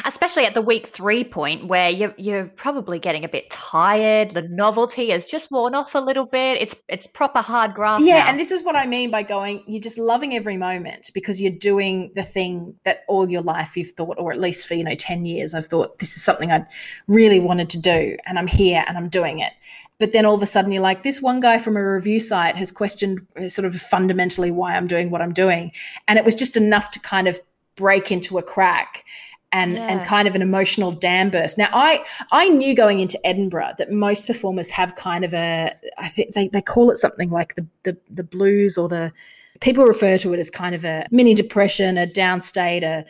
Especially 0.06 0.46
at 0.46 0.54
the 0.54 0.62
week 0.62 0.88
three 0.88 1.24
point, 1.24 1.68
where 1.68 1.90
you're 1.90 2.14
you're 2.18 2.46
probably 2.46 3.00
getting 3.00 3.24
a 3.24 3.30
bit 3.30 3.50
tired. 3.50 4.32
The 4.32 4.42
novelty 4.44 5.10
has 5.10 5.26
just 5.26 5.52
worn 5.52 5.76
off 5.76 5.94
a 5.96 6.00
little 6.00 6.26
bit. 6.26 6.62
It's 6.62 6.76
it's 6.88 7.08
proper 7.08 7.42
hard 7.42 7.74
graft. 7.74 8.04
Yeah, 8.04 8.24
now. 8.24 8.30
and 8.30 8.40
this 8.40 8.52
is 8.52 8.64
what 8.64 8.76
I 8.76 8.86
mean 8.86 9.12
by 9.12 9.24
going. 9.24 9.64
You're 9.68 9.82
just 9.82 9.98
loving 9.98 10.34
every 10.34 10.58
moment 10.58 11.12
because 11.14 11.42
you're 11.42 11.52
doing 11.52 12.12
the 12.16 12.24
thing 12.24 12.76
that 12.86 13.04
all 13.08 13.30
your 13.30 13.42
life 13.42 13.78
you've 13.78 13.92
thought, 13.92 14.18
or 14.18 14.32
at 14.32 14.40
least 14.40 14.68
for 14.68 14.74
you 14.74 14.84
know 14.84 14.96
ten 14.96 15.26
years, 15.26 15.54
I've 15.54 15.68
thought 15.68 16.00
this 16.00 16.16
is 16.16 16.24
something 16.24 16.52
I 16.52 16.66
really 17.08 17.40
wanted 17.40 17.70
to 17.72 17.80
do, 17.80 18.18
and 18.26 18.40
I'm 18.40 18.48
here 18.48 18.84
and 18.88 18.98
I'm 18.98 19.10
doing 19.10 19.40
it 19.40 19.54
but 20.00 20.12
then 20.12 20.26
all 20.26 20.36
of 20.36 20.44
a 20.44 20.46
sudden 20.46 20.72
you're 20.72 20.82
like 20.82 21.04
this 21.04 21.22
one 21.22 21.40
guy 21.40 21.58
from 21.58 21.76
a 21.76 21.94
review 21.94 22.20
site 22.20 22.56
has 22.56 22.72
questioned 22.72 23.26
uh, 23.40 23.48
sort 23.50 23.66
of 23.66 23.76
fundamentally 23.76 24.52
why 24.52 24.76
i'm 24.76 24.88
doing 24.88 25.10
what 25.10 25.22
i'm 25.22 25.34
doing 25.34 25.72
and 26.08 26.20
it 26.20 26.26
was 26.26 26.36
just 26.36 26.56
enough 26.56 26.92
to 26.92 27.00
kind 27.00 27.28
of 27.28 27.40
break 27.76 28.12
into 28.12 28.38
a 28.38 28.44
crack 28.44 29.06
and 29.52 29.74
yeah. 29.74 29.88
and 29.88 30.06
kind 30.06 30.28
of 30.28 30.36
an 30.36 30.42
emotional 30.42 30.92
dam 30.92 31.30
burst 31.30 31.58
now 31.58 31.70
i 31.72 32.04
i 32.32 32.48
knew 32.50 32.76
going 32.76 33.00
into 33.00 33.20
edinburgh 33.26 33.74
that 33.78 33.92
most 33.92 34.28
performers 34.28 34.70
have 34.70 34.96
kind 34.96 35.24
of 35.24 35.34
a 35.34 35.72
i 35.98 36.08
think 36.08 36.34
they, 36.34 36.48
they 36.50 36.62
call 36.62 36.92
it 36.92 36.98
something 36.98 37.30
like 37.30 37.56
the, 37.56 37.66
the 37.84 37.98
the 38.10 38.24
blues 38.24 38.78
or 38.78 38.90
the 38.90 39.12
people 39.62 39.86
refer 39.86 40.18
to 40.18 40.34
it 40.34 40.40
as 40.40 40.50
kind 40.50 40.76
of 40.76 40.84
a 40.84 41.06
mini 41.12 41.34
depression 41.34 41.98
a 41.98 42.06
downstate 42.06 42.84
a 42.84 43.06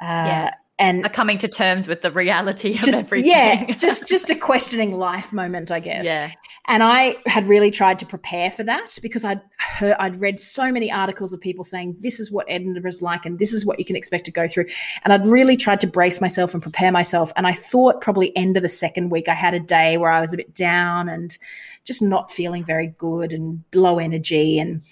uh, 0.00 0.26
yeah 0.26 0.50
and 0.78 1.04
a 1.04 1.08
coming 1.08 1.38
to 1.38 1.48
terms 1.48 1.88
with 1.88 2.02
the 2.02 2.12
reality 2.12 2.78
of 2.78 2.88
everything. 2.88 3.30
Yeah, 3.30 3.72
just 3.78 4.06
just 4.06 4.30
a 4.30 4.34
questioning 4.34 4.94
life 4.94 5.32
moment, 5.32 5.70
I 5.70 5.80
guess. 5.80 6.04
Yeah. 6.04 6.30
And 6.66 6.82
I 6.82 7.16
had 7.26 7.46
really 7.46 7.70
tried 7.70 7.98
to 8.00 8.06
prepare 8.06 8.50
for 8.50 8.62
that 8.64 8.96
because 9.02 9.24
I'd 9.24 9.40
heard, 9.58 9.96
I'd 9.98 10.20
read 10.20 10.38
so 10.38 10.70
many 10.70 10.92
articles 10.92 11.32
of 11.32 11.40
people 11.40 11.64
saying 11.64 11.96
this 12.00 12.20
is 12.20 12.30
what 12.30 12.46
Edinburgh's 12.48 13.00
like 13.00 13.24
and 13.24 13.38
this 13.38 13.52
is 13.52 13.64
what 13.64 13.78
you 13.78 13.84
can 13.84 13.96
expect 13.96 14.26
to 14.26 14.30
go 14.30 14.46
through. 14.46 14.66
And 15.02 15.12
I'd 15.12 15.26
really 15.26 15.56
tried 15.56 15.80
to 15.80 15.86
brace 15.86 16.20
myself 16.20 16.52
and 16.52 16.62
prepare 16.62 16.92
myself. 16.92 17.32
And 17.36 17.46
I 17.46 17.52
thought 17.52 18.00
probably 18.00 18.36
end 18.36 18.56
of 18.56 18.62
the 18.62 18.68
second 18.68 19.10
week 19.10 19.28
I 19.28 19.34
had 19.34 19.54
a 19.54 19.60
day 19.60 19.96
where 19.96 20.10
I 20.10 20.20
was 20.20 20.34
a 20.34 20.36
bit 20.36 20.54
down 20.54 21.08
and 21.08 21.36
just 21.84 22.02
not 22.02 22.30
feeling 22.30 22.64
very 22.64 22.88
good 22.98 23.32
and 23.32 23.64
low 23.74 23.98
energy 23.98 24.58
and 24.58 24.82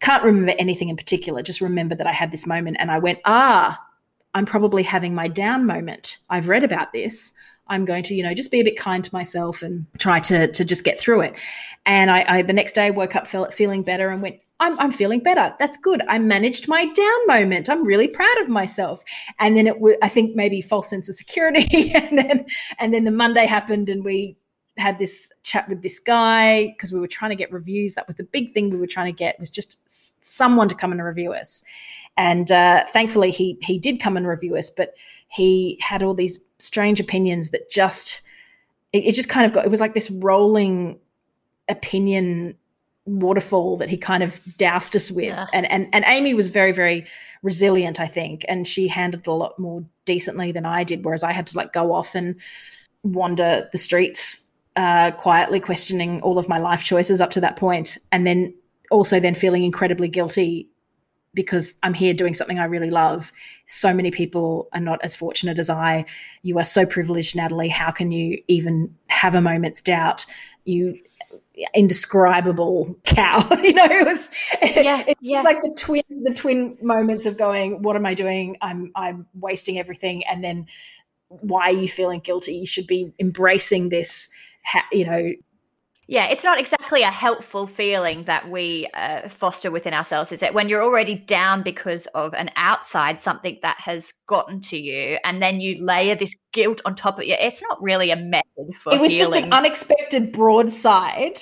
can't 0.00 0.24
remember 0.24 0.54
anything 0.58 0.88
in 0.88 0.96
particular. 0.96 1.42
Just 1.42 1.60
remember 1.60 1.94
that 1.94 2.06
I 2.06 2.12
had 2.12 2.32
this 2.32 2.46
moment 2.46 2.78
and 2.80 2.90
I 2.90 2.98
went, 2.98 3.20
ah, 3.24 3.80
I'm 4.34 4.46
probably 4.46 4.82
having 4.82 5.14
my 5.14 5.28
down 5.28 5.66
moment. 5.66 6.18
I've 6.28 6.48
read 6.48 6.64
about 6.64 6.92
this. 6.92 7.32
I'm 7.66 7.84
going 7.84 8.02
to, 8.04 8.14
you 8.14 8.22
know, 8.22 8.34
just 8.34 8.50
be 8.50 8.60
a 8.60 8.64
bit 8.64 8.76
kind 8.76 9.02
to 9.04 9.14
myself 9.14 9.62
and 9.62 9.86
try 9.98 10.20
to 10.20 10.48
to 10.50 10.64
just 10.64 10.84
get 10.84 10.98
through 10.98 11.22
it. 11.22 11.34
And 11.86 12.10
I, 12.10 12.24
I 12.26 12.42
the 12.42 12.52
next 12.52 12.74
day 12.74 12.90
woke 12.90 13.14
up 13.14 13.26
feeling 13.26 13.82
better 13.82 14.08
and 14.08 14.22
went, 14.22 14.40
I'm, 14.60 14.78
I'm 14.78 14.92
feeling 14.92 15.20
better. 15.20 15.54
That's 15.58 15.78
good. 15.78 16.02
I 16.06 16.18
managed 16.18 16.68
my 16.68 16.84
down 16.84 17.26
moment. 17.26 17.70
I'm 17.70 17.84
really 17.84 18.06
proud 18.06 18.38
of 18.42 18.48
myself. 18.48 19.02
And 19.38 19.56
then 19.56 19.66
it, 19.66 19.74
w- 19.74 19.96
I 20.02 20.08
think 20.10 20.36
maybe 20.36 20.60
false 20.60 20.90
sense 20.90 21.08
of 21.08 21.14
security. 21.14 21.92
and 21.94 22.18
then, 22.18 22.46
and 22.78 22.92
then 22.92 23.04
the 23.04 23.10
Monday 23.10 23.46
happened 23.46 23.88
and 23.88 24.04
we 24.04 24.36
had 24.76 24.98
this 24.98 25.32
chat 25.42 25.68
with 25.68 25.82
this 25.82 25.98
guy 25.98 26.66
because 26.68 26.92
we 26.92 27.00
were 27.00 27.08
trying 27.08 27.30
to 27.30 27.36
get 27.36 27.50
reviews. 27.50 27.94
That 27.94 28.06
was 28.06 28.16
the 28.16 28.24
big 28.24 28.52
thing 28.52 28.68
we 28.70 28.76
were 28.76 28.86
trying 28.86 29.12
to 29.12 29.18
get 29.18 29.40
was 29.40 29.50
just 29.50 29.80
someone 30.22 30.68
to 30.68 30.74
come 30.74 30.92
and 30.92 31.02
review 31.02 31.32
us. 31.32 31.64
And 32.16 32.50
uh, 32.50 32.84
thankfully, 32.86 33.30
he 33.30 33.58
he 33.62 33.78
did 33.78 34.00
come 34.00 34.16
and 34.16 34.26
review 34.26 34.56
us, 34.56 34.70
but 34.70 34.94
he 35.28 35.78
had 35.80 36.02
all 36.02 36.14
these 36.14 36.38
strange 36.58 37.00
opinions 37.00 37.50
that 37.50 37.70
just 37.70 38.22
it, 38.92 39.04
it 39.04 39.14
just 39.14 39.28
kind 39.28 39.46
of 39.46 39.52
got 39.52 39.64
it 39.64 39.70
was 39.70 39.80
like 39.80 39.94
this 39.94 40.10
rolling 40.10 40.98
opinion 41.68 42.56
waterfall 43.06 43.76
that 43.78 43.88
he 43.88 43.96
kind 43.96 44.22
of 44.22 44.40
doused 44.56 44.94
us 44.94 45.10
with. 45.10 45.26
Yeah. 45.26 45.46
And 45.52 45.70
and 45.70 45.88
and 45.92 46.04
Amy 46.06 46.34
was 46.34 46.48
very 46.48 46.72
very 46.72 47.06
resilient, 47.42 47.98
I 48.00 48.06
think, 48.06 48.44
and 48.48 48.66
she 48.66 48.88
handled 48.88 49.22
it 49.22 49.30
a 49.30 49.32
lot 49.32 49.58
more 49.58 49.84
decently 50.04 50.52
than 50.52 50.66
I 50.66 50.84
did. 50.84 51.04
Whereas 51.04 51.22
I 51.22 51.32
had 51.32 51.46
to 51.48 51.56
like 51.56 51.72
go 51.72 51.92
off 51.92 52.14
and 52.14 52.36
wander 53.02 53.68
the 53.72 53.78
streets 53.78 54.46
uh, 54.76 55.10
quietly, 55.12 55.60
questioning 55.60 56.20
all 56.22 56.38
of 56.38 56.48
my 56.48 56.58
life 56.58 56.84
choices 56.84 57.20
up 57.20 57.30
to 57.30 57.40
that 57.40 57.56
point, 57.56 57.98
and 58.12 58.26
then 58.26 58.52
also 58.90 59.20
then 59.20 59.34
feeling 59.34 59.62
incredibly 59.62 60.08
guilty 60.08 60.68
because 61.34 61.74
I'm 61.82 61.94
here 61.94 62.14
doing 62.14 62.34
something 62.34 62.58
I 62.58 62.64
really 62.64 62.90
love. 62.90 63.30
So 63.68 63.94
many 63.94 64.10
people 64.10 64.68
are 64.72 64.80
not 64.80 65.00
as 65.02 65.14
fortunate 65.14 65.58
as 65.58 65.70
I. 65.70 66.04
You 66.42 66.58
are 66.58 66.64
so 66.64 66.84
privileged, 66.84 67.36
Natalie. 67.36 67.68
How 67.68 67.90
can 67.90 68.10
you 68.10 68.42
even 68.48 68.94
have 69.08 69.34
a 69.34 69.40
moment's 69.40 69.80
doubt? 69.80 70.26
You 70.64 70.98
indescribable 71.74 72.96
cow. 73.04 73.46
you 73.62 73.72
know, 73.72 73.84
it 73.84 74.04
was 74.04 74.30
yeah, 74.62 75.04
it, 75.06 75.18
yeah. 75.20 75.42
like 75.42 75.60
the 75.62 75.74
twin 75.76 76.02
the 76.22 76.34
twin 76.34 76.76
moments 76.80 77.26
of 77.26 77.36
going, 77.36 77.82
what 77.82 77.96
am 77.96 78.06
I 78.06 78.14
doing? 78.14 78.56
I'm 78.60 78.90
I'm 78.94 79.26
wasting 79.34 79.78
everything 79.78 80.24
and 80.26 80.42
then 80.42 80.66
why 81.28 81.70
are 81.70 81.72
you 81.72 81.88
feeling 81.88 82.20
guilty? 82.20 82.54
You 82.54 82.66
should 82.66 82.86
be 82.86 83.12
embracing 83.20 83.88
this, 83.88 84.28
you 84.90 85.04
know, 85.04 85.32
yeah, 86.10 86.26
it's 86.26 86.42
not 86.42 86.58
exactly 86.58 87.02
a 87.02 87.10
helpful 87.10 87.68
feeling 87.68 88.24
that 88.24 88.50
we 88.50 88.88
uh, 88.94 89.28
foster 89.28 89.70
within 89.70 89.94
ourselves, 89.94 90.32
is 90.32 90.42
it? 90.42 90.52
When 90.52 90.68
you're 90.68 90.82
already 90.82 91.14
down 91.14 91.62
because 91.62 92.06
of 92.16 92.34
an 92.34 92.50
outside 92.56 93.20
something 93.20 93.60
that 93.62 93.80
has 93.80 94.12
gotten 94.26 94.60
to 94.62 94.76
you, 94.76 95.18
and 95.22 95.40
then 95.40 95.60
you 95.60 95.80
layer 95.80 96.16
this 96.16 96.34
guilt 96.52 96.82
on 96.84 96.96
top 96.96 97.18
of 97.18 97.22
it. 97.22 97.38
It's 97.38 97.62
not 97.62 97.80
really 97.80 98.10
a 98.10 98.16
method 98.16 98.74
for. 98.76 98.92
It 98.92 99.00
was 99.00 99.12
healing. 99.12 99.24
just 99.24 99.36
an 99.36 99.52
unexpected 99.52 100.32
broadside 100.32 101.38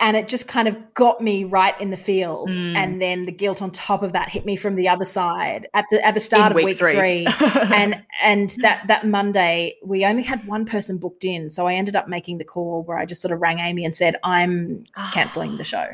and 0.00 0.16
it 0.16 0.26
just 0.26 0.48
kind 0.48 0.66
of 0.66 0.94
got 0.94 1.20
me 1.20 1.44
right 1.44 1.78
in 1.80 1.90
the 1.90 1.96
feels 1.96 2.50
mm. 2.50 2.74
and 2.74 3.00
then 3.00 3.26
the 3.26 3.32
guilt 3.32 3.62
on 3.62 3.70
top 3.70 4.02
of 4.02 4.12
that 4.12 4.28
hit 4.28 4.44
me 4.44 4.56
from 4.56 4.74
the 4.74 4.88
other 4.88 5.04
side 5.04 5.68
at 5.74 5.84
the 5.90 6.04
at 6.04 6.14
the 6.14 6.20
start 6.20 6.52
in 6.52 6.52
of 6.52 6.56
week, 6.56 6.66
week 6.66 6.78
three, 6.78 7.26
three. 7.26 7.26
and 7.72 8.02
and 8.22 8.50
that 8.62 8.84
that 8.88 9.06
monday 9.06 9.74
we 9.84 10.04
only 10.04 10.22
had 10.22 10.44
one 10.46 10.64
person 10.64 10.98
booked 10.98 11.24
in 11.24 11.48
so 11.48 11.66
i 11.66 11.74
ended 11.74 11.94
up 11.94 12.08
making 12.08 12.38
the 12.38 12.44
call 12.44 12.82
where 12.82 12.98
i 12.98 13.04
just 13.04 13.22
sort 13.22 13.32
of 13.32 13.40
rang 13.40 13.58
amy 13.58 13.84
and 13.84 13.94
said 13.94 14.16
i'm 14.24 14.84
canceling 15.12 15.56
the 15.56 15.64
show 15.64 15.86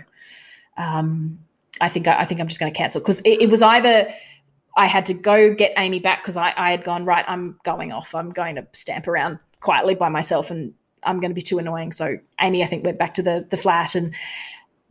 um 0.76 1.38
i 1.80 1.88
think 1.88 2.08
i, 2.08 2.20
I 2.20 2.24
think 2.24 2.40
i'm 2.40 2.48
just 2.48 2.60
going 2.60 2.72
to 2.72 2.76
cancel 2.76 3.00
because 3.00 3.20
it, 3.20 3.42
it 3.42 3.50
was 3.50 3.62
either 3.62 4.12
I 4.76 4.86
had 4.86 5.06
to 5.06 5.14
go 5.14 5.52
get 5.52 5.72
Amy 5.76 5.98
back 5.98 6.22
because 6.22 6.36
I, 6.36 6.54
I 6.56 6.70
had 6.70 6.84
gone, 6.84 7.04
right, 7.04 7.24
I'm 7.26 7.58
going 7.64 7.90
off. 7.90 8.14
I'm 8.14 8.30
going 8.30 8.54
to 8.54 8.66
stamp 8.72 9.08
around 9.08 9.40
quietly 9.58 9.96
by 9.96 10.08
myself 10.08 10.50
and 10.50 10.74
I'm 11.02 11.20
going 11.20 11.30
to 11.30 11.34
be 11.34 11.42
too 11.42 11.58
annoying. 11.58 11.92
So 11.92 12.18
Amy, 12.40 12.62
I 12.62 12.66
think, 12.66 12.84
went 12.84 12.98
back 12.98 13.14
to 13.14 13.22
the 13.22 13.46
the 13.48 13.56
flat 13.56 13.94
and. 13.94 14.14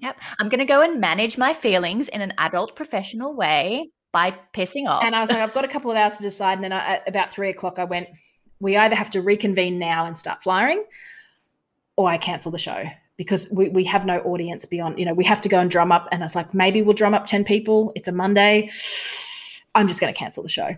Yep, 0.02 0.18
I'm 0.40 0.48
going 0.48 0.60
to 0.60 0.66
go 0.66 0.82
and 0.82 1.02
manage 1.02 1.38
my 1.38 1.54
feelings 1.54 2.08
in 2.08 2.22
an 2.22 2.34
adult, 2.38 2.74
professional 2.74 3.36
way 3.36 3.92
by 4.14 4.34
pissing 4.54 4.88
off. 4.88 5.04
And 5.04 5.14
I 5.14 5.20
was 5.20 5.30
like, 5.30 5.40
I've 5.40 5.54
got 5.54 5.66
a 5.66 5.68
couple 5.68 5.92
of 5.92 5.98
hours 5.98 6.16
to 6.16 6.22
decide. 6.22 6.54
And 6.54 6.64
then 6.64 6.72
I, 6.72 6.96
at 6.96 7.08
about 7.10 7.30
three 7.30 7.50
o'clock, 7.50 7.80
I 7.80 7.84
went, 7.84 8.08
we 8.62 8.78
either 8.78 8.96
have 8.96 9.10
to 9.10 9.22
reconvene 9.22 9.78
now 9.78 10.06
and 10.06 10.18
start 10.18 10.42
flying, 10.42 10.86
or 11.98 12.08
I 12.08 12.18
cancel 12.18 12.50
the 12.50 12.58
show 12.58 12.86
because 13.18 13.50
we, 13.52 13.68
we 13.68 13.84
have 13.84 14.06
no 14.06 14.20
audience 14.20 14.66
beyond, 14.66 14.98
you 14.98 15.04
know, 15.04 15.14
we 15.14 15.26
have 15.26 15.42
to 15.42 15.50
go 15.50 15.60
and 15.60 15.70
drum 15.70 15.92
up. 15.92 16.08
And 16.14 16.24
I 16.24 16.26
was 16.26 16.36
like, 16.36 16.54
maybe 16.54 16.82
we'll 16.82 16.94
drum 16.94 17.14
up 17.14 17.26
10 17.26 17.44
people. 17.44 17.92
It's 17.94 18.08
a 18.08 18.14
Monday. 18.14 18.72
I'm 19.76 19.90
just 19.90 20.00
going 20.00 20.14
to 20.14 20.18
cancel 20.18 20.44
the 20.44 20.50
show 20.50 20.76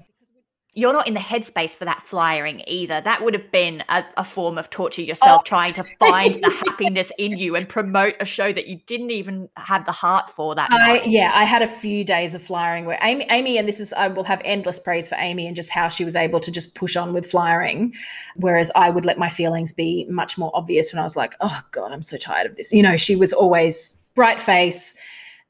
you're 0.74 0.94
not 0.94 1.06
in 1.06 1.14
the 1.14 1.20
headspace 1.20 1.72
for 1.72 1.84
that 1.84 2.02
flyering 2.04 2.64
either. 2.66 3.02
That 3.02 3.24
would 3.24 3.34
have 3.34 3.52
been 3.52 3.84
a, 3.90 4.06
a 4.16 4.24
form 4.24 4.58
of 4.58 4.70
torture 4.70 5.02
yourself, 5.02 5.42
oh. 5.42 5.44
trying 5.46 5.74
to 5.74 5.84
find 6.00 6.36
the 6.42 6.50
happiness 6.50 7.12
in 7.18 7.38
you 7.38 7.58
and 7.58 7.68
promote 7.68 8.16
a 8.22 8.26
show 8.26 8.54
that 8.54 8.68
you 8.68 8.78
didn't 8.86 9.12
even 9.12 9.50
have 9.58 9.86
the 9.86 9.92
heart 9.92 10.30
for. 10.30 10.56
That 10.56 10.70
I, 10.72 11.02
yeah, 11.04 11.32
I 11.34 11.44
had 11.44 11.62
a 11.62 11.68
few 11.68 12.06
days 12.06 12.34
of 12.34 12.42
flyering 12.42 12.86
where 12.86 12.98
Amy, 13.02 13.26
Amy, 13.30 13.58
and 13.58 13.68
this 13.68 13.82
is 13.82 13.92
I 13.92 14.08
will 14.08 14.24
have 14.24 14.42
endless 14.46 14.80
praise 14.80 15.10
for 15.10 15.16
Amy 15.16 15.46
and 15.46 15.58
just 15.58 15.70
how 15.70 15.90
she 15.90 16.06
was 16.06 16.16
able 16.16 16.40
to 16.40 16.52
just 16.52 16.74
push 16.74 16.96
on 16.96 17.12
with 17.12 17.30
flyering, 17.30 17.94
whereas 18.38 18.72
I 18.74 18.92
would 18.92 19.04
let 19.04 19.18
my 19.18 19.28
feelings 19.28 19.74
be 19.74 20.06
much 20.10 20.38
more 20.38 20.52
obvious 20.54 20.94
when 20.94 21.02
I 21.02 21.04
was 21.04 21.18
like, 21.18 21.36
oh 21.42 21.62
god, 21.72 21.92
I'm 21.92 22.02
so 22.02 22.16
tired 22.16 22.48
of 22.48 22.56
this. 22.56 22.72
You 22.72 22.82
know, 22.82 22.96
she 22.96 23.18
was 23.18 23.34
always 23.34 24.00
bright 24.16 24.40
face 24.40 24.96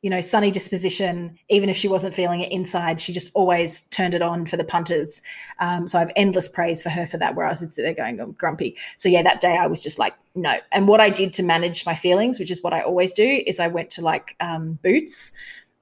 you 0.01 0.09
know, 0.09 0.21
sunny 0.21 0.49
disposition. 0.49 1.37
Even 1.49 1.69
if 1.69 1.77
she 1.77 1.87
wasn't 1.87 2.13
feeling 2.13 2.41
it 2.41 2.51
inside, 2.51 2.99
she 2.99 3.13
just 3.13 3.31
always 3.35 3.83
turned 3.83 4.13
it 4.13 4.21
on 4.21 4.45
for 4.45 4.57
the 4.57 4.63
punters. 4.63 5.21
Um, 5.59 5.87
so 5.87 5.97
I 5.97 6.01
have 6.01 6.11
endless 6.15 6.47
praise 6.47 6.81
for 6.81 6.89
her 6.89 7.05
for 7.05 7.17
that. 7.17 7.35
Where 7.35 7.45
I 7.45 7.49
was 7.49 7.59
sit 7.59 7.83
there 7.83 7.93
going, 7.93 8.19
I'm 8.19 8.31
grumpy. 8.33 8.75
So 8.97 9.09
yeah, 9.09 9.21
that 9.23 9.41
day 9.41 9.57
I 9.57 9.67
was 9.67 9.81
just 9.81 9.99
like, 9.99 10.15
no. 10.33 10.57
And 10.71 10.87
what 10.87 11.01
I 11.01 11.09
did 11.09 11.33
to 11.33 11.43
manage 11.43 11.85
my 11.85 11.95
feelings, 11.95 12.39
which 12.39 12.51
is 12.51 12.63
what 12.63 12.73
I 12.73 12.81
always 12.81 13.13
do, 13.13 13.43
is 13.45 13.59
I 13.59 13.67
went 13.67 13.89
to 13.91 14.01
like 14.01 14.35
um, 14.39 14.79
Boots 14.81 15.31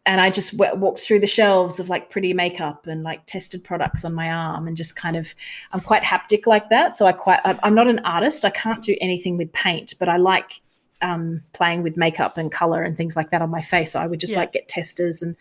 and 0.06 0.20
I 0.20 0.30
just 0.30 0.58
w- 0.58 0.80
walked 0.80 1.02
through 1.02 1.20
the 1.20 1.28
shelves 1.28 1.80
of 1.80 1.88
like 1.88 2.10
pretty 2.10 2.34
makeup 2.34 2.88
and 2.88 3.04
like 3.04 3.26
tested 3.26 3.64
products 3.64 4.04
on 4.04 4.14
my 4.14 4.32
arm 4.32 4.68
and 4.68 4.76
just 4.76 4.96
kind 4.96 5.16
of 5.16 5.34
I'm 5.72 5.82
quite 5.82 6.04
haptic 6.04 6.48
like 6.48 6.70
that. 6.70 6.96
So 6.96 7.06
I 7.06 7.12
quite 7.12 7.40
I'm 7.44 7.76
not 7.76 7.88
an 7.88 8.00
artist. 8.00 8.44
I 8.44 8.50
can't 8.50 8.82
do 8.82 8.98
anything 9.00 9.38
with 9.38 9.54
paint, 9.54 9.94
but 10.00 10.10
I 10.10 10.18
like 10.18 10.62
um, 11.02 11.42
playing 11.54 11.84
with 11.84 11.98
makeup 11.98 12.38
and 12.38 12.52
color 12.52 12.84
and 12.84 12.96
things 12.96 13.16
like 13.16 13.30
that 13.30 13.42
on 13.42 13.50
my 13.50 13.62
face. 13.62 13.92
So 13.92 14.00
I 14.00 14.08
would 14.08 14.20
just 14.20 14.34
yeah. 14.34 14.40
like 14.40 14.52
get 14.52 14.68
testers 14.68 15.22
and 15.22 15.36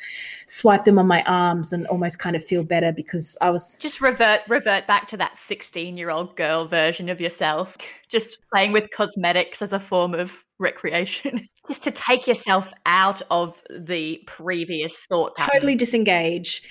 swipe 0.46 0.84
them 0.84 0.98
on 0.98 1.06
my 1.06 1.22
arms 1.24 1.72
and 1.72 1.86
almost 1.88 2.18
kind 2.18 2.36
of 2.36 2.44
feel 2.44 2.62
better 2.62 2.92
because 2.92 3.36
I 3.40 3.50
was 3.50 3.76
just 3.76 4.00
revert 4.00 4.40
revert 4.48 4.86
back 4.86 5.06
to 5.08 5.16
that 5.16 5.36
16 5.36 5.96
year 5.96 6.10
old 6.10 6.36
girl 6.36 6.66
version 6.66 7.08
of 7.08 7.20
yourself, 7.20 7.76
just 8.08 8.38
playing 8.52 8.72
with 8.72 8.90
cosmetics 8.90 9.62
as 9.62 9.72
a 9.72 9.80
form 9.80 10.14
of 10.14 10.44
recreation, 10.58 11.48
just 11.68 11.82
to 11.84 11.90
take 11.90 12.26
yourself 12.26 12.72
out 12.86 13.22
of 13.30 13.62
the 13.70 14.22
previous 14.26 15.06
thought. 15.06 15.36
Totally 15.36 15.74
disengage 15.74 16.62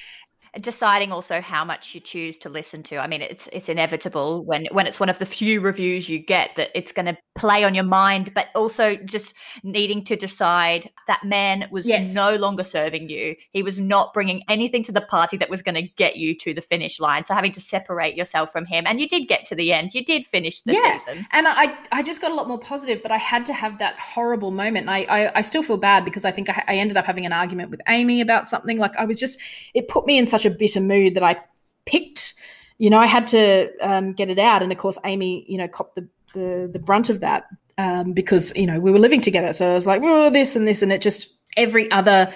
deciding 0.60 1.12
also 1.12 1.42
how 1.42 1.64
much 1.64 1.94
you 1.94 2.02
choose 2.02 2.38
to 2.40 2.50
listen 2.50 2.84
to. 2.84 2.98
I 2.98 3.08
mean, 3.08 3.22
it's 3.22 3.48
it's 3.52 3.70
inevitable 3.70 4.44
when 4.46 4.68
when 4.72 4.88
it's 4.88 5.00
one 5.00 5.10
of 5.10 5.20
the 5.20 5.26
few 5.26 5.62
reviews 5.62 6.10
you 6.10 6.20
get 6.20 6.56
that 6.56 6.72
it's 6.76 6.92
going 6.92 7.06
to 7.06 7.18
play 7.38 7.64
on 7.64 7.76
your 7.76 7.84
mind, 7.84 8.34
but 8.34 8.48
also 8.56 8.96
just 8.98 9.34
needing 9.64 10.04
to 10.06 10.16
decide 10.16 10.90
that 11.08 11.24
man 11.24 11.68
was 11.72 11.88
yes. 11.88 12.14
no 12.14 12.36
longer 12.36 12.64
serving 12.64 13.10
you. 13.10 13.36
He 13.52 13.64
was 13.64 13.80
not 13.80 14.14
bringing 14.14 14.44
anything 14.50 14.84
to 14.84 14.92
the 14.92 15.02
party 15.02 15.38
that 15.38 15.50
was 15.50 15.62
going 15.62 15.76
to 15.76 15.84
get 15.84 16.18
you 16.18 16.36
to 16.40 16.54
the 16.54 16.62
finish 16.62 17.00
line. 17.00 17.24
So 17.24 17.34
having 17.34 17.52
to 17.54 17.62
separate 17.62 18.16
yourself 18.16 18.52
from 18.52 18.66
him, 18.66 18.86
and 18.88 19.00
you 19.00 19.08
did 19.08 19.28
get 19.28 19.46
to 19.48 19.56
the 19.56 19.72
end. 19.72 19.94
You 19.94 20.04
did 20.04 20.26
finish 20.26 20.62
the 20.62 20.74
yeah. 20.74 21.00
season, 21.00 21.26
and 21.32 21.48
I 21.48 21.78
I 21.92 22.04
just 22.04 22.22
got 22.22 22.32
a 22.32 22.36
lot 22.36 22.48
more 22.48 22.60
positive, 22.60 23.02
but 23.02 23.12
I 23.12 23.18
had 23.18 23.46
to 23.48 23.54
have 23.54 23.80
that 23.80 23.98
horrible 24.00 24.52
moment. 24.52 24.90
I 24.90 25.04
I, 25.04 25.38
I 25.38 25.42
still 25.42 25.64
feel 25.64 25.78
bad 25.78 26.04
because 26.04 26.26
I 26.26 26.32
think 26.32 26.50
I, 26.50 26.64
I 26.68 26.76
ended 26.76 26.98
up 26.98 27.06
having 27.06 27.26
an 27.26 27.34
argument 27.34 27.70
with 27.70 27.82
Amy 27.88 28.22
about 28.22 28.48
something. 28.48 28.78
Like 28.78 28.96
I 28.98 29.06
was 29.06 29.20
just 29.20 29.40
it 29.74 29.88
put 29.88 30.06
me 30.06 30.18
in 30.18 30.28
such 30.28 30.46
a 30.46 30.50
bitter 30.50 30.82
mood 30.82 31.14
that 31.16 31.24
I 31.24 31.38
picked. 31.86 32.34
You 32.80 32.92
know, 32.92 33.00
I 33.00 33.08
had 33.08 33.26
to 33.28 33.72
um, 33.82 34.14
get 34.14 34.30
it 34.30 34.38
out, 34.38 34.62
and 34.62 34.72
of 34.72 34.78
course, 34.78 35.00
Amy, 35.04 35.46
you 35.48 35.58
know, 35.58 35.68
copped 35.68 35.96
the 35.96 36.08
the, 36.34 36.70
the 36.72 36.80
brunt 36.80 37.10
of 37.10 37.20
that 37.22 37.46
um, 37.78 38.14
because 38.14 38.56
you 38.56 38.66
know 38.66 38.80
we 38.80 38.92
were 38.92 39.00
living 39.00 39.22
together. 39.22 39.54
So 39.54 39.70
I 39.70 39.74
was 39.74 39.88
like, 39.88 40.02
well, 40.02 40.32
this 40.32 40.56
and 40.56 40.68
this, 40.68 40.82
and 40.82 40.92
it 40.92 41.02
just 41.02 41.34
every 41.56 41.90
other. 41.92 42.32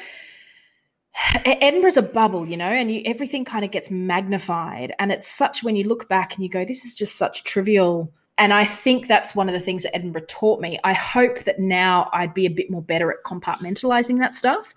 Edinburgh's 1.46 1.98
a 1.98 2.02
bubble, 2.02 2.48
you 2.48 2.56
know, 2.56 2.70
and 2.70 2.90
you, 2.90 3.02
everything 3.06 3.44
kind 3.44 3.66
of 3.66 3.72
gets 3.72 3.92
magnified, 3.92 4.94
and 4.98 5.12
it's 5.12 5.28
such 5.28 5.62
when 5.62 5.76
you 5.76 5.84
look 5.86 6.08
back 6.08 6.36
and 6.36 6.44
you 6.44 6.50
go, 6.50 6.64
this 6.64 6.86
is 6.86 6.94
just 6.94 7.18
such 7.18 7.44
trivial 7.44 8.14
and 8.42 8.56
I 8.56 8.66
think 8.66 9.08
that's 9.08 9.36
one 9.36 9.50
of 9.50 9.54
the 9.54 9.60
things 9.60 9.84
that 9.84 9.96
Edinburgh 9.96 10.26
taught 10.28 10.62
me. 10.62 10.80
I 10.84 10.94
hope 10.94 11.44
that 11.44 11.60
now 11.60 12.10
I'd 12.12 12.34
be 12.34 12.48
a 12.48 12.50
bit 12.50 12.72
more 12.72 12.82
better 12.82 13.12
at 13.12 13.24
compartmentalizing 13.24 14.18
that 14.18 14.34
stuff. 14.34 14.74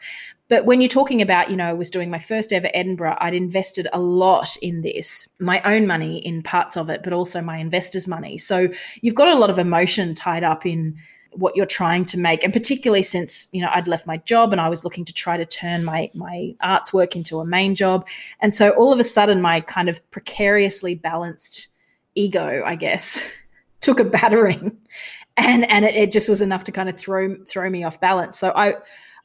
But 0.49 0.67
when 0.67 0.81
you're 0.81 0.89
talking 0.89 1.23
about, 1.23 1.51
you 1.51 1.57
know, 1.57 1.69
I 1.69 1.73
was 1.73 1.89
doing 1.89 2.11
my 2.11 2.19
first 2.19 2.53
ever 2.53 2.69
Edinburgh, 2.75 3.17
I'd 3.19 3.35
invested 3.35 3.89
a 3.93 4.01
lot 4.01 4.57
in 4.59 4.83
this, 4.83 5.27
my 5.41 5.63
own 5.63 5.87
money 5.87 6.19
in 6.19 6.43
parts 6.43 6.77
of 6.77 6.91
it, 6.91 7.03
but 7.03 7.15
also 7.15 7.41
my 7.41 7.57
investors' 7.57 8.07
money. 8.07 8.37
So 8.37 8.69
you've 9.01 9.15
got 9.15 9.29
a 9.29 9.39
lot 9.39 9.49
of 9.49 9.59
emotion 9.59 10.15
tied 10.15 10.45
up 10.45 10.67
in 10.67 10.97
what 11.37 11.57
you're 11.57 11.67
trying 11.67 12.05
to 12.05 12.19
make 12.19 12.45
and 12.45 12.53
particularly 12.53 13.03
since 13.03 13.49
you 13.51 13.61
know 13.61 13.69
I'd 13.73 13.89
left 13.89 14.07
my 14.07 14.19
job 14.19 14.53
and 14.53 14.61
I 14.61 14.69
was 14.69 14.85
looking 14.85 15.05
to 15.05 15.13
try 15.13 15.37
to 15.37 15.45
turn 15.45 15.85
my 15.85 16.11
my 16.15 16.55
arts 16.61 16.93
work 16.93 17.17
into 17.17 17.41
a 17.41 17.45
main 17.45 17.75
job. 17.75 18.07
And 18.41 18.55
so 18.55 18.71
all 18.71 18.93
of 18.93 19.01
a 19.01 19.05
sudden 19.05 19.43
my 19.43 19.61
kind 19.61 19.89
of 19.89 20.09
precariously 20.11 20.95
balanced 20.95 21.69
ego 22.15 22.63
I 22.65 22.77
guess 22.77 23.29
took 23.81 24.01
a 24.01 24.05
battering. 24.05 24.77
And 25.37 25.69
and 25.69 25.85
it, 25.85 25.97
it 25.97 26.13
just 26.13 26.29
was 26.29 26.41
enough 26.41 26.63
to 26.63 26.71
kind 26.71 26.89
of 26.89 26.97
throw 26.97 27.35
throw 27.45 27.69
me 27.69 27.83
off 27.83 28.01
balance. 28.01 28.39
So 28.39 28.53
i 28.55 28.75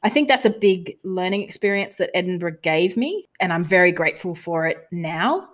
i 0.02 0.08
think 0.08 0.28
that's 0.28 0.44
a 0.44 0.50
big 0.50 0.96
learning 1.04 1.42
experience 1.42 1.96
that 1.96 2.10
edinburgh 2.14 2.56
gave 2.62 2.96
me 2.96 3.28
and 3.40 3.52
i'm 3.52 3.64
very 3.64 3.92
grateful 3.92 4.34
for 4.34 4.66
it 4.66 4.86
now 4.90 5.48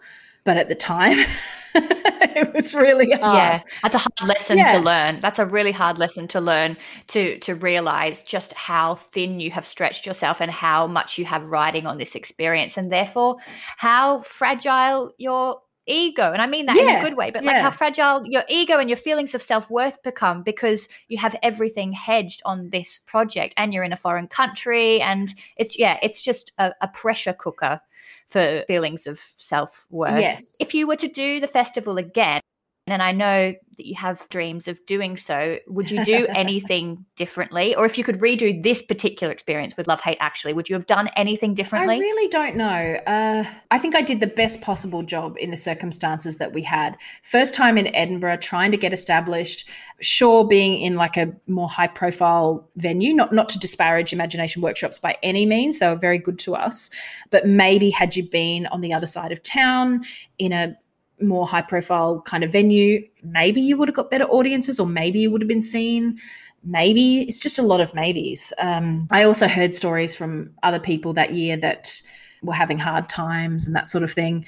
but 0.44 0.56
at 0.56 0.68
the 0.68 0.74
time 0.74 1.18
it 1.74 2.54
was 2.54 2.74
really 2.74 3.10
hard. 3.10 3.36
yeah 3.36 3.60
that's 3.82 3.94
a 3.94 3.98
hard 3.98 4.28
lesson 4.28 4.58
yeah. 4.58 4.72
to 4.72 4.78
learn. 4.78 5.20
That's 5.20 5.38
a 5.38 5.46
really 5.46 5.72
hard 5.72 5.98
lesson 5.98 6.28
to 6.28 6.40
learn 6.40 6.76
to 7.08 7.38
to 7.40 7.54
realize 7.54 8.22
just 8.22 8.52
how 8.54 8.96
thin 8.96 9.40
you 9.40 9.50
have 9.50 9.66
stretched 9.66 10.06
yourself 10.06 10.40
and 10.40 10.50
how 10.50 10.86
much 10.86 11.18
you 11.18 11.24
have 11.24 11.44
riding 11.44 11.86
on 11.86 11.98
this 11.98 12.14
experience. 12.14 12.76
And 12.76 12.90
therefore 12.90 13.36
how 13.76 14.22
fragile 14.22 15.12
your 15.18 15.60
ego 15.86 16.32
and 16.32 16.42
i 16.42 16.46
mean 16.46 16.66
that 16.66 16.76
yeah, 16.76 16.98
in 16.98 17.04
a 17.04 17.08
good 17.08 17.16
way 17.16 17.30
but 17.30 17.42
yeah. 17.42 17.52
like 17.52 17.62
how 17.62 17.70
fragile 17.70 18.24
your 18.26 18.42
ego 18.48 18.78
and 18.78 18.90
your 18.90 18.96
feelings 18.96 19.34
of 19.34 19.42
self-worth 19.42 20.02
become 20.02 20.42
because 20.42 20.88
you 21.08 21.18
have 21.18 21.36
everything 21.42 21.92
hedged 21.92 22.42
on 22.44 22.70
this 22.70 23.00
project 23.00 23.54
and 23.56 23.72
you're 23.72 23.84
in 23.84 23.92
a 23.92 23.96
foreign 23.96 24.28
country 24.28 25.00
and 25.00 25.34
it's 25.56 25.78
yeah 25.78 25.98
it's 26.02 26.22
just 26.22 26.52
a, 26.58 26.72
a 26.80 26.88
pressure 26.88 27.32
cooker 27.32 27.80
for 28.28 28.64
feelings 28.66 29.06
of 29.06 29.20
self-worth 29.36 30.20
yes 30.20 30.56
if 30.60 30.74
you 30.74 30.86
were 30.86 30.96
to 30.96 31.08
do 31.08 31.40
the 31.40 31.48
festival 31.48 31.98
again 31.98 32.40
and 32.86 33.02
I 33.02 33.12
know 33.12 33.52
that 33.76 33.86
you 33.86 33.94
have 33.96 34.26
dreams 34.28 34.68
of 34.68 34.84
doing 34.86 35.16
so, 35.16 35.58
would 35.66 35.90
you 35.90 36.04
do 36.04 36.26
anything 36.34 37.04
differently? 37.16 37.74
Or 37.74 37.84
if 37.84 37.98
you 37.98 38.04
could 38.04 38.20
redo 38.20 38.62
this 38.62 38.80
particular 38.80 39.32
experience 39.32 39.76
with 39.76 39.86
Love 39.86 40.00
Hate 40.00 40.16
Actually, 40.20 40.52
would 40.52 40.68
you 40.68 40.76
have 40.76 40.86
done 40.86 41.08
anything 41.16 41.54
differently? 41.54 41.96
I 41.96 41.98
really 41.98 42.28
don't 42.28 42.56
know. 42.56 42.98
Uh, 43.06 43.44
I 43.70 43.78
think 43.78 43.96
I 43.96 44.02
did 44.02 44.20
the 44.20 44.28
best 44.28 44.60
possible 44.60 45.02
job 45.02 45.36
in 45.38 45.50
the 45.50 45.56
circumstances 45.56 46.38
that 46.38 46.52
we 46.52 46.62
had. 46.62 46.96
First 47.22 47.54
time 47.54 47.76
in 47.76 47.94
Edinburgh, 47.94 48.38
trying 48.38 48.70
to 48.70 48.76
get 48.76 48.92
established, 48.92 49.68
sure, 50.00 50.46
being 50.46 50.80
in 50.80 50.94
like 50.94 51.16
a 51.16 51.32
more 51.48 51.68
high 51.68 51.88
profile 51.88 52.68
venue, 52.76 53.12
not, 53.12 53.32
not 53.32 53.48
to 53.50 53.58
disparage 53.58 54.12
imagination 54.12 54.62
workshops 54.62 54.98
by 54.98 55.16
any 55.22 55.44
means, 55.44 55.80
they 55.80 55.88
were 55.88 55.96
very 55.96 56.18
good 56.18 56.38
to 56.38 56.54
us. 56.54 56.88
But 57.30 57.46
maybe 57.46 57.90
had 57.90 58.16
you 58.16 58.28
been 58.28 58.66
on 58.68 58.80
the 58.80 58.94
other 58.94 59.06
side 59.06 59.32
of 59.32 59.42
town 59.42 60.04
in 60.38 60.52
a 60.52 60.76
more 61.20 61.46
high 61.46 61.62
profile 61.62 62.20
kind 62.22 62.44
of 62.44 62.52
venue, 62.52 63.06
maybe 63.22 63.60
you 63.60 63.76
would 63.76 63.88
have 63.88 63.94
got 63.94 64.10
better 64.10 64.24
audiences 64.24 64.78
or 64.78 64.86
maybe 64.86 65.18
you 65.18 65.30
would 65.30 65.40
have 65.40 65.48
been 65.48 65.62
seen. 65.62 66.18
Maybe 66.64 67.22
it's 67.22 67.40
just 67.40 67.58
a 67.58 67.62
lot 67.62 67.80
of 67.80 67.94
maybes. 67.94 68.52
Um, 68.58 69.08
I 69.10 69.22
also 69.22 69.48
heard 69.48 69.72
stories 69.72 70.14
from 70.14 70.50
other 70.62 70.80
people 70.80 71.12
that 71.14 71.32
year 71.32 71.56
that 71.58 72.00
were 72.42 72.54
having 72.54 72.78
hard 72.78 73.08
times 73.08 73.66
and 73.66 73.74
that 73.76 73.88
sort 73.88 74.04
of 74.04 74.12
thing. 74.12 74.44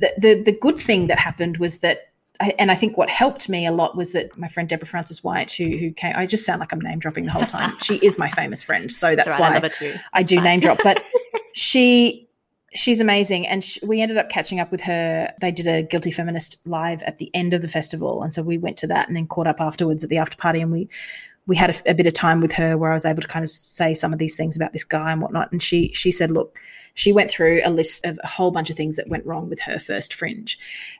The, 0.00 0.12
the, 0.18 0.42
the 0.42 0.52
good 0.52 0.78
thing 0.78 1.06
that 1.08 1.18
happened 1.18 1.58
was 1.58 1.78
that 1.78 2.12
and 2.58 2.70
I 2.70 2.74
think 2.74 2.96
what 2.96 3.08
helped 3.08 3.48
me 3.48 3.66
a 3.66 3.72
lot 3.72 3.96
was 3.96 4.12
that 4.12 4.36
my 4.36 4.48
friend 4.48 4.68
Deborah 4.68 4.86
Frances 4.86 5.22
White, 5.22 5.52
who 5.52 5.76
who 5.76 5.92
came, 5.92 6.14
I 6.16 6.26
just 6.26 6.44
sound 6.44 6.60
like 6.60 6.72
I'm 6.72 6.80
name 6.80 6.98
dropping 6.98 7.24
the 7.24 7.30
whole 7.30 7.46
time. 7.46 7.76
she 7.80 7.96
is 7.96 8.18
my 8.18 8.28
famous 8.30 8.62
friend, 8.62 8.90
so 8.90 9.14
that's, 9.14 9.28
that's 9.28 9.40
right, 9.40 9.62
why 9.62 9.68
I, 9.68 10.00
I 10.12 10.22
do 10.22 10.36
fine. 10.36 10.44
name 10.44 10.60
drop. 10.60 10.78
But 10.82 11.04
she 11.54 12.28
she's 12.74 13.00
amazing. 13.00 13.46
And 13.46 13.62
she, 13.62 13.84
we 13.84 14.00
ended 14.00 14.16
up 14.16 14.28
catching 14.28 14.60
up 14.60 14.70
with 14.70 14.80
her. 14.82 15.32
They 15.40 15.50
did 15.50 15.66
a 15.66 15.82
guilty 15.82 16.10
feminist 16.10 16.58
live 16.66 17.02
at 17.02 17.18
the 17.18 17.30
end 17.34 17.54
of 17.54 17.62
the 17.62 17.68
festival. 17.68 18.22
And 18.22 18.32
so 18.32 18.42
we 18.42 18.58
went 18.58 18.76
to 18.78 18.86
that 18.88 19.08
and 19.08 19.16
then 19.16 19.26
caught 19.26 19.46
up 19.46 19.60
afterwards 19.60 20.02
at 20.02 20.10
the 20.10 20.18
after 20.18 20.36
party. 20.36 20.60
And 20.60 20.72
we 20.72 20.88
we 21.46 21.56
had 21.56 21.70
a, 21.70 21.90
a, 21.90 21.94
bit 21.94 22.06
of 22.06 22.12
time 22.12 22.40
with 22.40 22.52
her 22.52 22.78
where 22.78 22.92
I 22.92 22.94
was 22.94 23.04
able 23.04 23.20
to 23.20 23.26
kind 23.26 23.42
of 23.42 23.50
say 23.50 23.94
some 23.94 24.12
of 24.12 24.20
these 24.20 24.36
things 24.36 24.54
about 24.54 24.72
this 24.72 24.84
guy 24.84 25.10
and 25.10 25.20
whatnot. 25.20 25.50
And 25.50 25.62
she 25.62 25.92
she 25.92 26.12
said, 26.12 26.30
look, 26.30 26.58
she 26.94 27.12
went 27.12 27.30
through 27.30 27.62
a 27.64 27.70
list 27.70 28.04
of 28.04 28.18
a 28.22 28.28
whole 28.28 28.50
bunch 28.50 28.70
of 28.70 28.76
things 28.76 28.96
that 28.96 29.08
went 29.08 29.26
wrong 29.26 29.48
with 29.48 29.60
her 29.60 29.78
first 29.78 30.14
fringe, 30.14 30.58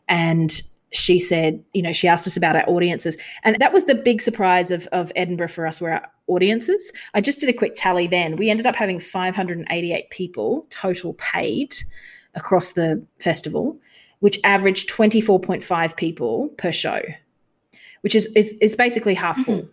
and 0.09 0.63
she 0.93 1.19
said, 1.19 1.63
you 1.73 1.83
know, 1.83 1.93
she 1.93 2.07
asked 2.07 2.27
us 2.27 2.37
about 2.37 2.57
our 2.57 2.69
audiences. 2.69 3.17
And 3.45 3.57
that 3.57 3.73
was 3.73 3.85
the 3.85 3.95
big 3.95 4.21
surprise 4.21 4.71
of, 4.71 4.87
of 4.89 5.11
Edinburgh 5.17 5.49
for 5.49 5.67
us, 5.67 5.81
were 5.81 5.93
our 5.93 6.07
audiences. 6.27 6.93
I 7.15 7.21
just 7.21 7.41
did 7.41 7.49
a 7.49 7.53
quick 7.53 7.75
tally 7.77 8.07
then. 8.07 8.37
We 8.37 8.51
ended 8.51 8.67
up 8.67 8.77
having 8.77 9.01
588 9.01 10.11
people 10.11 10.67
total 10.71 11.15
paid 11.15 11.77
across 12.35 12.73
the 12.73 13.05
festival, 13.19 13.79
which 14.21 14.39
averaged 14.45 14.91
24.5 14.91 15.97
people 15.97 16.49
per 16.59 16.73
show, 16.73 17.01
which 18.03 18.15
is, 18.15 18.27
is, 18.37 18.53
is 18.61 18.77
basically 18.77 19.15
half 19.15 19.39
full. 19.39 19.63
Mm-hmm 19.63 19.73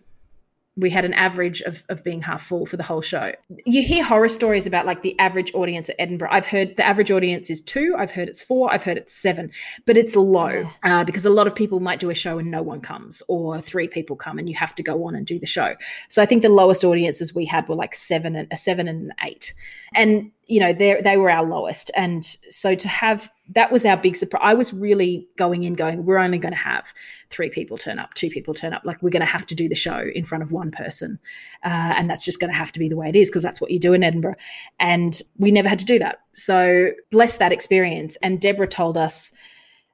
we 0.80 0.90
had 0.90 1.04
an 1.04 1.14
average 1.14 1.60
of, 1.62 1.82
of 1.88 2.02
being 2.02 2.22
half 2.22 2.42
full 2.42 2.66
for 2.66 2.76
the 2.76 2.82
whole 2.82 3.00
show. 3.00 3.32
You 3.64 3.82
hear 3.82 4.02
horror 4.02 4.28
stories 4.28 4.66
about 4.66 4.86
like 4.86 5.02
the 5.02 5.18
average 5.18 5.52
audience 5.54 5.88
at 5.88 5.96
Edinburgh. 5.98 6.30
I've 6.30 6.46
heard 6.46 6.76
the 6.76 6.84
average 6.84 7.10
audience 7.10 7.50
is 7.50 7.60
two, 7.60 7.94
I've 7.98 8.10
heard 8.10 8.28
it's 8.28 8.42
four, 8.42 8.72
I've 8.72 8.82
heard 8.82 8.96
it's 8.96 9.12
seven, 9.12 9.50
but 9.86 9.96
it's 9.96 10.16
low 10.16 10.68
uh, 10.82 11.04
because 11.04 11.24
a 11.24 11.30
lot 11.30 11.46
of 11.46 11.54
people 11.54 11.80
might 11.80 12.00
do 12.00 12.10
a 12.10 12.14
show 12.14 12.38
and 12.38 12.50
no 12.50 12.62
one 12.62 12.80
comes, 12.80 13.22
or 13.28 13.60
three 13.60 13.88
people 13.88 14.16
come 14.16 14.38
and 14.38 14.48
you 14.48 14.56
have 14.56 14.74
to 14.76 14.82
go 14.82 15.04
on 15.04 15.14
and 15.14 15.26
do 15.26 15.38
the 15.38 15.46
show. 15.46 15.74
So 16.08 16.22
I 16.22 16.26
think 16.26 16.42
the 16.42 16.48
lowest 16.48 16.84
audiences 16.84 17.34
we 17.34 17.44
had 17.44 17.68
were 17.68 17.76
like 17.76 17.94
seven 17.94 18.36
and 18.36 18.48
a 18.50 18.56
seven 18.56 18.88
and 18.88 19.06
an 19.06 19.12
eight. 19.24 19.54
And 19.94 20.30
you 20.50 20.58
know 20.58 20.72
they 20.72 21.00
they 21.02 21.16
were 21.16 21.30
our 21.30 21.44
lowest 21.44 21.90
and 21.94 22.36
so 22.48 22.74
to 22.74 22.88
have 22.88 23.30
that 23.48 23.70
was 23.70 23.86
our 23.86 23.96
big 23.96 24.16
surprise 24.16 24.42
i 24.44 24.52
was 24.52 24.72
really 24.72 25.26
going 25.36 25.62
in 25.62 25.74
going 25.74 26.04
we're 26.04 26.18
only 26.18 26.38
going 26.38 26.52
to 26.52 26.58
have 26.58 26.92
three 27.30 27.48
people 27.48 27.78
turn 27.78 27.98
up 28.00 28.12
two 28.14 28.28
people 28.28 28.52
turn 28.52 28.72
up 28.72 28.82
like 28.84 29.00
we're 29.00 29.10
going 29.10 29.20
to 29.20 29.26
have 29.26 29.46
to 29.46 29.54
do 29.54 29.68
the 29.68 29.74
show 29.74 30.10
in 30.14 30.24
front 30.24 30.42
of 30.42 30.50
one 30.50 30.70
person 30.70 31.18
uh, 31.64 31.94
and 31.96 32.10
that's 32.10 32.24
just 32.24 32.40
going 32.40 32.50
to 32.50 32.56
have 32.56 32.72
to 32.72 32.80
be 32.80 32.88
the 32.88 32.96
way 32.96 33.08
it 33.08 33.16
is 33.16 33.30
because 33.30 33.44
that's 33.44 33.60
what 33.60 33.70
you 33.70 33.78
do 33.78 33.92
in 33.92 34.02
edinburgh 34.02 34.34
and 34.80 35.22
we 35.38 35.52
never 35.52 35.68
had 35.68 35.78
to 35.78 35.84
do 35.84 35.98
that 35.98 36.20
so 36.34 36.90
bless 37.12 37.36
that 37.36 37.52
experience 37.52 38.16
and 38.22 38.40
deborah 38.40 38.68
told 38.68 38.96
us 38.96 39.32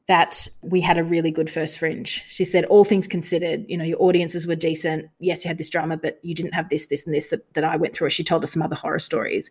that 0.07 0.47
we 0.63 0.81
had 0.81 0.99
a 0.99 1.05
really 1.05 1.33
good 1.33 1.51
first 1.51 1.79
fringe. 1.79 2.25
She 2.29 2.45
said, 2.45 2.65
all 2.67 2.85
things 2.85 3.09
considered, 3.09 3.65
you 3.67 3.77
know, 3.77 3.85
your 3.85 4.01
audiences 4.01 4.47
were 4.47 4.55
decent. 4.55 5.07
Yes, 5.19 5.45
you 5.45 5.49
had 5.49 5.59
this 5.59 5.69
drama, 5.69 5.97
but 5.97 6.21
you 6.23 6.33
didn't 6.33 6.55
have 6.55 6.69
this, 6.69 6.87
this, 6.87 7.07
and 7.07 7.15
this 7.15 7.31
that, 7.31 7.53
that 7.55 7.65
I 7.65 7.77
went 7.77 7.93
through. 7.93 8.11
She 8.11 8.23
told 8.23 8.45
us 8.45 8.53
some 8.53 8.63
other 8.63 8.77
horror 8.77 9.01
stories. 9.01 9.51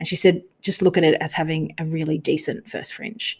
And 0.00 0.08
she 0.08 0.16
said, 0.16 0.42
just 0.62 0.80
look 0.80 0.96
at 0.96 1.04
it 1.04 1.14
as 1.20 1.34
having 1.34 1.74
a 1.78 1.84
really 1.84 2.18
decent 2.18 2.68
first 2.68 2.94
fringe. 2.94 3.38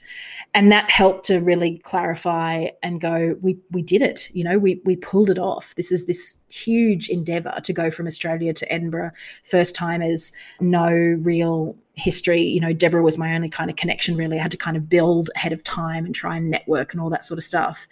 And 0.54 0.70
that 0.70 0.90
helped 0.90 1.24
to 1.26 1.40
really 1.40 1.78
clarify 1.78 2.68
and 2.82 3.00
go, 3.00 3.36
we 3.40 3.58
we 3.70 3.82
did 3.82 4.02
it. 4.02 4.28
You 4.32 4.44
know, 4.44 4.58
we 4.58 4.80
we 4.84 4.96
pulled 4.96 5.30
it 5.30 5.38
off. 5.38 5.74
This 5.74 5.90
is 5.90 6.06
this 6.06 6.36
huge 6.52 7.08
endeavor 7.08 7.58
to 7.64 7.72
go 7.72 7.90
from 7.90 8.06
Australia 8.06 8.52
to 8.52 8.72
Edinburgh, 8.72 9.12
first 9.42 9.74
time 9.74 10.02
as 10.02 10.32
no 10.61 10.90
real 10.90 11.76
history. 11.94 12.42
You 12.42 12.61
know, 12.61 12.72
Deborah 12.74 13.02
was 13.02 13.16
my 13.16 13.34
only 13.34 13.48
kind 13.48 13.70
of 13.70 13.76
connection, 13.76 14.16
really. 14.16 14.38
I 14.38 14.42
had 14.42 14.50
to 14.50 14.56
kind 14.56 14.76
of 14.76 14.88
build 14.88 15.30
ahead 15.36 15.52
of 15.52 15.64
time 15.64 16.04
and 16.04 16.14
try 16.14 16.36
and 16.36 16.50
network 16.50 16.92
and 16.92 17.00
all 17.00 17.11
that 17.11 17.24
sort 17.24 17.38
of 17.38 17.44
stuff. 17.44 17.86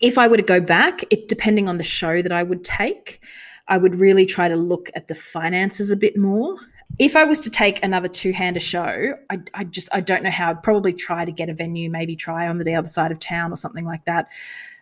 If 0.00 0.18
I 0.18 0.28
were 0.28 0.36
to 0.36 0.42
go 0.42 0.60
back, 0.60 1.04
it 1.10 1.28
depending 1.28 1.68
on 1.68 1.78
the 1.78 1.84
show 1.84 2.20
that 2.20 2.32
I 2.32 2.42
would 2.42 2.64
take, 2.64 3.22
I 3.68 3.78
would 3.78 3.94
really 3.94 4.26
try 4.26 4.48
to 4.48 4.56
look 4.56 4.90
at 4.94 5.06
the 5.06 5.14
finances 5.14 5.90
a 5.90 5.96
bit 5.96 6.16
more. 6.16 6.56
If 6.98 7.16
I 7.16 7.24
was 7.24 7.40
to 7.40 7.50
take 7.50 7.82
another 7.82 8.08
two-hander 8.08 8.60
show, 8.60 9.14
I, 9.30 9.38
I 9.54 9.64
just 9.64 9.88
I 9.94 10.00
don't 10.00 10.22
know 10.22 10.30
how. 10.30 10.50
I'd 10.50 10.62
probably 10.62 10.92
try 10.92 11.24
to 11.24 11.32
get 11.32 11.48
a 11.48 11.54
venue, 11.54 11.90
maybe 11.90 12.16
try 12.16 12.46
on 12.46 12.58
the 12.58 12.74
other 12.74 12.88
side 12.88 13.10
of 13.10 13.18
town 13.18 13.52
or 13.52 13.56
something 13.56 13.84
like 13.84 14.04
that. 14.04 14.28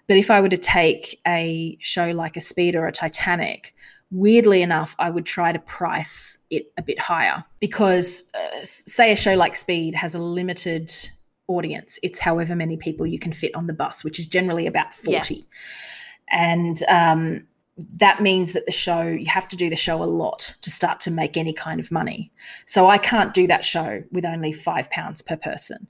But 0.08 0.16
if 0.16 0.30
I 0.30 0.40
were 0.40 0.48
to 0.48 0.56
take 0.56 1.20
a 1.26 1.76
show 1.80 2.10
like 2.10 2.36
a 2.36 2.40
Speed 2.40 2.74
or 2.74 2.86
a 2.86 2.92
Titanic, 2.92 3.74
weirdly 4.10 4.62
enough, 4.62 4.96
I 4.98 5.10
would 5.10 5.26
try 5.26 5.52
to 5.52 5.58
price 5.58 6.38
it 6.50 6.72
a 6.78 6.82
bit 6.82 6.98
higher 6.98 7.44
because, 7.60 8.32
uh, 8.34 8.64
say, 8.64 9.12
a 9.12 9.16
show 9.16 9.34
like 9.34 9.54
Speed 9.54 9.94
has 9.94 10.14
a 10.14 10.18
limited 10.18 10.90
audience. 11.46 11.98
It's 12.02 12.18
however 12.18 12.56
many 12.56 12.76
people 12.76 13.06
you 13.06 13.18
can 13.18 13.32
fit 13.32 13.54
on 13.54 13.66
the 13.66 13.72
bus, 13.72 14.02
which 14.02 14.18
is 14.18 14.26
generally 14.26 14.66
about 14.66 14.94
40. 14.94 15.34
Yeah. 15.34 15.42
And 16.30 16.82
um, 16.88 17.46
that 17.96 18.20
means 18.20 18.52
that 18.52 18.66
the 18.66 18.72
show, 18.72 19.02
you 19.02 19.26
have 19.26 19.48
to 19.48 19.56
do 19.56 19.70
the 19.70 19.76
show 19.76 20.02
a 20.02 20.04
lot 20.04 20.54
to 20.62 20.70
start 20.70 21.00
to 21.00 21.10
make 21.10 21.36
any 21.36 21.52
kind 21.52 21.80
of 21.80 21.90
money. 21.90 22.32
So 22.66 22.88
I 22.88 22.98
can't 22.98 23.34
do 23.34 23.46
that 23.46 23.64
show 23.64 24.02
with 24.10 24.24
only 24.24 24.52
five 24.52 24.90
pounds 24.90 25.22
per 25.22 25.36
person. 25.36 25.86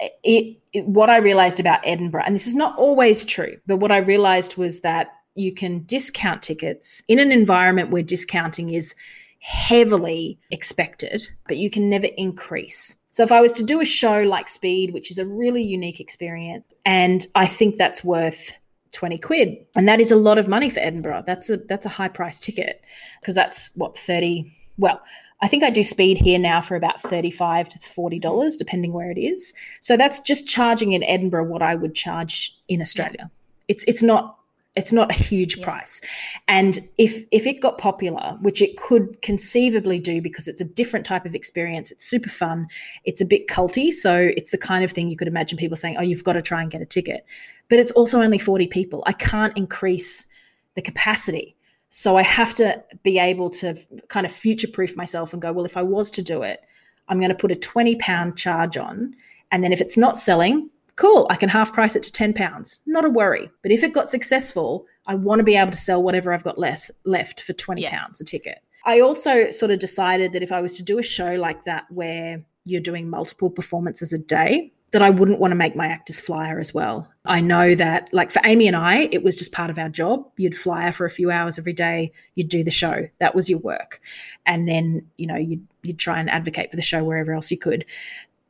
It, 0.00 0.58
it, 0.72 0.86
what 0.86 1.10
I 1.10 1.18
realized 1.18 1.58
about 1.58 1.80
Edinburgh, 1.84 2.22
and 2.24 2.34
this 2.34 2.46
is 2.46 2.54
not 2.54 2.76
always 2.78 3.24
true, 3.24 3.56
but 3.66 3.78
what 3.78 3.92
I 3.92 3.98
realized 3.98 4.56
was 4.56 4.80
that 4.80 5.12
you 5.34 5.52
can 5.52 5.84
discount 5.84 6.42
tickets 6.42 7.02
in 7.08 7.18
an 7.18 7.32
environment 7.32 7.90
where 7.90 8.02
discounting 8.02 8.70
is 8.70 8.94
heavily 9.40 10.38
expected, 10.50 11.26
but 11.46 11.56
you 11.56 11.70
can 11.70 11.88
never 11.88 12.08
increase. 12.16 12.96
So 13.10 13.22
if 13.22 13.32
I 13.32 13.40
was 13.40 13.52
to 13.54 13.64
do 13.64 13.80
a 13.80 13.84
show 13.84 14.22
like 14.22 14.48
Speed, 14.48 14.92
which 14.92 15.10
is 15.10 15.18
a 15.18 15.26
really 15.26 15.62
unique 15.62 16.00
experience, 16.00 16.64
and 16.84 17.26
I 17.34 17.46
think 17.46 17.76
that's 17.76 18.04
worth 18.04 18.52
20 18.92 19.18
quid, 19.18 19.56
and 19.74 19.88
that 19.88 20.00
is 20.00 20.10
a 20.10 20.16
lot 20.16 20.38
of 20.38 20.48
money 20.48 20.70
for 20.70 20.80
Edinburgh. 20.80 21.24
That's 21.26 21.50
a 21.50 21.56
that's 21.56 21.86
a 21.86 21.90
high 21.90 22.08
price 22.08 22.38
ticket 22.38 22.84
because 23.20 23.34
that's 23.34 23.70
what 23.74 23.98
30 23.98 24.50
well, 24.78 25.00
I 25.40 25.48
think 25.48 25.62
I 25.62 25.70
do 25.70 25.84
speed 25.84 26.18
here 26.18 26.38
now 26.38 26.60
for 26.60 26.76
about 26.76 27.00
35 27.00 27.68
to 27.68 27.78
$40 27.78 28.58
depending 28.58 28.92
where 28.92 29.10
it 29.10 29.18
is. 29.18 29.52
So 29.80 29.96
that's 29.96 30.20
just 30.20 30.48
charging 30.48 30.92
in 30.92 31.02
Edinburgh 31.04 31.44
what 31.44 31.62
I 31.62 31.74
would 31.74 31.94
charge 31.94 32.56
in 32.68 32.80
Australia. 32.80 33.30
It's 33.68 33.84
it's 33.84 34.02
not 34.02 34.38
it's 34.76 34.92
not 34.92 35.10
a 35.10 35.14
huge 35.14 35.56
yeah. 35.56 35.64
price. 35.64 36.00
And 36.46 36.80
if 36.98 37.24
if 37.30 37.46
it 37.46 37.60
got 37.60 37.78
popular, 37.78 38.38
which 38.40 38.62
it 38.62 38.76
could 38.76 39.20
conceivably 39.22 39.98
do 39.98 40.22
because 40.22 40.46
it's 40.46 40.60
a 40.60 40.64
different 40.64 41.04
type 41.04 41.26
of 41.26 41.34
experience, 41.34 41.90
it's 41.90 42.04
super 42.04 42.28
fun, 42.28 42.68
it's 43.04 43.20
a 43.20 43.24
bit 43.24 43.48
culty, 43.48 43.92
so 43.92 44.30
it's 44.36 44.50
the 44.50 44.58
kind 44.58 44.84
of 44.84 44.92
thing 44.92 45.10
you 45.10 45.16
could 45.16 45.28
imagine 45.28 45.58
people 45.58 45.76
saying, 45.76 45.96
"Oh, 45.98 46.02
you've 46.02 46.24
got 46.24 46.34
to 46.34 46.42
try 46.42 46.62
and 46.62 46.70
get 46.70 46.80
a 46.80 46.86
ticket." 46.86 47.26
But 47.68 47.78
it's 47.78 47.92
also 47.92 48.20
only 48.20 48.38
40 48.38 48.66
people. 48.68 49.02
I 49.06 49.12
can't 49.12 49.56
increase 49.56 50.26
the 50.74 50.82
capacity. 50.82 51.56
So 51.90 52.16
I 52.16 52.22
have 52.22 52.54
to 52.54 52.82
be 53.02 53.18
able 53.18 53.50
to 53.50 53.76
kind 54.08 54.26
of 54.26 54.32
future 54.32 54.68
proof 54.68 54.96
myself 54.96 55.32
and 55.32 55.40
go, 55.40 55.52
well, 55.52 55.64
if 55.64 55.76
I 55.76 55.82
was 55.82 56.10
to 56.12 56.22
do 56.22 56.42
it, 56.42 56.60
I'm 57.08 57.18
going 57.18 57.30
to 57.30 57.34
put 57.34 57.52
a 57.52 57.56
20 57.56 57.96
pound 57.96 58.36
charge 58.36 58.76
on. 58.76 59.14
And 59.50 59.64
then 59.64 59.72
if 59.72 59.80
it's 59.80 59.96
not 59.96 60.18
selling, 60.18 60.68
cool, 60.96 61.26
I 61.30 61.36
can 61.36 61.48
half 61.48 61.72
price 61.72 61.96
it 61.96 62.02
to 62.02 62.12
10 62.12 62.34
pounds. 62.34 62.80
Not 62.86 63.04
a 63.04 63.10
worry. 63.10 63.50
But 63.62 63.72
if 63.72 63.82
it 63.82 63.94
got 63.94 64.08
successful, 64.08 64.86
I 65.06 65.14
want 65.14 65.38
to 65.38 65.44
be 65.44 65.56
able 65.56 65.70
to 65.70 65.78
sell 65.78 66.02
whatever 66.02 66.32
I've 66.32 66.44
got 66.44 66.58
less 66.58 66.90
left 67.04 67.40
for 67.40 67.54
20 67.54 67.82
yeah. 67.82 67.90
pounds 67.90 68.20
a 68.20 68.24
ticket. 68.24 68.58
I 68.84 69.00
also 69.00 69.50
sort 69.50 69.70
of 69.70 69.78
decided 69.78 70.32
that 70.32 70.42
if 70.42 70.52
I 70.52 70.60
was 70.60 70.76
to 70.76 70.82
do 70.82 70.98
a 70.98 71.02
show 71.02 71.34
like 71.34 71.64
that 71.64 71.86
where 71.90 72.42
you're 72.64 72.80
doing 72.80 73.08
multiple 73.08 73.50
performances 73.50 74.12
a 74.12 74.18
day, 74.18 74.72
that 74.90 75.02
I 75.02 75.10
wouldn't 75.10 75.38
want 75.38 75.50
to 75.52 75.56
make 75.56 75.76
my 75.76 75.86
actors 75.86 76.18
flyer 76.18 76.58
as 76.58 76.72
well. 76.72 77.06
I 77.26 77.40
know 77.40 77.74
that, 77.74 78.08
like 78.12 78.30
for 78.30 78.40
Amy 78.44 78.66
and 78.66 78.76
I, 78.76 79.08
it 79.12 79.22
was 79.22 79.36
just 79.36 79.52
part 79.52 79.68
of 79.68 79.78
our 79.78 79.90
job. 79.90 80.26
You'd 80.38 80.56
flyer 80.56 80.92
for 80.92 81.04
a 81.04 81.10
few 81.10 81.30
hours 81.30 81.58
every 81.58 81.74
day, 81.74 82.10
you'd 82.36 82.48
do 82.48 82.64
the 82.64 82.70
show. 82.70 83.06
That 83.18 83.34
was 83.34 83.50
your 83.50 83.58
work. 83.58 84.00
And 84.46 84.66
then, 84.66 85.06
you 85.18 85.26
know, 85.26 85.36
you'd, 85.36 85.66
you'd 85.82 85.98
try 85.98 86.18
and 86.18 86.30
advocate 86.30 86.70
for 86.70 86.76
the 86.76 86.82
show 86.82 87.04
wherever 87.04 87.32
else 87.32 87.50
you 87.50 87.58
could 87.58 87.84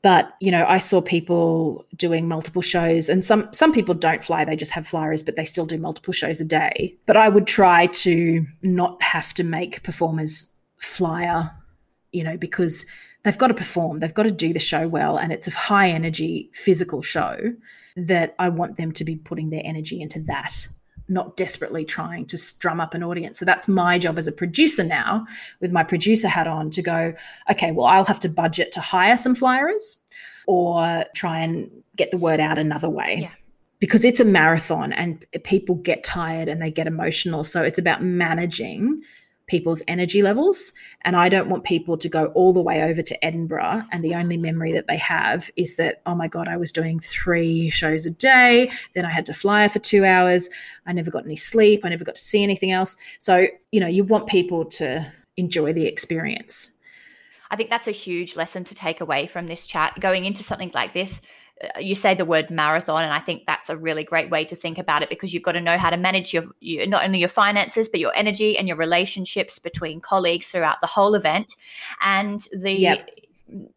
but 0.02 0.34
you 0.40 0.50
know 0.50 0.64
i 0.68 0.78
saw 0.78 1.00
people 1.00 1.84
doing 1.96 2.28
multiple 2.28 2.62
shows 2.62 3.08
and 3.08 3.24
some 3.24 3.48
some 3.52 3.72
people 3.72 3.94
don't 3.94 4.24
fly 4.24 4.44
they 4.44 4.56
just 4.56 4.72
have 4.72 4.86
flyers 4.86 5.22
but 5.22 5.36
they 5.36 5.44
still 5.44 5.66
do 5.66 5.78
multiple 5.78 6.12
shows 6.12 6.40
a 6.40 6.44
day 6.44 6.96
but 7.06 7.16
i 7.16 7.28
would 7.28 7.46
try 7.46 7.86
to 7.86 8.44
not 8.62 9.00
have 9.02 9.34
to 9.34 9.42
make 9.42 9.82
performers 9.82 10.46
flyer 10.78 11.50
you 12.12 12.22
know 12.22 12.36
because 12.36 12.86
they've 13.24 13.38
got 13.38 13.48
to 13.48 13.54
perform 13.54 13.98
they've 13.98 14.14
got 14.14 14.24
to 14.24 14.30
do 14.30 14.52
the 14.52 14.58
show 14.58 14.88
well 14.88 15.16
and 15.16 15.32
it's 15.32 15.48
a 15.48 15.52
high 15.52 15.88
energy 15.90 16.50
physical 16.54 17.02
show 17.02 17.36
that 17.96 18.34
i 18.38 18.48
want 18.48 18.76
them 18.76 18.92
to 18.92 19.04
be 19.04 19.16
putting 19.16 19.50
their 19.50 19.62
energy 19.64 20.00
into 20.00 20.20
that 20.20 20.68
not 21.08 21.36
desperately 21.36 21.84
trying 21.84 22.26
to 22.26 22.36
strum 22.36 22.80
up 22.80 22.94
an 22.94 23.02
audience. 23.02 23.38
So 23.38 23.44
that's 23.44 23.66
my 23.66 23.98
job 23.98 24.18
as 24.18 24.28
a 24.28 24.32
producer 24.32 24.84
now, 24.84 25.24
with 25.60 25.72
my 25.72 25.82
producer 25.82 26.28
hat 26.28 26.46
on, 26.46 26.70
to 26.70 26.82
go, 26.82 27.14
okay, 27.50 27.72
well, 27.72 27.86
I'll 27.86 28.04
have 28.04 28.20
to 28.20 28.28
budget 28.28 28.72
to 28.72 28.80
hire 28.80 29.16
some 29.16 29.34
flyers 29.34 29.96
or 30.46 31.04
try 31.14 31.38
and 31.38 31.70
get 31.96 32.10
the 32.10 32.18
word 32.18 32.40
out 32.40 32.58
another 32.58 32.90
way. 32.90 33.20
Yeah. 33.22 33.30
Because 33.80 34.04
it's 34.04 34.20
a 34.20 34.24
marathon 34.24 34.92
and 34.92 35.24
people 35.44 35.76
get 35.76 36.02
tired 36.02 36.48
and 36.48 36.60
they 36.60 36.70
get 36.70 36.86
emotional. 36.86 37.44
So 37.44 37.62
it's 37.62 37.78
about 37.78 38.02
managing 38.02 39.02
people's 39.48 39.82
energy 39.88 40.22
levels. 40.22 40.72
And 41.02 41.16
I 41.16 41.28
don't 41.28 41.48
want 41.48 41.64
people 41.64 41.96
to 41.96 42.08
go 42.08 42.26
all 42.26 42.52
the 42.52 42.62
way 42.62 42.82
over 42.82 43.02
to 43.02 43.24
Edinburgh. 43.24 43.82
And 43.90 44.04
the 44.04 44.14
only 44.14 44.36
memory 44.36 44.72
that 44.72 44.86
they 44.86 44.98
have 44.98 45.50
is 45.56 45.76
that, 45.76 46.00
oh 46.06 46.14
my 46.14 46.28
God, 46.28 46.46
I 46.46 46.56
was 46.56 46.70
doing 46.70 47.00
three 47.00 47.68
shows 47.70 48.06
a 48.06 48.10
day. 48.10 48.70
Then 48.94 49.04
I 49.04 49.10
had 49.10 49.26
to 49.26 49.34
fly 49.34 49.66
for 49.68 49.80
two 49.80 50.04
hours. 50.04 50.48
I 50.86 50.92
never 50.92 51.10
got 51.10 51.24
any 51.24 51.36
sleep. 51.36 51.80
I 51.84 51.88
never 51.88 52.04
got 52.04 52.14
to 52.14 52.20
see 52.20 52.42
anything 52.42 52.70
else. 52.70 52.96
So, 53.18 53.46
you 53.72 53.80
know, 53.80 53.88
you 53.88 54.04
want 54.04 54.28
people 54.28 54.64
to 54.66 55.10
enjoy 55.36 55.72
the 55.72 55.86
experience. 55.86 56.70
I 57.50 57.56
think 57.56 57.70
that's 57.70 57.88
a 57.88 57.92
huge 57.92 58.36
lesson 58.36 58.64
to 58.64 58.74
take 58.74 59.00
away 59.00 59.26
from 59.26 59.46
this 59.46 59.66
chat. 59.66 59.98
Going 60.00 60.26
into 60.26 60.42
something 60.42 60.70
like 60.74 60.92
this, 60.92 61.20
Uh, 61.62 61.78
you 61.80 61.94
say 61.94 62.14
the 62.14 62.24
word 62.24 62.50
marathon 62.50 63.02
and 63.02 63.12
i 63.12 63.18
think 63.18 63.42
that's 63.46 63.68
a 63.68 63.76
really 63.76 64.04
great 64.04 64.30
way 64.30 64.44
to 64.44 64.54
think 64.54 64.78
about 64.78 65.02
it 65.02 65.08
because 65.08 65.34
you've 65.34 65.42
got 65.42 65.52
to 65.52 65.60
know 65.60 65.76
how 65.76 65.90
to 65.90 65.96
manage 65.96 66.32
your, 66.32 66.44
your, 66.60 66.86
not 66.86 67.04
only 67.04 67.18
your 67.18 67.28
finances 67.28 67.88
but 67.88 67.98
your 67.98 68.14
energy 68.14 68.56
and 68.56 68.68
your 68.68 68.76
relationships 68.76 69.58
between 69.58 70.00
colleagues 70.00 70.46
throughout 70.46 70.80
the 70.80 70.86
whole 70.86 71.14
event 71.14 71.56
and 72.00 72.46
the 72.52 72.72
yep. 72.72 73.08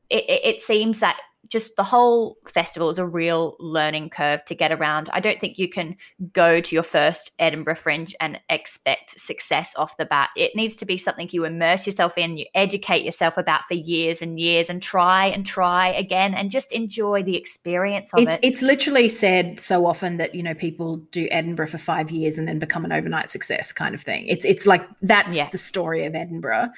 it, 0.09 0.25
it 0.43 0.61
seems 0.61 0.99
that 0.99 1.19
just 1.51 1.75
the 1.75 1.83
whole 1.83 2.37
festival 2.47 2.89
is 2.89 2.97
a 2.97 3.05
real 3.05 3.57
learning 3.59 4.09
curve 4.09 4.43
to 4.45 4.55
get 4.55 4.71
around. 4.71 5.09
I 5.11 5.19
don't 5.19 5.39
think 5.39 5.59
you 5.59 5.67
can 5.67 5.97
go 6.31 6.61
to 6.61 6.75
your 6.75 6.83
first 6.83 7.31
Edinburgh 7.39 7.75
Fringe 7.75 8.15
and 8.21 8.39
expect 8.49 9.19
success 9.19 9.75
off 9.75 9.97
the 9.97 10.05
bat. 10.05 10.29
It 10.37 10.55
needs 10.55 10.77
to 10.77 10.85
be 10.85 10.97
something 10.97 11.27
you 11.31 11.43
immerse 11.43 11.85
yourself 11.85 12.17
in, 12.17 12.37
you 12.37 12.45
educate 12.55 13.03
yourself 13.03 13.37
about 13.37 13.65
for 13.65 13.73
years 13.73 14.21
and 14.21 14.39
years, 14.39 14.69
and 14.69 14.81
try 14.81 15.25
and 15.25 15.45
try 15.45 15.89
again, 15.89 16.33
and 16.33 16.49
just 16.49 16.71
enjoy 16.71 17.21
the 17.21 17.35
experience 17.35 18.13
of 18.13 18.21
it's, 18.21 18.35
it. 18.35 18.39
It's 18.43 18.61
literally 18.61 19.09
said 19.09 19.59
so 19.59 19.85
often 19.85 20.15
that 20.17 20.33
you 20.33 20.41
know 20.41 20.53
people 20.53 20.97
do 21.11 21.27
Edinburgh 21.31 21.67
for 21.67 21.77
five 21.77 22.11
years 22.11 22.37
and 22.37 22.47
then 22.47 22.59
become 22.59 22.85
an 22.85 22.93
overnight 22.93 23.29
success, 23.29 23.73
kind 23.73 23.93
of 23.93 24.01
thing. 24.01 24.25
It's 24.27 24.45
it's 24.45 24.65
like 24.65 24.87
that's 25.01 25.35
yeah. 25.35 25.49
the 25.49 25.57
story 25.57 26.05
of 26.05 26.15
Edinburgh. 26.15 26.69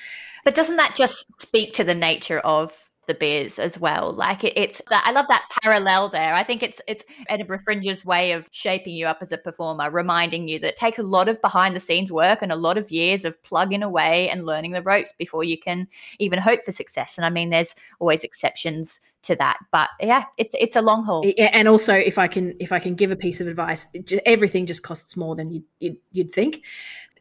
But 0.43 0.55
doesn't 0.55 0.77
that 0.77 0.95
just 0.95 1.25
speak 1.39 1.73
to 1.73 1.83
the 1.83 1.95
nature 1.95 2.39
of 2.39 2.89
the 3.05 3.13
biz 3.13 3.59
as 3.59 3.79
well. 3.79 4.11
Like 4.11 4.43
it, 4.43 4.53
it's 4.55 4.81
I 4.89 5.11
love 5.11 5.27
that 5.27 5.45
parallel 5.61 6.09
there. 6.09 6.33
I 6.33 6.43
think 6.43 6.63
it's 6.63 6.81
it's 6.87 7.03
Edinburgh 7.27 7.59
Fringe's 7.59 8.05
way 8.05 8.31
of 8.31 8.47
shaping 8.51 8.95
you 8.95 9.07
up 9.07 9.19
as 9.21 9.31
a 9.31 9.37
performer, 9.37 9.89
reminding 9.89 10.47
you 10.47 10.59
that 10.59 10.69
it 10.69 10.75
takes 10.75 10.99
a 10.99 11.03
lot 11.03 11.27
of 11.27 11.41
behind 11.41 11.75
the 11.75 11.79
scenes 11.79 12.11
work 12.11 12.39
and 12.41 12.51
a 12.51 12.55
lot 12.55 12.77
of 12.77 12.91
years 12.91 13.25
of 13.25 13.41
plugging 13.43 13.83
away 13.83 14.29
and 14.29 14.45
learning 14.45 14.71
the 14.71 14.81
ropes 14.81 15.13
before 15.17 15.43
you 15.43 15.57
can 15.57 15.87
even 16.19 16.39
hope 16.39 16.63
for 16.63 16.71
success. 16.71 17.17
And 17.17 17.25
I 17.25 17.29
mean, 17.29 17.49
there's 17.49 17.75
always 17.99 18.23
exceptions 18.23 19.01
to 19.23 19.35
that, 19.35 19.57
but 19.71 19.89
yeah, 19.99 20.25
it's 20.37 20.53
it's 20.59 20.75
a 20.75 20.81
long 20.81 21.05
haul. 21.05 21.25
And 21.37 21.67
also, 21.67 21.93
if 21.93 22.17
I 22.17 22.27
can 22.27 22.55
if 22.59 22.71
I 22.71 22.79
can 22.79 22.95
give 22.95 23.11
a 23.11 23.15
piece 23.15 23.41
of 23.41 23.47
advice, 23.47 23.87
everything 24.25 24.65
just 24.65 24.83
costs 24.83 25.15
more 25.17 25.35
than 25.35 25.49
you, 25.49 25.63
you'd, 25.79 25.97
you'd 26.11 26.31
think 26.31 26.61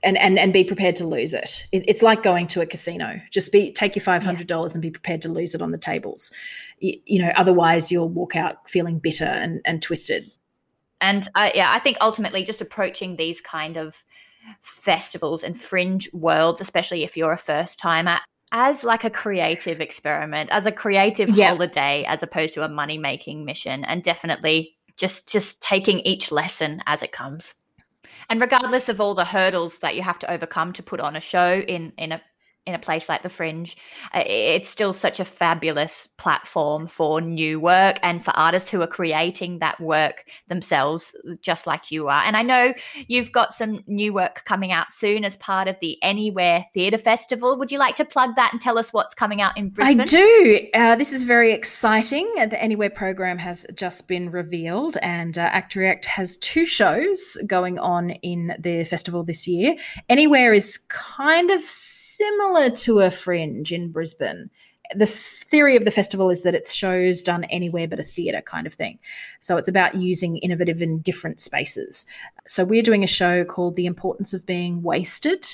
and 0.03 0.19
and 0.19 0.39
and 0.39 0.53
be 0.53 0.65
prepared 0.65 0.97
to 0.97 1.07
lose 1.07 1.35
it. 1.35 1.66
it. 1.73 1.85
It's 1.89 2.03
like 2.03 2.23
going 2.23 2.47
to 2.49 2.61
a 2.61 2.66
casino. 2.66 3.20
Just 3.31 3.53
be 3.53 3.73
take 3.73 3.95
your 3.97 4.03
five 4.03 4.23
hundred 4.23 4.47
dollars 4.47 4.73
yeah. 4.73 4.77
and 4.77 4.83
be 4.83 4.91
prepared 4.91 5.23
to 5.23 5.29
lose 5.29 5.55
it 5.55 5.62
on 5.62 5.70
the 5.70 5.79
tables. 5.79 6.33
You, 6.79 6.95
you, 7.07 7.23
know, 7.23 7.33
otherwise 7.37 7.93
you'll 7.93 8.09
walk 8.09 8.37
out 8.37 8.69
feeling 8.69 8.99
bitter 8.99 9.24
and 9.24 9.61
and 9.65 9.81
twisted. 9.83 10.31
And 11.01 11.29
I, 11.35 11.53
yeah, 11.55 11.73
I 11.73 11.81
think 11.81 11.97
ultimately 12.01 12.45
just 12.45 12.61
approaching 12.61 13.16
these 13.16 13.41
kind 13.41 13.77
of 13.77 14.05
festivals 14.61 15.43
and 15.43 15.61
fringe 15.61 16.09
worlds, 16.12 16.61
especially 16.61 17.03
if 17.03 17.16
you're 17.16 17.33
a 17.33 17.39
first 17.39 17.79
timer, 17.79 18.20
as 18.53 18.85
like 18.85 19.03
a 19.03 19.11
creative 19.11 19.81
experiment, 19.81 20.51
as 20.53 20.66
a 20.66 20.73
creative 20.73 21.31
yeah. 21.31 21.49
holiday, 21.49 22.05
as 22.07 22.23
opposed 22.23 22.55
to 22.55 22.65
a 22.65 22.69
money 22.69 22.99
making 22.99 23.45
mission, 23.45 23.85
and 23.85 24.03
definitely 24.03 24.77
just 24.97 25.29
just 25.29 25.61
taking 25.62 26.01
each 26.01 26.31
lesson 26.31 26.83
as 26.87 27.03
it 27.03 27.12
comes. 27.12 27.55
And 28.28 28.40
regardless 28.40 28.89
of 28.89 29.01
all 29.01 29.15
the 29.15 29.24
hurdles 29.24 29.78
that 29.81 29.94
you 29.97 30.03
have 30.03 30.19
to 30.20 30.31
overcome 30.31 30.73
to 30.74 30.82
put 30.82 31.01
on 31.01 31.16
a 31.16 31.20
show 31.20 31.61
in 31.61 31.93
in 31.99 32.12
a 32.12 32.23
in 32.65 32.75
a 32.75 32.79
place 32.79 33.09
like 33.09 33.23
the 33.23 33.29
Fringe, 33.29 33.77
uh, 34.15 34.23
it's 34.25 34.69
still 34.69 34.93
such 34.93 35.19
a 35.19 35.25
fabulous 35.25 36.07
platform 36.17 36.87
for 36.87 37.21
new 37.21 37.59
work 37.59 37.99
and 38.03 38.25
for 38.25 38.31
artists 38.37 38.71
who 38.71 38.81
are 38.81 38.87
creating 38.87 39.59
that 39.59 39.81
work 39.81 40.25
themselves, 40.49 41.15
just 41.41 41.67
like 41.67 41.91
you 41.91 42.09
are. 42.09 42.23
And 42.25 42.37
I 42.37 42.43
know 42.43 42.73
you've 43.09 43.33
got 43.33 43.53
some 43.53 43.83
new 43.89 44.13
work 44.13 44.45
coming 44.45 44.71
out 44.71 44.93
soon 44.93 45.25
as 45.25 45.37
part 45.39 45.67
of 45.67 45.77
the 45.81 46.01
Anywhere 46.03 46.65
Theatre 46.73 46.99
Festival. 46.99 47.59
Would 47.59 47.73
you 47.73 47.79
like 47.79 47.97
to 47.97 48.05
plug 48.05 48.37
that 48.37 48.53
and 48.53 48.61
tell 48.61 48.79
us 48.79 48.93
what's 48.93 49.15
coming 49.15 49.41
out 49.41 49.59
in 49.59 49.71
Brisbane? 49.71 50.01
I 50.01 50.05
do. 50.05 50.69
Uh, 50.75 50.95
this 50.95 51.13
is 51.13 51.25
very 51.25 51.53
exciting. 51.53 52.31
The 52.37 52.63
Anywhere 52.63 52.91
program 52.91 53.39
has 53.39 53.67
just 53.75 54.07
been 54.07 54.31
revealed, 54.31 54.99
and 55.03 55.37
uh, 55.37 55.41
Act 55.41 55.75
React 55.75 56.05
has 56.05 56.37
two 56.37 56.65
shows 56.65 57.37
going 57.47 57.79
on 57.81 58.11
in 58.11 58.55
the 58.59 58.85
festival 58.85 59.25
this 59.25 59.49
year. 59.49 59.75
Anywhere 60.09 60.53
is 60.53 60.79
kind 60.89 61.51
of 61.51 61.61
similar 61.63 62.52
similar 62.53 62.70
to 62.77 63.01
a 63.01 63.11
fringe 63.11 63.73
in 63.73 63.91
Brisbane. 63.91 64.51
The 64.95 65.07
theory 65.07 65.74
of 65.74 65.87
the 65.87 65.91
festival 65.91 66.29
is 66.29 66.43
that 66.43 66.55
it's 66.55 66.73
shows 66.73 67.23
done 67.23 67.45
anywhere 67.45 67.89
but 67.89 67.99
a 67.99 68.03
theatre 68.03 68.43
kind 68.43 68.66
of 68.66 68.74
thing. 68.74 68.99
So 69.41 69.57
it's 69.57 69.69
about 69.69 69.95
using 69.95 70.37
innovative 70.39 70.83
and 70.83 71.03
different 71.03 71.41
spaces. 71.41 72.05
So 72.47 72.62
we're 72.65 72.83
doing 72.83 73.05
a 73.05 73.07
show 73.07 73.45
called 73.45 73.77
The 73.77 73.87
Importance 73.87 74.35
of 74.35 74.45
Being 74.45 74.83
Wasted, 74.83 75.47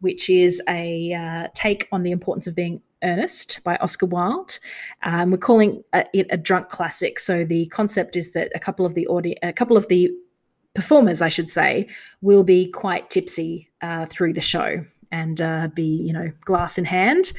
which 0.00 0.30
is 0.30 0.62
a 0.68 1.12
uh, 1.12 1.48
take 1.54 1.86
on 1.92 2.02
the 2.02 2.12
importance 2.12 2.46
of 2.46 2.54
being 2.54 2.80
earnest 3.02 3.60
by 3.62 3.76
Oscar 3.76 4.06
Wilde. 4.06 4.58
Um, 5.02 5.30
we're 5.30 5.36
calling 5.36 5.84
it 5.92 6.26
a 6.30 6.38
drunk 6.38 6.70
classic. 6.70 7.18
So 7.18 7.44
the 7.44 7.66
concept 7.66 8.16
is 8.16 8.32
that 8.32 8.50
a 8.54 8.58
couple 8.58 8.86
of 8.86 8.94
the 8.94 9.06
audio, 9.08 9.34
a 9.42 9.52
couple 9.52 9.76
of 9.76 9.86
the 9.88 10.10
performers, 10.74 11.20
I 11.20 11.28
should 11.28 11.48
say, 11.50 11.88
will 12.22 12.44
be 12.44 12.70
quite 12.70 13.10
tipsy 13.10 13.68
uh, 13.82 14.06
through 14.06 14.32
the 14.32 14.40
show 14.40 14.82
and 15.10 15.40
uh, 15.40 15.68
be, 15.68 15.84
you 15.84 16.12
know, 16.12 16.30
glass 16.42 16.78
in 16.78 16.84
hand. 16.84 17.32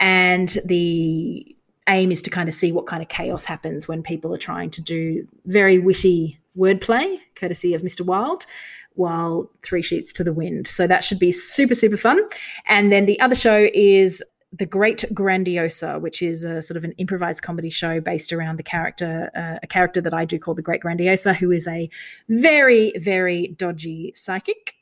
And 0.00 0.56
the 0.64 1.56
aim 1.88 2.12
is 2.12 2.22
to 2.22 2.30
kind 2.30 2.48
of 2.48 2.54
see 2.54 2.72
what 2.72 2.86
kind 2.86 3.02
of 3.02 3.08
chaos 3.08 3.44
happens 3.44 3.88
when 3.88 4.02
people 4.02 4.34
are 4.34 4.38
trying 4.38 4.70
to 4.70 4.82
do 4.82 5.26
very 5.46 5.78
witty 5.78 6.38
wordplay, 6.56 7.18
courtesy 7.34 7.74
of 7.74 7.82
Mr. 7.82 8.04
Wilde, 8.04 8.46
while 8.94 9.50
three 9.62 9.82
sheets 9.82 10.12
to 10.12 10.24
the 10.24 10.32
wind. 10.32 10.66
So 10.66 10.86
that 10.86 11.02
should 11.02 11.18
be 11.18 11.32
super, 11.32 11.74
super 11.74 11.96
fun. 11.96 12.20
And 12.66 12.92
then 12.92 13.06
the 13.06 13.18
other 13.20 13.34
show 13.34 13.68
is 13.72 14.22
the 14.52 14.66
Great 14.66 15.04
Grandiosa, 15.14 15.98
which 16.00 16.20
is 16.20 16.44
a 16.44 16.60
sort 16.60 16.76
of 16.76 16.84
an 16.84 16.92
improvised 16.92 17.42
comedy 17.42 17.70
show 17.70 18.00
based 18.00 18.32
around 18.32 18.56
the 18.56 18.62
character, 18.62 19.30
uh, 19.34 19.58
a 19.62 19.66
character 19.66 20.00
that 20.02 20.12
I 20.12 20.26
do 20.26 20.38
call 20.38 20.54
the 20.54 20.62
Great 20.62 20.82
Grandiosa, 20.82 21.34
who 21.34 21.50
is 21.50 21.66
a 21.66 21.88
very, 22.28 22.92
very 22.98 23.48
dodgy 23.48 24.12
psychic 24.14 24.74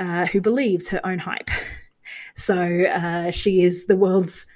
uh, 0.00 0.26
who 0.26 0.40
believes 0.40 0.88
her 0.88 1.00
own 1.06 1.18
hype. 1.18 1.50
so 2.34 2.84
uh, 2.86 3.30
she 3.30 3.62
is 3.62 3.86
the 3.86 3.96
world's 3.96 4.46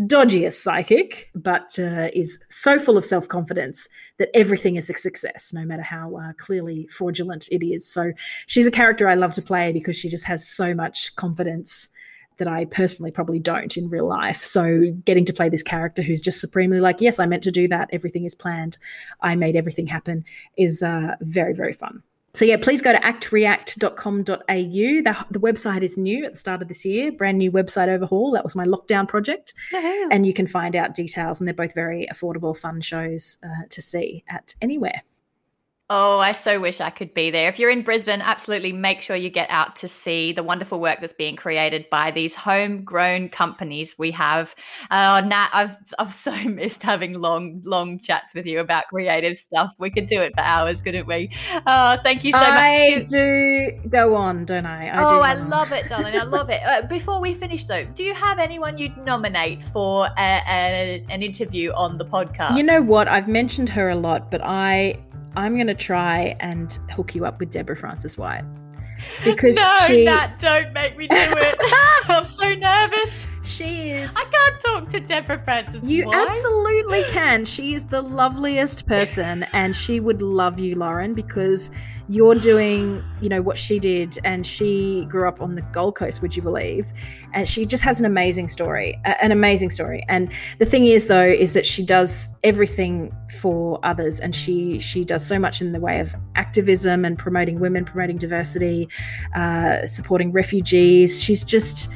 dodgiest 0.00 0.54
psychic, 0.54 1.30
but 1.34 1.78
uh, 1.78 2.08
is 2.12 2.38
so 2.48 2.78
full 2.78 2.98
of 2.98 3.04
self 3.04 3.28
confidence 3.28 3.88
that 4.18 4.30
everything 4.34 4.76
is 4.76 4.90
a 4.90 4.94
success, 4.94 5.52
no 5.52 5.64
matter 5.64 5.82
how 5.82 6.16
uh, 6.16 6.32
clearly 6.34 6.88
fraudulent 6.88 7.48
it 7.50 7.64
is. 7.64 7.88
So 7.88 8.12
she's 8.46 8.66
a 8.66 8.70
character 8.70 9.08
I 9.08 9.14
love 9.14 9.34
to 9.34 9.42
play 9.42 9.72
because 9.72 9.96
she 9.96 10.08
just 10.08 10.24
has 10.24 10.46
so 10.46 10.74
much 10.74 11.14
confidence 11.16 11.88
that 12.38 12.48
I 12.48 12.66
personally 12.66 13.10
probably 13.10 13.38
don't 13.38 13.76
in 13.78 13.88
real 13.88 14.06
life. 14.06 14.42
So 14.44 14.92
getting 15.04 15.24
to 15.24 15.32
play 15.32 15.48
this 15.48 15.62
character 15.62 16.02
who's 16.02 16.20
just 16.20 16.40
supremely 16.40 16.80
like, 16.80 17.00
yes, 17.00 17.18
I 17.18 17.24
meant 17.24 17.42
to 17.44 17.50
do 17.50 17.66
that. 17.68 17.88
Everything 17.92 18.26
is 18.26 18.34
planned. 18.34 18.76
I 19.22 19.34
made 19.36 19.56
everything 19.56 19.86
happen 19.86 20.24
is 20.58 20.82
uh, 20.82 21.16
very, 21.22 21.54
very 21.54 21.72
fun. 21.72 22.02
So 22.36 22.44
yeah, 22.44 22.58
please 22.60 22.82
go 22.82 22.92
to 22.92 22.98
actreact.com.au. 22.98 24.34
The, 24.46 25.26
the 25.30 25.40
website 25.40 25.80
is 25.82 25.96
new 25.96 26.26
at 26.26 26.34
the 26.34 26.38
start 26.38 26.60
of 26.60 26.68
this 26.68 26.84
year, 26.84 27.10
brand 27.10 27.38
new 27.38 27.50
website 27.50 27.88
overhaul. 27.88 28.30
That 28.32 28.44
was 28.44 28.54
my 28.54 28.66
lockdown 28.66 29.08
project. 29.08 29.54
And 30.12 30.26
you 30.26 30.34
can 30.34 30.46
find 30.46 30.76
out 30.76 30.94
details, 30.94 31.40
and 31.40 31.48
they're 31.48 31.54
both 31.54 31.74
very 31.74 32.06
affordable, 32.12 32.54
fun 32.54 32.82
shows 32.82 33.38
uh, 33.42 33.64
to 33.70 33.80
see 33.80 34.22
at 34.28 34.54
anywhere. 34.60 35.00
Oh, 35.88 36.18
I 36.18 36.32
so 36.32 36.58
wish 36.58 36.80
I 36.80 36.90
could 36.90 37.14
be 37.14 37.30
there. 37.30 37.48
If 37.48 37.60
you're 37.60 37.70
in 37.70 37.82
Brisbane, 37.82 38.20
absolutely 38.20 38.72
make 38.72 39.02
sure 39.02 39.14
you 39.14 39.30
get 39.30 39.48
out 39.50 39.76
to 39.76 39.88
see 39.88 40.32
the 40.32 40.42
wonderful 40.42 40.80
work 40.80 41.00
that's 41.00 41.12
being 41.12 41.36
created 41.36 41.88
by 41.90 42.10
these 42.10 42.34
homegrown 42.34 43.28
companies 43.28 43.94
we 43.96 44.10
have. 44.10 44.52
Uh, 44.90 45.22
Nat, 45.24 45.48
I've 45.52 45.76
I've 45.96 46.12
so 46.12 46.34
missed 46.48 46.82
having 46.82 47.14
long, 47.14 47.62
long 47.64 48.00
chats 48.00 48.34
with 48.34 48.46
you 48.46 48.58
about 48.58 48.86
creative 48.88 49.36
stuff. 49.36 49.70
We 49.78 49.90
could 49.90 50.08
do 50.08 50.20
it 50.22 50.32
for 50.36 50.42
hours, 50.42 50.82
couldn't 50.82 51.06
we? 51.06 51.30
Oh, 51.68 51.98
thank 52.02 52.24
you 52.24 52.32
so 52.32 52.40
much. 52.40 52.48
I 52.48 53.04
do 53.06 53.70
go 53.88 54.16
on, 54.16 54.44
don't 54.44 54.66
I? 54.66 54.88
I 54.88 55.04
oh, 55.04 55.20
I 55.20 55.34
love 55.34 55.70
it, 55.70 55.88
darling. 55.88 56.16
I 56.16 56.24
love 56.24 56.50
it. 56.50 56.56
Uh, 56.66 56.82
before 56.82 57.20
we 57.20 57.32
finish, 57.32 57.64
though, 57.64 57.84
do 57.84 58.02
you 58.02 58.12
have 58.12 58.38
anyone 58.38 58.76
you'd 58.76 58.96
nominate 58.96 59.62
for 59.62 60.06
a, 60.18 60.42
a, 60.48 61.04
an 61.08 61.22
interview 61.22 61.70
on 61.72 61.96
the 61.96 62.04
podcast? 62.04 62.56
You 62.56 62.64
know 62.64 62.80
what? 62.80 63.06
I've 63.06 63.28
mentioned 63.28 63.68
her 63.68 63.90
a 63.90 63.94
lot, 63.94 64.30
but 64.30 64.40
I 64.42 64.98
I'm 65.36 65.54
going 65.54 65.66
to 65.66 65.74
try 65.74 66.34
and 66.40 66.72
hook 66.90 67.14
you 67.14 67.26
up 67.26 67.38
with 67.38 67.50
Deborah 67.50 67.76
Frances-White. 67.76 68.44
Because 69.24 69.56
no, 69.56 69.76
she... 69.86 70.04
Nat, 70.06 70.38
don't 70.38 70.72
make 70.72 70.96
me 70.96 71.06
do 71.06 71.16
it. 71.16 71.56
I'm 72.08 72.24
so 72.24 72.54
nervous. 72.54 73.26
She 73.56 73.90
is. 73.90 74.14
I 74.14 74.24
can't 74.24 74.60
talk 74.60 74.90
to 74.90 75.00
Deborah 75.00 75.42
Frances. 75.42 75.82
You 75.82 76.12
absolutely 76.12 77.04
can. 77.04 77.46
She 77.46 77.72
is 77.72 77.86
the 77.86 78.02
loveliest 78.02 78.86
person, 78.86 79.46
and 79.54 79.74
she 79.74 79.98
would 79.98 80.20
love 80.20 80.60
you, 80.60 80.74
Lauren, 80.74 81.14
because 81.14 81.70
you're 82.08 82.34
doing, 82.34 83.02
you 83.22 83.30
know, 83.30 83.40
what 83.40 83.56
she 83.58 83.78
did, 83.78 84.18
and 84.24 84.46
she 84.46 85.06
grew 85.08 85.26
up 85.26 85.40
on 85.40 85.54
the 85.54 85.62
Gold 85.72 85.96
Coast. 85.96 86.20
Would 86.20 86.36
you 86.36 86.42
believe? 86.42 86.92
And 87.32 87.48
she 87.48 87.64
just 87.64 87.82
has 87.82 87.98
an 87.98 88.04
amazing 88.04 88.48
story, 88.48 89.00
an 89.04 89.32
amazing 89.32 89.70
story. 89.70 90.04
And 90.08 90.30
the 90.58 90.66
thing 90.66 90.84
is, 90.86 91.06
though, 91.06 91.26
is 91.26 91.54
that 91.54 91.64
she 91.64 91.82
does 91.82 92.34
everything 92.44 93.10
for 93.40 93.80
others, 93.82 94.20
and 94.20 94.34
she 94.34 94.78
she 94.78 95.02
does 95.02 95.26
so 95.26 95.38
much 95.38 95.62
in 95.62 95.72
the 95.72 95.80
way 95.80 95.98
of 95.98 96.14
activism 96.34 97.06
and 97.06 97.18
promoting 97.18 97.58
women, 97.58 97.86
promoting 97.86 98.18
diversity, 98.18 98.86
uh, 99.34 99.86
supporting 99.86 100.30
refugees. 100.30 101.22
She's 101.22 101.42
just 101.42 101.88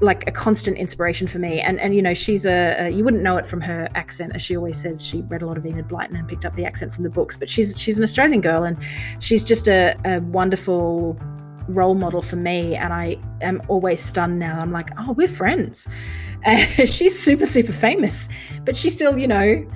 like 0.00 0.28
a 0.28 0.32
constant 0.32 0.78
inspiration 0.78 1.26
for 1.26 1.38
me. 1.38 1.60
And 1.60 1.80
and 1.80 1.94
you 1.94 2.02
know, 2.02 2.14
she's 2.14 2.46
a, 2.46 2.86
a, 2.86 2.88
you 2.90 3.04
wouldn't 3.04 3.22
know 3.22 3.36
it 3.36 3.46
from 3.46 3.60
her 3.62 3.88
accent, 3.94 4.32
as 4.34 4.42
she 4.42 4.56
always 4.56 4.76
says. 4.76 5.04
She 5.04 5.22
read 5.22 5.42
a 5.42 5.46
lot 5.46 5.56
of 5.56 5.66
Enid 5.66 5.88
Blyton 5.88 6.18
and 6.18 6.28
picked 6.28 6.44
up 6.44 6.54
the 6.54 6.64
accent 6.64 6.92
from 6.92 7.02
the 7.02 7.10
books. 7.10 7.36
But 7.36 7.48
she's 7.48 7.80
she's 7.80 7.98
an 7.98 8.04
Australian 8.04 8.40
girl, 8.40 8.64
and 8.64 8.76
she's 9.20 9.44
just 9.44 9.68
a, 9.68 9.96
a 10.04 10.20
wonderful 10.20 11.18
role 11.68 11.94
model 11.94 12.22
for 12.22 12.36
me. 12.36 12.76
And 12.76 12.92
I 12.92 13.16
am 13.40 13.60
always 13.68 14.00
stunned 14.00 14.38
now. 14.38 14.60
I'm 14.60 14.72
like, 14.72 14.88
oh, 14.98 15.12
we're 15.12 15.28
friends. 15.28 15.88
she's 16.76 17.18
super 17.18 17.46
super 17.46 17.72
famous, 17.72 18.28
but 18.64 18.76
she's 18.76 18.94
still, 18.94 19.18
you 19.18 19.26
know 19.26 19.66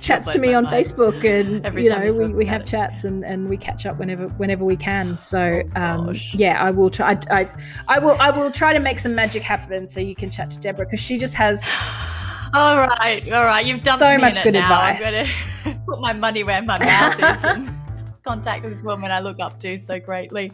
chats 0.00 0.32
to 0.32 0.38
me 0.38 0.54
on 0.54 0.66
Facebook, 0.66 1.24
and 1.24 1.78
you 1.82 1.90
know 1.90 2.12
we, 2.12 2.28
we 2.32 2.44
have 2.44 2.62
it. 2.62 2.66
chats 2.66 3.04
and, 3.04 3.24
and 3.24 3.48
we 3.48 3.56
catch 3.56 3.86
up 3.86 3.98
whenever 3.98 4.28
whenever 4.28 4.64
we 4.64 4.76
can. 4.76 5.16
So 5.16 5.62
oh, 5.76 5.80
um, 5.80 6.16
yeah, 6.32 6.62
I 6.62 6.70
will 6.70 6.90
try. 6.90 7.12
I, 7.12 7.40
I, 7.40 7.50
I 7.88 7.98
will 7.98 8.16
I 8.20 8.30
will 8.30 8.50
try 8.50 8.72
to 8.72 8.80
make 8.80 8.98
some 8.98 9.14
magic 9.14 9.42
happen 9.42 9.86
so 9.86 10.00
you 10.00 10.14
can 10.14 10.30
chat 10.30 10.50
to 10.50 10.58
Deborah 10.60 10.86
because 10.86 11.00
she 11.00 11.18
just 11.18 11.34
has. 11.34 11.64
all 12.54 12.78
right, 12.78 13.20
all 13.32 13.44
right. 13.44 13.64
You've 13.64 13.82
done 13.82 13.98
so 13.98 14.18
much 14.18 14.42
good 14.42 14.56
advice. 14.56 15.30
I'm 15.64 15.80
put 15.86 16.00
my 16.00 16.12
money 16.12 16.42
where 16.42 16.62
my 16.62 16.78
mouth 16.78 17.36
is 17.36 17.44
and 17.44 17.70
contact 18.24 18.62
this 18.62 18.82
woman 18.82 19.10
I 19.10 19.20
look 19.20 19.40
up 19.40 19.58
to 19.60 19.78
so 19.78 19.98
greatly. 20.00 20.52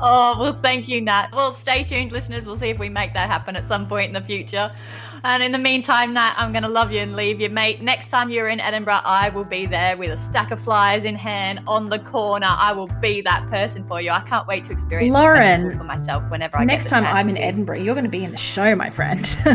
Oh 0.00 0.36
well, 0.38 0.52
thank 0.52 0.88
you, 0.88 1.00
Nat. 1.00 1.30
Well, 1.32 1.52
stay 1.52 1.84
tuned, 1.84 2.12
listeners. 2.12 2.46
We'll 2.46 2.56
see 2.56 2.70
if 2.70 2.78
we 2.78 2.88
make 2.88 3.12
that 3.14 3.28
happen 3.28 3.56
at 3.56 3.66
some 3.66 3.86
point 3.86 4.08
in 4.08 4.12
the 4.14 4.20
future. 4.20 4.72
And 5.22 5.42
in 5.42 5.52
the 5.52 5.58
meantime, 5.58 6.14
Nat, 6.14 6.34
I'm 6.36 6.52
going 6.52 6.62
to 6.62 6.68
love 6.68 6.92
you 6.92 7.00
and 7.00 7.14
leave 7.14 7.40
you, 7.40 7.50
mate. 7.50 7.82
Next 7.82 8.08
time 8.08 8.30
you're 8.30 8.48
in 8.48 8.58
Edinburgh, 8.58 9.02
I 9.04 9.28
will 9.28 9.44
be 9.44 9.66
there 9.66 9.96
with 9.96 10.10
a 10.10 10.16
stack 10.16 10.50
of 10.50 10.60
flyers 10.60 11.04
in 11.04 11.14
hand 11.14 11.60
on 11.66 11.90
the 11.90 11.98
corner. 11.98 12.48
I 12.48 12.72
will 12.72 12.88
be 13.00 13.20
that 13.22 13.48
person 13.50 13.86
for 13.86 14.00
you. 14.00 14.10
I 14.10 14.20
can't 14.20 14.46
wait 14.46 14.64
to 14.64 14.72
experience 14.72 15.12
Lauren 15.12 15.76
for 15.76 15.84
myself 15.84 16.22
whenever 16.30 16.56
I 16.56 16.64
next 16.64 16.88
time 16.88 17.04
I'm 17.04 17.28
in. 17.28 17.36
Edinburgh, 17.36 17.78
you're 17.78 17.94
going 17.94 18.04
to 18.04 18.10
be 18.10 18.24
in 18.24 18.30
the 18.30 18.36
show, 18.36 18.74
my 18.74 18.90
friend. 18.90 19.36
oh, 19.46 19.50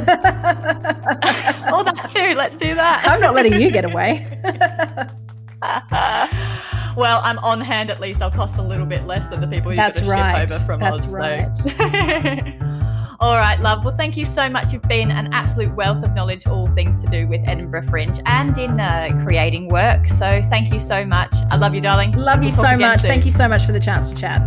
that 1.83 2.09
too. 2.13 2.35
Let's 2.35 2.57
do 2.57 2.75
that. 2.75 3.03
I'm 3.07 3.21
not 3.21 3.33
letting 3.35 3.59
you 3.59 3.71
get 3.71 3.85
away. 3.85 4.25
well, 6.95 7.21
I'm 7.23 7.39
on 7.39 7.61
hand 7.61 7.89
at 7.89 7.99
least. 7.99 8.21
I'll 8.21 8.31
cost 8.31 8.57
a 8.57 8.63
little 8.63 8.85
bit 8.85 9.05
less 9.05 9.27
than 9.27 9.41
the 9.41 9.47
people 9.47 9.71
you're 9.71 9.77
That's 9.77 9.99
going 9.99 10.17
to 10.17 10.23
right. 10.23 10.49
ship 10.49 10.57
over 10.57 10.65
from 10.65 10.79
That's 10.79 11.05
Oz. 11.05 11.15
Right. 11.15 11.57
So. 11.57 12.91
All 13.19 13.35
right, 13.35 13.59
love. 13.61 13.85
Well, 13.85 13.95
thank 13.95 14.17
you 14.17 14.25
so 14.25 14.49
much. 14.49 14.73
You've 14.73 14.81
been 14.83 15.09
an 15.09 15.33
absolute 15.33 15.73
wealth 15.73 16.03
of 16.03 16.13
knowledge, 16.13 16.47
all 16.47 16.67
things 16.67 17.01
to 17.01 17.07
do 17.07 17.27
with 17.27 17.41
Edinburgh 17.47 17.83
Fringe 17.83 18.19
and 18.25 18.57
in 18.57 18.79
uh, 18.79 19.09
creating 19.23 19.69
work. 19.69 20.07
So 20.09 20.41
thank 20.49 20.73
you 20.73 20.79
so 20.79 21.05
much. 21.05 21.33
I 21.49 21.55
love 21.55 21.73
you, 21.73 21.81
darling. 21.81 22.11
Love 22.13 22.43
you 22.43 22.49
we'll 22.49 22.51
so 22.51 22.77
much. 22.77 23.01
Soon. 23.01 23.09
Thank 23.09 23.25
you 23.25 23.31
so 23.31 23.47
much 23.47 23.65
for 23.65 23.71
the 23.71 23.79
chance 23.79 24.09
to 24.11 24.15
chat. 24.15 24.41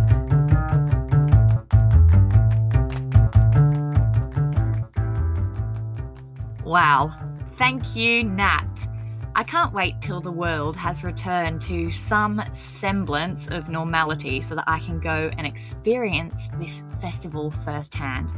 Wow. 6.63 7.11
Thank 7.57 7.95
you, 7.95 8.23
Nat. 8.23 8.87
I 9.35 9.43
can't 9.43 9.73
wait 9.73 10.01
till 10.01 10.21
the 10.21 10.31
world 10.31 10.75
has 10.75 11.03
returned 11.03 11.61
to 11.63 11.89
some 11.89 12.43
semblance 12.53 13.47
of 13.47 13.69
normality 13.69 14.41
so 14.41 14.53
that 14.53 14.65
I 14.67 14.79
can 14.79 14.99
go 14.99 15.31
and 15.37 15.47
experience 15.47 16.49
this 16.59 16.83
festival 16.99 17.49
firsthand. 17.49 18.31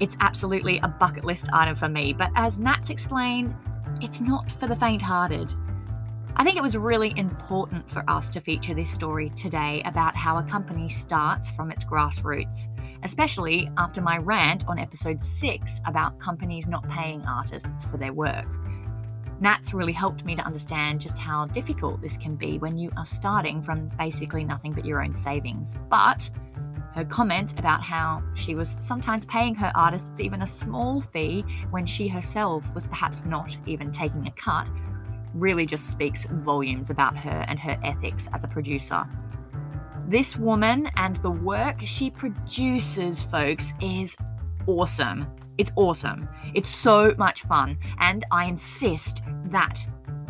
It's 0.00 0.16
absolutely 0.20 0.78
a 0.78 0.88
bucket 0.88 1.24
list 1.24 1.48
item 1.52 1.76
for 1.76 1.88
me, 1.88 2.12
but 2.12 2.30
as 2.34 2.58
Nat's 2.58 2.90
explained, 2.90 3.54
it's 4.00 4.20
not 4.20 4.50
for 4.50 4.66
the 4.66 4.76
faint 4.76 5.00
hearted. 5.00 5.52
I 6.36 6.42
think 6.42 6.56
it 6.56 6.62
was 6.62 6.76
really 6.76 7.14
important 7.16 7.88
for 7.88 8.02
us 8.08 8.28
to 8.30 8.40
feature 8.40 8.74
this 8.74 8.90
story 8.90 9.30
today 9.30 9.82
about 9.84 10.16
how 10.16 10.38
a 10.38 10.42
company 10.42 10.88
starts 10.88 11.48
from 11.48 11.70
its 11.70 11.84
grassroots, 11.84 12.66
especially 13.04 13.70
after 13.78 14.00
my 14.00 14.18
rant 14.18 14.66
on 14.66 14.80
episode 14.80 15.22
6 15.22 15.80
about 15.86 16.18
companies 16.18 16.66
not 16.66 16.88
paying 16.88 17.22
artists 17.22 17.84
for 17.84 17.96
their 17.96 18.12
work. 18.12 18.48
Nat's 19.40 19.74
really 19.74 19.92
helped 19.92 20.24
me 20.24 20.34
to 20.34 20.42
understand 20.42 21.00
just 21.00 21.18
how 21.18 21.46
difficult 21.46 22.02
this 22.02 22.16
can 22.16 22.34
be 22.34 22.58
when 22.58 22.78
you 22.78 22.90
are 22.96 23.06
starting 23.06 23.62
from 23.62 23.88
basically 23.96 24.42
nothing 24.42 24.72
but 24.72 24.84
your 24.84 25.02
own 25.02 25.14
savings. 25.14 25.76
But 25.88 26.28
her 26.94 27.04
comment 27.04 27.58
about 27.58 27.82
how 27.82 28.22
she 28.34 28.54
was 28.54 28.76
sometimes 28.80 29.26
paying 29.26 29.54
her 29.54 29.72
artists 29.74 30.20
even 30.20 30.42
a 30.42 30.46
small 30.46 31.00
fee 31.00 31.44
when 31.70 31.84
she 31.84 32.06
herself 32.06 32.74
was 32.74 32.86
perhaps 32.86 33.24
not 33.24 33.56
even 33.66 33.90
taking 33.90 34.26
a 34.26 34.30
cut 34.32 34.68
really 35.34 35.66
just 35.66 35.90
speaks 35.90 36.26
volumes 36.30 36.90
about 36.90 37.18
her 37.18 37.44
and 37.48 37.58
her 37.58 37.78
ethics 37.82 38.28
as 38.32 38.44
a 38.44 38.48
producer. 38.48 39.04
This 40.06 40.36
woman 40.36 40.88
and 40.96 41.16
the 41.16 41.30
work 41.30 41.80
she 41.84 42.10
produces, 42.10 43.22
folks, 43.22 43.72
is 43.80 44.16
awesome. 44.66 45.26
It's 45.58 45.72
awesome. 45.76 46.28
It's 46.54 46.68
so 46.68 47.14
much 47.18 47.42
fun. 47.42 47.78
And 47.98 48.24
I 48.30 48.44
insist 48.44 49.22
that 49.46 49.84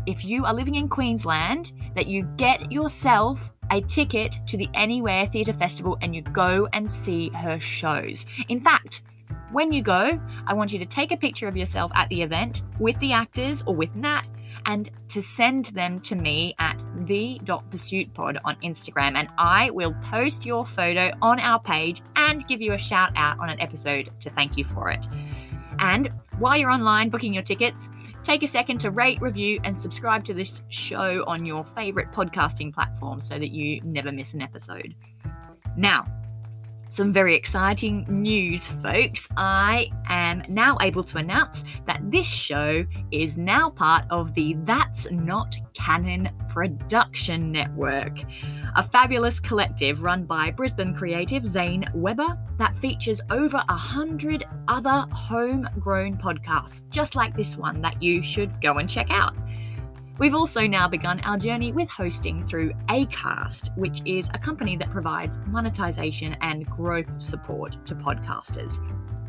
if 0.07 0.25
you 0.25 0.45
are 0.45 0.55
living 0.55 0.75
in 0.75 0.89
Queensland, 0.89 1.73
that 1.95 2.07
you 2.07 2.23
get 2.37 2.71
yourself 2.71 3.53
a 3.71 3.81
ticket 3.81 4.39
to 4.47 4.57
the 4.57 4.69
Anywhere 4.75 5.27
Theatre 5.27 5.53
Festival 5.53 5.99
and 6.01 6.15
you 6.15 6.23
go 6.23 6.69
and 6.73 6.91
see 6.91 7.31
her 7.31 7.59
shows. 7.61 8.27
In 8.49 8.61
fact, 8.61 9.03
when 9.53 9.73
you 9.73 9.83
go, 9.83 10.21
I 10.47 10.55
want 10.55 10.73
you 10.73 10.79
to 10.81 10.87
take 10.87 11.13
a 11.13 11.17
picture 11.17 11.47
of 11.47 11.57
yourself 11.57 11.93
at 11.95 12.09
the 12.09 12.23
event 12.23 12.63
with 12.81 12.99
the 12.99 13.13
actors 13.13 13.63
or 13.67 13.75
with 13.75 13.95
Nat 13.95 14.25
and 14.67 14.89
to 15.09 15.23
send 15.23 15.67
them 15.67 16.01
to 16.01 16.15
me 16.15 16.55
at 16.59 16.83
the.pursuitpod 17.07 18.41
on 18.45 18.57
Instagram 18.65 19.17
and 19.17 19.29
I 19.39 19.71
will 19.71 19.95
post 20.05 20.45
your 20.45 20.65
photo 20.65 21.13
on 21.23 21.39
our 21.39 21.61
page 21.61 22.03
and 22.17 22.47
give 22.49 22.61
you 22.61 22.73
a 22.73 22.79
shout 22.79 23.13
out 23.17 23.39
on 23.39 23.51
an 23.51 23.61
episode 23.61 24.11
to 24.21 24.31
thank 24.31 24.57
you 24.57 24.65
for 24.65 24.91
it. 24.91 25.07
And 25.85 26.11
while 26.39 26.57
you're 26.57 26.71
online 26.71 27.11
booking 27.11 27.35
your 27.35 27.43
tickets, 27.43 27.91
take 28.23 28.43
a 28.43 28.49
second 28.49 28.79
to 28.79 28.91
rate, 28.91 29.21
review, 29.21 29.61
and 29.65 29.77
subscribe 29.77 30.25
to 30.25 30.33
this 30.33 30.63
show 30.69 31.23
on 31.27 31.45
your 31.45 31.63
favorite 31.63 32.11
podcasting 32.11 32.73
platform 32.73 33.21
so 33.21 33.39
that 33.39 33.51
you 33.51 33.83
never 33.83 34.11
miss 34.11 34.33
an 34.33 34.41
episode. 34.41 34.95
Now, 35.77 36.07
some 36.95 37.13
very 37.13 37.35
exciting 37.35 38.07
news, 38.09 38.67
folks. 38.67 39.29
I 39.37 39.91
am 40.07 40.45
now 40.49 40.79
able 40.81 41.03
to 41.05 41.19
announce 41.19 41.65
that 41.87 42.01
this 42.09 42.27
show 42.27 42.85
is 43.11 43.37
now 43.37 43.71
part 43.71 44.05
of 44.11 44.33
the 44.35 44.55
That's 44.61 45.11
Not 45.11 45.57
Canon 45.75 46.31
production 46.49 47.51
network, 47.51 48.21
a 48.77 48.83
fabulous 48.83 49.41
collective 49.41 50.05
run 50.05 50.25
by 50.25 50.53
Brisbane 50.53 50.95
creative 50.95 51.45
Zane 51.47 51.85
Weber 51.95 52.39
that 52.59 52.77
features 52.79 53.21
over 53.31 53.61
a 53.69 53.77
hundred 53.77 54.45
other 54.69 55.05
homegrown 55.11 56.19
podcasts, 56.19 56.89
just 56.91 57.17
like 57.17 57.37
this 57.37 57.57
one 57.57 57.83
that 57.83 58.01
you 58.01 58.23
should 58.23 58.63
go 58.63 58.79
and 58.79 58.89
check 58.89 59.09
out. 59.11 59.35
We've 60.17 60.35
also 60.35 60.65
now 60.69 60.87
begun 60.87 61.19
our 61.21 61.37
journey 61.37 61.73
with 61.73 61.89
hosting 61.89 62.47
through 62.47 62.73
Acast, 62.89 63.77
which 63.77 64.01
is 64.05 64.29
a 64.33 64.39
company 64.39 64.77
that 64.77 64.89
provides 64.89 65.41
monetization 65.47 66.37
and 66.41 66.65
growth 66.67 67.21
support 67.21 67.85
to 67.87 67.97
podcasters. 67.97 68.79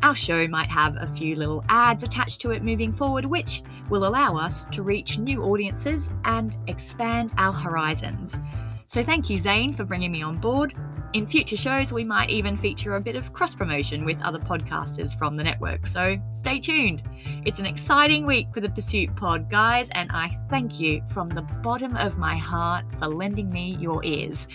Our 0.04 0.14
show 0.14 0.46
might 0.46 0.70
have 0.70 0.96
a 1.00 1.08
few 1.08 1.34
little 1.34 1.64
ads 1.68 2.04
attached 2.04 2.40
to 2.42 2.52
it 2.52 2.62
moving 2.62 2.92
forward, 2.92 3.24
which 3.24 3.64
will 3.90 4.06
allow 4.06 4.36
us 4.36 4.66
to 4.66 4.84
reach 4.84 5.18
new 5.18 5.42
audiences 5.42 6.08
and 6.24 6.54
expand 6.68 7.32
our 7.36 7.52
horizons. 7.52 8.38
So 8.86 9.02
thank 9.02 9.28
you, 9.28 9.38
Zane, 9.38 9.72
for 9.72 9.84
bringing 9.84 10.12
me 10.12 10.22
on 10.22 10.38
board. 10.38 10.74
In 11.12 11.26
future 11.26 11.56
shows, 11.56 11.92
we 11.92 12.04
might 12.04 12.30
even 12.30 12.56
feature 12.56 12.96
a 12.96 13.00
bit 13.00 13.16
of 13.16 13.32
cross 13.32 13.54
promotion 13.54 14.04
with 14.04 14.20
other 14.22 14.38
podcasters 14.38 15.16
from 15.18 15.36
the 15.36 15.42
network, 15.42 15.86
so 15.86 16.18
stay 16.34 16.60
tuned. 16.60 17.02
It's 17.44 17.58
an 17.58 17.66
exciting 17.66 18.26
week 18.26 18.48
for 18.52 18.60
the 18.60 18.68
Pursuit 18.68 19.14
Pod, 19.16 19.50
guys, 19.50 19.88
and 19.92 20.10
I 20.12 20.38
thank 20.50 20.78
you 20.78 21.02
from 21.08 21.28
the 21.28 21.42
bottom 21.62 21.96
of 21.96 22.18
my 22.18 22.36
heart 22.36 22.84
for 22.98 23.06
lending 23.06 23.50
me 23.50 23.76
your 23.80 24.04
ears. 24.04 24.46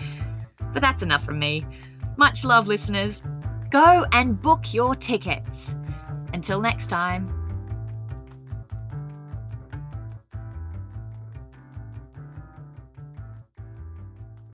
But 0.71 0.81
that's 0.81 1.01
enough 1.01 1.25
from 1.25 1.39
me. 1.39 1.65
Much 2.17 2.45
love, 2.45 2.67
listeners. 2.67 3.23
Go 3.69 4.05
and 4.11 4.39
book 4.41 4.73
your 4.73 4.95
tickets. 4.95 5.75
Until 6.33 6.61
next 6.61 6.87
time, 6.87 7.40